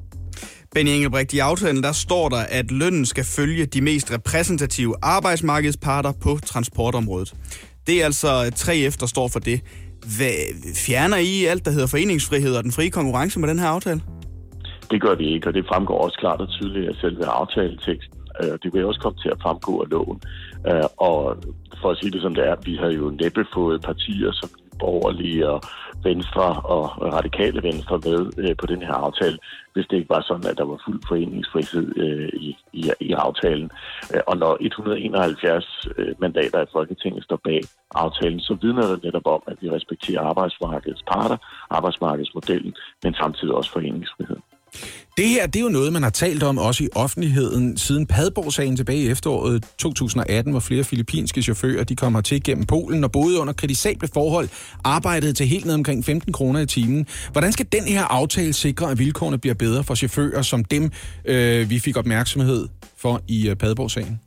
Benny 0.76 0.90
Engelbrecht, 0.90 1.34
i 1.34 1.40
aftalen 1.40 1.84
der 1.84 1.92
står 1.92 2.30
der, 2.30 2.44
at 2.60 2.72
lønnen 2.72 3.06
skal 3.06 3.26
følge 3.38 3.66
de 3.66 3.82
mest 3.82 4.14
repræsentative 4.14 4.96
arbejdsmarkedsparter 5.02 6.12
på 6.24 6.38
transportområdet. 6.46 7.34
Det 7.88 8.02
er 8.02 8.06
altså 8.06 8.28
3F, 8.56 8.96
der 9.00 9.06
står 9.06 9.28
for 9.28 9.40
det. 9.40 9.62
Hvad, 10.18 10.36
fjerner 10.86 11.18
I 11.18 11.46
alt, 11.46 11.66
der 11.66 11.72
hedder 11.72 11.88
foreningsfrihed 11.88 12.56
og 12.56 12.64
den 12.64 12.72
frie 12.72 12.90
konkurrence 12.90 13.40
med 13.40 13.50
den 13.50 13.60
her 13.60 13.68
aftale? 13.68 14.02
Det 14.92 15.02
gør 15.02 15.16
vi 15.16 15.26
ikke, 15.34 15.48
og 15.48 15.54
det 15.54 15.66
fremgår 15.68 15.98
også 16.06 16.18
klart 16.20 16.42
og 16.42 16.50
tydeligt 16.50 16.90
af 16.90 16.96
selve 16.96 17.26
aftaleteksten. 17.26 18.18
Øh, 18.42 18.54
det 18.64 18.74
vil 18.74 18.86
også 18.86 19.00
komme 19.00 19.20
til 19.20 19.30
at 19.30 19.38
fremgå 19.42 19.82
af 19.82 19.90
loven. 19.90 20.22
Øh, 20.70 20.88
og 20.98 21.38
for 21.82 21.90
at 21.92 21.98
sige 21.98 22.12
det 22.12 22.22
som 22.22 22.36
det 22.36 22.48
er, 22.48 22.56
vi 22.66 22.76
har 22.76 22.92
jo 23.00 23.06
næppe 23.22 23.46
fået 23.54 23.82
partier 23.82 24.32
som 24.32 24.50
borgerlige 24.80 25.50
og 25.50 25.62
Venstre 26.04 26.48
og 26.76 27.14
radikale 27.18 27.64
Venstre 27.64 28.00
med 28.06 28.20
øh, 28.38 28.56
på 28.58 28.66
den 28.66 28.82
her 28.82 28.94
aftale, 28.94 29.38
hvis 29.74 29.88
det 29.88 29.98
ikke 29.98 30.10
var 30.10 30.22
sådan, 30.22 30.50
at 30.52 30.58
der 30.58 30.66
var 30.66 30.82
fuld 30.86 31.02
foreningsfrihed 31.08 31.98
øh, 31.98 32.30
i, 32.34 32.58
i, 32.74 32.92
i 33.00 33.12
aftalen. 33.12 33.70
Øh, 34.14 34.22
og 34.28 34.38
når 34.38 34.58
171 34.62 35.88
øh, 35.98 36.16
mandater 36.20 36.62
i 36.62 36.72
Folketinget 36.72 37.24
står 37.24 37.40
bag 37.44 37.62
aftalen, 37.96 38.40
så 38.40 38.58
vidner 38.62 38.88
det 38.88 39.04
netop 39.04 39.28
om, 39.36 39.42
at 39.48 39.58
vi 39.62 39.70
respekterer 39.70 40.22
arbejdsmarkedets 40.22 41.04
parter, 41.12 41.38
arbejdsmarkedsmodellen, 41.70 42.76
men 43.04 43.14
samtidig 43.14 43.54
også 43.54 43.72
foreningsfriheden. 43.72 44.44
Det 45.18 45.28
her, 45.30 45.48
det 45.48 45.56
er 45.56 45.64
jo 45.64 45.70
noget, 45.70 45.94
man 45.94 46.04
har 46.04 46.10
talt 46.10 46.44
om 46.44 46.58
også 46.58 46.84
i 46.84 46.88
offentligheden 46.96 47.78
siden 47.78 48.08
Padborg-sagen 48.08 48.78
tilbage 48.78 49.00
i 49.00 49.10
efteråret 49.10 49.66
2018, 49.78 50.52
hvor 50.52 50.60
flere 50.60 50.84
filippinske 50.84 51.42
chauffører 51.42 51.84
de 51.84 51.96
kom 51.96 52.16
hertil 52.16 52.44
gennem 52.44 52.66
Polen 52.66 53.04
og 53.04 53.12
boede 53.12 53.40
under 53.40 53.54
kritisable 53.54 54.08
forhold, 54.14 54.50
arbejdede 54.84 55.34
til 55.34 55.48
helt 55.48 55.66
ned 55.66 55.74
omkring 55.74 56.06
15 56.06 56.34
kroner 56.34 56.60
i 56.60 56.66
timen. 56.66 57.08
Hvordan 57.32 57.52
skal 57.52 57.66
den 57.72 57.84
her 57.84 58.04
aftale 58.04 58.54
sikre, 58.54 58.92
at 58.92 59.00
vilkårene 59.00 59.38
bliver 59.38 59.54
bedre 59.54 59.84
for 59.84 59.96
chauffører 59.96 60.42
som 60.42 60.64
dem, 60.64 60.92
øh, 61.26 61.70
vi 61.70 61.80
fik 61.80 61.98
opmærksomhed 61.98 62.68
for 62.98 63.22
i 63.28 63.50
øh, 63.50 63.56
Padborg-sagen? 63.56 64.20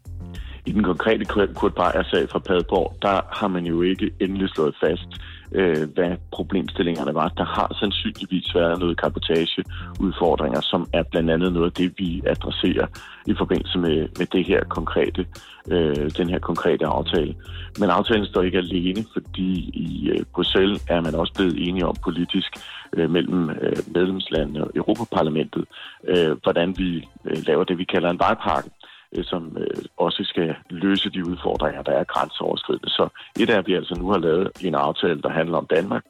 I 0.66 0.72
den 0.72 0.82
konkrete 0.82 1.24
Kurt 1.24 1.74
Beyer-sag 1.74 2.28
fra 2.30 2.38
Padborg, 2.38 2.96
der 3.03 3.20
har 3.32 3.49
man 3.49 3.64
jo 3.64 3.82
ikke 3.82 4.11
endelig 4.20 4.49
slået 4.49 4.74
fast, 4.80 5.09
øh, 5.53 5.88
hvad 5.94 6.16
problemstillingerne 6.32 7.14
var. 7.14 7.28
Der 7.28 7.44
har 7.44 7.76
sandsynligvis 7.80 8.55
været 8.55 8.78
noget 8.80 9.01
kapotageudfordringer, 9.01 10.61
som 10.61 10.86
er 10.92 11.03
blandt 11.03 11.30
andet 11.30 11.53
noget 11.53 11.66
af 11.66 11.72
det, 11.72 11.94
vi 11.99 12.22
adresserer 12.26 12.86
i 13.26 13.34
forbindelse 13.38 13.78
med, 13.78 14.09
med 14.18 14.26
det 14.26 14.44
her 14.44 14.64
konkrete, 14.64 15.26
øh, 15.70 16.11
den 16.18 16.28
her 16.28 16.38
konkrete 16.38 16.86
aftale. 16.86 17.34
Men 17.80 17.90
aftalen 17.90 18.26
står 18.26 18.42
ikke 18.42 18.59
alene, 18.59 19.05
fordi 19.12 19.51
i 19.74 20.11
øh, 20.11 20.24
Bruxelles 20.34 20.84
er 20.88 21.01
man 21.01 21.14
også 21.14 21.32
blevet 21.34 21.68
enige 21.68 21.86
om 21.86 21.96
politisk 22.05 22.53
øh, 22.92 23.11
mellem 23.11 23.51
øh, 23.51 23.76
medlemslandene 23.94 24.64
og 24.64 24.70
Europaparlamentet, 24.76 25.64
øh, 26.09 26.36
hvordan 26.42 26.74
vi 26.78 27.09
øh, 27.24 27.36
laver 27.46 27.64
det, 27.64 27.78
vi 27.78 27.84
kalder 27.84 28.11
en 28.11 28.18
vejpakke 28.18 28.70
Øh, 29.17 29.25
som 29.25 29.57
øh, 29.61 29.85
også 29.97 30.25
skal 30.25 30.55
løse 30.71 31.11
de 31.11 31.29
udfordringer, 31.31 31.83
der 31.83 31.93
er 31.93 32.05
grænseoverskridende. 32.05 32.91
Så 32.91 33.09
et 33.41 33.51
er, 33.51 33.59
at 33.59 33.67
vi 33.67 33.75
altså 33.75 33.95
nu 33.95 34.11
har 34.11 34.19
lavet 34.19 34.51
en 34.65 34.75
aftale, 34.75 35.23
der 35.23 35.29
handler 35.29 35.59
om 35.59 35.67
Danmark, 35.67 36.05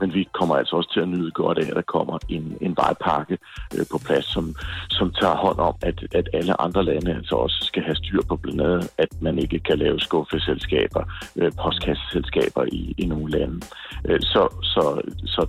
men 0.00 0.14
vi 0.14 0.28
kommer 0.32 0.54
altså 0.56 0.76
også 0.76 0.92
til 0.92 1.00
at 1.00 1.08
nyde 1.08 1.30
godt 1.30 1.58
af, 1.58 1.68
at 1.68 1.76
der 1.76 1.82
kommer 1.82 2.18
en, 2.28 2.58
en 2.60 2.76
vejpakke 2.76 3.38
øh, 3.74 3.86
på 3.92 3.98
plads, 4.06 4.24
som, 4.24 4.54
som 4.90 5.12
tager 5.20 5.36
hånd 5.36 5.58
om, 5.58 5.74
at, 5.82 6.14
at 6.14 6.28
alle 6.32 6.60
andre 6.60 6.84
lande 6.84 7.14
altså 7.14 7.34
også 7.34 7.58
skal 7.62 7.82
have 7.82 7.96
styr 7.96 8.20
på 8.28 8.36
blandt 8.36 8.60
andet, 8.60 8.90
at 8.98 9.22
man 9.22 9.38
ikke 9.38 9.58
kan 9.58 9.78
lave 9.78 10.00
skuffeselskaber, 10.00 11.02
øh, 11.36 11.52
postkasseselskaber 11.62 12.64
i, 12.72 12.94
i 12.98 13.06
nogle 13.06 13.30
lande. 13.30 13.60
Øh, 14.08 14.20
så, 14.20 14.42
så, 14.62 15.02
så 15.26 15.48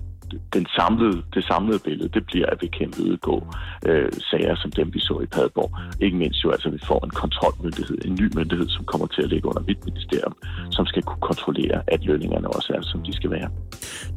den 0.54 0.66
samlede, 0.78 1.18
det 1.34 1.44
samlede 1.52 1.80
billede, 1.80 2.10
det 2.10 2.26
bliver, 2.26 2.48
at 2.54 2.58
vi 2.62 2.68
kan 2.68 2.94
udgå 3.08 3.36
øh, 3.88 4.12
sager 4.30 4.56
som 4.56 4.72
dem, 4.72 4.94
vi 4.94 5.00
så 5.00 5.20
i 5.24 5.26
Padborg. 5.26 5.72
Ikke 6.02 6.18
mindst 6.18 6.44
jo, 6.44 6.52
altså, 6.52 6.68
at 6.68 6.74
vi 6.74 6.80
får 6.92 7.06
en 7.06 7.10
kontrolmyndighed, 7.10 7.98
en 8.06 8.16
ny 8.22 8.28
myndighed, 8.38 8.70
som 8.70 8.86
kommer 8.86 9.08
til 9.08 9.22
at 9.22 9.30
ligge 9.30 9.48
under 9.48 9.62
mit 9.62 9.86
ministerium, 9.86 10.36
som 10.72 10.86
skal 10.86 11.04
kunne 11.04 11.22
kontrollere, 11.22 11.78
at 11.88 12.06
lønningerne 12.06 12.48
også 12.48 12.74
er, 12.74 12.82
som 12.82 13.04
de 13.04 13.14
skal 13.14 13.30
være. 13.32 13.50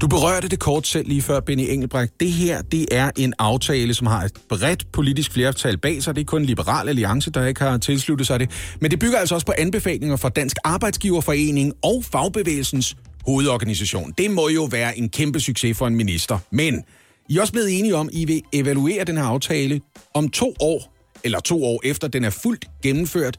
Du 0.00 0.08
berørte 0.08 0.48
det 0.48 0.60
kort 0.60 0.86
selv 0.86 1.08
lige 1.08 1.22
før, 1.22 1.40
Benny 1.40 1.66
Engelbrecht. 1.68 2.20
Det 2.20 2.32
her, 2.32 2.62
det 2.62 2.86
er 2.92 3.10
en 3.16 3.34
aftale, 3.38 3.94
som 3.94 4.06
har 4.06 4.22
et 4.22 4.32
bredt 4.48 4.92
politisk 4.92 5.32
flertal 5.32 5.78
bag 5.78 6.02
sig. 6.02 6.14
Det 6.14 6.20
er 6.20 6.24
kun 6.24 6.44
Liberal 6.44 6.88
Alliance, 6.88 7.30
der 7.30 7.46
ikke 7.46 7.60
har 7.60 7.78
tilsluttet 7.78 8.26
sig 8.26 8.40
det. 8.40 8.76
Men 8.80 8.90
det 8.90 8.98
bygger 8.98 9.18
altså 9.18 9.34
også 9.34 9.46
på 9.46 9.52
anbefalinger 9.58 10.16
fra 10.16 10.28
Dansk 10.28 10.56
Arbejdsgiverforening 10.64 11.72
og 11.84 12.04
Fagbevægelsens 12.12 12.96
hovedorganisation. 13.26 14.14
Det 14.18 14.30
må 14.30 14.48
jo 14.48 14.68
være 14.70 14.98
en 14.98 15.08
kæmpe 15.08 15.40
succes 15.40 15.78
for 15.78 15.86
en 15.86 15.96
minister. 15.96 16.38
Men 16.50 16.84
I 17.28 17.36
er 17.36 17.40
også 17.40 17.52
blevet 17.52 17.78
enige 17.78 17.94
om, 17.96 18.08
at 18.08 18.14
I 18.14 18.24
vil 18.24 18.42
evaluere 18.52 19.04
den 19.04 19.16
her 19.16 19.24
aftale 19.24 19.80
om 20.14 20.28
to 20.28 20.54
år, 20.60 20.94
eller 21.24 21.40
to 21.40 21.64
år 21.64 21.80
efter 21.84 22.08
den 22.08 22.24
er 22.24 22.30
fuldt 22.30 22.64
gennemført. 22.82 23.36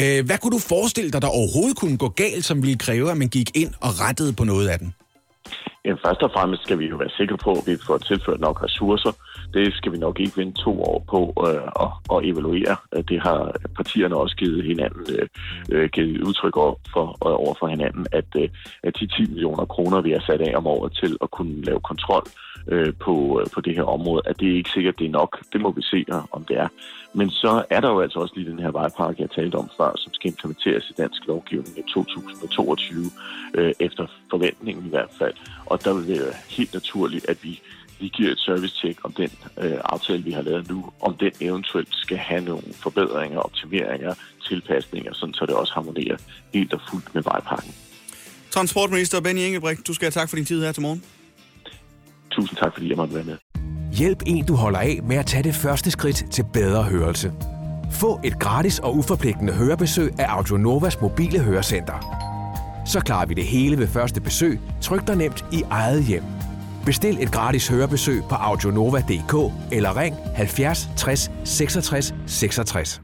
Øh, 0.00 0.26
hvad 0.26 0.38
kunne 0.38 0.52
du 0.52 0.58
forestille 0.58 1.10
dig, 1.10 1.22
der 1.22 1.28
overhovedet 1.28 1.76
kunne 1.76 1.98
gå 1.98 2.08
galt, 2.08 2.44
som 2.44 2.62
ville 2.62 2.78
kræve, 2.78 3.10
at 3.10 3.16
man 3.16 3.28
gik 3.28 3.56
ind 3.56 3.72
og 3.80 3.90
rettede 4.00 4.32
på 4.32 4.44
noget 4.44 4.68
af 4.68 4.78
den? 4.78 4.94
Ja, 5.84 5.92
først 6.04 6.22
og 6.22 6.30
fremmest 6.34 6.62
skal 6.62 6.78
vi 6.78 6.86
jo 6.86 6.96
være 6.96 7.12
sikre 7.20 7.38
på, 7.44 7.52
at 7.52 7.66
vi 7.66 7.76
får 7.86 7.98
tilført 7.98 8.40
nok 8.40 8.62
ressourcer. 8.62 9.12
Det 9.54 9.74
skal 9.74 9.92
vi 9.92 9.98
nok 9.98 10.20
ikke 10.20 10.36
vente 10.36 10.62
to 10.62 10.82
år 10.82 11.04
på 11.10 11.20
øh, 11.48 11.84
at, 11.84 11.90
at 12.14 12.24
evaluere. 12.30 12.76
Det 13.08 13.20
har 13.22 13.52
partierne 13.76 14.16
også 14.16 14.36
givet 14.36 14.64
hinanden 14.64 15.06
øh, 15.18 15.28
øh 15.72 15.88
givet 15.88 16.22
udtryk 16.22 16.56
over 16.56 16.74
for, 16.92 17.06
øh, 17.28 17.36
over 17.44 17.54
for 17.58 17.66
hinanden, 17.66 18.06
at, 18.12 18.24
øh, 18.36 18.48
at 18.82 18.96
de 19.00 19.06
10 19.06 19.26
millioner 19.28 19.64
kroner, 19.64 20.00
vi 20.00 20.10
har 20.10 20.20
sat 20.26 20.40
af 20.40 20.56
om 20.56 20.66
året 20.66 20.92
til 20.92 21.16
at 21.22 21.30
kunne 21.30 21.62
lave 21.62 21.80
kontrol 21.80 22.26
øh, 22.68 22.92
på, 23.00 23.40
øh, 23.40 23.46
på 23.54 23.60
det 23.60 23.74
her 23.74 23.82
område, 23.82 24.22
at 24.26 24.40
det 24.40 24.50
er 24.50 24.56
ikke 24.56 24.70
sikkert, 24.70 24.98
det 24.98 25.06
er 25.06 25.10
nok. 25.10 25.38
Det 25.52 25.60
må 25.60 25.70
vi 25.72 25.82
se, 25.82 26.04
øh, 26.08 26.22
om 26.32 26.44
det 26.44 26.56
er. 26.56 26.68
Men 27.12 27.30
så 27.30 27.64
er 27.70 27.80
der 27.80 27.88
jo 27.88 28.00
altså 28.00 28.18
også 28.18 28.34
lige 28.36 28.50
den 28.50 28.58
her 28.58 28.70
vejpakke, 28.70 29.22
jeg 29.22 29.30
talte 29.30 29.56
om 29.56 29.70
før, 29.76 29.92
som 29.96 30.14
skal 30.14 30.30
implementeres 30.30 30.90
i 30.90 30.92
dansk 30.92 31.26
lovgivning 31.26 31.78
i 31.78 31.82
2022, 31.94 33.04
øh, 33.54 33.72
efter 33.80 34.06
forventningen 34.30 34.86
i 34.86 34.88
hvert 34.88 35.10
fald. 35.18 35.34
Og 35.66 35.84
der 35.84 35.94
vil 35.94 36.08
det 36.08 36.20
være 36.20 36.34
helt 36.48 36.74
naturligt, 36.74 37.28
at 37.28 37.38
vi 37.42 37.60
vi 38.00 38.08
giver 38.08 38.32
et 38.32 38.38
service-check 38.38 38.98
om 39.04 39.12
den 39.12 39.30
øh, 39.58 39.78
aftale, 39.84 40.22
vi 40.24 40.30
har 40.30 40.42
lavet 40.42 40.68
nu, 40.68 40.92
om 41.00 41.14
den 41.14 41.32
eventuelt 41.40 41.88
skal 41.92 42.16
have 42.16 42.40
nogle 42.40 42.62
forbedringer, 42.74 43.38
optimeringer, 43.38 44.14
tilpasninger, 44.48 45.12
sådan 45.14 45.34
så 45.34 45.46
det 45.46 45.54
også 45.54 45.72
harmonerer 45.74 46.16
helt 46.54 46.72
og 46.72 46.80
fuldt 46.90 47.14
med 47.14 47.22
vejpakken. 47.22 47.74
Transportminister 48.50 49.20
Benny 49.20 49.40
Engelbrecht, 49.40 49.86
du 49.86 49.94
skal 49.94 50.04
have 50.06 50.10
tak 50.20 50.28
for 50.28 50.36
din 50.36 50.44
tid 50.44 50.64
her 50.64 50.72
til 50.72 50.82
morgen. 50.82 51.04
Tusind 52.30 52.58
tak, 52.58 52.72
fordi 52.72 52.88
jeg 52.88 52.96
måtte 52.96 53.14
være 53.14 53.24
med. 53.24 53.36
Hjælp 53.92 54.22
en, 54.26 54.46
du 54.46 54.54
holder 54.54 54.78
af 54.78 55.00
med 55.02 55.16
at 55.16 55.26
tage 55.26 55.42
det 55.42 55.54
første 55.54 55.90
skridt 55.90 56.24
til 56.32 56.44
bedre 56.52 56.82
hørelse. 56.82 57.32
Få 57.92 58.20
et 58.24 58.38
gratis 58.38 58.78
og 58.78 58.96
uforpligtende 58.96 59.52
hørebesøg 59.52 60.12
af 60.18 60.26
Audionovas 60.28 61.00
mobile 61.00 61.38
hørecenter. 61.38 62.28
Så 62.86 63.00
klarer 63.00 63.26
vi 63.26 63.34
det 63.34 63.44
hele 63.44 63.78
ved 63.78 63.88
første 63.88 64.20
besøg, 64.20 64.60
tryk 64.82 65.06
dig 65.06 65.16
nemt 65.16 65.44
i 65.52 65.62
eget 65.70 66.04
hjem. 66.04 66.22
Bestil 66.88 67.22
et 67.22 67.32
gratis 67.32 67.68
hørebesøg 67.68 68.22
på 68.28 68.34
audionova.dk 68.34 69.52
eller 69.72 69.96
ring 69.96 70.16
70 70.34 70.88
60 70.96 71.30
66 71.44 72.14
66. 72.26 73.00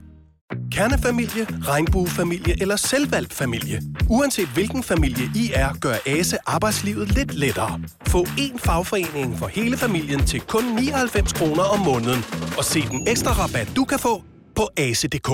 Kernefamilie, 0.72 1.45
regnbuefamilie 1.45 2.62
eller 2.62 2.76
selvvalgt 2.76 3.32
familie. 3.32 3.82
Uanset 4.11 4.49
hvilken 4.49 4.82
familie 4.82 5.24
I 5.37 5.51
er, 5.55 5.74
gør 5.80 5.95
ASE 6.07 6.39
arbejdslivet 6.47 7.14
lidt 7.14 7.35
lettere. 7.35 7.80
Få 8.09 8.22
én 8.22 8.59
fagforening 8.59 9.39
for 9.39 9.47
hele 9.47 9.76
familien 9.76 10.26
til 10.26 10.41
kun 10.41 10.64
99 10.64 11.32
kroner 11.32 11.62
om 11.62 11.78
måneden. 11.78 12.24
Og 12.59 12.64
se 12.64 12.80
den 12.80 13.09
ekstra 13.09 13.32
rabat, 13.32 13.72
du 13.76 13.85
kan 13.85 13.99
få 13.99 14.22
på 14.57 14.68
ase.dk. 14.76 15.28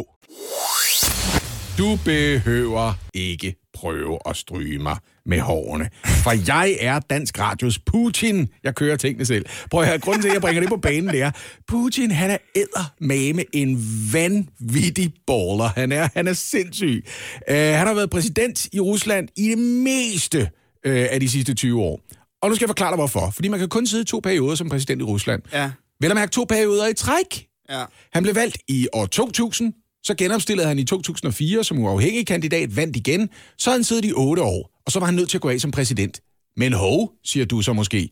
Du 1.78 1.98
behøver 2.04 2.92
ikke 3.14 3.54
prøve 3.74 4.18
at 4.26 4.36
stryge 4.36 4.78
mig 4.78 4.96
med 5.30 5.40
hårene. 5.40 5.88
For 6.04 6.32
jeg 6.46 6.76
er 6.80 6.98
Dansk 6.98 7.38
Radios 7.38 7.78
Putin. 7.78 8.48
Jeg 8.64 8.74
kører 8.74 8.96
tingene 8.96 9.26
selv. 9.26 9.46
Prøv 9.70 9.80
at 9.80 9.88
høre, 9.88 9.98
grunden 9.98 10.22
til, 10.22 10.28
at 10.28 10.34
jeg 10.34 10.40
bringer 10.40 10.60
det 10.60 10.68
på 10.68 10.76
banen, 10.76 11.08
det 11.08 11.22
er, 11.22 11.30
Putin, 11.68 12.10
han 12.10 12.30
er 12.30 12.92
med 13.00 13.44
en 13.52 13.86
vanvittig 14.12 15.12
baller. 15.26 15.70
Han 15.76 15.92
er, 15.92 16.08
han 16.14 16.28
er 16.28 16.32
sindssyg. 16.32 17.04
Uh, 17.50 17.54
han 17.54 17.86
har 17.86 17.94
været 17.94 18.10
præsident 18.10 18.68
i 18.72 18.80
Rusland 18.80 19.28
i 19.36 19.48
det 19.48 19.58
meste 19.58 20.40
uh, 20.86 21.06
af 21.10 21.20
de 21.20 21.28
sidste 21.28 21.54
20 21.54 21.82
år. 21.82 22.00
Og 22.42 22.48
nu 22.48 22.54
skal 22.54 22.64
jeg 22.64 22.68
forklare 22.68 22.90
dig, 22.90 22.96
hvorfor. 22.96 23.30
Fordi 23.34 23.48
man 23.48 23.58
kan 23.58 23.68
kun 23.68 23.86
sidde 23.86 24.04
to 24.04 24.20
perioder 24.20 24.54
som 24.54 24.68
præsident 24.68 25.00
i 25.00 25.04
Rusland. 25.04 25.42
Ja. 25.52 25.70
Vel 26.00 26.10
at 26.10 26.16
mærke 26.16 26.32
to 26.32 26.44
perioder 26.44 26.88
i 26.88 26.94
træk. 26.94 27.46
Ja. 27.70 27.84
Han 28.12 28.22
blev 28.22 28.34
valgt 28.34 28.58
i 28.68 28.88
år 28.92 29.06
2000, 29.06 29.72
så 30.02 30.14
genopstillede 30.14 30.68
han 30.68 30.78
i 30.78 30.84
2004 30.84 31.64
som 31.64 31.78
uafhængig 31.78 32.26
kandidat, 32.26 32.76
vandt 32.76 32.96
igen. 32.96 33.28
Så 33.58 33.70
han 33.70 33.84
siddet 33.84 34.04
i 34.04 34.12
otte 34.12 34.42
år, 34.42 34.79
og 34.90 34.92
så 34.92 34.98
var 34.98 35.06
han 35.06 35.14
nødt 35.14 35.28
til 35.30 35.38
at 35.38 35.42
gå 35.42 35.48
af 35.48 35.60
som 35.60 35.70
præsident. 35.70 36.20
Men 36.56 36.72
hov, 36.72 37.12
siger 37.24 37.46
du 37.46 37.62
så 37.62 37.72
måske. 37.72 38.10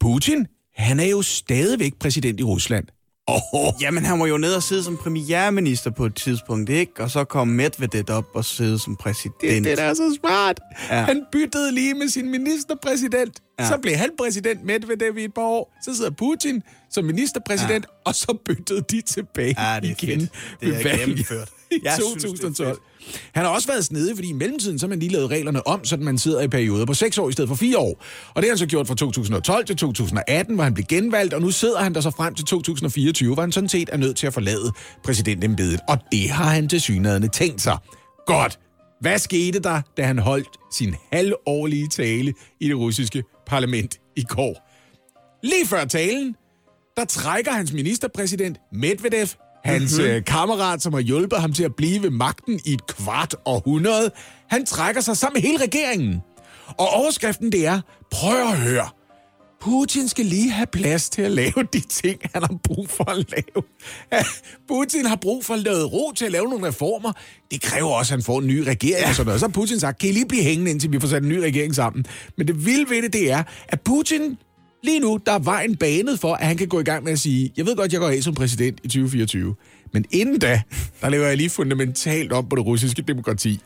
Putin, 0.00 0.46
han 0.74 1.00
er 1.00 1.04
jo 1.04 1.22
stadigvæk 1.22 1.94
præsident 2.00 2.40
i 2.40 2.42
Rusland. 2.42 2.84
Oh. 3.26 3.72
Jamen, 3.80 4.04
han 4.04 4.20
var 4.20 4.26
jo 4.26 4.38
nede 4.38 4.56
og 4.56 4.62
sidde 4.62 4.84
som 4.84 4.96
premierminister 4.96 5.90
på 5.90 6.06
et 6.06 6.14
tidspunkt, 6.14 6.70
ikke? 6.70 6.92
Og 6.98 7.10
så 7.10 7.24
kom 7.24 7.48
Medvedev 7.48 8.04
op 8.08 8.24
og 8.34 8.44
sidde 8.44 8.78
som 8.78 8.96
præsident. 8.96 9.40
Det, 9.40 9.64
det 9.64 9.80
er 9.80 9.94
så 9.94 10.18
smart. 10.20 10.60
Ja. 10.90 11.02
Han 11.02 11.24
byttede 11.32 11.72
lige 11.72 11.94
med 11.94 12.08
sin 12.08 12.30
ministerpræsident. 12.30 13.40
Ja. 13.58 13.68
Så 13.68 13.78
blev 13.82 13.94
han 13.94 14.10
præsident 14.18 14.64
Medvedev 14.64 15.18
i 15.18 15.24
et 15.24 15.34
par 15.34 15.42
år. 15.42 15.74
Så 15.84 15.96
sidder 15.96 16.10
Putin 16.10 16.62
som 16.90 17.04
ministerpræsident, 17.04 17.86
ja. 17.88 18.10
og 18.10 18.14
så 18.14 18.38
byttede 18.44 18.84
de 18.90 19.00
tilbage 19.00 19.70
ja, 19.72 19.80
det 19.80 19.90
er 19.90 19.94
igen. 20.02 20.20
Fedt. 20.20 20.32
Det 20.60 20.92
er 20.92 20.96
gennemført. 20.96 21.48
I 21.76 21.80
Jeg 21.84 21.92
synes, 21.94 22.22
det 22.22 22.24
er 22.24 22.28
2012. 22.28 22.78
Han 23.32 23.44
har 23.44 23.50
også 23.52 23.68
været 23.68 23.84
snedig, 23.84 24.16
fordi 24.16 24.28
i 24.28 24.32
mellemtiden 24.32 24.78
så 24.78 24.86
har 24.86 24.88
man 24.88 24.98
lige 24.98 25.12
lavet 25.12 25.30
reglerne 25.30 25.66
om, 25.66 25.84
så 25.84 25.96
man 25.96 26.18
sidder 26.18 26.40
i 26.40 26.48
perioder 26.48 26.86
på 26.86 26.94
6 26.94 27.18
år 27.18 27.28
i 27.28 27.32
stedet 27.32 27.48
for 27.48 27.56
4 27.56 27.78
år. 27.78 28.04
Og 28.34 28.42
det 28.42 28.44
har 28.44 28.48
han 28.50 28.58
så 28.58 28.66
gjort 28.66 28.86
fra 28.86 28.94
2012 28.94 29.66
til 29.66 29.76
2018, 29.76 30.54
hvor 30.54 30.64
han 30.64 30.74
blev 30.74 30.86
genvalgt, 30.88 31.34
og 31.34 31.40
nu 31.40 31.50
sidder 31.50 31.78
han 31.78 31.94
der 31.94 32.00
så 32.00 32.10
frem 32.10 32.34
til 32.34 32.44
2024, 32.44 33.34
hvor 33.34 33.42
han 33.42 33.52
sådan 33.52 33.68
set 33.68 33.90
er 33.92 33.96
nødt 33.96 34.16
til 34.16 34.26
at 34.26 34.34
forlade 34.34 34.72
præsidentembedet. 35.04 35.80
Og 35.88 35.98
det 36.12 36.30
har 36.30 36.50
han 36.50 36.68
til 36.68 36.80
synligheden 36.80 37.30
tænkt 37.30 37.60
sig. 37.60 37.76
Godt. 38.26 38.58
Hvad 39.00 39.18
skete 39.18 39.58
der, 39.58 39.80
da 39.96 40.02
han 40.02 40.18
holdt 40.18 40.48
sin 40.72 40.94
halvårlige 41.12 41.88
tale 41.88 42.34
i 42.60 42.68
det 42.68 42.76
russiske 42.76 43.22
parlament 43.46 44.00
i 44.16 44.22
går? 44.22 44.68
Lige 45.42 45.66
før 45.66 45.84
talen, 45.84 46.36
der 46.96 47.04
trækker 47.04 47.52
hans 47.52 47.72
ministerpræsident 47.72 48.58
Medvedev, 48.72 49.26
hans 49.64 49.92
Mhm. 49.92 50.02
mm-hmm. 50.02 50.16
øh, 50.16 50.24
kammerat, 50.24 50.82
som 50.82 50.92
har 50.92 51.00
hjulpet 51.00 51.40
ham 51.40 51.52
til 51.52 51.64
at 51.64 51.74
blive 51.74 52.02
ved 52.02 52.10
magten 52.10 52.60
i 52.64 52.72
et 52.72 52.86
kvart 52.86 53.34
århundrede, 53.44 54.10
han 54.50 54.66
trækker 54.66 55.00
sig 55.00 55.16
sammen 55.16 55.42
med 55.42 55.50
hele 55.50 55.64
regeringen. 55.64 56.20
Og 56.78 56.88
overskriften 56.88 57.52
det 57.52 57.66
er, 57.66 57.80
prøv 58.10 58.40
at 58.48 58.56
høre, 58.58 58.88
Putin 59.60 60.08
skal 60.08 60.26
lige 60.26 60.50
have 60.50 60.66
plads 60.66 61.10
til 61.10 61.22
at 61.22 61.30
lave 61.30 61.52
de 61.72 61.80
ting, 61.80 62.20
han 62.34 62.42
har 62.42 62.54
brug 62.64 62.88
for 62.90 63.10
at 63.10 63.16
lave. 63.30 63.62
Putin 64.68 65.06
har 65.06 65.16
brug 65.16 65.44
for 65.44 65.56
noget 65.56 65.92
ro 65.92 66.12
til 66.16 66.24
at 66.24 66.32
lave 66.32 66.48
nogle 66.48 66.68
reformer. 66.68 67.12
Det 67.50 67.62
kræver 67.62 67.90
også, 67.90 68.14
at 68.14 68.18
han 68.18 68.24
får 68.24 68.38
en 68.40 68.46
ny 68.46 68.58
regering 68.58 69.02
ja. 69.02 69.08
og 69.08 69.14
sådan 69.14 69.26
noget. 69.26 69.40
Så 69.40 69.46
har 69.46 69.52
Putin 69.52 69.80
sagt, 69.80 69.98
kan 69.98 70.08
I 70.08 70.12
lige 70.12 70.28
blive 70.28 70.42
hængende, 70.42 70.70
indtil 70.70 70.92
vi 70.92 71.00
får 71.00 71.08
sat 71.08 71.22
en 71.22 71.28
ny 71.28 71.36
regering 71.36 71.74
sammen. 71.74 72.04
Men 72.38 72.48
det 72.48 72.66
vilde 72.66 72.90
ved 72.90 73.02
det, 73.02 73.12
det 73.12 73.30
er, 73.32 73.42
at 73.68 73.80
Putin 73.80 74.38
lige 74.82 75.00
nu, 75.00 75.20
der 75.26 75.32
er 75.32 75.38
vejen 75.38 75.76
banet 75.76 76.20
for, 76.20 76.34
at 76.34 76.46
han 76.46 76.56
kan 76.56 76.68
gå 76.68 76.80
i 76.80 76.82
gang 76.82 77.04
med 77.04 77.12
at 77.12 77.18
sige, 77.18 77.52
jeg 77.56 77.66
ved 77.66 77.76
godt, 77.76 77.92
jeg 77.92 78.00
går 78.00 78.08
af 78.08 78.22
som 78.22 78.34
præsident 78.34 78.78
i 78.82 78.88
2024, 78.88 79.54
men 79.92 80.04
inden 80.10 80.38
da, 80.38 80.62
der 81.00 81.08
laver 81.08 81.26
jeg 81.26 81.36
lige 81.36 81.50
fundamentalt 81.50 82.32
om 82.32 82.48
på 82.48 82.56
det 82.56 82.66
russiske 82.66 83.02
demokrati. 83.02 83.60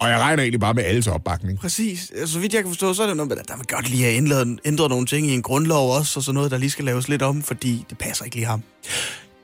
Og 0.00 0.08
jeg 0.08 0.18
regner 0.18 0.42
egentlig 0.42 0.60
bare 0.60 0.74
med 0.74 0.84
alles 0.84 1.06
opbakning. 1.06 1.58
Præcis. 1.58 2.12
Så 2.26 2.38
vidt 2.38 2.54
jeg 2.54 2.62
kan 2.62 2.70
forstå, 2.70 2.94
så 2.94 3.02
er 3.02 3.06
det 3.06 3.16
noget 3.16 3.28
med, 3.28 3.38
at 3.38 3.48
der 3.48 3.56
vil 3.56 3.66
godt 3.66 3.90
lige 3.90 4.02
have 4.02 4.16
ændret, 4.16 4.58
ændret 4.64 4.90
nogle 4.90 5.06
ting 5.06 5.26
i 5.26 5.34
en 5.34 5.42
grundlov 5.42 5.96
også, 5.96 6.20
og 6.20 6.24
så 6.24 6.32
noget, 6.32 6.50
der 6.50 6.58
lige 6.58 6.70
skal 6.70 6.84
laves 6.84 7.08
lidt 7.08 7.22
om, 7.22 7.42
fordi 7.42 7.84
det 7.90 7.98
passer 7.98 8.24
ikke 8.24 8.36
lige 8.36 8.46
ham. 8.46 8.62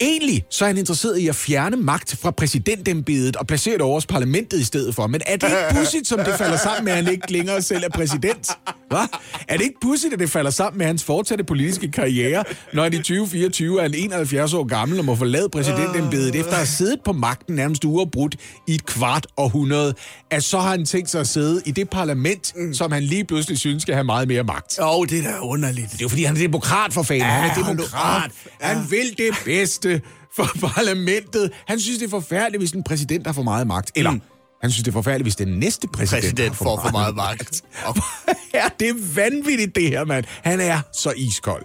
Egentlig 0.01 0.45
så 0.51 0.65
er 0.65 0.67
han 0.67 0.79
interesseret 0.79 1.19
i 1.19 1.29
at 1.29 1.35
fjerne 1.35 1.77
magt 1.77 2.17
fra 2.17 2.31
præsidentembedet 2.31 3.37
og 3.37 3.47
placere 3.47 3.75
det 3.75 3.83
over 3.83 3.95
hos 3.95 4.07
parlamentet 4.07 4.61
i 4.61 4.65
stedet 4.65 4.95
for. 4.95 5.07
Men 5.07 5.21
er 5.27 5.37
det 5.37 5.47
ikke 5.47 5.79
pudsigt, 5.79 6.07
som 6.07 6.19
det 6.19 6.35
falder 6.39 6.57
sammen 6.57 6.85
med, 6.85 6.93
at 6.93 7.05
han 7.05 7.13
ikke 7.13 7.33
længere 7.33 7.63
selv 7.63 7.85
er 7.85 7.89
præsident? 7.89 8.51
Hva? 8.95 9.07
Er 9.49 9.57
det 9.57 9.65
ikke 9.65 9.81
pudsigt, 9.81 10.13
at 10.13 10.19
det 10.19 10.31
falder 10.31 10.51
sammen 10.51 10.79
med 10.79 10.87
hans 10.87 11.05
fortsatte 11.05 11.45
politiske 11.45 11.91
karriere, 11.91 12.45
når 12.73 12.83
han 12.83 12.93
i 12.93 12.97
2024 12.97 13.83
er 13.83 13.87
en 13.87 13.95
71 13.95 14.55
år 14.55 14.65
gammel 14.65 14.99
og 14.99 15.05
må 15.05 15.15
forlade 15.15 15.49
præsidentembedet 15.49 16.35
efter 16.35 16.51
at 16.51 16.57
have 16.57 16.67
siddet 16.67 16.99
på 17.05 17.13
magten 17.13 17.55
nærmest 17.55 17.85
uafbrudt 17.85 18.37
i 18.69 18.75
et 18.75 18.87
kvart 18.87 19.27
århundrede, 19.37 19.95
at 20.31 20.45
så 20.45 20.61
har 20.61 20.71
han 20.71 20.85
tænkt 20.85 21.11
sig 21.11 21.21
at 21.21 21.29
sidde 21.29 21.63
i 21.67 21.71
det 21.71 21.91
parlament, 21.91 22.53
mm. 22.57 22.75
som 22.75 22.93
han 22.93 23.03
lige 23.03 23.25
pludselig 23.25 23.59
synes 23.59 23.83
skal 23.83 23.95
have 23.95 24.05
meget 24.05 24.29
mere 24.29 24.45
magt? 24.45 24.79
Åh, 24.81 24.99
oh, 24.99 25.07
det 25.07 25.19
er 25.19 25.23
da 25.33 25.39
underligt. 25.41 25.93
Det 25.93 25.99
er 25.99 26.05
jo 26.05 26.09
fordi, 26.09 26.25
han 26.25 26.37
er 26.37 26.41
demokrat 26.41 26.93
for 26.93 27.03
fanden. 27.03 27.23
Ja, 27.27 27.33
han 27.33 27.51
er 27.51 27.67
demokrat. 27.67 28.25
op. 28.25 28.31
Han 28.61 28.91
vil 28.91 29.15
det 29.19 29.35
bedste 29.45 30.01
for 30.37 30.51
parlamentet. 30.67 31.51
Han 31.69 31.81
synes, 31.81 31.99
det 31.99 32.07
er 32.07 32.11
forfærdeligt, 32.11 32.61
hvis 32.61 32.71
en 32.71 32.83
præsident 32.83 33.27
har 33.27 33.33
for 33.35 33.43
meget 33.43 33.67
magt. 33.67 33.93
Eller, 33.95 34.11
mm. 34.11 34.21
Han 34.63 34.71
synes, 34.71 34.85
det 34.85 34.91
er 34.91 34.93
forfærdeligt, 34.93 35.25
hvis 35.25 35.37
den 35.37 35.49
næste 35.49 35.89
præsident, 35.89 36.23
Præsident 36.23 36.57
får 36.57 36.81
for 36.81 36.91
meget 36.91 37.17
magt. 37.17 37.63
ja, 38.55 38.65
det 38.81 38.89
er 38.89 39.15
vanvittigt, 39.15 39.75
det 39.75 39.89
her, 39.89 40.05
mand. 40.05 40.25
Han 40.43 40.61
er 40.61 40.81
så 40.93 41.13
iskold. 41.17 41.65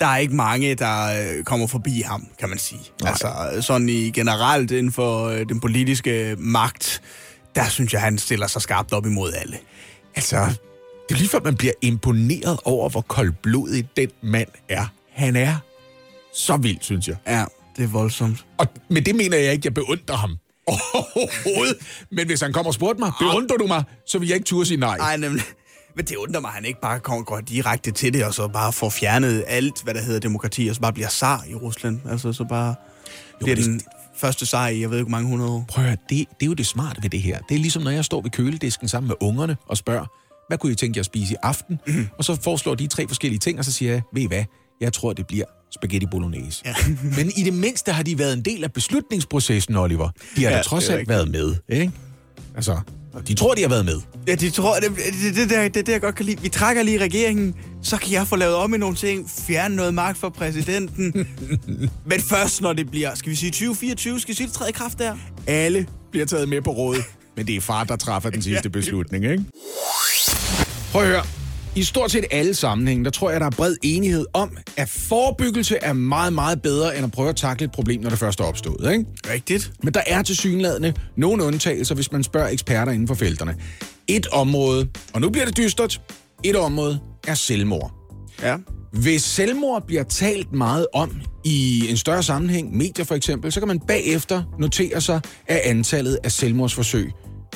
Der 0.00 0.06
er 0.06 0.16
ikke 0.16 0.34
mange, 0.34 0.74
der 0.74 1.22
øh, 1.38 1.44
kommer 1.44 1.66
forbi 1.66 2.00
ham, 2.00 2.28
kan 2.38 2.48
man 2.48 2.58
sige. 2.58 2.80
Nej. 3.02 3.10
Altså, 3.10 3.58
sådan 3.60 3.88
i 3.88 4.10
generelt 4.10 4.70
inden 4.70 4.92
for 4.92 5.24
øh, 5.24 5.48
den 5.48 5.60
politiske 5.60 6.36
magt, 6.38 7.02
der 7.54 7.64
synes 7.68 7.92
jeg, 7.92 8.00
han 8.00 8.18
stiller 8.18 8.46
sig 8.46 8.62
skarpt 8.62 8.92
op 8.92 9.06
imod 9.06 9.32
alle. 9.32 9.58
Altså, 10.16 10.36
det 11.08 11.14
er 11.14 11.18
lige 11.18 11.28
før, 11.28 11.40
man 11.44 11.56
bliver 11.56 11.72
imponeret 11.82 12.58
over, 12.64 12.88
hvor 12.88 13.00
koldblodig 13.00 13.88
den 13.96 14.10
mand 14.22 14.48
er. 14.68 14.86
Han 15.12 15.36
er 15.36 15.56
så 16.34 16.56
vild, 16.56 16.78
synes 16.80 17.08
jeg. 17.08 17.16
Ja, 17.26 17.44
det 17.76 17.84
er 17.84 17.88
voldsomt. 17.88 18.46
Og 18.58 18.66
med 18.90 19.02
det 19.02 19.14
mener 19.14 19.36
jeg 19.36 19.52
ikke, 19.52 19.66
jeg 19.66 19.74
beundrer 19.74 20.16
ham. 20.16 20.38
Overhovedet. 20.66 21.76
Men 22.12 22.26
hvis 22.26 22.40
han 22.40 22.52
kommer 22.52 22.70
og 22.70 22.74
spurgte 22.74 23.00
mig, 23.00 23.12
beundrer 23.20 23.56
du 23.56 23.66
mig, 23.66 23.84
så 24.06 24.18
vil 24.18 24.28
jeg 24.28 24.34
ikke 24.36 24.46
turde 24.46 24.66
sige 24.66 24.78
nej. 24.80 24.96
Nej, 24.98 25.16
nemlig. 25.16 25.42
Men 25.96 26.04
det 26.04 26.16
undrer 26.16 26.40
mig, 26.40 26.48
at 26.48 26.54
han 26.54 26.64
ikke 26.64 26.80
bare 26.80 27.00
kommer, 27.00 27.24
går 27.24 27.40
direkte 27.40 27.90
til 27.90 28.12
det, 28.12 28.24
og 28.24 28.34
så 28.34 28.48
bare 28.48 28.72
får 28.72 28.90
fjernet 28.90 29.44
alt, 29.46 29.82
hvad 29.82 29.94
der 29.94 30.02
hedder 30.02 30.20
demokrati, 30.20 30.68
og 30.68 30.74
så 30.74 30.80
bare 30.80 30.92
bliver 30.92 31.08
zar 31.08 31.44
i 31.48 31.54
Rusland. 31.54 32.00
Altså, 32.10 32.32
så 32.32 32.44
bare 32.44 32.74
jo, 33.40 33.44
bliver 33.44 33.56
det- 33.56 33.64
den 33.64 33.80
første 34.16 34.46
zar 34.46 34.68
i, 34.68 34.80
jeg 34.80 34.90
ved 34.90 34.98
ikke, 34.98 35.10
mange 35.10 35.28
hundrede 35.28 35.50
år. 35.50 35.64
Prøv 35.68 35.84
at 35.84 35.90
høre, 35.90 35.96
det, 36.08 36.18
det 36.40 36.42
er 36.42 36.46
jo 36.46 36.54
det 36.54 36.66
smarte 36.66 37.02
ved 37.02 37.10
det 37.10 37.22
her. 37.22 37.38
Det 37.48 37.54
er 37.54 37.58
ligesom, 37.58 37.82
når 37.82 37.90
jeg 37.90 38.04
står 38.04 38.20
ved 38.22 38.30
køledisken 38.30 38.88
sammen 38.88 39.08
med 39.08 39.16
ungerne 39.20 39.56
og 39.68 39.76
spørger, 39.76 40.06
hvad 40.48 40.58
kunne 40.58 40.72
I 40.72 40.74
tænke 40.74 40.96
jer 40.98 41.00
at 41.02 41.06
spise 41.06 41.32
i 41.34 41.36
aften? 41.42 41.80
Mm. 41.86 42.06
Og 42.18 42.24
så 42.24 42.38
foreslår 42.42 42.74
de 42.74 42.86
tre 42.86 43.08
forskellige 43.08 43.38
ting, 43.38 43.58
og 43.58 43.64
så 43.64 43.72
siger 43.72 43.92
jeg, 43.92 44.02
ved 44.14 44.22
I 44.22 44.26
hvad, 44.26 44.44
jeg 44.80 44.92
tror, 44.92 45.12
det 45.12 45.26
bliver 45.26 45.44
spaghetti 45.74 46.06
bolognese. 46.10 46.62
Ja. 46.64 46.74
Men 47.16 47.32
i 47.36 47.42
det 47.42 47.52
mindste 47.52 47.92
har 47.92 48.02
de 48.02 48.18
været 48.18 48.32
en 48.32 48.42
del 48.42 48.64
af 48.64 48.72
beslutningsprocessen, 48.72 49.76
Oliver. 49.76 50.10
De 50.36 50.44
har 50.44 50.50
ja, 50.50 50.56
da 50.56 50.62
trods 50.62 50.86
det 50.86 50.92
alt 50.92 51.08
været 51.08 51.30
med, 51.30 51.54
ikke? 51.68 51.92
Altså, 52.56 52.80
de 53.28 53.34
tror, 53.34 53.54
de 53.54 53.62
har 53.62 53.68
været 53.68 53.84
med. 53.84 54.00
Ja, 54.28 54.34
de 54.34 54.50
tror, 54.50 54.74
det, 54.74 54.90
det, 55.22 55.34
det, 55.36 55.50
det, 55.50 55.58
er 55.58 55.68
det, 55.68 55.88
jeg 55.88 56.00
godt 56.00 56.14
kan 56.14 56.26
lide. 56.26 56.40
Vi 56.42 56.48
trækker 56.48 56.82
lige 56.82 56.98
regeringen, 56.98 57.54
så 57.82 57.96
kan 57.96 58.12
jeg 58.12 58.26
få 58.26 58.36
lavet 58.36 58.54
om 58.54 58.74
i 58.74 58.78
nogle 58.78 58.96
ting, 58.96 59.30
fjerne 59.30 59.76
noget 59.76 59.94
magt 59.94 60.18
fra 60.18 60.28
præsidenten. 60.28 61.26
Men 62.10 62.20
først, 62.20 62.60
når 62.60 62.72
det 62.72 62.90
bliver, 62.90 63.14
skal 63.14 63.30
vi 63.30 63.36
sige 63.36 63.50
2024, 63.50 64.20
skal 64.20 64.32
vi 64.32 64.36
sige, 64.36 64.46
det 64.46 64.54
træder 64.54 64.68
i 64.68 64.72
kraft 64.72 64.98
der? 64.98 65.16
Alle 65.46 65.86
bliver 66.10 66.26
taget 66.26 66.48
med 66.48 66.62
på 66.62 66.70
råd, 66.70 66.96
men 67.36 67.46
det 67.46 67.56
er 67.56 67.60
far, 67.60 67.84
der 67.84 67.96
træffer 67.96 68.30
den 68.30 68.42
sidste 68.48 68.70
beslutning, 68.70 69.24
ikke? 69.24 69.44
Prøv 70.92 71.02
at 71.02 71.08
høre. 71.08 71.45
I 71.76 71.82
stort 71.82 72.10
set 72.10 72.24
alle 72.30 72.54
sammenhænge, 72.54 73.04
der 73.04 73.10
tror 73.10 73.30
jeg, 73.30 73.40
der 73.40 73.46
er 73.46 73.50
bred 73.50 73.76
enighed 73.82 74.26
om, 74.32 74.56
at 74.76 74.88
forebyggelse 74.88 75.76
er 75.82 75.92
meget, 75.92 76.32
meget 76.32 76.62
bedre, 76.62 76.96
end 76.96 77.04
at 77.04 77.12
prøve 77.12 77.28
at 77.28 77.36
takle 77.36 77.64
et 77.64 77.72
problem, 77.72 78.00
når 78.00 78.10
det 78.10 78.18
først 78.18 78.40
er 78.40 78.44
opstået. 78.44 78.92
Ikke? 78.92 79.04
Rigtigt. 79.32 79.72
Men 79.82 79.94
der 79.94 80.00
er 80.06 80.22
til 80.22 80.36
synlædende 80.36 80.92
nogle 81.16 81.44
undtagelser, 81.44 81.94
hvis 81.94 82.12
man 82.12 82.22
spørger 82.22 82.48
eksperter 82.48 82.92
inden 82.92 83.08
for 83.08 83.14
felterne. 83.14 83.56
Et 84.08 84.26
område, 84.26 84.88
og 85.14 85.20
nu 85.20 85.30
bliver 85.30 85.44
det 85.44 85.56
dystert, 85.56 86.00
et 86.44 86.56
område 86.56 87.00
er 87.26 87.34
selvmord. 87.34 87.92
Ja. 88.42 88.56
Hvis 88.92 89.22
selvmord 89.22 89.86
bliver 89.86 90.02
talt 90.02 90.52
meget 90.52 90.86
om 90.94 91.20
i 91.44 91.86
en 91.90 91.96
større 91.96 92.22
sammenhæng, 92.22 92.76
medier 92.76 93.04
for 93.04 93.14
eksempel, 93.14 93.52
så 93.52 93.60
kan 93.60 93.68
man 93.68 93.80
bagefter 93.80 94.42
notere 94.58 95.00
sig, 95.00 95.20
at 95.46 95.60
antallet 95.64 96.18
af 96.24 96.32
selvmordsforsøg 96.32 97.10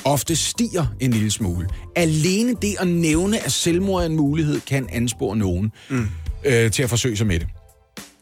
ofte 0.05 0.35
stiger 0.35 0.85
en 0.99 1.11
lille 1.11 1.31
smule. 1.31 1.67
Alene 1.95 2.55
det 2.61 2.75
at 2.79 2.87
nævne, 2.87 3.45
at 3.45 3.51
selvmord 3.51 4.01
er 4.01 4.05
en 4.05 4.15
mulighed, 4.15 4.61
kan 4.67 4.87
anspore 4.91 5.37
nogen 5.37 5.71
mm. 5.89 6.07
øh, 6.45 6.71
til 6.71 6.83
at 6.83 6.89
forsøge 6.89 7.17
sig 7.17 7.27
med 7.27 7.39
det. 7.39 7.47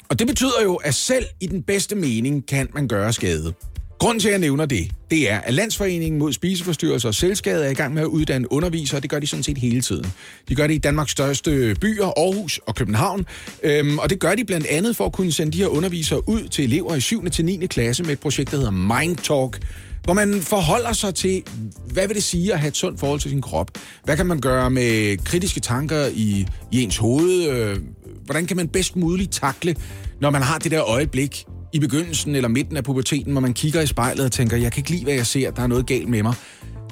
Og 0.09 0.19
det 0.19 0.27
betyder 0.27 0.63
jo, 0.63 0.75
at 0.75 0.95
selv 0.95 1.25
i 1.39 1.47
den 1.47 1.63
bedste 1.63 1.95
mening 1.95 2.47
kan 2.47 2.67
man 2.73 2.87
gøre 2.87 3.13
skade. 3.13 3.53
Grunden 3.99 4.19
til, 4.19 4.27
at 4.27 4.31
jeg 4.31 4.39
nævner 4.39 4.65
det, 4.65 4.91
det 5.11 5.31
er, 5.31 5.39
at 5.39 5.53
Landsforeningen 5.53 6.19
mod 6.19 6.33
spiseforstyrrelser 6.33 7.09
og 7.09 7.15
selvskade 7.15 7.65
er 7.65 7.69
i 7.69 7.73
gang 7.73 7.93
med 7.93 8.01
at 8.01 8.05
uddanne 8.05 8.51
undervisere. 8.51 9.01
Det 9.01 9.09
gør 9.09 9.19
de 9.19 9.27
sådan 9.27 9.43
set 9.43 9.57
hele 9.57 9.81
tiden. 9.81 10.05
De 10.49 10.55
gør 10.55 10.67
det 10.67 10.73
i 10.73 10.77
Danmarks 10.77 11.11
største 11.11 11.75
byer, 11.81 12.05
Aarhus 12.05 12.59
og 12.65 12.75
København. 12.75 13.25
Øhm, 13.63 13.99
og 13.99 14.09
det 14.09 14.19
gør 14.19 14.35
de 14.35 14.45
blandt 14.45 14.65
andet 14.65 14.95
for 14.95 15.05
at 15.05 15.13
kunne 15.13 15.31
sende 15.31 15.51
de 15.51 15.57
her 15.57 15.67
undervisere 15.67 16.29
ud 16.29 16.47
til 16.47 16.63
elever 16.63 16.95
i 16.95 17.01
7. 17.01 17.29
til 17.29 17.45
9. 17.45 17.67
klasse 17.67 18.03
med 18.03 18.11
et 18.11 18.19
projekt, 18.19 18.51
der 18.51 18.57
hedder 18.57 18.71
Mind 18.71 19.17
Talk, 19.17 19.59
hvor 20.03 20.13
man 20.13 20.41
forholder 20.41 20.93
sig 20.93 21.15
til, 21.15 21.43
hvad 21.91 22.07
vil 22.07 22.15
det 22.15 22.23
sige 22.23 22.53
at 22.53 22.59
have 22.59 22.67
et 22.67 22.77
sundt 22.77 22.99
forhold 22.99 23.19
til 23.19 23.29
sin 23.29 23.41
krop? 23.41 23.71
Hvad 24.03 24.17
kan 24.17 24.25
man 24.25 24.39
gøre 24.41 24.69
med 24.69 25.17
kritiske 25.17 25.59
tanker 25.59 26.05
i, 26.13 26.47
i 26.71 26.81
ens 26.81 26.97
hoved? 26.97 27.49
Øh, 27.49 27.77
Hvordan 28.25 28.45
kan 28.45 28.57
man 28.57 28.67
bedst 28.67 28.95
muligt 28.95 29.31
takle, 29.31 29.75
når 30.21 30.29
man 30.29 30.41
har 30.41 30.57
det 30.57 30.71
der 30.71 30.83
øjeblik 30.83 31.45
i 31.73 31.79
begyndelsen 31.79 32.35
eller 32.35 32.49
midten 32.49 32.77
af 32.77 32.83
puberteten, 32.83 33.31
hvor 33.31 33.41
man 33.41 33.53
kigger 33.53 33.81
i 33.81 33.87
spejlet 33.87 34.25
og 34.25 34.31
tænker, 34.31 34.57
jeg 34.57 34.71
kan 34.71 34.79
ikke 34.79 34.89
lide, 34.91 35.03
hvad 35.03 35.13
jeg 35.13 35.25
ser, 35.25 35.51
der 35.51 35.61
er 35.61 35.67
noget 35.67 35.85
galt 35.85 36.09
med 36.09 36.23
mig. 36.23 36.33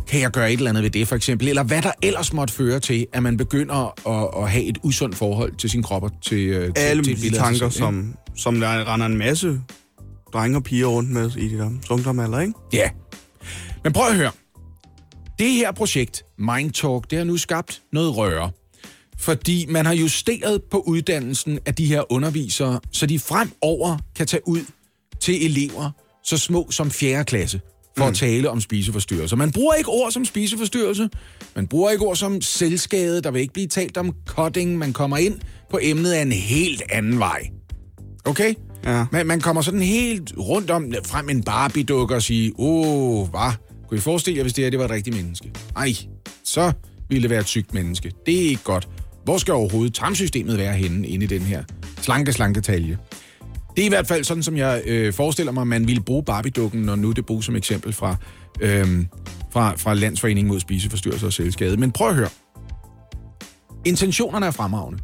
Kan 0.08 0.22
jeg 0.22 0.32
gøre 0.32 0.51
et 0.51 0.58
eller 0.58 0.70
andet 0.70 0.84
ved 0.84 0.89
det, 0.89 1.08
for 1.08 1.16
eksempel? 1.16 1.47
Eller 1.47 1.64
hvad 1.64 1.82
der 1.82 1.91
ellers 2.01 2.34
måtte 2.34 2.53
føre 2.53 2.80
til, 2.80 3.08
at 3.14 3.24
man 3.24 3.38
begynder 3.38 4.10
at, 4.10 4.43
at 4.43 4.51
have 4.51 4.64
et 4.64 4.78
usundt 4.84 5.16
forhold 5.16 5.55
til 5.55 5.70
sin 5.70 5.84
krop 5.84 6.03
og 6.03 6.12
til, 6.22 6.38
øh, 6.47 6.66
til, 6.66 6.74
Alle 6.76 7.03
til 7.03 7.22
de 7.22 7.30
tanker, 7.38 7.70
som, 7.70 8.14
som 8.36 8.60
der 8.60 8.93
render 8.93 9.05
en 9.05 9.18
masse 9.18 9.62
drenge 10.34 10.57
og 10.57 10.63
piger 10.63 10.86
rundt 10.86 11.09
med 11.09 11.36
i 11.38 11.47
de 11.47 11.57
der 11.57 11.69
ungdomsalder, 11.89 12.39
ikke? 12.39 12.53
Ja. 12.73 12.89
Men 13.84 13.93
prøv 13.93 14.07
at 14.07 14.15
høre. 14.15 14.32
Det 15.39 15.51
her 15.51 15.71
projekt, 15.71 16.23
Mind 16.38 16.71
Talk, 16.71 17.09
det 17.09 17.17
har 17.17 17.25
nu 17.25 17.38
skabt 17.38 17.82
noget 17.93 18.17
røre. 18.17 18.51
Fordi 19.19 19.65
man 19.69 19.86
har 19.86 19.93
justeret 19.93 20.63
på 20.71 20.80
uddannelsen 20.80 21.59
af 21.65 21.75
de 21.75 21.86
her 21.86 22.11
undervisere, 22.11 22.79
så 22.91 23.05
de 23.05 23.20
fremover 23.20 23.97
kan 24.16 24.28
tage 24.28 24.47
ud 24.47 24.62
til 25.20 25.45
elever 25.45 25.91
så 26.24 26.37
små 26.37 26.67
som 26.71 26.91
4. 26.91 27.25
klasse 27.25 27.62
for 27.97 28.05
mm. 28.05 28.09
at 28.09 28.16
tale 28.16 28.49
om 28.49 28.62
spiseforstyrrelser. 28.62 29.36
Man 29.36 29.51
bruger 29.51 29.74
ikke 29.74 29.89
ord 29.89 30.12
som 30.12 30.25
spiseforstyrrelse. 30.25 31.09
Man 31.55 31.67
bruger 31.67 31.91
ikke 31.91 32.05
ord 32.05 32.16
som 32.16 32.41
selvskade. 32.41 33.21
Der 33.21 33.32
vil 33.32 33.41
ikke 33.41 33.54
blive 33.54 33.67
talt 33.67 33.97
om 33.97 34.16
cutting. 34.25 34.78
Man 34.78 34.93
kommer 34.93 35.17
ind 35.17 35.39
på 35.70 35.79
emnet 35.82 36.12
af 36.12 36.21
en 36.21 36.32
helt 36.32 36.82
anden 36.89 37.20
vej. 37.20 37.49
Okay? 38.25 38.54
Ja. 38.88 39.05
Man, 39.12 39.28
man 39.28 39.42
kommer 39.42 39.62
sådan 39.62 39.82
helt 39.82 40.34
rundt 40.38 40.72
om 40.72 40.93
frem 41.05 41.30
en 41.30 41.43
Barbie-dukke 41.43 42.16
og 42.16 42.22
sige, 42.22 42.54
åh, 42.58 43.22
oh, 43.22 43.30
hvad? 43.30 43.51
Kunne 43.89 43.97
I 43.97 44.01
forestille 44.01 44.38
jer, 44.38 44.43
hvis 44.43 44.54
det 44.54 44.64
her 44.64 44.72
det 44.72 44.80
var 44.80 44.86
et 44.86 44.92
rigtigt 44.92 45.16
menneske? 45.16 45.51
Ej, 45.76 45.93
så 46.43 46.72
ville 47.09 47.22
det 47.22 47.30
være 47.30 47.39
et 47.39 47.47
sygt 47.47 47.74
menneske. 47.74 48.12
Det 48.26 48.46
er 48.46 48.50
ikke 48.50 48.64
godt. 48.64 48.88
Hvor 49.24 49.38
skal 49.38 49.54
overhovedet 49.54 49.93
tarmsystemet 49.93 50.58
være 50.58 50.74
henne 50.74 51.08
inde 51.08 51.24
i 51.24 51.28
den 51.28 51.42
her 51.42 51.64
slanke, 52.01 52.34
slanke 52.34 52.62
talje? 52.62 52.97
Det 53.76 53.82
er 53.82 53.86
i 53.86 53.89
hvert 53.89 54.08
fald 54.08 54.24
sådan, 54.24 54.43
som 54.43 54.58
jeg 54.58 54.82
øh, 54.86 55.14
forestiller 55.14 55.51
mig, 55.51 55.68
man 55.68 55.88
ville 55.88 56.01
bruge 56.01 56.24
Barbie-dukken, 56.24 56.82
når 56.82 56.96
nu 56.96 57.12
det 57.12 57.26
bruges 57.26 57.46
som 57.46 57.55
eksempel 57.55 57.93
fra, 57.93 58.16
øh, 58.62 59.05
fra, 59.51 59.74
fra 59.76 59.93
Landsforeningen 59.93 60.47
mod 60.47 60.59
spiseforstyrrelser 60.59 61.28
og 61.28 61.34
selvskade. 61.34 61.78
Men 61.78 61.92
prøv 61.92 62.09
at 62.09 62.16
høre. 62.16 62.30
Intentionerne 63.86 64.46
er 64.46 64.51
fremragende. 64.51 65.00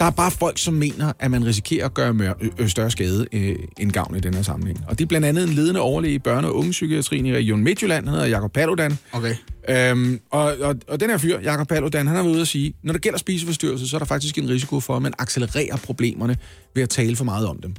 Der 0.00 0.04
er 0.04 0.10
bare 0.10 0.30
folk, 0.30 0.58
som 0.58 0.74
mener, 0.74 1.12
at 1.18 1.30
man 1.30 1.46
risikerer 1.46 1.84
at 1.84 1.94
gøre 1.94 2.14
mør, 2.14 2.32
ø, 2.58 2.66
større 2.66 2.90
skade 2.90 3.26
øh, 3.32 3.56
end 3.78 3.92
gavn 3.92 4.16
i 4.16 4.20
den 4.20 4.34
her 4.34 4.42
sammenhæng. 4.42 4.84
Og 4.88 4.98
det 4.98 5.04
er 5.04 5.08
blandt 5.08 5.26
andet 5.26 5.48
en 5.48 5.54
ledende 5.54 5.80
overlæge 5.80 6.14
i 6.14 6.20
børne- 6.28 6.46
og 6.46 6.56
ungepsykiatrien 6.56 7.26
i 7.26 7.34
Region 7.34 7.60
Midtjylland, 7.60 8.04
han 8.04 8.14
hedder 8.14 8.28
Jakob 8.28 8.52
Paludan. 8.52 8.98
Okay. 9.12 9.34
Øhm, 9.68 10.20
og, 10.30 10.56
og, 10.60 10.76
og 10.88 11.00
den 11.00 11.10
her 11.10 11.18
fyr, 11.18 11.40
Jakob 11.40 11.68
Paludan, 11.68 12.06
han 12.06 12.16
har 12.16 12.22
været 12.22 12.32
ude 12.32 12.40
at 12.40 12.48
sige, 12.48 12.74
når 12.82 12.92
der 12.92 13.00
gælder 13.00 13.18
spiseforstyrrelse, 13.18 13.88
så 13.88 13.96
er 13.96 13.98
der 13.98 14.06
faktisk 14.06 14.38
en 14.38 14.48
risiko 14.48 14.80
for, 14.80 14.96
at 14.96 15.02
man 15.02 15.14
accelererer 15.18 15.76
problemerne 15.76 16.36
ved 16.74 16.82
at 16.82 16.90
tale 16.90 17.16
for 17.16 17.24
meget 17.24 17.46
om 17.46 17.60
dem. 17.62 17.74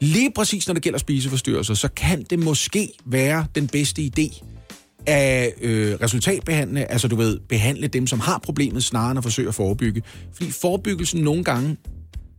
Lige 0.00 0.32
præcis 0.36 0.66
når 0.66 0.74
det 0.74 0.82
gælder 0.82 0.98
spiseforstyrrelser, 0.98 1.74
så 1.74 1.88
kan 1.96 2.22
det 2.30 2.38
måske 2.38 2.92
være 3.06 3.46
den 3.54 3.68
bedste 3.68 4.10
idé 4.18 4.44
at 5.08 5.52
øh, 5.60 5.94
resultatbehandle, 6.02 6.92
altså 6.92 7.08
du 7.08 7.16
ved, 7.16 7.38
behandle 7.48 7.86
dem, 7.88 8.06
som 8.06 8.20
har 8.20 8.38
problemet, 8.38 8.84
snarere 8.84 9.10
end 9.10 9.18
at 9.18 9.24
forsøge 9.24 9.48
at 9.48 9.54
forebygge. 9.54 10.02
Fordi 10.34 10.50
forebyggelsen 10.50 11.20
nogle 11.20 11.44
gange 11.44 11.76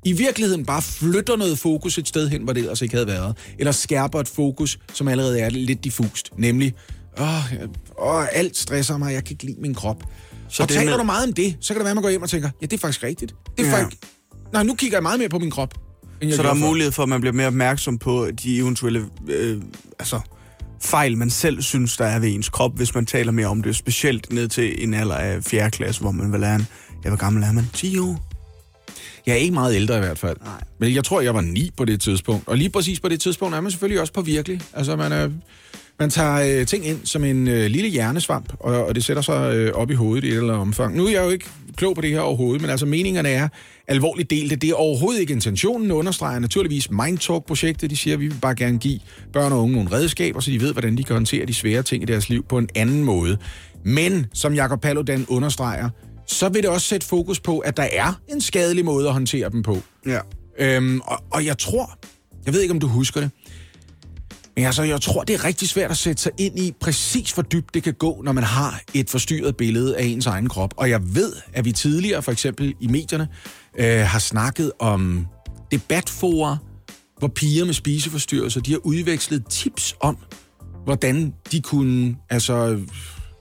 i 0.06 0.14
virkeligheden 0.14 0.66
bare 0.66 0.82
flytter 0.82 1.36
noget 1.36 1.60
fokus 1.60 1.98
et 1.98 2.08
sted 2.08 2.30
hen, 2.30 2.44
hvor 2.44 2.54
det 2.54 2.60
ellers 2.60 2.82
ikke 2.82 2.94
havde 2.96 3.08
været. 3.08 3.38
Eller 3.60 3.72
skærper 3.72 4.20
et 4.20 4.28
fokus, 4.28 4.80
som 4.94 5.08
allerede 5.08 5.40
er 5.40 5.50
lidt 5.50 5.84
diffust. 5.84 6.30
Nemlig, 6.38 6.74
åh, 7.20 7.54
åh 8.02 8.26
alt 8.32 8.58
stresser 8.58 8.98
mig, 8.98 9.14
jeg 9.14 9.24
kan 9.24 9.34
ikke 9.34 9.44
lide 9.46 9.62
min 9.62 9.74
krop. 9.76 10.04
Så 10.50 10.64
og 10.64 10.70
taler 10.70 10.92
med- 10.92 10.98
du 10.98 11.04
meget 11.04 11.28
om 11.28 11.34
det, 11.34 11.58
så 11.62 11.74
kan 11.74 11.80
det 11.80 11.84
være, 11.84 11.92
at 11.92 11.96
man 11.96 12.02
går 12.04 12.10
hjem 12.10 12.22
og 12.22 12.30
tænker, 12.30 12.50
ja, 12.62 12.66
det 12.66 12.74
er 12.74 12.78
faktisk 12.78 13.04
rigtigt. 13.04 13.34
Det 13.58 13.66
er 13.66 13.70
Ja. 13.70 13.84
faktisk... 13.84 14.02
Nej, 14.54 14.64
nu 14.64 14.76
kigger 14.76 14.98
jeg 14.98 15.04
meget 15.04 15.20
mere 15.20 15.30
på 15.30 15.40
min 15.40 15.52
krop. 15.52 15.74
Så 16.32 16.44
der 16.44 16.50
er 16.50 16.54
mulighed 16.54 16.92
for, 16.92 17.04
at 17.04 17.10
man 17.10 17.22
bliver 17.22 17.34
mere 17.34 17.48
opmærksom 17.48 17.98
på 17.98 18.28
de 18.44 18.58
eventuelle 18.58 19.06
øh, 19.28 19.62
altså, 20.00 20.20
fejl, 20.82 21.18
man 21.18 21.30
selv 21.30 21.62
synes, 21.62 21.98
der 21.98 22.06
er 22.06 22.20
ved 22.20 22.36
ens 22.36 22.50
krop, 22.50 22.76
hvis 22.76 22.96
man 22.96 23.06
taler 23.06 23.32
mere 23.32 23.48
om 23.48 23.64
det. 23.64 23.76
Specielt 23.76 24.34
ned 24.34 24.48
til 24.48 24.84
en 24.84 24.94
alder 24.94 25.16
af 25.16 25.44
4. 25.44 25.72
klasse, 25.72 26.02
hvor 26.02 26.12
man 26.12 26.32
vil 26.32 26.40
lære 26.40 26.56
en... 26.56 26.68
Ja, 27.04 27.10
hvor 27.10 27.18
gammel 27.18 27.44
er 27.44 27.52
man? 27.52 27.66
10 27.74 28.00
år? 28.00 28.30
Jeg 29.26 29.34
er 29.34 29.38
ikke 29.38 29.54
meget 29.54 29.76
ældre 29.76 29.98
i 29.98 30.00
hvert 30.00 30.20
fald. 30.20 30.38
Nej. 30.44 30.64
Men 30.80 30.96
jeg 30.96 31.04
tror, 31.04 31.22
jeg 31.22 31.34
var 31.34 31.42
ni 31.42 31.72
på 31.78 31.86
det 31.86 32.02
tidspunkt. 32.02 32.48
Og 32.48 32.58
lige 32.58 32.70
præcis 32.70 33.00
på 33.00 33.10
det 33.10 33.22
tidspunkt 33.22 33.56
er 33.56 33.62
man 33.62 33.72
selvfølgelig 33.72 34.02
også 34.02 34.14
på 34.14 34.22
virkelig. 34.22 34.62
Altså, 34.74 34.96
man, 34.96 35.12
er, 35.12 35.30
man 36.00 36.10
tager 36.10 36.60
øh, 36.60 36.66
ting 36.66 36.86
ind 36.86 37.00
som 37.04 37.24
en 37.24 37.48
øh, 37.48 37.66
lille 37.66 37.90
hjernesvamp, 37.90 38.54
og, 38.60 38.86
og 38.86 38.96
det 38.96 39.04
sætter 39.04 39.22
sig 39.22 39.56
øh, 39.56 39.72
op 39.74 39.92
i 39.92 39.94
hovedet 39.94 40.24
i 40.24 40.28
et 40.28 40.34
eller 40.34 40.44
andet 40.44 40.62
omfang. 40.62 40.96
Nu 40.96 41.06
er 41.06 41.12
jeg 41.12 41.26
jo 41.26 41.30
ikke 41.30 41.46
klog 41.76 41.96
på 41.96 42.02
det 42.02 42.10
her 42.10 42.20
overhovedet, 42.20 42.62
men 42.62 42.72
altså 42.72 42.86
meningerne 42.86 43.30
er 43.30 43.48
alvorligt 43.88 44.30
delte. 44.30 44.56
Det 44.56 44.70
er 44.70 44.74
overhovedet 44.74 45.22
ikke 45.22 45.34
intentionen, 45.34 45.92
understreger 45.92 46.40
naturligvis 46.40 46.92
Mindtalk-projektet. 46.92 47.90
De 47.90 47.98
siger, 47.98 48.14
at 48.14 48.20
vi 48.20 48.28
vil 48.28 48.38
bare 48.42 48.56
gerne 48.56 48.78
give 48.78 49.00
børn 49.34 49.52
og 49.52 49.62
unge 49.62 49.76
nogle 49.76 49.92
redskaber, 49.92 50.40
så 50.40 50.52
de 50.52 50.62
ved, 50.62 50.72
hvordan 50.74 50.98
de 50.98 51.04
kan 51.04 51.14
håndtere 51.14 51.46
de 51.46 51.54
svære 51.54 51.84
ting 51.84 52.04
i 52.04 52.06
deres 52.06 52.30
liv 52.30 52.46
på 52.50 52.58
en 52.58 52.70
anden 52.76 53.04
måde. 53.04 53.38
Men, 53.86 54.26
som 54.34 54.54
Jakob 54.54 54.82
Paludan 54.82 55.26
understreger, 55.30 55.90
så 56.28 56.50
vil 56.50 56.62
det 56.62 56.70
også 56.70 56.88
sætte 56.88 57.08
fokus 57.08 57.40
på, 57.40 57.60
at 57.60 57.78
der 57.78 57.88
er 57.92 58.20
en 58.28 58.42
skadelig 58.42 58.86
måde 58.86 59.08
at 59.08 59.14
håndtere 59.14 59.50
dem 59.50 59.64
på. 59.64 59.78
Ja. 60.06 60.20
Øhm, 60.60 61.02
og, 61.06 61.24
og 61.32 61.46
jeg 61.46 61.58
tror, 61.58 62.00
jeg 62.46 62.54
ved 62.54 62.62
ikke, 62.62 62.72
om 62.74 62.80
du 62.80 62.88
husker 62.88 63.22
det, 63.22 63.32
men 64.60 64.66
altså, 64.66 64.84
jeg 64.84 65.02
tror, 65.02 65.24
det 65.24 65.34
er 65.34 65.46
rigtig 65.46 65.70
svært 65.70 65.92
at 65.92 65.98
sætte 65.98 66.22
sig 66.22 66.32
ind 66.38 66.60
i 66.60 66.74
præcis, 66.80 67.32
hvor 67.32 67.44
dybt 67.44 67.74
det 67.74 67.84
kan 67.84 67.94
gå, 67.94 68.22
når 68.24 68.32
man 68.32 68.44
har 68.44 68.82
et 68.94 69.10
forstyrret 69.10 69.58
billede 69.58 69.98
af 69.98 70.04
ens 70.04 70.26
egen 70.26 70.50
krop. 70.50 70.74
Og 70.78 70.90
jeg 70.90 71.16
ved, 71.16 71.34
at 71.54 71.66
vi 71.66 71.72
tidligere, 71.72 72.22
for 72.22 72.32
eksempel 72.32 72.74
i 72.80 72.88
medierne, 72.88 73.28
øh, 73.78 74.00
har 74.00 74.20
snakket 74.20 74.72
om 74.80 75.28
debatforer, 75.72 76.58
hvor 77.20 77.28
piger 77.28 77.66
med 77.66 77.74
spiseforstyrrelser, 77.74 78.62
de 78.62 78.72
har 78.72 78.80
udvekslet 78.84 79.46
tips 79.50 79.96
om, 80.00 80.18
hvordan 80.84 81.34
de 81.52 81.62
kunne 81.62 82.16
altså, 82.30 82.80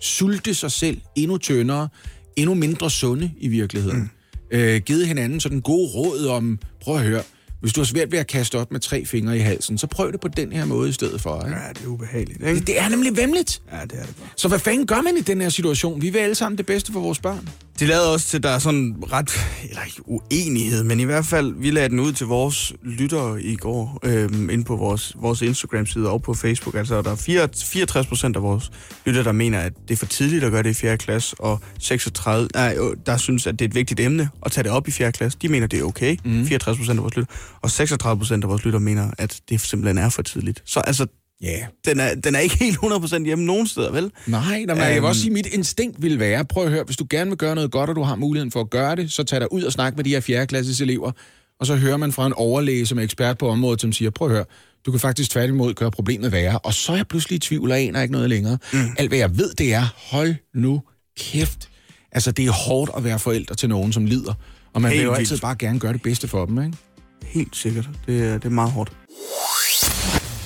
sulte 0.00 0.54
sig 0.54 0.72
selv 0.72 1.00
endnu 1.16 1.38
tyndere, 1.38 1.88
endnu 2.36 2.54
mindre 2.54 2.90
sunde 2.90 3.30
i 3.38 3.48
virkeligheden. 3.48 4.00
Mm. 4.00 4.58
Øh, 4.58 4.80
givet 4.80 5.06
hinanden 5.06 5.40
sådan 5.40 5.60
gode 5.60 5.88
råd 5.94 6.26
om, 6.26 6.58
prøv 6.80 6.96
at 6.96 7.02
høre, 7.02 7.22
hvis 7.60 7.72
du 7.72 7.80
har 7.80 7.84
svært 7.84 8.12
ved 8.12 8.18
at 8.18 8.26
kaste 8.26 8.58
op 8.58 8.72
med 8.72 8.80
tre 8.80 9.04
fingre 9.04 9.36
i 9.36 9.40
halsen, 9.40 9.78
så 9.78 9.86
prøv 9.86 10.12
det 10.12 10.20
på 10.20 10.28
den 10.28 10.52
her 10.52 10.64
måde 10.64 10.88
i 10.88 10.92
stedet 10.92 11.20
for. 11.20 11.44
Ikke? 11.44 11.56
Ja, 11.56 11.68
det 11.68 11.82
er 11.84 11.88
ubehageligt, 11.88 12.40
ikke? 12.40 12.54
Det, 12.54 12.66
det 12.66 12.80
er 12.80 12.88
nemlig 12.88 13.16
vemmeligt. 13.16 13.62
Ja, 13.72 13.76
det 13.82 13.92
er 13.92 14.06
det 14.06 14.16
bare. 14.16 14.28
Så 14.36 14.48
hvad 14.48 14.58
fanden 14.58 14.86
gør 14.86 15.02
man 15.02 15.16
i 15.16 15.20
den 15.20 15.40
her 15.40 15.48
situation? 15.48 16.02
Vi 16.02 16.10
vil 16.10 16.18
alle 16.18 16.34
sammen 16.34 16.58
det 16.58 16.66
bedste 16.66 16.92
for 16.92 17.00
vores 17.00 17.18
børn. 17.18 17.48
De 17.80 17.86
lavede 17.86 18.12
også 18.12 18.26
til, 18.26 18.42
der 18.42 18.48
er 18.48 18.58
sådan 18.58 18.96
ret, 19.12 19.46
eller 19.68 19.82
ikke 19.84 20.02
uenighed, 20.04 20.84
men 20.84 21.00
i 21.00 21.04
hvert 21.04 21.26
fald, 21.26 21.54
vi 21.56 21.70
lagde 21.70 21.88
den 21.88 22.00
ud 22.00 22.12
til 22.12 22.26
vores 22.26 22.72
lyttere 22.82 23.42
i 23.42 23.56
går, 23.56 23.98
øhm, 24.02 24.50
ind 24.50 24.64
på 24.64 24.76
vores, 24.76 25.16
vores 25.16 25.42
Instagram-side 25.42 26.10
og 26.10 26.22
på 26.22 26.34
Facebook. 26.34 26.74
Altså, 26.74 27.02
der 27.02 27.10
er 27.10 27.16
4, 27.16 27.48
64 27.64 28.06
procent 28.06 28.36
af 28.36 28.42
vores 28.42 28.70
lyttere, 29.06 29.24
der 29.24 29.32
mener, 29.32 29.60
at 29.60 29.72
det 29.88 29.94
er 29.94 29.96
for 29.96 30.06
tidligt 30.06 30.44
at 30.44 30.52
gøre 30.52 30.62
det 30.62 30.70
i 30.70 30.74
4. 30.74 30.96
klasse, 30.96 31.36
og 31.38 31.60
36, 31.78 32.48
nej, 32.54 32.76
øh, 32.80 32.96
der 33.06 33.16
synes, 33.16 33.46
at 33.46 33.58
det 33.58 33.64
er 33.64 33.68
et 33.68 33.74
vigtigt 33.74 34.00
emne 34.00 34.28
at 34.42 34.52
tage 34.52 34.64
det 34.64 34.72
op 34.72 34.88
i 34.88 34.90
4. 34.90 35.12
klasse. 35.12 35.38
De 35.42 35.48
mener, 35.48 35.66
det 35.66 35.78
er 35.78 35.84
okay. 35.84 36.16
Mm. 36.24 36.46
64 36.46 36.78
procent 36.78 36.98
af 36.98 37.02
vores 37.02 37.16
lyttere. 37.16 37.36
Og 37.62 37.70
36 37.70 38.18
procent 38.18 38.44
af 38.44 38.50
vores 38.50 38.64
lyttere 38.64 38.80
mener, 38.80 39.10
at 39.18 39.40
det 39.48 39.60
simpelthen 39.60 39.98
er 39.98 40.08
for 40.08 40.22
tidligt. 40.22 40.62
Så 40.64 40.80
altså, 40.80 41.06
Ja. 41.42 41.66
den, 41.86 42.00
er, 42.00 42.14
den 42.14 42.34
er 42.34 42.38
ikke 42.38 42.56
helt 42.58 42.76
100% 42.76 43.24
hjemme 43.24 43.44
nogen 43.44 43.66
steder, 43.66 43.92
vel? 43.92 44.10
Nej, 44.26 44.64
nej, 44.64 44.74
men 44.74 44.78
jeg 44.84 44.88
vil 44.90 44.96
Øhm. 44.96 45.04
også 45.04 45.20
sige, 45.20 45.30
at 45.30 45.32
mit 45.34 45.46
instinkt 45.46 46.02
vil 46.02 46.18
være, 46.18 46.44
prøv 46.44 46.64
at 46.64 46.70
høre, 46.70 46.82
hvis 46.84 46.96
du 46.96 47.06
gerne 47.10 47.30
vil 47.30 47.38
gøre 47.38 47.54
noget 47.54 47.70
godt, 47.70 47.90
og 47.90 47.96
du 47.96 48.02
har 48.02 48.16
muligheden 48.16 48.52
for 48.52 48.60
at 48.60 48.70
gøre 48.70 48.96
det, 48.96 49.12
så 49.12 49.22
tag 49.24 49.40
dig 49.40 49.52
ud 49.52 49.62
og 49.62 49.72
snak 49.72 49.96
med 49.96 50.04
de 50.04 50.10
her 50.10 50.20
4. 50.20 50.46
klasses 50.46 50.80
elever, 50.80 51.12
og 51.60 51.66
så 51.66 51.76
hører 51.76 51.96
man 51.96 52.12
fra 52.12 52.26
en 52.26 52.32
overlæge, 52.32 52.86
som 52.86 52.98
er 52.98 53.02
ekspert 53.02 53.38
på 53.38 53.48
området, 53.48 53.80
som 53.80 53.92
siger, 53.92 54.10
prøv 54.10 54.28
at 54.28 54.34
høre, 54.34 54.44
du 54.86 54.90
kan 54.90 55.00
faktisk 55.00 55.30
tværtimod 55.30 55.74
gøre 55.74 55.90
problemet 55.90 56.32
værre, 56.32 56.58
og 56.58 56.74
så 56.74 56.92
er 56.92 56.96
jeg 56.96 57.06
pludselig 57.06 57.36
i 57.36 57.38
tvivl 57.38 57.70
og 57.70 57.78
aner 57.80 58.02
ikke 58.02 58.12
noget 58.12 58.28
længere. 58.28 58.58
Mm. 58.72 58.78
Alt 58.98 59.10
hvad 59.10 59.18
jeg 59.18 59.38
ved, 59.38 59.54
det 59.54 59.74
er, 59.74 59.94
hold 60.10 60.34
nu 60.54 60.82
kæft. 61.18 61.68
Altså, 62.12 62.30
det 62.32 62.46
er 62.46 62.50
hårdt 62.52 62.90
at 62.96 63.04
være 63.04 63.18
forældre 63.18 63.54
til 63.54 63.68
nogen, 63.68 63.92
som 63.92 64.04
lider, 64.06 64.34
og 64.72 64.82
man 64.82 64.90
Helt 64.90 64.98
vil 65.00 65.04
jo 65.04 65.10
vildt. 65.10 65.18
altid 65.20 65.38
bare 65.38 65.56
gerne 65.58 65.78
gøre 65.78 65.92
det 65.92 66.02
bedste 66.02 66.28
for 66.28 66.46
dem, 66.46 66.58
ikke? 66.64 66.76
Helt 67.24 67.56
sikkert. 67.56 67.88
Det, 68.06 68.22
er- 68.26 68.32
det 68.34 68.44
er 68.44 68.48
meget 68.50 68.70
hårdt. 68.72 68.92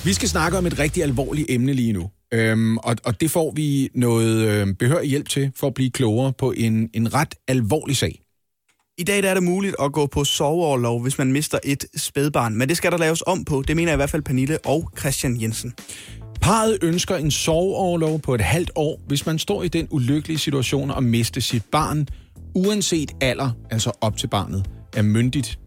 Vi 0.05 0.13
skal 0.13 0.29
snakke 0.29 0.57
om 0.57 0.65
et 0.65 0.79
rigtig 0.79 1.03
alvorligt 1.03 1.45
emne 1.49 1.73
lige 1.73 1.93
nu. 1.93 2.09
Øhm, 2.33 2.77
og, 2.77 2.95
og 3.05 3.21
det 3.21 3.31
får 3.31 3.51
vi 3.55 3.89
noget 3.95 4.47
øh, 4.47 4.67
behørig 4.79 5.09
hjælp 5.09 5.29
til 5.29 5.51
for 5.55 5.67
at 5.67 5.73
blive 5.73 5.91
klogere 5.91 6.33
på 6.33 6.51
en, 6.51 6.89
en 6.93 7.13
ret 7.13 7.35
alvorlig 7.47 7.97
sag. 7.97 8.19
I 8.97 9.03
dag 9.03 9.23
der 9.23 9.29
er 9.29 9.33
det 9.33 9.43
muligt 9.43 9.75
at 9.81 9.91
gå 9.91 10.07
på 10.07 10.23
soveoverlov, 10.23 11.01
hvis 11.01 11.17
man 11.17 11.31
mister 11.31 11.59
et 11.63 11.85
spædbarn. 11.97 12.55
Men 12.55 12.69
det 12.69 12.77
skal 12.77 12.91
der 12.91 12.97
laves 12.97 13.23
om 13.27 13.45
på. 13.45 13.63
Det 13.67 13.75
mener 13.75 13.93
i 13.93 13.95
hvert 13.95 14.09
fald 14.09 14.21
Pernille 14.21 14.57
og 14.65 14.91
Christian 14.99 15.41
Jensen. 15.41 15.73
Parret 16.41 16.77
ønsker 16.81 17.15
en 17.15 17.31
soveoverlov 17.31 18.19
på 18.19 18.35
et 18.35 18.41
halvt 18.41 18.71
år, 18.75 19.01
hvis 19.07 19.25
man 19.25 19.39
står 19.39 19.63
i 19.63 19.67
den 19.67 19.87
ulykkelige 19.91 20.37
situation 20.37 20.91
at 20.91 21.03
miste 21.03 21.41
sit 21.41 21.63
barn, 21.71 22.07
uanset 22.55 23.11
alder, 23.21 23.51
altså 23.71 23.91
op 24.01 24.17
til 24.17 24.27
barnet, 24.27 24.65
er 24.95 25.01
myndigt. 25.01 25.59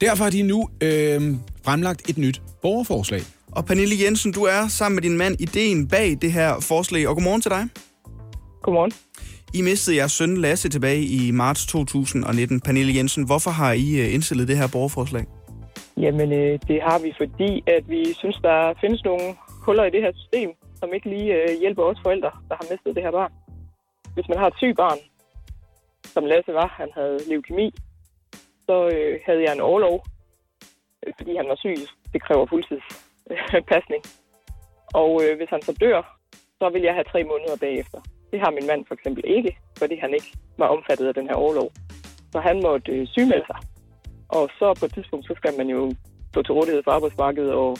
Derfor 0.00 0.24
har 0.24 0.30
de 0.30 0.42
nu 0.42 0.68
øh, 0.82 1.34
fremlagt 1.64 2.10
et 2.10 2.18
nyt 2.18 2.42
borgerforslag. 2.62 3.22
Og 3.56 3.64
Pernille 3.64 3.96
Jensen, 4.04 4.32
du 4.32 4.42
er 4.54 4.62
sammen 4.68 4.96
med 4.96 5.02
din 5.02 5.16
mand 5.22 5.34
ideen 5.40 5.88
bag 5.88 6.08
det 6.22 6.32
her 6.32 6.50
forslag. 6.70 7.08
Og 7.08 7.14
godmorgen 7.14 7.40
til 7.40 7.50
dig. 7.50 7.64
Godmorgen. 8.62 8.92
I 9.54 9.62
mistede 9.62 9.96
jeres 9.96 10.12
søn 10.12 10.36
Lasse 10.36 10.68
tilbage 10.68 11.02
i 11.18 11.30
marts 11.30 11.66
2019. 11.66 12.60
Pernille 12.60 12.92
Jensen, 12.96 13.26
hvorfor 13.26 13.50
har 13.50 13.72
I 13.72 13.88
øh, 14.02 14.14
indstillet 14.14 14.48
det 14.48 14.56
her 14.56 14.68
borgerforslag? 14.72 15.24
Jamen, 15.96 16.32
øh, 16.32 16.58
det 16.68 16.78
har 16.88 16.98
vi, 17.04 17.10
fordi 17.22 17.50
at 17.66 17.84
vi 17.88 18.00
synes, 18.14 18.38
der 18.42 18.74
findes 18.80 19.04
nogle 19.04 19.26
huller 19.64 19.84
i 19.84 19.90
det 19.90 20.02
her 20.02 20.12
system, 20.14 20.50
som 20.80 20.88
ikke 20.94 21.08
lige 21.14 21.28
øh, 21.34 21.60
hjælper 21.60 21.82
os 21.82 22.00
forældre, 22.02 22.30
der 22.48 22.54
har 22.60 22.66
mistet 22.70 22.94
det 22.96 23.02
her 23.02 23.10
barn. 23.10 23.32
Hvis 24.14 24.28
man 24.28 24.38
har 24.38 24.46
et 24.46 24.56
sygt 24.56 24.76
barn, 24.76 24.98
som 26.14 26.24
Lasse 26.24 26.52
var, 26.60 26.68
han 26.80 26.88
havde 26.98 27.18
leukemi, 27.28 27.68
så 28.66 28.76
øh, 28.94 29.20
havde 29.26 29.42
jeg 29.46 29.52
en 29.54 29.60
overlov, 29.60 29.96
fordi 31.18 31.32
han 31.36 31.48
var 31.48 31.56
syg. 31.64 31.76
Det 32.12 32.22
kræver 32.22 32.46
pasning. 33.72 34.02
Og 35.00 35.10
øh, 35.22 35.32
hvis 35.38 35.50
han 35.54 35.62
så 35.62 35.72
dør, 35.84 36.00
så 36.60 36.66
vil 36.74 36.82
jeg 36.88 36.94
have 36.98 37.10
tre 37.12 37.20
måneder 37.32 37.56
bagefter. 37.66 37.98
Det 38.32 38.38
har 38.44 38.50
min 38.58 38.66
mand 38.70 38.82
for 38.88 38.94
eksempel 38.98 39.22
ikke, 39.36 39.52
fordi 39.80 39.94
han 40.04 40.10
ikke 40.18 40.30
var 40.58 40.68
omfattet 40.76 41.06
af 41.10 41.14
den 41.14 41.26
her 41.30 41.36
overlov. 41.44 41.70
Så 42.32 42.38
han 42.48 42.56
måtte 42.66 42.92
øh, 42.92 43.06
sygemelde 43.14 43.46
sig. 43.52 43.60
Og 44.28 44.44
så 44.58 44.66
på 44.80 44.84
et 44.86 44.94
tidspunkt, 44.94 45.24
så 45.26 45.34
skal 45.40 45.52
man 45.60 45.68
jo 45.76 45.80
stå 46.30 46.42
til 46.42 46.52
rådighed 46.58 46.82
for 46.84 46.90
arbejdsmarkedet 46.90 47.52
og 47.52 47.70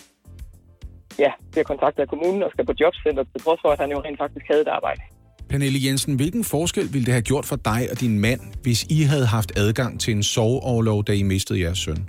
ja, 1.19 1.31
bliver 1.53 1.65
kontaktet 1.65 2.03
af 2.03 2.09
kommunen 2.09 2.43
og 2.43 2.51
skal 2.51 2.67
på 2.67 2.75
jobcenter, 2.81 3.25
til 3.25 3.41
trods 3.45 3.61
for, 3.65 3.71
at 3.75 3.81
han 3.83 3.91
jo 3.91 3.99
rent 4.05 4.19
faktisk 4.19 4.47
havde 4.51 4.63
et 4.67 4.73
arbejde. 4.79 5.03
Pernille 5.49 5.79
Jensen, 5.87 6.17
hvilken 6.17 6.45
forskel 6.45 6.93
ville 6.93 7.07
det 7.07 7.15
have 7.15 7.23
gjort 7.23 7.47
for 7.47 7.57
dig 7.57 7.83
og 7.91 8.01
din 8.01 8.19
mand, 8.19 8.41
hvis 8.63 8.85
I 8.85 9.03
havde 9.03 9.27
haft 9.27 9.59
adgang 9.59 10.01
til 10.01 10.15
en 10.15 10.23
soveoverlov, 10.23 11.05
da 11.05 11.13
I 11.13 11.23
mistede 11.23 11.61
jeres 11.61 11.79
søn? 11.79 12.09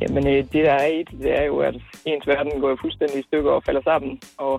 Jamen, 0.00 0.26
øh, 0.32 0.40
det 0.52 0.60
der 0.68 0.74
er 0.84 0.86
i 0.86 0.98
det, 1.08 1.16
det 1.24 1.32
er 1.40 1.44
jo, 1.50 1.56
at 1.58 1.74
ens 2.10 2.26
verden 2.26 2.60
går 2.60 2.78
fuldstændig 2.84 3.18
i 3.20 3.26
stykker 3.28 3.50
og 3.50 3.62
falder 3.66 3.82
sammen. 3.90 4.12
Og 4.38 4.54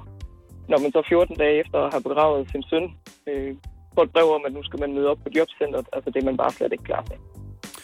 når 0.70 0.80
man 0.84 0.92
så 0.92 1.02
14 1.10 1.36
dage 1.44 1.60
efter 1.64 1.80
har 1.94 2.02
begravet 2.08 2.52
sin 2.52 2.64
søn, 2.70 2.86
øh, 3.30 3.56
får 3.96 4.04
et 4.04 4.12
brev 4.16 4.28
om, 4.38 4.44
at 4.48 4.54
nu 4.54 4.64
skal 4.64 4.80
man 4.80 4.94
møde 4.94 5.08
op 5.12 5.18
på 5.24 5.30
jobcentret, 5.38 5.86
altså 5.96 6.10
det 6.12 6.20
er 6.22 6.26
man 6.26 6.38
bare 6.38 6.52
slet 6.52 6.72
ikke 6.72 6.84
klar 6.84 7.04
til. 7.10 7.18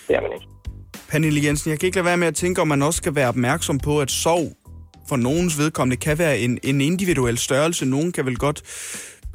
Det 0.07 0.15
er 0.17 0.21
man 0.21 0.31
ikke. 0.37 0.47
Pernille 1.11 1.39
Jensen, 1.45 1.69
jeg 1.71 1.79
kan 1.79 1.87
ikke 1.87 1.97
lade 1.97 2.05
være 2.05 2.17
med 2.23 2.27
at 2.27 2.35
tænke, 2.35 2.61
om 2.61 2.67
man 2.67 2.81
også 2.81 2.97
skal 2.97 3.15
være 3.15 3.27
opmærksom 3.27 3.77
på, 3.79 4.01
at 4.01 4.11
sorg 4.11 4.47
for 5.09 5.15
nogens 5.15 5.59
vedkommende 5.59 5.97
kan 5.97 6.17
være 6.17 6.39
en, 6.39 6.59
en 6.63 6.81
individuel 6.81 7.37
størrelse. 7.37 7.85
Nogen 7.85 8.11
kan 8.11 8.25
vel 8.25 8.37
godt 8.37 8.61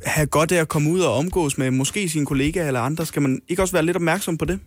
have 0.05 0.27
godt 0.27 0.53
af 0.53 0.61
at 0.61 0.69
komme 0.69 0.91
ud 0.91 1.01
og 1.01 1.15
omgås 1.15 1.59
med 1.59 1.71
måske 1.71 2.09
sine 2.09 2.27
kollegaer 2.27 2.67
eller 2.67 2.81
andre. 2.81 3.07
Skal 3.07 3.23
man 3.23 3.41
ikke 3.49 3.63
også 3.63 3.73
være 3.73 3.85
lidt 3.85 3.97
opmærksom 3.97 4.39
på 4.39 4.45
det? 4.45 4.61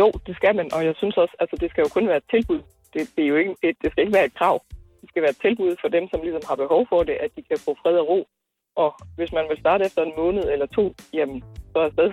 Jo, 0.00 0.06
det 0.26 0.34
skal 0.36 0.54
man, 0.56 0.68
og 0.76 0.84
jeg 0.88 0.94
synes 1.00 1.16
også, 1.22 1.34
altså 1.42 1.56
det 1.60 1.68
skal 1.70 1.82
jo 1.84 1.88
kun 1.96 2.08
være 2.08 2.20
et 2.24 2.28
tilbud. 2.34 2.60
Det, 2.94 3.02
det, 3.16 3.22
er 3.24 3.28
jo 3.32 3.36
ikke, 3.36 3.54
det, 3.62 3.70
det 3.82 3.88
skal 3.90 4.02
ikke 4.04 4.16
være 4.18 4.28
et 4.30 4.38
krav. 4.40 4.56
Det 5.00 5.08
skal 5.10 5.22
være 5.22 5.34
et 5.36 5.42
tilbud 5.46 5.76
for 5.82 5.88
dem, 5.96 6.04
som 6.10 6.20
ligesom 6.26 6.44
har 6.50 6.56
behov 6.64 6.82
for 6.92 7.00
det, 7.08 7.16
at 7.24 7.30
de 7.36 7.42
kan 7.50 7.58
få 7.66 7.76
fred 7.82 7.96
og 8.02 8.08
ro. 8.08 8.20
Og 8.82 8.90
hvis 9.18 9.32
man 9.32 9.44
vil 9.50 9.58
starte 9.64 9.84
efter 9.88 10.02
en 10.02 10.12
måned 10.22 10.44
eller 10.52 10.66
to, 10.66 10.84
jamen, 11.12 11.38
så 11.72 11.78
er 11.78 11.86
afsted. 11.90 12.10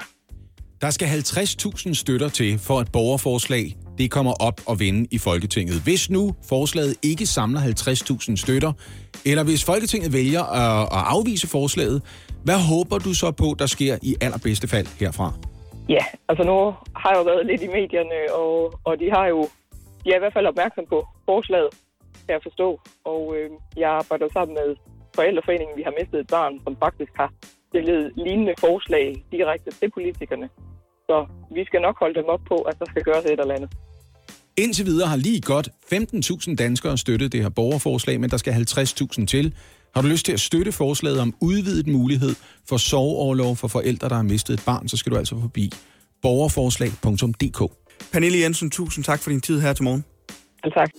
Der 0.82 0.90
skal 0.90 1.08
50.000 1.08 1.94
støtter 1.94 2.30
til, 2.30 2.52
for 2.68 2.78
et 2.84 2.90
borgerforslag 2.92 3.66
det 4.00 4.12
kommer 4.12 4.34
op 4.34 4.62
og 4.66 4.80
vinde 4.80 5.08
i 5.12 5.18
Folketinget. 5.18 5.82
Hvis 5.84 6.10
nu 6.10 6.36
forslaget 6.50 6.96
ikke 7.04 7.26
samler 7.26 7.62
50.000 7.62 8.36
støtter, 8.36 8.74
eller 9.26 9.44
hvis 9.44 9.66
Folketinget 9.66 10.14
vælger 10.14 10.44
at, 10.44 10.82
at 10.82 11.04
afvise 11.16 11.48
forslaget, 11.48 12.02
hvad 12.44 12.60
håber 12.60 12.98
du 12.98 13.14
så 13.14 13.32
på, 13.32 13.56
der 13.60 13.66
sker 13.66 13.98
i 14.02 14.16
allerbedste 14.22 14.68
fald 14.68 14.88
herfra? 15.00 15.34
Ja, 15.95 16.03
altså 16.30 16.44
nu 16.49 16.57
har 17.02 17.10
jeg 17.11 17.20
jo 17.20 17.24
været 17.32 17.45
lidt 17.45 17.61
i 17.68 17.68
medierne, 17.68 18.20
og, 18.41 18.53
og 18.84 18.99
de 19.02 19.07
har 19.16 19.26
jo, 19.34 19.41
de 20.03 20.07
er 20.11 20.16
i 20.16 20.24
hvert 20.24 20.38
fald 20.38 20.52
opmærksom 20.53 20.86
på 20.94 21.07
forslaget, 21.26 21.70
kan 22.26 22.34
jeg 22.38 22.44
forstå. 22.44 22.68
Og 23.14 23.22
øh, 23.38 23.49
jeg 23.78 23.90
arbejder 23.90 24.28
sammen 24.34 24.53
med 24.61 24.70
Forældreforeningen, 25.16 25.78
vi 25.78 25.84
har 25.88 25.94
mistet 25.99 26.20
et 26.20 26.28
barn, 26.28 26.53
som 26.64 26.78
faktisk 26.86 27.11
har 27.16 27.30
stillet 27.70 28.11
lignende 28.26 28.53
forslag 28.60 29.26
direkte 29.32 29.72
til 29.72 29.90
politikerne. 29.91 30.49
Så 31.07 31.18
vi 31.56 31.66
skal 31.66 31.82
nok 31.82 31.99
holde 31.99 32.16
dem 32.20 32.28
op 32.36 32.44
på, 32.48 32.57
at 32.70 32.76
der 32.80 32.86
skal 32.91 33.03
gøres 33.03 33.26
et 33.26 33.40
eller 33.40 33.56
andet. 33.56 33.70
Indtil 34.57 34.86
videre 34.86 35.07
har 35.07 35.18
lige 35.18 35.41
godt 35.41 35.70
15.000 35.94 36.56
danskere 36.56 36.98
støttet 36.98 37.32
det 37.32 37.41
her 37.41 37.49
borgerforslag, 37.49 38.20
men 38.20 38.30
der 38.30 38.38
skal 38.38 38.53
50.000 38.53 39.26
til. 39.26 39.45
Har 39.95 40.02
du 40.02 40.07
lyst 40.07 40.26
til 40.26 40.34
at 40.34 40.40
støtte 40.40 40.72
forslaget 40.72 41.20
om 41.20 41.34
udvidet 41.41 41.88
mulighed 41.88 42.36
for 42.70 42.78
sorgoverlov 42.78 43.56
for 43.56 43.68
forældre, 43.68 44.10
der 44.10 44.16
har 44.16 44.24
mistet 44.24 44.53
et 44.53 44.64
barn, 44.66 44.88
så 44.88 44.98
skal 44.98 45.11
du 45.11 45.18
altså 45.18 45.40
forbi 45.41 45.72
borgerforslag.dk. 46.22 47.74
Pernille 48.11 48.40
Jensen, 48.40 48.70
tusind 48.70 49.03
tak 49.03 49.20
for 49.20 49.30
din 49.30 49.41
tid 49.41 49.61
her 49.61 49.74
til 49.74 49.84
morgen. 49.84 50.06
Ja, 50.66 50.70
tak. 50.70 50.90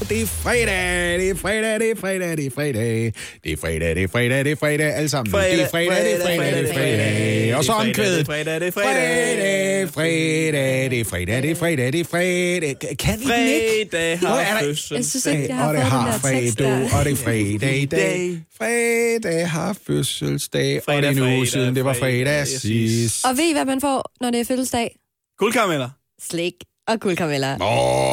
Det 0.00 0.22
er 0.22 0.26
fredag, 0.26 1.18
det 1.18 1.30
er 1.30 1.34
fredag, 1.34 1.80
det 1.80 1.90
er 1.90 1.96
fredag, 2.00 2.36
det 2.36 2.46
er 2.46 2.50
fredag. 2.50 3.12
Det 3.44 3.52
er 3.52 3.56
fredag, 3.56 3.94
det 3.96 4.02
er 4.02 4.08
fredag, 4.08 4.44
det 4.44 4.52
er 4.52 4.56
fredag, 4.56 4.94
alle 4.94 5.08
sammen. 5.08 5.30
Fredag, 5.30 5.52
det 5.52 5.62
er 5.62 5.68
fredag, 5.68 6.04
det 6.04 6.12
er 6.12 6.36
fredag, 6.36 6.62
det 6.62 6.70
er 6.70 6.74
fredag. 6.74 7.56
Og 7.56 7.64
så 7.64 7.72
omkvædet. 7.72 8.26
Fredag, 8.26 8.60
det 8.60 8.66
er 8.66 8.70
fredag. 8.70 9.88
Fredag, 9.88 9.92
fredag, 9.94 10.90
det 10.90 11.00
er 11.00 11.04
fredag, 11.04 11.42
det 11.42 11.50
er 11.50 11.54
fredag, 11.54 11.92
det 11.92 12.00
er 12.00 12.04
fredag. 12.04 12.96
Kan 12.98 13.20
I 13.20 13.24
den 13.24 13.48
ikke? 13.48 13.88
Fredag 13.90 14.12
er 14.12 14.16
har 14.16 14.60
fødselsdag. 14.62 14.96
Jeg 14.96 15.04
synes 15.04 15.26
ikke, 15.26 15.46
jeg 15.48 15.56
har 15.56 15.68
og 15.68 15.74
det 15.74 15.82
fået 15.82 15.90
den 15.90 15.90
har 15.90 16.06
der 16.06 16.30
tekst 16.30 16.56
fredag, 16.56 16.80
der. 16.80 16.98
og 16.98 17.04
det 17.04 17.12
er 17.12 17.16
fredag 17.16 17.76
i 17.76 17.84
dag. 17.84 18.42
Fredag 18.58 19.48
har 19.48 19.76
fødselsdag, 19.86 20.80
og 20.86 20.92
det 21.02 21.08
er 21.08 21.14
fredag, 21.14 21.48
siden, 21.48 21.76
det 21.76 21.84
var 21.84 21.92
fredag, 21.92 22.46
sidst. 22.46 23.26
Og 23.26 23.36
ved 23.36 23.44
I, 23.44 23.52
hvad 23.52 23.64
man 23.64 23.80
får, 23.80 24.12
når 24.20 24.30
det 24.30 24.40
er 24.40 24.44
fødselsdag? 24.44 24.96
Guldkarameller. 25.38 25.88
Slik 26.22 26.54
og 26.88 27.00
guldkarameller. 27.00 27.56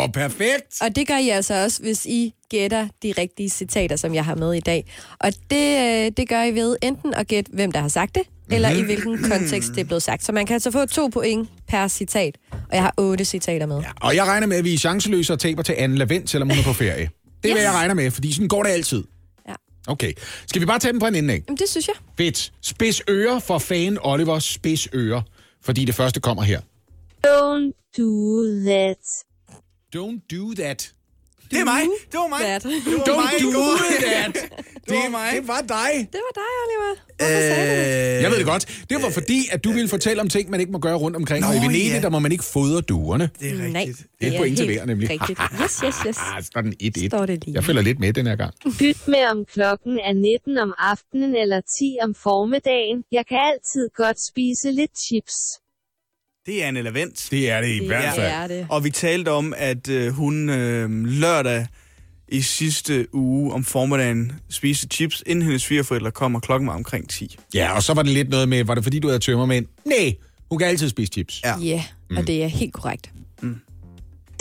Åh, 0.04 0.10
perfekt. 0.12 0.82
Og 0.82 0.96
det 0.96 1.08
gør 1.08 1.18
I 1.18 1.30
altså 1.30 1.64
også, 1.64 1.82
hvis 1.82 2.06
I 2.06 2.34
gætter 2.50 2.88
de 3.04 3.14
rigtige 3.18 3.50
citater, 3.50 3.96
som 3.96 4.14
jeg 4.16 4.26
har 4.26 4.36
med 4.36 4.54
i 4.54 4.60
dag. 4.60 4.92
Og 5.20 5.34
det, 5.50 5.78
øh, 6.06 6.12
det 6.18 6.30
gør 6.30 6.44
I 6.44 6.56
ved 6.56 6.78
enten 6.82 7.14
at 7.14 7.28
gætte, 7.28 7.52
hvem 7.54 7.72
der 7.72 7.80
har 7.80 7.88
sagt 7.88 8.16
det, 8.16 8.24
eller 8.52 8.70
i 8.70 8.82
hvilken 8.82 9.18
kontekst 9.24 9.70
det 9.70 9.80
er 9.80 9.84
blevet 9.84 10.04
sagt. 10.04 10.24
Så 10.26 10.32
man 10.32 10.46
kan 10.46 10.54
altså 10.54 10.72
få 10.72 10.86
to 10.86 11.08
point 11.08 11.50
per 11.68 11.88
citat. 11.88 12.38
Og 12.52 12.60
jeg 12.72 12.82
har 12.82 12.94
otte 12.98 13.26
citater 13.26 13.66
med. 13.66 13.80
Ja. 13.80 13.88
Og 14.02 14.16
jeg 14.16 14.26
regner 14.26 14.48
med, 14.48 14.58
at 14.58 14.64
vi 14.64 14.74
er 14.74 14.78
chanceløse 14.78 15.34
og 15.34 15.40
taber 15.40 15.64
til 15.64 15.76
Anne 15.78 15.98
Lavendt, 15.98 16.30
selvom 16.30 16.50
hun 16.50 16.60
er 16.60 16.64
på 16.64 16.74
ferie. 16.74 17.10
Det 17.44 17.50
er, 17.50 17.54
hvad 17.54 17.62
Yes. 17.62 17.64
jeg 17.64 17.74
regner 17.74 17.94
med, 17.94 18.12
fordi 18.12 18.34
sådan 18.34 18.48
går 18.48 18.64
det 18.64 18.70
altid. 18.70 19.04
Ja. 19.50 19.54
Okay. 19.88 20.14
Skal 20.48 20.62
vi 20.62 20.66
bare 20.66 20.80
tage 20.80 20.92
dem 20.92 21.00
på 21.00 21.06
en 21.06 21.16
ende, 21.16 21.34
ikke? 21.34 21.46
Jamen, 21.48 21.58
det 21.58 21.70
synes 21.70 21.88
jeg. 21.88 21.96
Fedt. 22.18 22.52
Spids 22.62 23.02
ører 23.10 23.40
for 23.40 23.58
fan 23.58 23.98
Oliver 24.02 24.40
Spids 24.40 24.88
ører, 24.94 25.22
fordi 25.66 25.86
det 25.86 25.96
første 25.96 26.20
kommer 26.20 26.44
her. 26.44 26.60
Don't 27.28 27.74
do 27.98 28.12
that. 28.70 29.04
Don't 29.96 30.20
do 30.36 30.54
that. 30.54 30.94
Det 31.52 31.60
er 31.62 31.66
mig. 31.66 31.82
Det 32.12 32.18
var 32.20 32.28
mig. 32.28 32.40
That. 32.40 32.64
Det 32.64 32.72
var 32.72 33.04
Don't 33.10 33.22
mig 33.22 33.34
do 33.42 33.62
that. 34.08 34.34
Det 34.88 34.96
var 35.04 35.10
mig. 35.10 35.30
Det 35.40 35.48
var 35.48 35.62
dig. 35.62 35.92
Det 36.14 36.22
var 36.28 36.34
dig, 36.42 36.52
Oliver. 36.64 36.94
Hvorfor 37.18 37.42
sagde 37.50 37.66
du 37.70 38.16
det? 38.18 38.22
Jeg 38.24 38.32
ved 38.32 38.38
det 38.38 38.46
godt. 38.46 38.84
Det 38.90 38.98
var 39.04 39.10
fordi, 39.10 39.40
at 39.52 39.64
du 39.64 39.72
ville 39.72 39.90
fortælle 39.90 40.22
om 40.22 40.30
ting, 40.30 40.50
man 40.50 40.60
ikke 40.60 40.72
må 40.72 40.80
gøre 40.80 40.96
rundt 40.96 41.18
omkring. 41.18 41.42
Nå, 41.42 41.48
og 41.48 41.56
i 41.56 41.60
Venedig, 41.60 41.92
ja. 41.92 42.02
der 42.02 42.10
må 42.10 42.20
man 42.20 42.32
ikke 42.32 42.44
fodre 42.44 42.82
duerne. 42.82 43.30
Det 43.40 43.50
er 43.52 43.54
Nej, 43.56 43.80
rigtigt. 43.80 44.08
Det 44.20 44.28
er 44.28 44.32
et 44.32 44.38
point 44.38 44.58
til 44.58 44.66
helt 44.66 44.80
hver, 44.80 44.86
nemlig. 44.86 45.10
Rigtigt. 45.10 45.40
Yes, 45.64 45.80
yes, 45.86 45.96
yes. 46.08 46.18
Ah, 46.36 46.44
sådan 46.44 46.74
1-1. 46.84 47.08
Står 47.08 47.26
det 47.26 47.46
lige. 47.46 47.56
Jeg 47.56 47.64
følger 47.64 47.82
lidt 47.82 48.00
med 48.00 48.14
den 48.14 48.28
her 48.28 48.36
gang. 48.36 48.54
Byt 48.80 49.08
med 49.08 49.24
om 49.32 49.46
klokken 49.46 50.00
er 50.00 50.14
19 50.14 50.58
om 50.58 50.74
aftenen 50.78 51.36
eller 51.36 51.62
10 51.62 51.98
om 52.04 52.16
formiddagen. 52.16 52.98
Jeg 53.12 53.26
kan 53.30 53.38
altid 53.52 53.90
godt 53.96 54.18
spise 54.30 54.72
lidt 54.72 54.92
chips. 55.08 55.36
Det 56.46 56.64
er 56.64 56.68
Anne 56.68 56.82
Lavendt. 56.82 57.28
Det 57.32 57.50
er 57.50 57.62
det 57.62 57.68
i 57.70 57.80
Det 57.80 57.88
hvert 57.88 58.16
fald. 58.16 58.32
er 58.32 58.48
det. 58.48 58.68
Og 58.70 58.84
vi 58.84 58.90
talte 58.90 59.32
om, 59.32 59.54
at 59.58 59.90
øh, 59.90 60.12
hun 60.14 60.50
øh, 60.50 61.06
lørdag 61.06 61.68
i 62.28 62.42
sidste 62.42 63.16
uge 63.16 63.54
om 63.54 63.64
formiddagen 63.64 64.32
spiste 64.50 64.88
chips, 64.92 65.24
inden 65.26 65.44
hendes 65.46 65.62
svigerforældre 65.62 66.12
kom, 66.12 66.36
og 66.36 66.42
klokken 66.42 66.68
var 66.68 66.74
omkring 66.76 67.10
10. 67.10 67.38
Ja, 67.54 67.76
og 67.76 67.84
så 67.84 67.94
var 67.94 68.04
det 68.04 68.12
lidt 68.12 68.30
noget 68.30 68.50
med, 68.50 68.64
var 68.64 68.76
det 68.76 68.84
fordi, 68.84 69.00
du 69.00 69.08
havde 69.08 69.20
tømmermænd? 69.20 69.66
Nej, 69.86 70.16
hun 70.50 70.60
kan 70.60 70.68
altid 70.68 70.90
spise 70.90 71.12
chips. 71.14 71.42
Ja. 71.44 71.60
Ja, 71.60 71.84
og 72.18 72.28
det 72.28 72.44
er 72.44 72.48
helt 72.48 72.74
korrekt. 72.74 73.12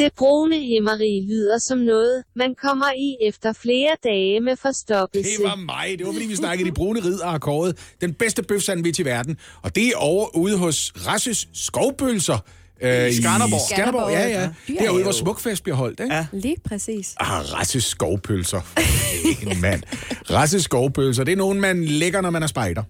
Det 0.03 0.12
brune 0.16 0.59
himmeri 0.59 1.27
lyder 1.29 1.59
som 1.59 1.79
noget, 1.79 2.23
man 2.37 2.55
kommer 2.62 2.87
i 2.99 3.16
efter 3.27 3.53
flere 3.53 3.97
dage 4.05 4.41
med 4.41 4.57
forstoppelse. 4.57 5.31
Det 5.31 5.45
var 5.45 5.57
mig. 5.57 5.99
Det 5.99 6.07
var 6.07 6.12
fordi, 6.12 6.27
vi 6.27 6.37
snakkede 6.37 6.70
de 6.70 6.74
brune 6.74 7.01
ridder 7.01 7.27
har 7.27 7.39
kåret 7.39 7.79
den 8.01 8.15
bedste 8.15 8.43
bøf 8.43 8.62
sandwich 8.62 9.01
i 9.01 9.05
verden. 9.05 9.37
Og 9.62 9.74
det 9.74 9.89
er 9.89 9.97
over 9.97 10.37
ude 10.37 10.59
hos 10.59 10.93
Rasses 11.07 11.49
Skovbølser. 11.53 12.39
Øh, 12.83 13.09
I 13.09 13.12
Skanderborg. 13.12 13.61
Skanderborg, 13.70 14.12
ja, 14.12 14.29
ja. 14.29 14.51
Derude, 14.79 15.03
hvor 15.03 15.12
Smukfest 15.12 15.62
bliver 15.62 15.77
holdt, 15.77 16.01
ikke? 16.01 16.15
Ja. 16.15 16.27
Lige 16.33 16.57
præcis. 16.65 17.15
Ah, 17.20 17.29
Rasses 17.29 17.85
Skovpølser. 17.85 18.61
En 19.51 19.61
mand. 19.61 19.83
Rasses 20.31 20.65
Skovpølser, 20.65 21.24
det 21.24 21.33
er 21.33 21.37
nogen, 21.37 21.61
man 21.61 21.85
lægger, 21.85 22.20
når 22.20 22.31
man 22.31 22.43
er 22.43 22.47
spejder. 22.47 22.83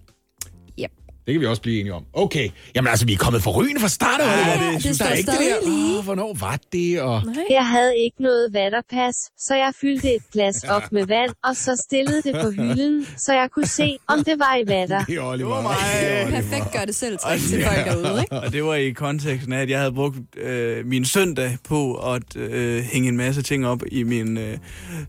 Det 1.25 1.33
kan 1.33 1.41
vi 1.41 1.45
også 1.45 1.61
blive 1.61 1.79
enige 1.79 1.93
om. 1.93 2.03
Okay. 2.13 2.49
Jamen 2.75 2.89
altså, 2.89 3.05
vi 3.05 3.13
er 3.13 3.17
kommet 3.17 3.43
for 3.43 3.51
rygende 3.51 3.81
fra 3.81 3.87
start, 3.87 4.19
ja, 4.19 4.73
det 4.75 4.83
det, 4.83 4.95
står 4.95 5.05
der 5.05 5.11
er 5.11 5.15
ikke 5.15 5.31
det 5.31 5.39
der. 5.39 5.69
lige. 5.69 5.97
Åh, 5.97 6.03
hvornår 6.03 6.33
var 6.39 6.59
det? 6.73 7.01
Og... 7.01 7.21
Jeg 7.49 7.67
havde 7.67 7.97
ikke 7.97 8.23
noget 8.23 8.53
vatterpas, 8.53 9.15
så 9.37 9.55
jeg 9.55 9.71
fyldte 9.81 10.15
et 10.15 10.21
glas 10.33 10.63
op 10.63 10.91
med 10.91 11.05
vand, 11.05 11.31
og 11.43 11.55
så 11.55 11.83
stillede 11.85 12.21
det 12.21 12.35
på 12.41 12.49
hylden, 12.51 13.07
så 13.17 13.33
jeg 13.33 13.49
kunne 13.51 13.67
se, 13.67 13.97
om 14.07 14.23
det 14.23 14.39
var 14.39 14.55
i 14.55 14.67
vatter. 14.67 15.05
Det 15.05 15.15
er 15.15 15.21
Oliver. 15.21 15.55
Er 15.55 16.25
Oliver. 16.25 16.41
Perfekt 16.41 16.71
gør 16.73 16.85
det 16.85 16.95
selv 16.95 17.17
træk 17.17 17.39
til 17.39 17.63
folk 17.65 17.85
derude, 17.85 18.21
ikke? 18.21 18.35
Og 18.43 18.53
det 18.53 18.63
var 18.63 18.75
i 18.75 18.89
konteksten 18.91 19.53
af, 19.53 19.61
at 19.61 19.69
jeg 19.69 19.79
havde 19.79 19.91
brugt 19.93 20.15
øh, 20.37 20.85
min 20.85 21.05
søndag 21.05 21.57
på 21.63 21.93
at 22.13 22.35
øh, 22.35 22.83
hænge 22.83 23.09
en 23.09 23.17
masse 23.17 23.41
ting 23.41 23.67
op 23.67 23.83
i 23.91 24.03
min 24.03 24.37
øh, 24.37 24.57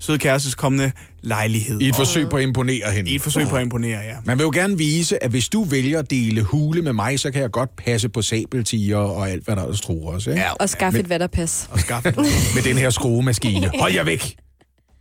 søde 0.00 0.18
kærestes 0.18 0.54
kommende 0.54 0.92
lejlighed. 1.24 1.80
I 1.80 1.88
et 1.88 1.96
forsøg 1.96 2.28
på 2.28 2.36
at 2.36 2.42
imponere 2.42 2.90
hende. 2.90 3.10
I 3.10 3.14
et 3.14 3.20
forsøg 3.22 3.46
på 3.48 3.56
at 3.56 3.62
imponere, 3.62 4.00
ja. 4.00 4.16
Man 4.24 4.38
vil 4.38 4.44
jo 4.44 4.50
gerne 4.54 4.78
vise, 4.78 5.24
at 5.24 5.30
hvis 5.30 5.48
du 5.48 5.62
vælger 5.64 5.98
at 5.98 6.10
dele 6.10 6.42
hule 6.42 6.82
med 6.82 6.92
mig, 6.92 7.20
så 7.20 7.30
kan 7.30 7.42
jeg 7.42 7.50
godt 7.50 7.76
passe 7.76 8.08
på 8.08 8.22
sabeltiger 8.22 8.96
og 8.96 9.30
alt, 9.30 9.44
hvad 9.44 9.56
der 9.56 9.62
ellers 9.62 9.80
tror 9.80 10.12
os. 10.12 10.26
Ikke? 10.26 10.40
Ja, 10.40 10.52
Og 10.52 10.68
skaffe 10.68 10.98
et 11.00 11.08
vatterpas. 11.08 11.68
og 11.72 11.78
skaffe 11.80 12.12
Med 12.54 12.62
den 12.64 12.76
her 12.76 12.90
skruemaskine. 12.90 13.70
Hold 13.80 13.92
jer 13.94 14.04
væk! 14.04 14.36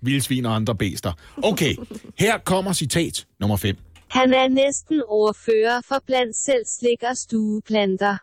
Vildsvin 0.01 0.45
og 0.45 0.55
andre 0.55 0.75
bæster. 0.75 1.11
Okay, 1.43 1.75
her 2.19 2.37
kommer 2.45 2.73
citat 2.73 3.25
nummer 3.39 3.57
5. 3.57 3.75
Han 4.09 4.33
er 4.33 4.47
næsten 4.49 5.01
ordfører 5.07 5.81
for 5.87 6.03
blandt 6.07 6.37
selv 6.37 6.63
slik 6.79 6.97
og 7.09 7.17
stueplanter. 7.17 8.17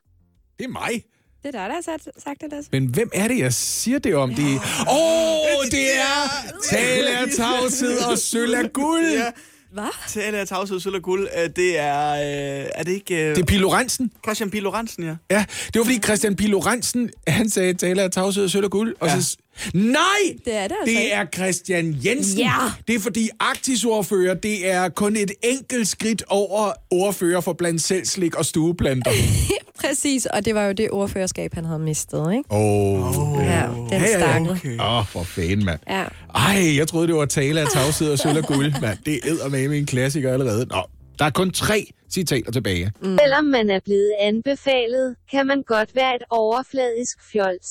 Det 0.59 0.64
er 0.64 0.68
mig. 0.68 1.02
Det 1.42 1.48
er 1.48 1.50
dig, 1.50 1.68
der 1.68 1.74
har 1.74 1.82
sagt, 1.82 2.08
sagt 2.24 2.40
det, 2.40 2.50
Lasse. 2.50 2.70
Men 2.72 2.86
hvem 2.86 3.10
er 3.14 3.28
det, 3.28 3.38
jeg 3.38 3.52
siger 3.52 3.98
det 3.98 4.14
om? 4.14 4.34
Det 4.34 4.44
er... 4.44 4.58
Åh, 4.90 5.58
oh, 5.58 5.64
det 5.70 5.86
er 5.98 6.28
tale 6.70 7.18
af 7.18 7.26
tavshed 7.36 7.98
og 7.98 8.18
sølv 8.18 8.54
af 8.54 8.72
guld. 8.72 9.12
Ja. 9.12 9.24
Hvad? 9.72 9.88
Tale 10.08 10.38
af 10.38 10.48
tavshed, 10.48 10.80
sølv 10.80 10.94
og 10.94 11.02
guld. 11.02 11.28
Øh, 11.44 11.50
Det 11.56 11.78
er... 11.78 12.10
Øh, 12.12 12.66
er 12.74 12.82
det 12.82 12.92
ikke... 12.92 13.14
Øh, 13.24 13.36
Det 13.36 13.42
er 13.42 13.46
Pilo 13.46 13.72
Rensen. 13.72 14.10
Christian 14.24 14.50
Pilo 14.50 14.70
Ransen, 14.70 15.04
ja. 15.04 15.16
Ja, 15.30 15.44
det 15.66 15.78
var 15.78 15.84
fordi 15.84 15.98
Christian 15.98 16.36
Pilo 16.36 16.58
Rensen, 16.58 17.10
han 17.28 17.50
sagde 17.50 17.74
tale 17.74 18.02
af 18.02 18.10
tavshed 18.10 18.44
og 18.44 18.50
sølv 18.50 18.64
og 18.64 18.70
guld. 18.70 18.94
Og 19.00 19.08
Ja. 19.08 19.20
så, 19.20 19.36
Nej! 19.74 20.04
Det 20.44 20.54
er 20.56 20.68
det 20.68 20.76
altså 20.80 20.84
Det 20.84 20.90
ikke. 20.90 21.10
er 21.12 21.26
Christian 21.34 21.96
Jensen. 22.04 22.38
Ja. 22.38 22.52
Det 22.88 22.94
er 22.94 23.00
fordi 23.00 23.28
Arktis-ordfører, 23.40 24.34
det 24.34 24.70
er 24.70 24.88
kun 24.88 25.16
et 25.16 25.30
enkelt 25.42 25.88
skridt 25.88 26.22
over 26.28 26.72
ordfører 26.90 27.40
for 27.40 27.52
blandt 27.52 27.82
selvslik 27.82 28.34
og 28.34 28.44
stueplanter. 28.44 29.10
Præcis, 29.80 30.26
og 30.26 30.44
det 30.44 30.54
var 30.54 30.64
jo 30.66 30.72
det 30.72 30.90
ordførerskab, 30.90 31.54
han 31.54 31.64
havde 31.64 31.78
mistet, 31.78 32.32
ikke? 32.32 32.44
Åh. 32.50 33.18
Oh. 33.18 33.44
Ja, 33.44 33.66
den 33.90 34.06
stakkel. 34.08 34.80
Åh, 34.80 34.98
oh, 34.98 35.06
for 35.06 35.22
fanden, 35.22 35.64
mand. 35.64 35.80
Ja. 35.88 36.04
Ej, 36.34 36.76
jeg 36.76 36.88
troede, 36.88 37.06
det 37.06 37.14
var 37.16 37.24
tale 37.24 37.60
af 37.60 37.66
tavshed 37.74 38.12
og 38.12 38.18
sølv 38.18 38.38
og 38.38 38.44
guld, 38.44 38.80
mand. 38.80 38.98
Det 39.06 39.14
er 39.24 39.48
med 39.48 39.78
en 39.78 39.86
klassiker 39.86 40.32
allerede. 40.32 40.66
Nå, 40.66 40.82
der 41.18 41.24
er 41.24 41.30
kun 41.30 41.50
tre 41.50 41.92
citater 42.12 42.52
tilbage. 42.52 42.92
Mm. 43.02 43.18
Selvom 43.22 43.44
man 43.44 43.70
er 43.70 43.80
blevet 43.84 44.12
anbefalet, 44.20 45.16
kan 45.30 45.46
man 45.46 45.62
godt 45.62 45.90
være 45.94 46.14
et 46.16 46.22
overfladisk 46.30 47.18
fjols. 47.32 47.68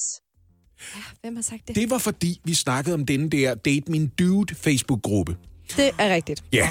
Hvem 1.21 1.35
har 1.35 1.43
sagt 1.43 1.67
det? 1.67 1.75
Det 1.75 1.89
var 1.89 1.97
fordi, 1.97 2.41
vi 2.43 2.53
snakkede 2.53 2.93
om 2.93 3.05
den 3.05 3.29
der 3.29 3.55
Date 3.55 3.91
Min 3.91 4.07
Dude 4.19 4.55
Facebook-gruppe. 4.55 5.35
Det 5.77 5.91
er 5.97 6.13
rigtigt. 6.13 6.43
Ja. 6.53 6.67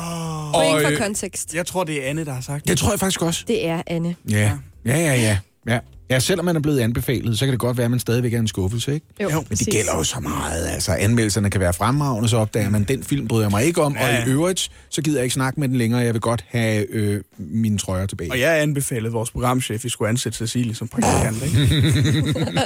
Point 0.55 0.83
for 0.83 0.91
øh, 0.91 0.99
kontekst. 0.99 1.55
Jeg 1.55 1.67
tror, 1.67 1.85
det 1.85 2.05
er 2.05 2.11
Anne, 2.11 2.25
der 2.25 2.33
har 2.33 2.41
sagt 2.41 2.69
Det 2.69 2.79
tror 2.79 2.91
jeg 2.91 3.01
faktisk 3.01 3.23
også. 3.23 3.45
Det 3.49 3.67
er 3.67 3.83
Anne. 3.87 4.17
Ja, 4.31 4.59
ja, 4.85 4.97
ja, 4.97 5.15
ja. 5.15 5.39
ja. 5.67 5.79
Ja, 6.11 6.19
selvom 6.19 6.45
man 6.45 6.57
er 6.57 6.61
blevet 6.61 6.81
anbefalet, 6.81 7.39
så 7.39 7.45
kan 7.45 7.53
det 7.53 7.61
godt 7.61 7.77
være, 7.77 7.85
at 7.85 7.91
man 7.91 8.01
stadigvæk 8.01 8.33
er 8.35 8.39
en 8.39 8.49
skuffelse, 8.49 8.95
ikke? 8.95 9.07
Jo, 9.23 9.29
Men 9.29 9.45
præcis. 9.45 9.65
det 9.67 9.75
gælder 9.75 9.97
jo 9.97 10.05
så 10.05 10.21
meget. 10.21 10.67
Altså, 10.67 10.93
anmeldelserne 10.93 11.51
kan 11.51 11.61
være 11.61 11.73
fremragende, 11.75 12.29
så 12.29 12.37
opdager 12.37 12.71
man, 12.71 12.85
den 12.85 13.05
film 13.05 13.29
bryder 13.29 13.45
jeg 13.45 13.51
mig 13.51 13.65
ikke 13.65 13.83
om, 13.83 13.95
Ja, 13.97 14.07
ja. 14.07 14.23
og 14.23 14.29
i 14.29 14.31
øvrigt, 14.31 14.69
så 14.91 15.03
gider 15.03 15.19
jeg 15.19 15.25
ikke 15.25 15.35
snakke 15.35 15.61
med 15.61 15.69
den 15.69 15.77
længere. 15.77 16.01
Jeg 16.01 16.15
vil 16.15 16.21
godt 16.21 16.45
have 16.49 16.87
øh, 16.91 17.21
mine 17.39 17.79
trøjer 17.79 18.07
tilbage. 18.07 18.31
Og 18.31 18.41
jeg 18.41 18.61
anbefalede 18.63 19.13
vores 19.13 19.31
programchef, 19.31 19.85
vi 19.85 19.89
skulle 19.89 20.09
ansætte 20.09 20.39
Cecilie 20.39 20.75
som 20.75 20.89
praktikant, 20.89 21.43
ikke? 21.43 21.59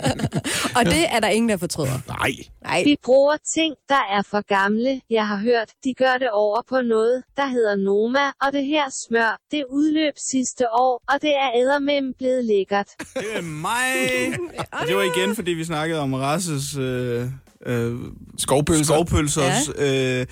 Og 0.79 0.85
det 0.85 1.05
er 1.15 1.21
der 1.21 1.29
ingen, 1.29 1.49
der 1.49 1.57
fortryder. 1.57 1.99
Nej. 2.09 2.31
Nej. 2.65 2.83
Vi 2.85 2.97
bruger 3.05 3.37
ting, 3.55 3.75
der 3.89 4.03
er 4.17 4.23
for 4.31 4.47
gamle. 4.49 5.01
Jeg 5.11 5.29
har 5.29 5.37
hørt, 5.37 5.69
de 5.85 5.95
gør 5.95 6.15
det 6.19 6.31
over 6.31 6.61
på 6.69 6.81
noget, 6.81 7.23
der 7.37 7.47
hedder 7.47 7.77
Noma, 7.77 8.19
og 8.43 8.53
det 8.53 8.65
her 8.67 8.85
smør, 9.09 9.39
det 9.51 9.65
udløb 9.71 10.15
sidste 10.31 10.65
år, 10.73 11.03
og 11.13 11.23
det 11.23 11.31
er 11.31 11.51
eddermem 11.61 12.13
blevet 12.19 12.45
lækkert. 12.45 12.89
Det 13.33 13.39
er 13.39 13.43
mig! 13.43 14.39
Og 14.81 14.87
det 14.87 14.97
var 14.97 15.03
igen, 15.03 15.35
fordi 15.35 15.51
vi 15.51 15.65
snakkede 15.65 16.01
om 16.01 16.15
Rasses... 16.15 16.77
Øh, 16.77 17.27
øh, 17.67 17.97
skovpølser. 18.39 18.85
Skovpølsers... 18.85 19.69
Ja. 19.79 20.21
Øh, 20.21 20.27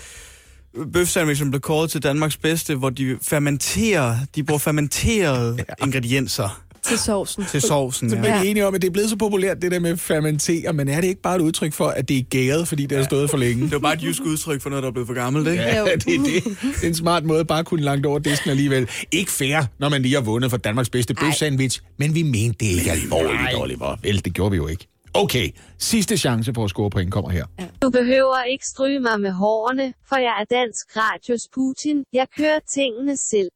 bøfsandwich, 0.92 1.38
som 1.38 1.50
blev 1.50 1.60
kåret 1.60 1.90
til 1.90 2.02
Danmarks 2.02 2.36
bedste, 2.36 2.74
hvor 2.74 2.90
de 2.90 3.18
fermenterer, 3.22 4.16
de 4.34 4.44
bruger 4.44 4.58
fermenterede 4.58 5.56
ja. 5.58 5.84
ingredienser 5.84 6.62
Til 6.84 6.98
sovsen. 6.98 7.44
til 7.50 7.60
sovsen. 7.62 8.10
Så 8.10 8.16
Ja. 8.16 8.22
bliver 8.22 8.40
vi 8.42 8.48
enige 8.48 8.66
om, 8.66 8.74
at 8.74 8.82
det 8.82 8.88
er 8.88 8.92
blevet 8.92 9.10
så 9.10 9.16
populært, 9.16 9.62
det 9.62 9.72
der 9.72 9.78
med 9.80 9.96
fermentere, 9.96 10.72
men 10.72 10.88
er 10.88 11.00
det 11.00 11.08
ikke 11.08 11.22
bare 11.22 11.36
et 11.36 11.40
udtryk 11.40 11.72
for, 11.72 11.86
at 11.86 12.08
det 12.08 12.18
er 12.18 12.22
gæret, 12.22 12.68
fordi 12.68 12.86
det 12.86 12.98
har 12.98 13.04
stået 13.04 13.30
for 13.30 13.36
længe? 13.36 13.62
Det 13.62 13.72
var 13.72 13.78
bare 13.78 13.94
et 13.94 14.02
jysk 14.02 14.22
udtryk 14.22 14.60
for 14.62 14.70
noget, 14.70 14.82
der 14.82 14.88
er 14.88 14.92
blevet 14.92 15.06
for 15.06 15.14
gammelt, 15.14 15.48
ikke? 15.48 15.62
Ja, 15.62 15.84
det 15.84 15.90
er 15.92 15.96
det. 15.98 16.44
Det 16.62 16.82
er 16.82 16.88
en 16.88 16.94
smart 16.94 17.24
måde 17.24 17.44
bare 17.44 17.58
at 17.58 17.66
kunne 17.66 17.82
langt 17.82 18.06
over 18.06 18.18
disken 18.18 18.50
alligevel. 18.50 18.88
Ikke 19.12 19.30
fair, 19.30 19.62
når 19.78 19.88
man 19.88 20.02
lige 20.02 20.14
har 20.14 20.22
vundet 20.22 20.50
for 20.50 20.56
Danmarks 20.58 20.90
bedste 20.90 21.14
bøf-sandwich, 21.14 21.80
men 21.98 22.14
vi 22.14 22.22
mente 22.22 22.56
det 22.66 22.66
ikke 22.78 22.90
alvorligt, 22.90 23.54
Oliver. 23.56 23.96
Vel, 24.02 24.24
det 24.24 24.34
gjorde 24.34 24.50
vi 24.50 24.56
jo 24.56 24.66
ikke. 24.66 24.86
Okay, 25.14 25.50
sidste 25.78 26.16
chance 26.16 26.52
på 26.52 26.64
at 26.64 26.70
score 26.70 26.90
point 26.90 27.12
kommer 27.12 27.30
her. 27.30 27.44
Du 27.82 27.90
behøver 27.90 28.42
ikke 28.42 28.66
stryge 28.66 29.00
mig 29.00 29.20
med 29.20 29.30
hårene, 29.30 29.94
for 30.08 30.16
jeg 30.16 30.34
er 30.40 30.44
dansk 30.56 30.86
radios 30.96 31.42
Putin. 31.54 32.04
Jeg 32.12 32.26
kører 32.38 32.58
tingene 32.74 33.16
selv. 33.16 33.48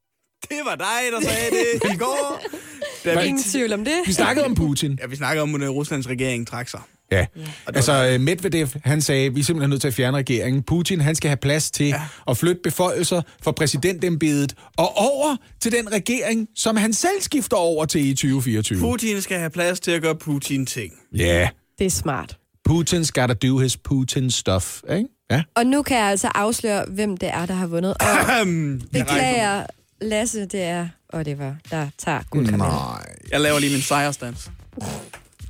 Det 0.48 0.58
var 0.64 0.74
dig, 0.74 1.00
der 1.12 1.20
sagde 1.28 1.50
det 1.50 1.94
i 1.94 1.96
går. 1.98 2.40
Da 3.04 3.20
vi- 3.20 3.26
Ingen 3.26 3.42
tvivl 3.42 3.72
om 3.72 3.84
det. 3.84 3.94
Vi 4.06 4.12
snakkede 4.12 4.46
om 4.46 4.54
Putin. 4.54 4.98
Ja, 5.02 5.06
vi 5.06 5.16
snakkede 5.16 5.42
om, 5.42 5.54
at 5.62 5.70
Ruslands 5.70 6.08
regering 6.08 6.46
trak 6.46 6.68
sig. 6.68 6.80
Ja. 7.12 7.26
Altså, 7.66 8.08
øh, 8.12 8.20
Medvedev, 8.20 8.68
han 8.84 9.02
sagde, 9.02 9.34
vi 9.34 9.40
er 9.40 9.44
simpelthen 9.44 9.70
nødt 9.70 9.80
til 9.80 9.88
at 9.88 9.94
fjerne 9.94 10.16
regeringen. 10.16 10.62
Putin, 10.62 11.00
han 11.00 11.14
skal 11.14 11.28
have 11.28 11.36
plads 11.36 11.70
til 11.70 11.86
ja. 11.86 12.00
at 12.28 12.36
flytte 12.36 12.60
beføjelser 12.64 13.22
fra 13.42 13.52
præsidentembedet 13.52 14.54
og 14.76 14.96
over 14.96 15.36
til 15.60 15.72
den 15.72 15.92
regering, 15.92 16.48
som 16.56 16.76
han 16.76 16.92
selv 16.92 17.20
skifter 17.20 17.56
over 17.56 17.84
til 17.84 18.06
i 18.06 18.14
2024. 18.14 18.80
Putin 18.80 19.20
skal 19.22 19.38
have 19.38 19.50
plads 19.50 19.80
til 19.80 19.90
at 19.90 20.02
gøre 20.02 20.14
Putin-ting. 20.14 20.92
Ja. 21.16 21.48
Det 21.78 21.86
er 21.86 21.90
smart. 21.90 22.38
Putin's 22.68 23.10
gotta 23.14 23.34
do 23.48 23.58
his 23.58 23.76
Putin 23.76 24.30
stuff, 24.30 24.80
ikke? 24.92 25.08
Ja. 25.30 25.42
Og 25.56 25.66
nu 25.66 25.82
kan 25.82 25.96
jeg 25.96 26.06
altså 26.06 26.28
afsløre, 26.34 26.84
hvem 26.88 27.16
det 27.16 27.28
er, 27.28 27.46
der 27.46 27.54
har 27.54 27.66
vundet. 27.66 27.94
Og 28.00 28.46
beklager, 28.92 29.66
Lasse, 30.00 30.40
det 30.40 30.62
er 30.62 30.88
Oliver, 31.14 31.54
der 31.70 31.88
tager 31.98 32.20
guldkamellen. 32.30 32.68
Nej. 32.74 33.04
Jeg 33.32 33.40
laver 33.40 33.58
lige 33.58 33.72
min 33.72 33.82
sejrstans. 33.82 34.50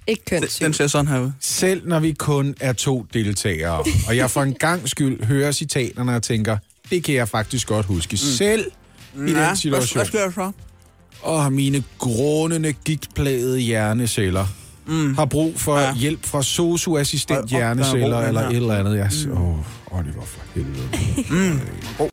Ikke 0.06 0.24
kønt. 0.24 0.56
Den, 0.58 0.64
den 0.66 0.72
ser 0.74 0.86
sådan 0.86 1.08
her 1.08 1.20
ud. 1.20 1.30
Selv 1.40 1.88
når 1.88 2.00
vi 2.00 2.12
kun 2.12 2.54
er 2.60 2.72
to 2.72 3.06
deltagere, 3.14 3.84
og 4.08 4.16
jeg 4.16 4.30
for 4.30 4.42
en 4.42 4.54
gang 4.54 4.88
skyld 4.88 5.24
hører 5.24 5.52
citaterne 5.52 6.16
og 6.16 6.22
tænker, 6.22 6.56
det 6.90 7.04
kan 7.04 7.14
jeg 7.14 7.28
faktisk 7.28 7.66
godt 7.68 7.86
huske 7.86 8.16
selv 8.16 8.64
i 9.14 9.18
Ja, 9.18 9.26
den 9.26 9.34
hvad- 9.34 9.56
situation. 9.56 9.98
hvad 9.98 10.06
sker 10.06 10.20
der 10.24 10.30
så? 10.30 10.50
Og 11.22 11.52
mine 11.52 11.84
grånende, 11.98 12.72
gigtplagede 12.72 13.58
hjerneceller 13.58 14.46
mm. 14.86 15.14
har 15.14 15.24
brug 15.24 15.60
for 15.60 15.78
ja. 15.78 15.94
hjælp 15.94 16.24
fra 16.26 16.38
er 16.38 17.46
hjerneceller 17.48 18.18
eller 18.20 18.48
et 18.48 18.56
eller 18.56 18.74
andet. 18.78 18.96
Jeg, 18.96 19.10
mm. 19.26 19.32
Åh, 19.32 19.98
Oliver, 19.98 20.22
for 20.24 20.40
helvede. 20.54 20.88
Mm. 21.30 21.60
Oh. 21.98 22.08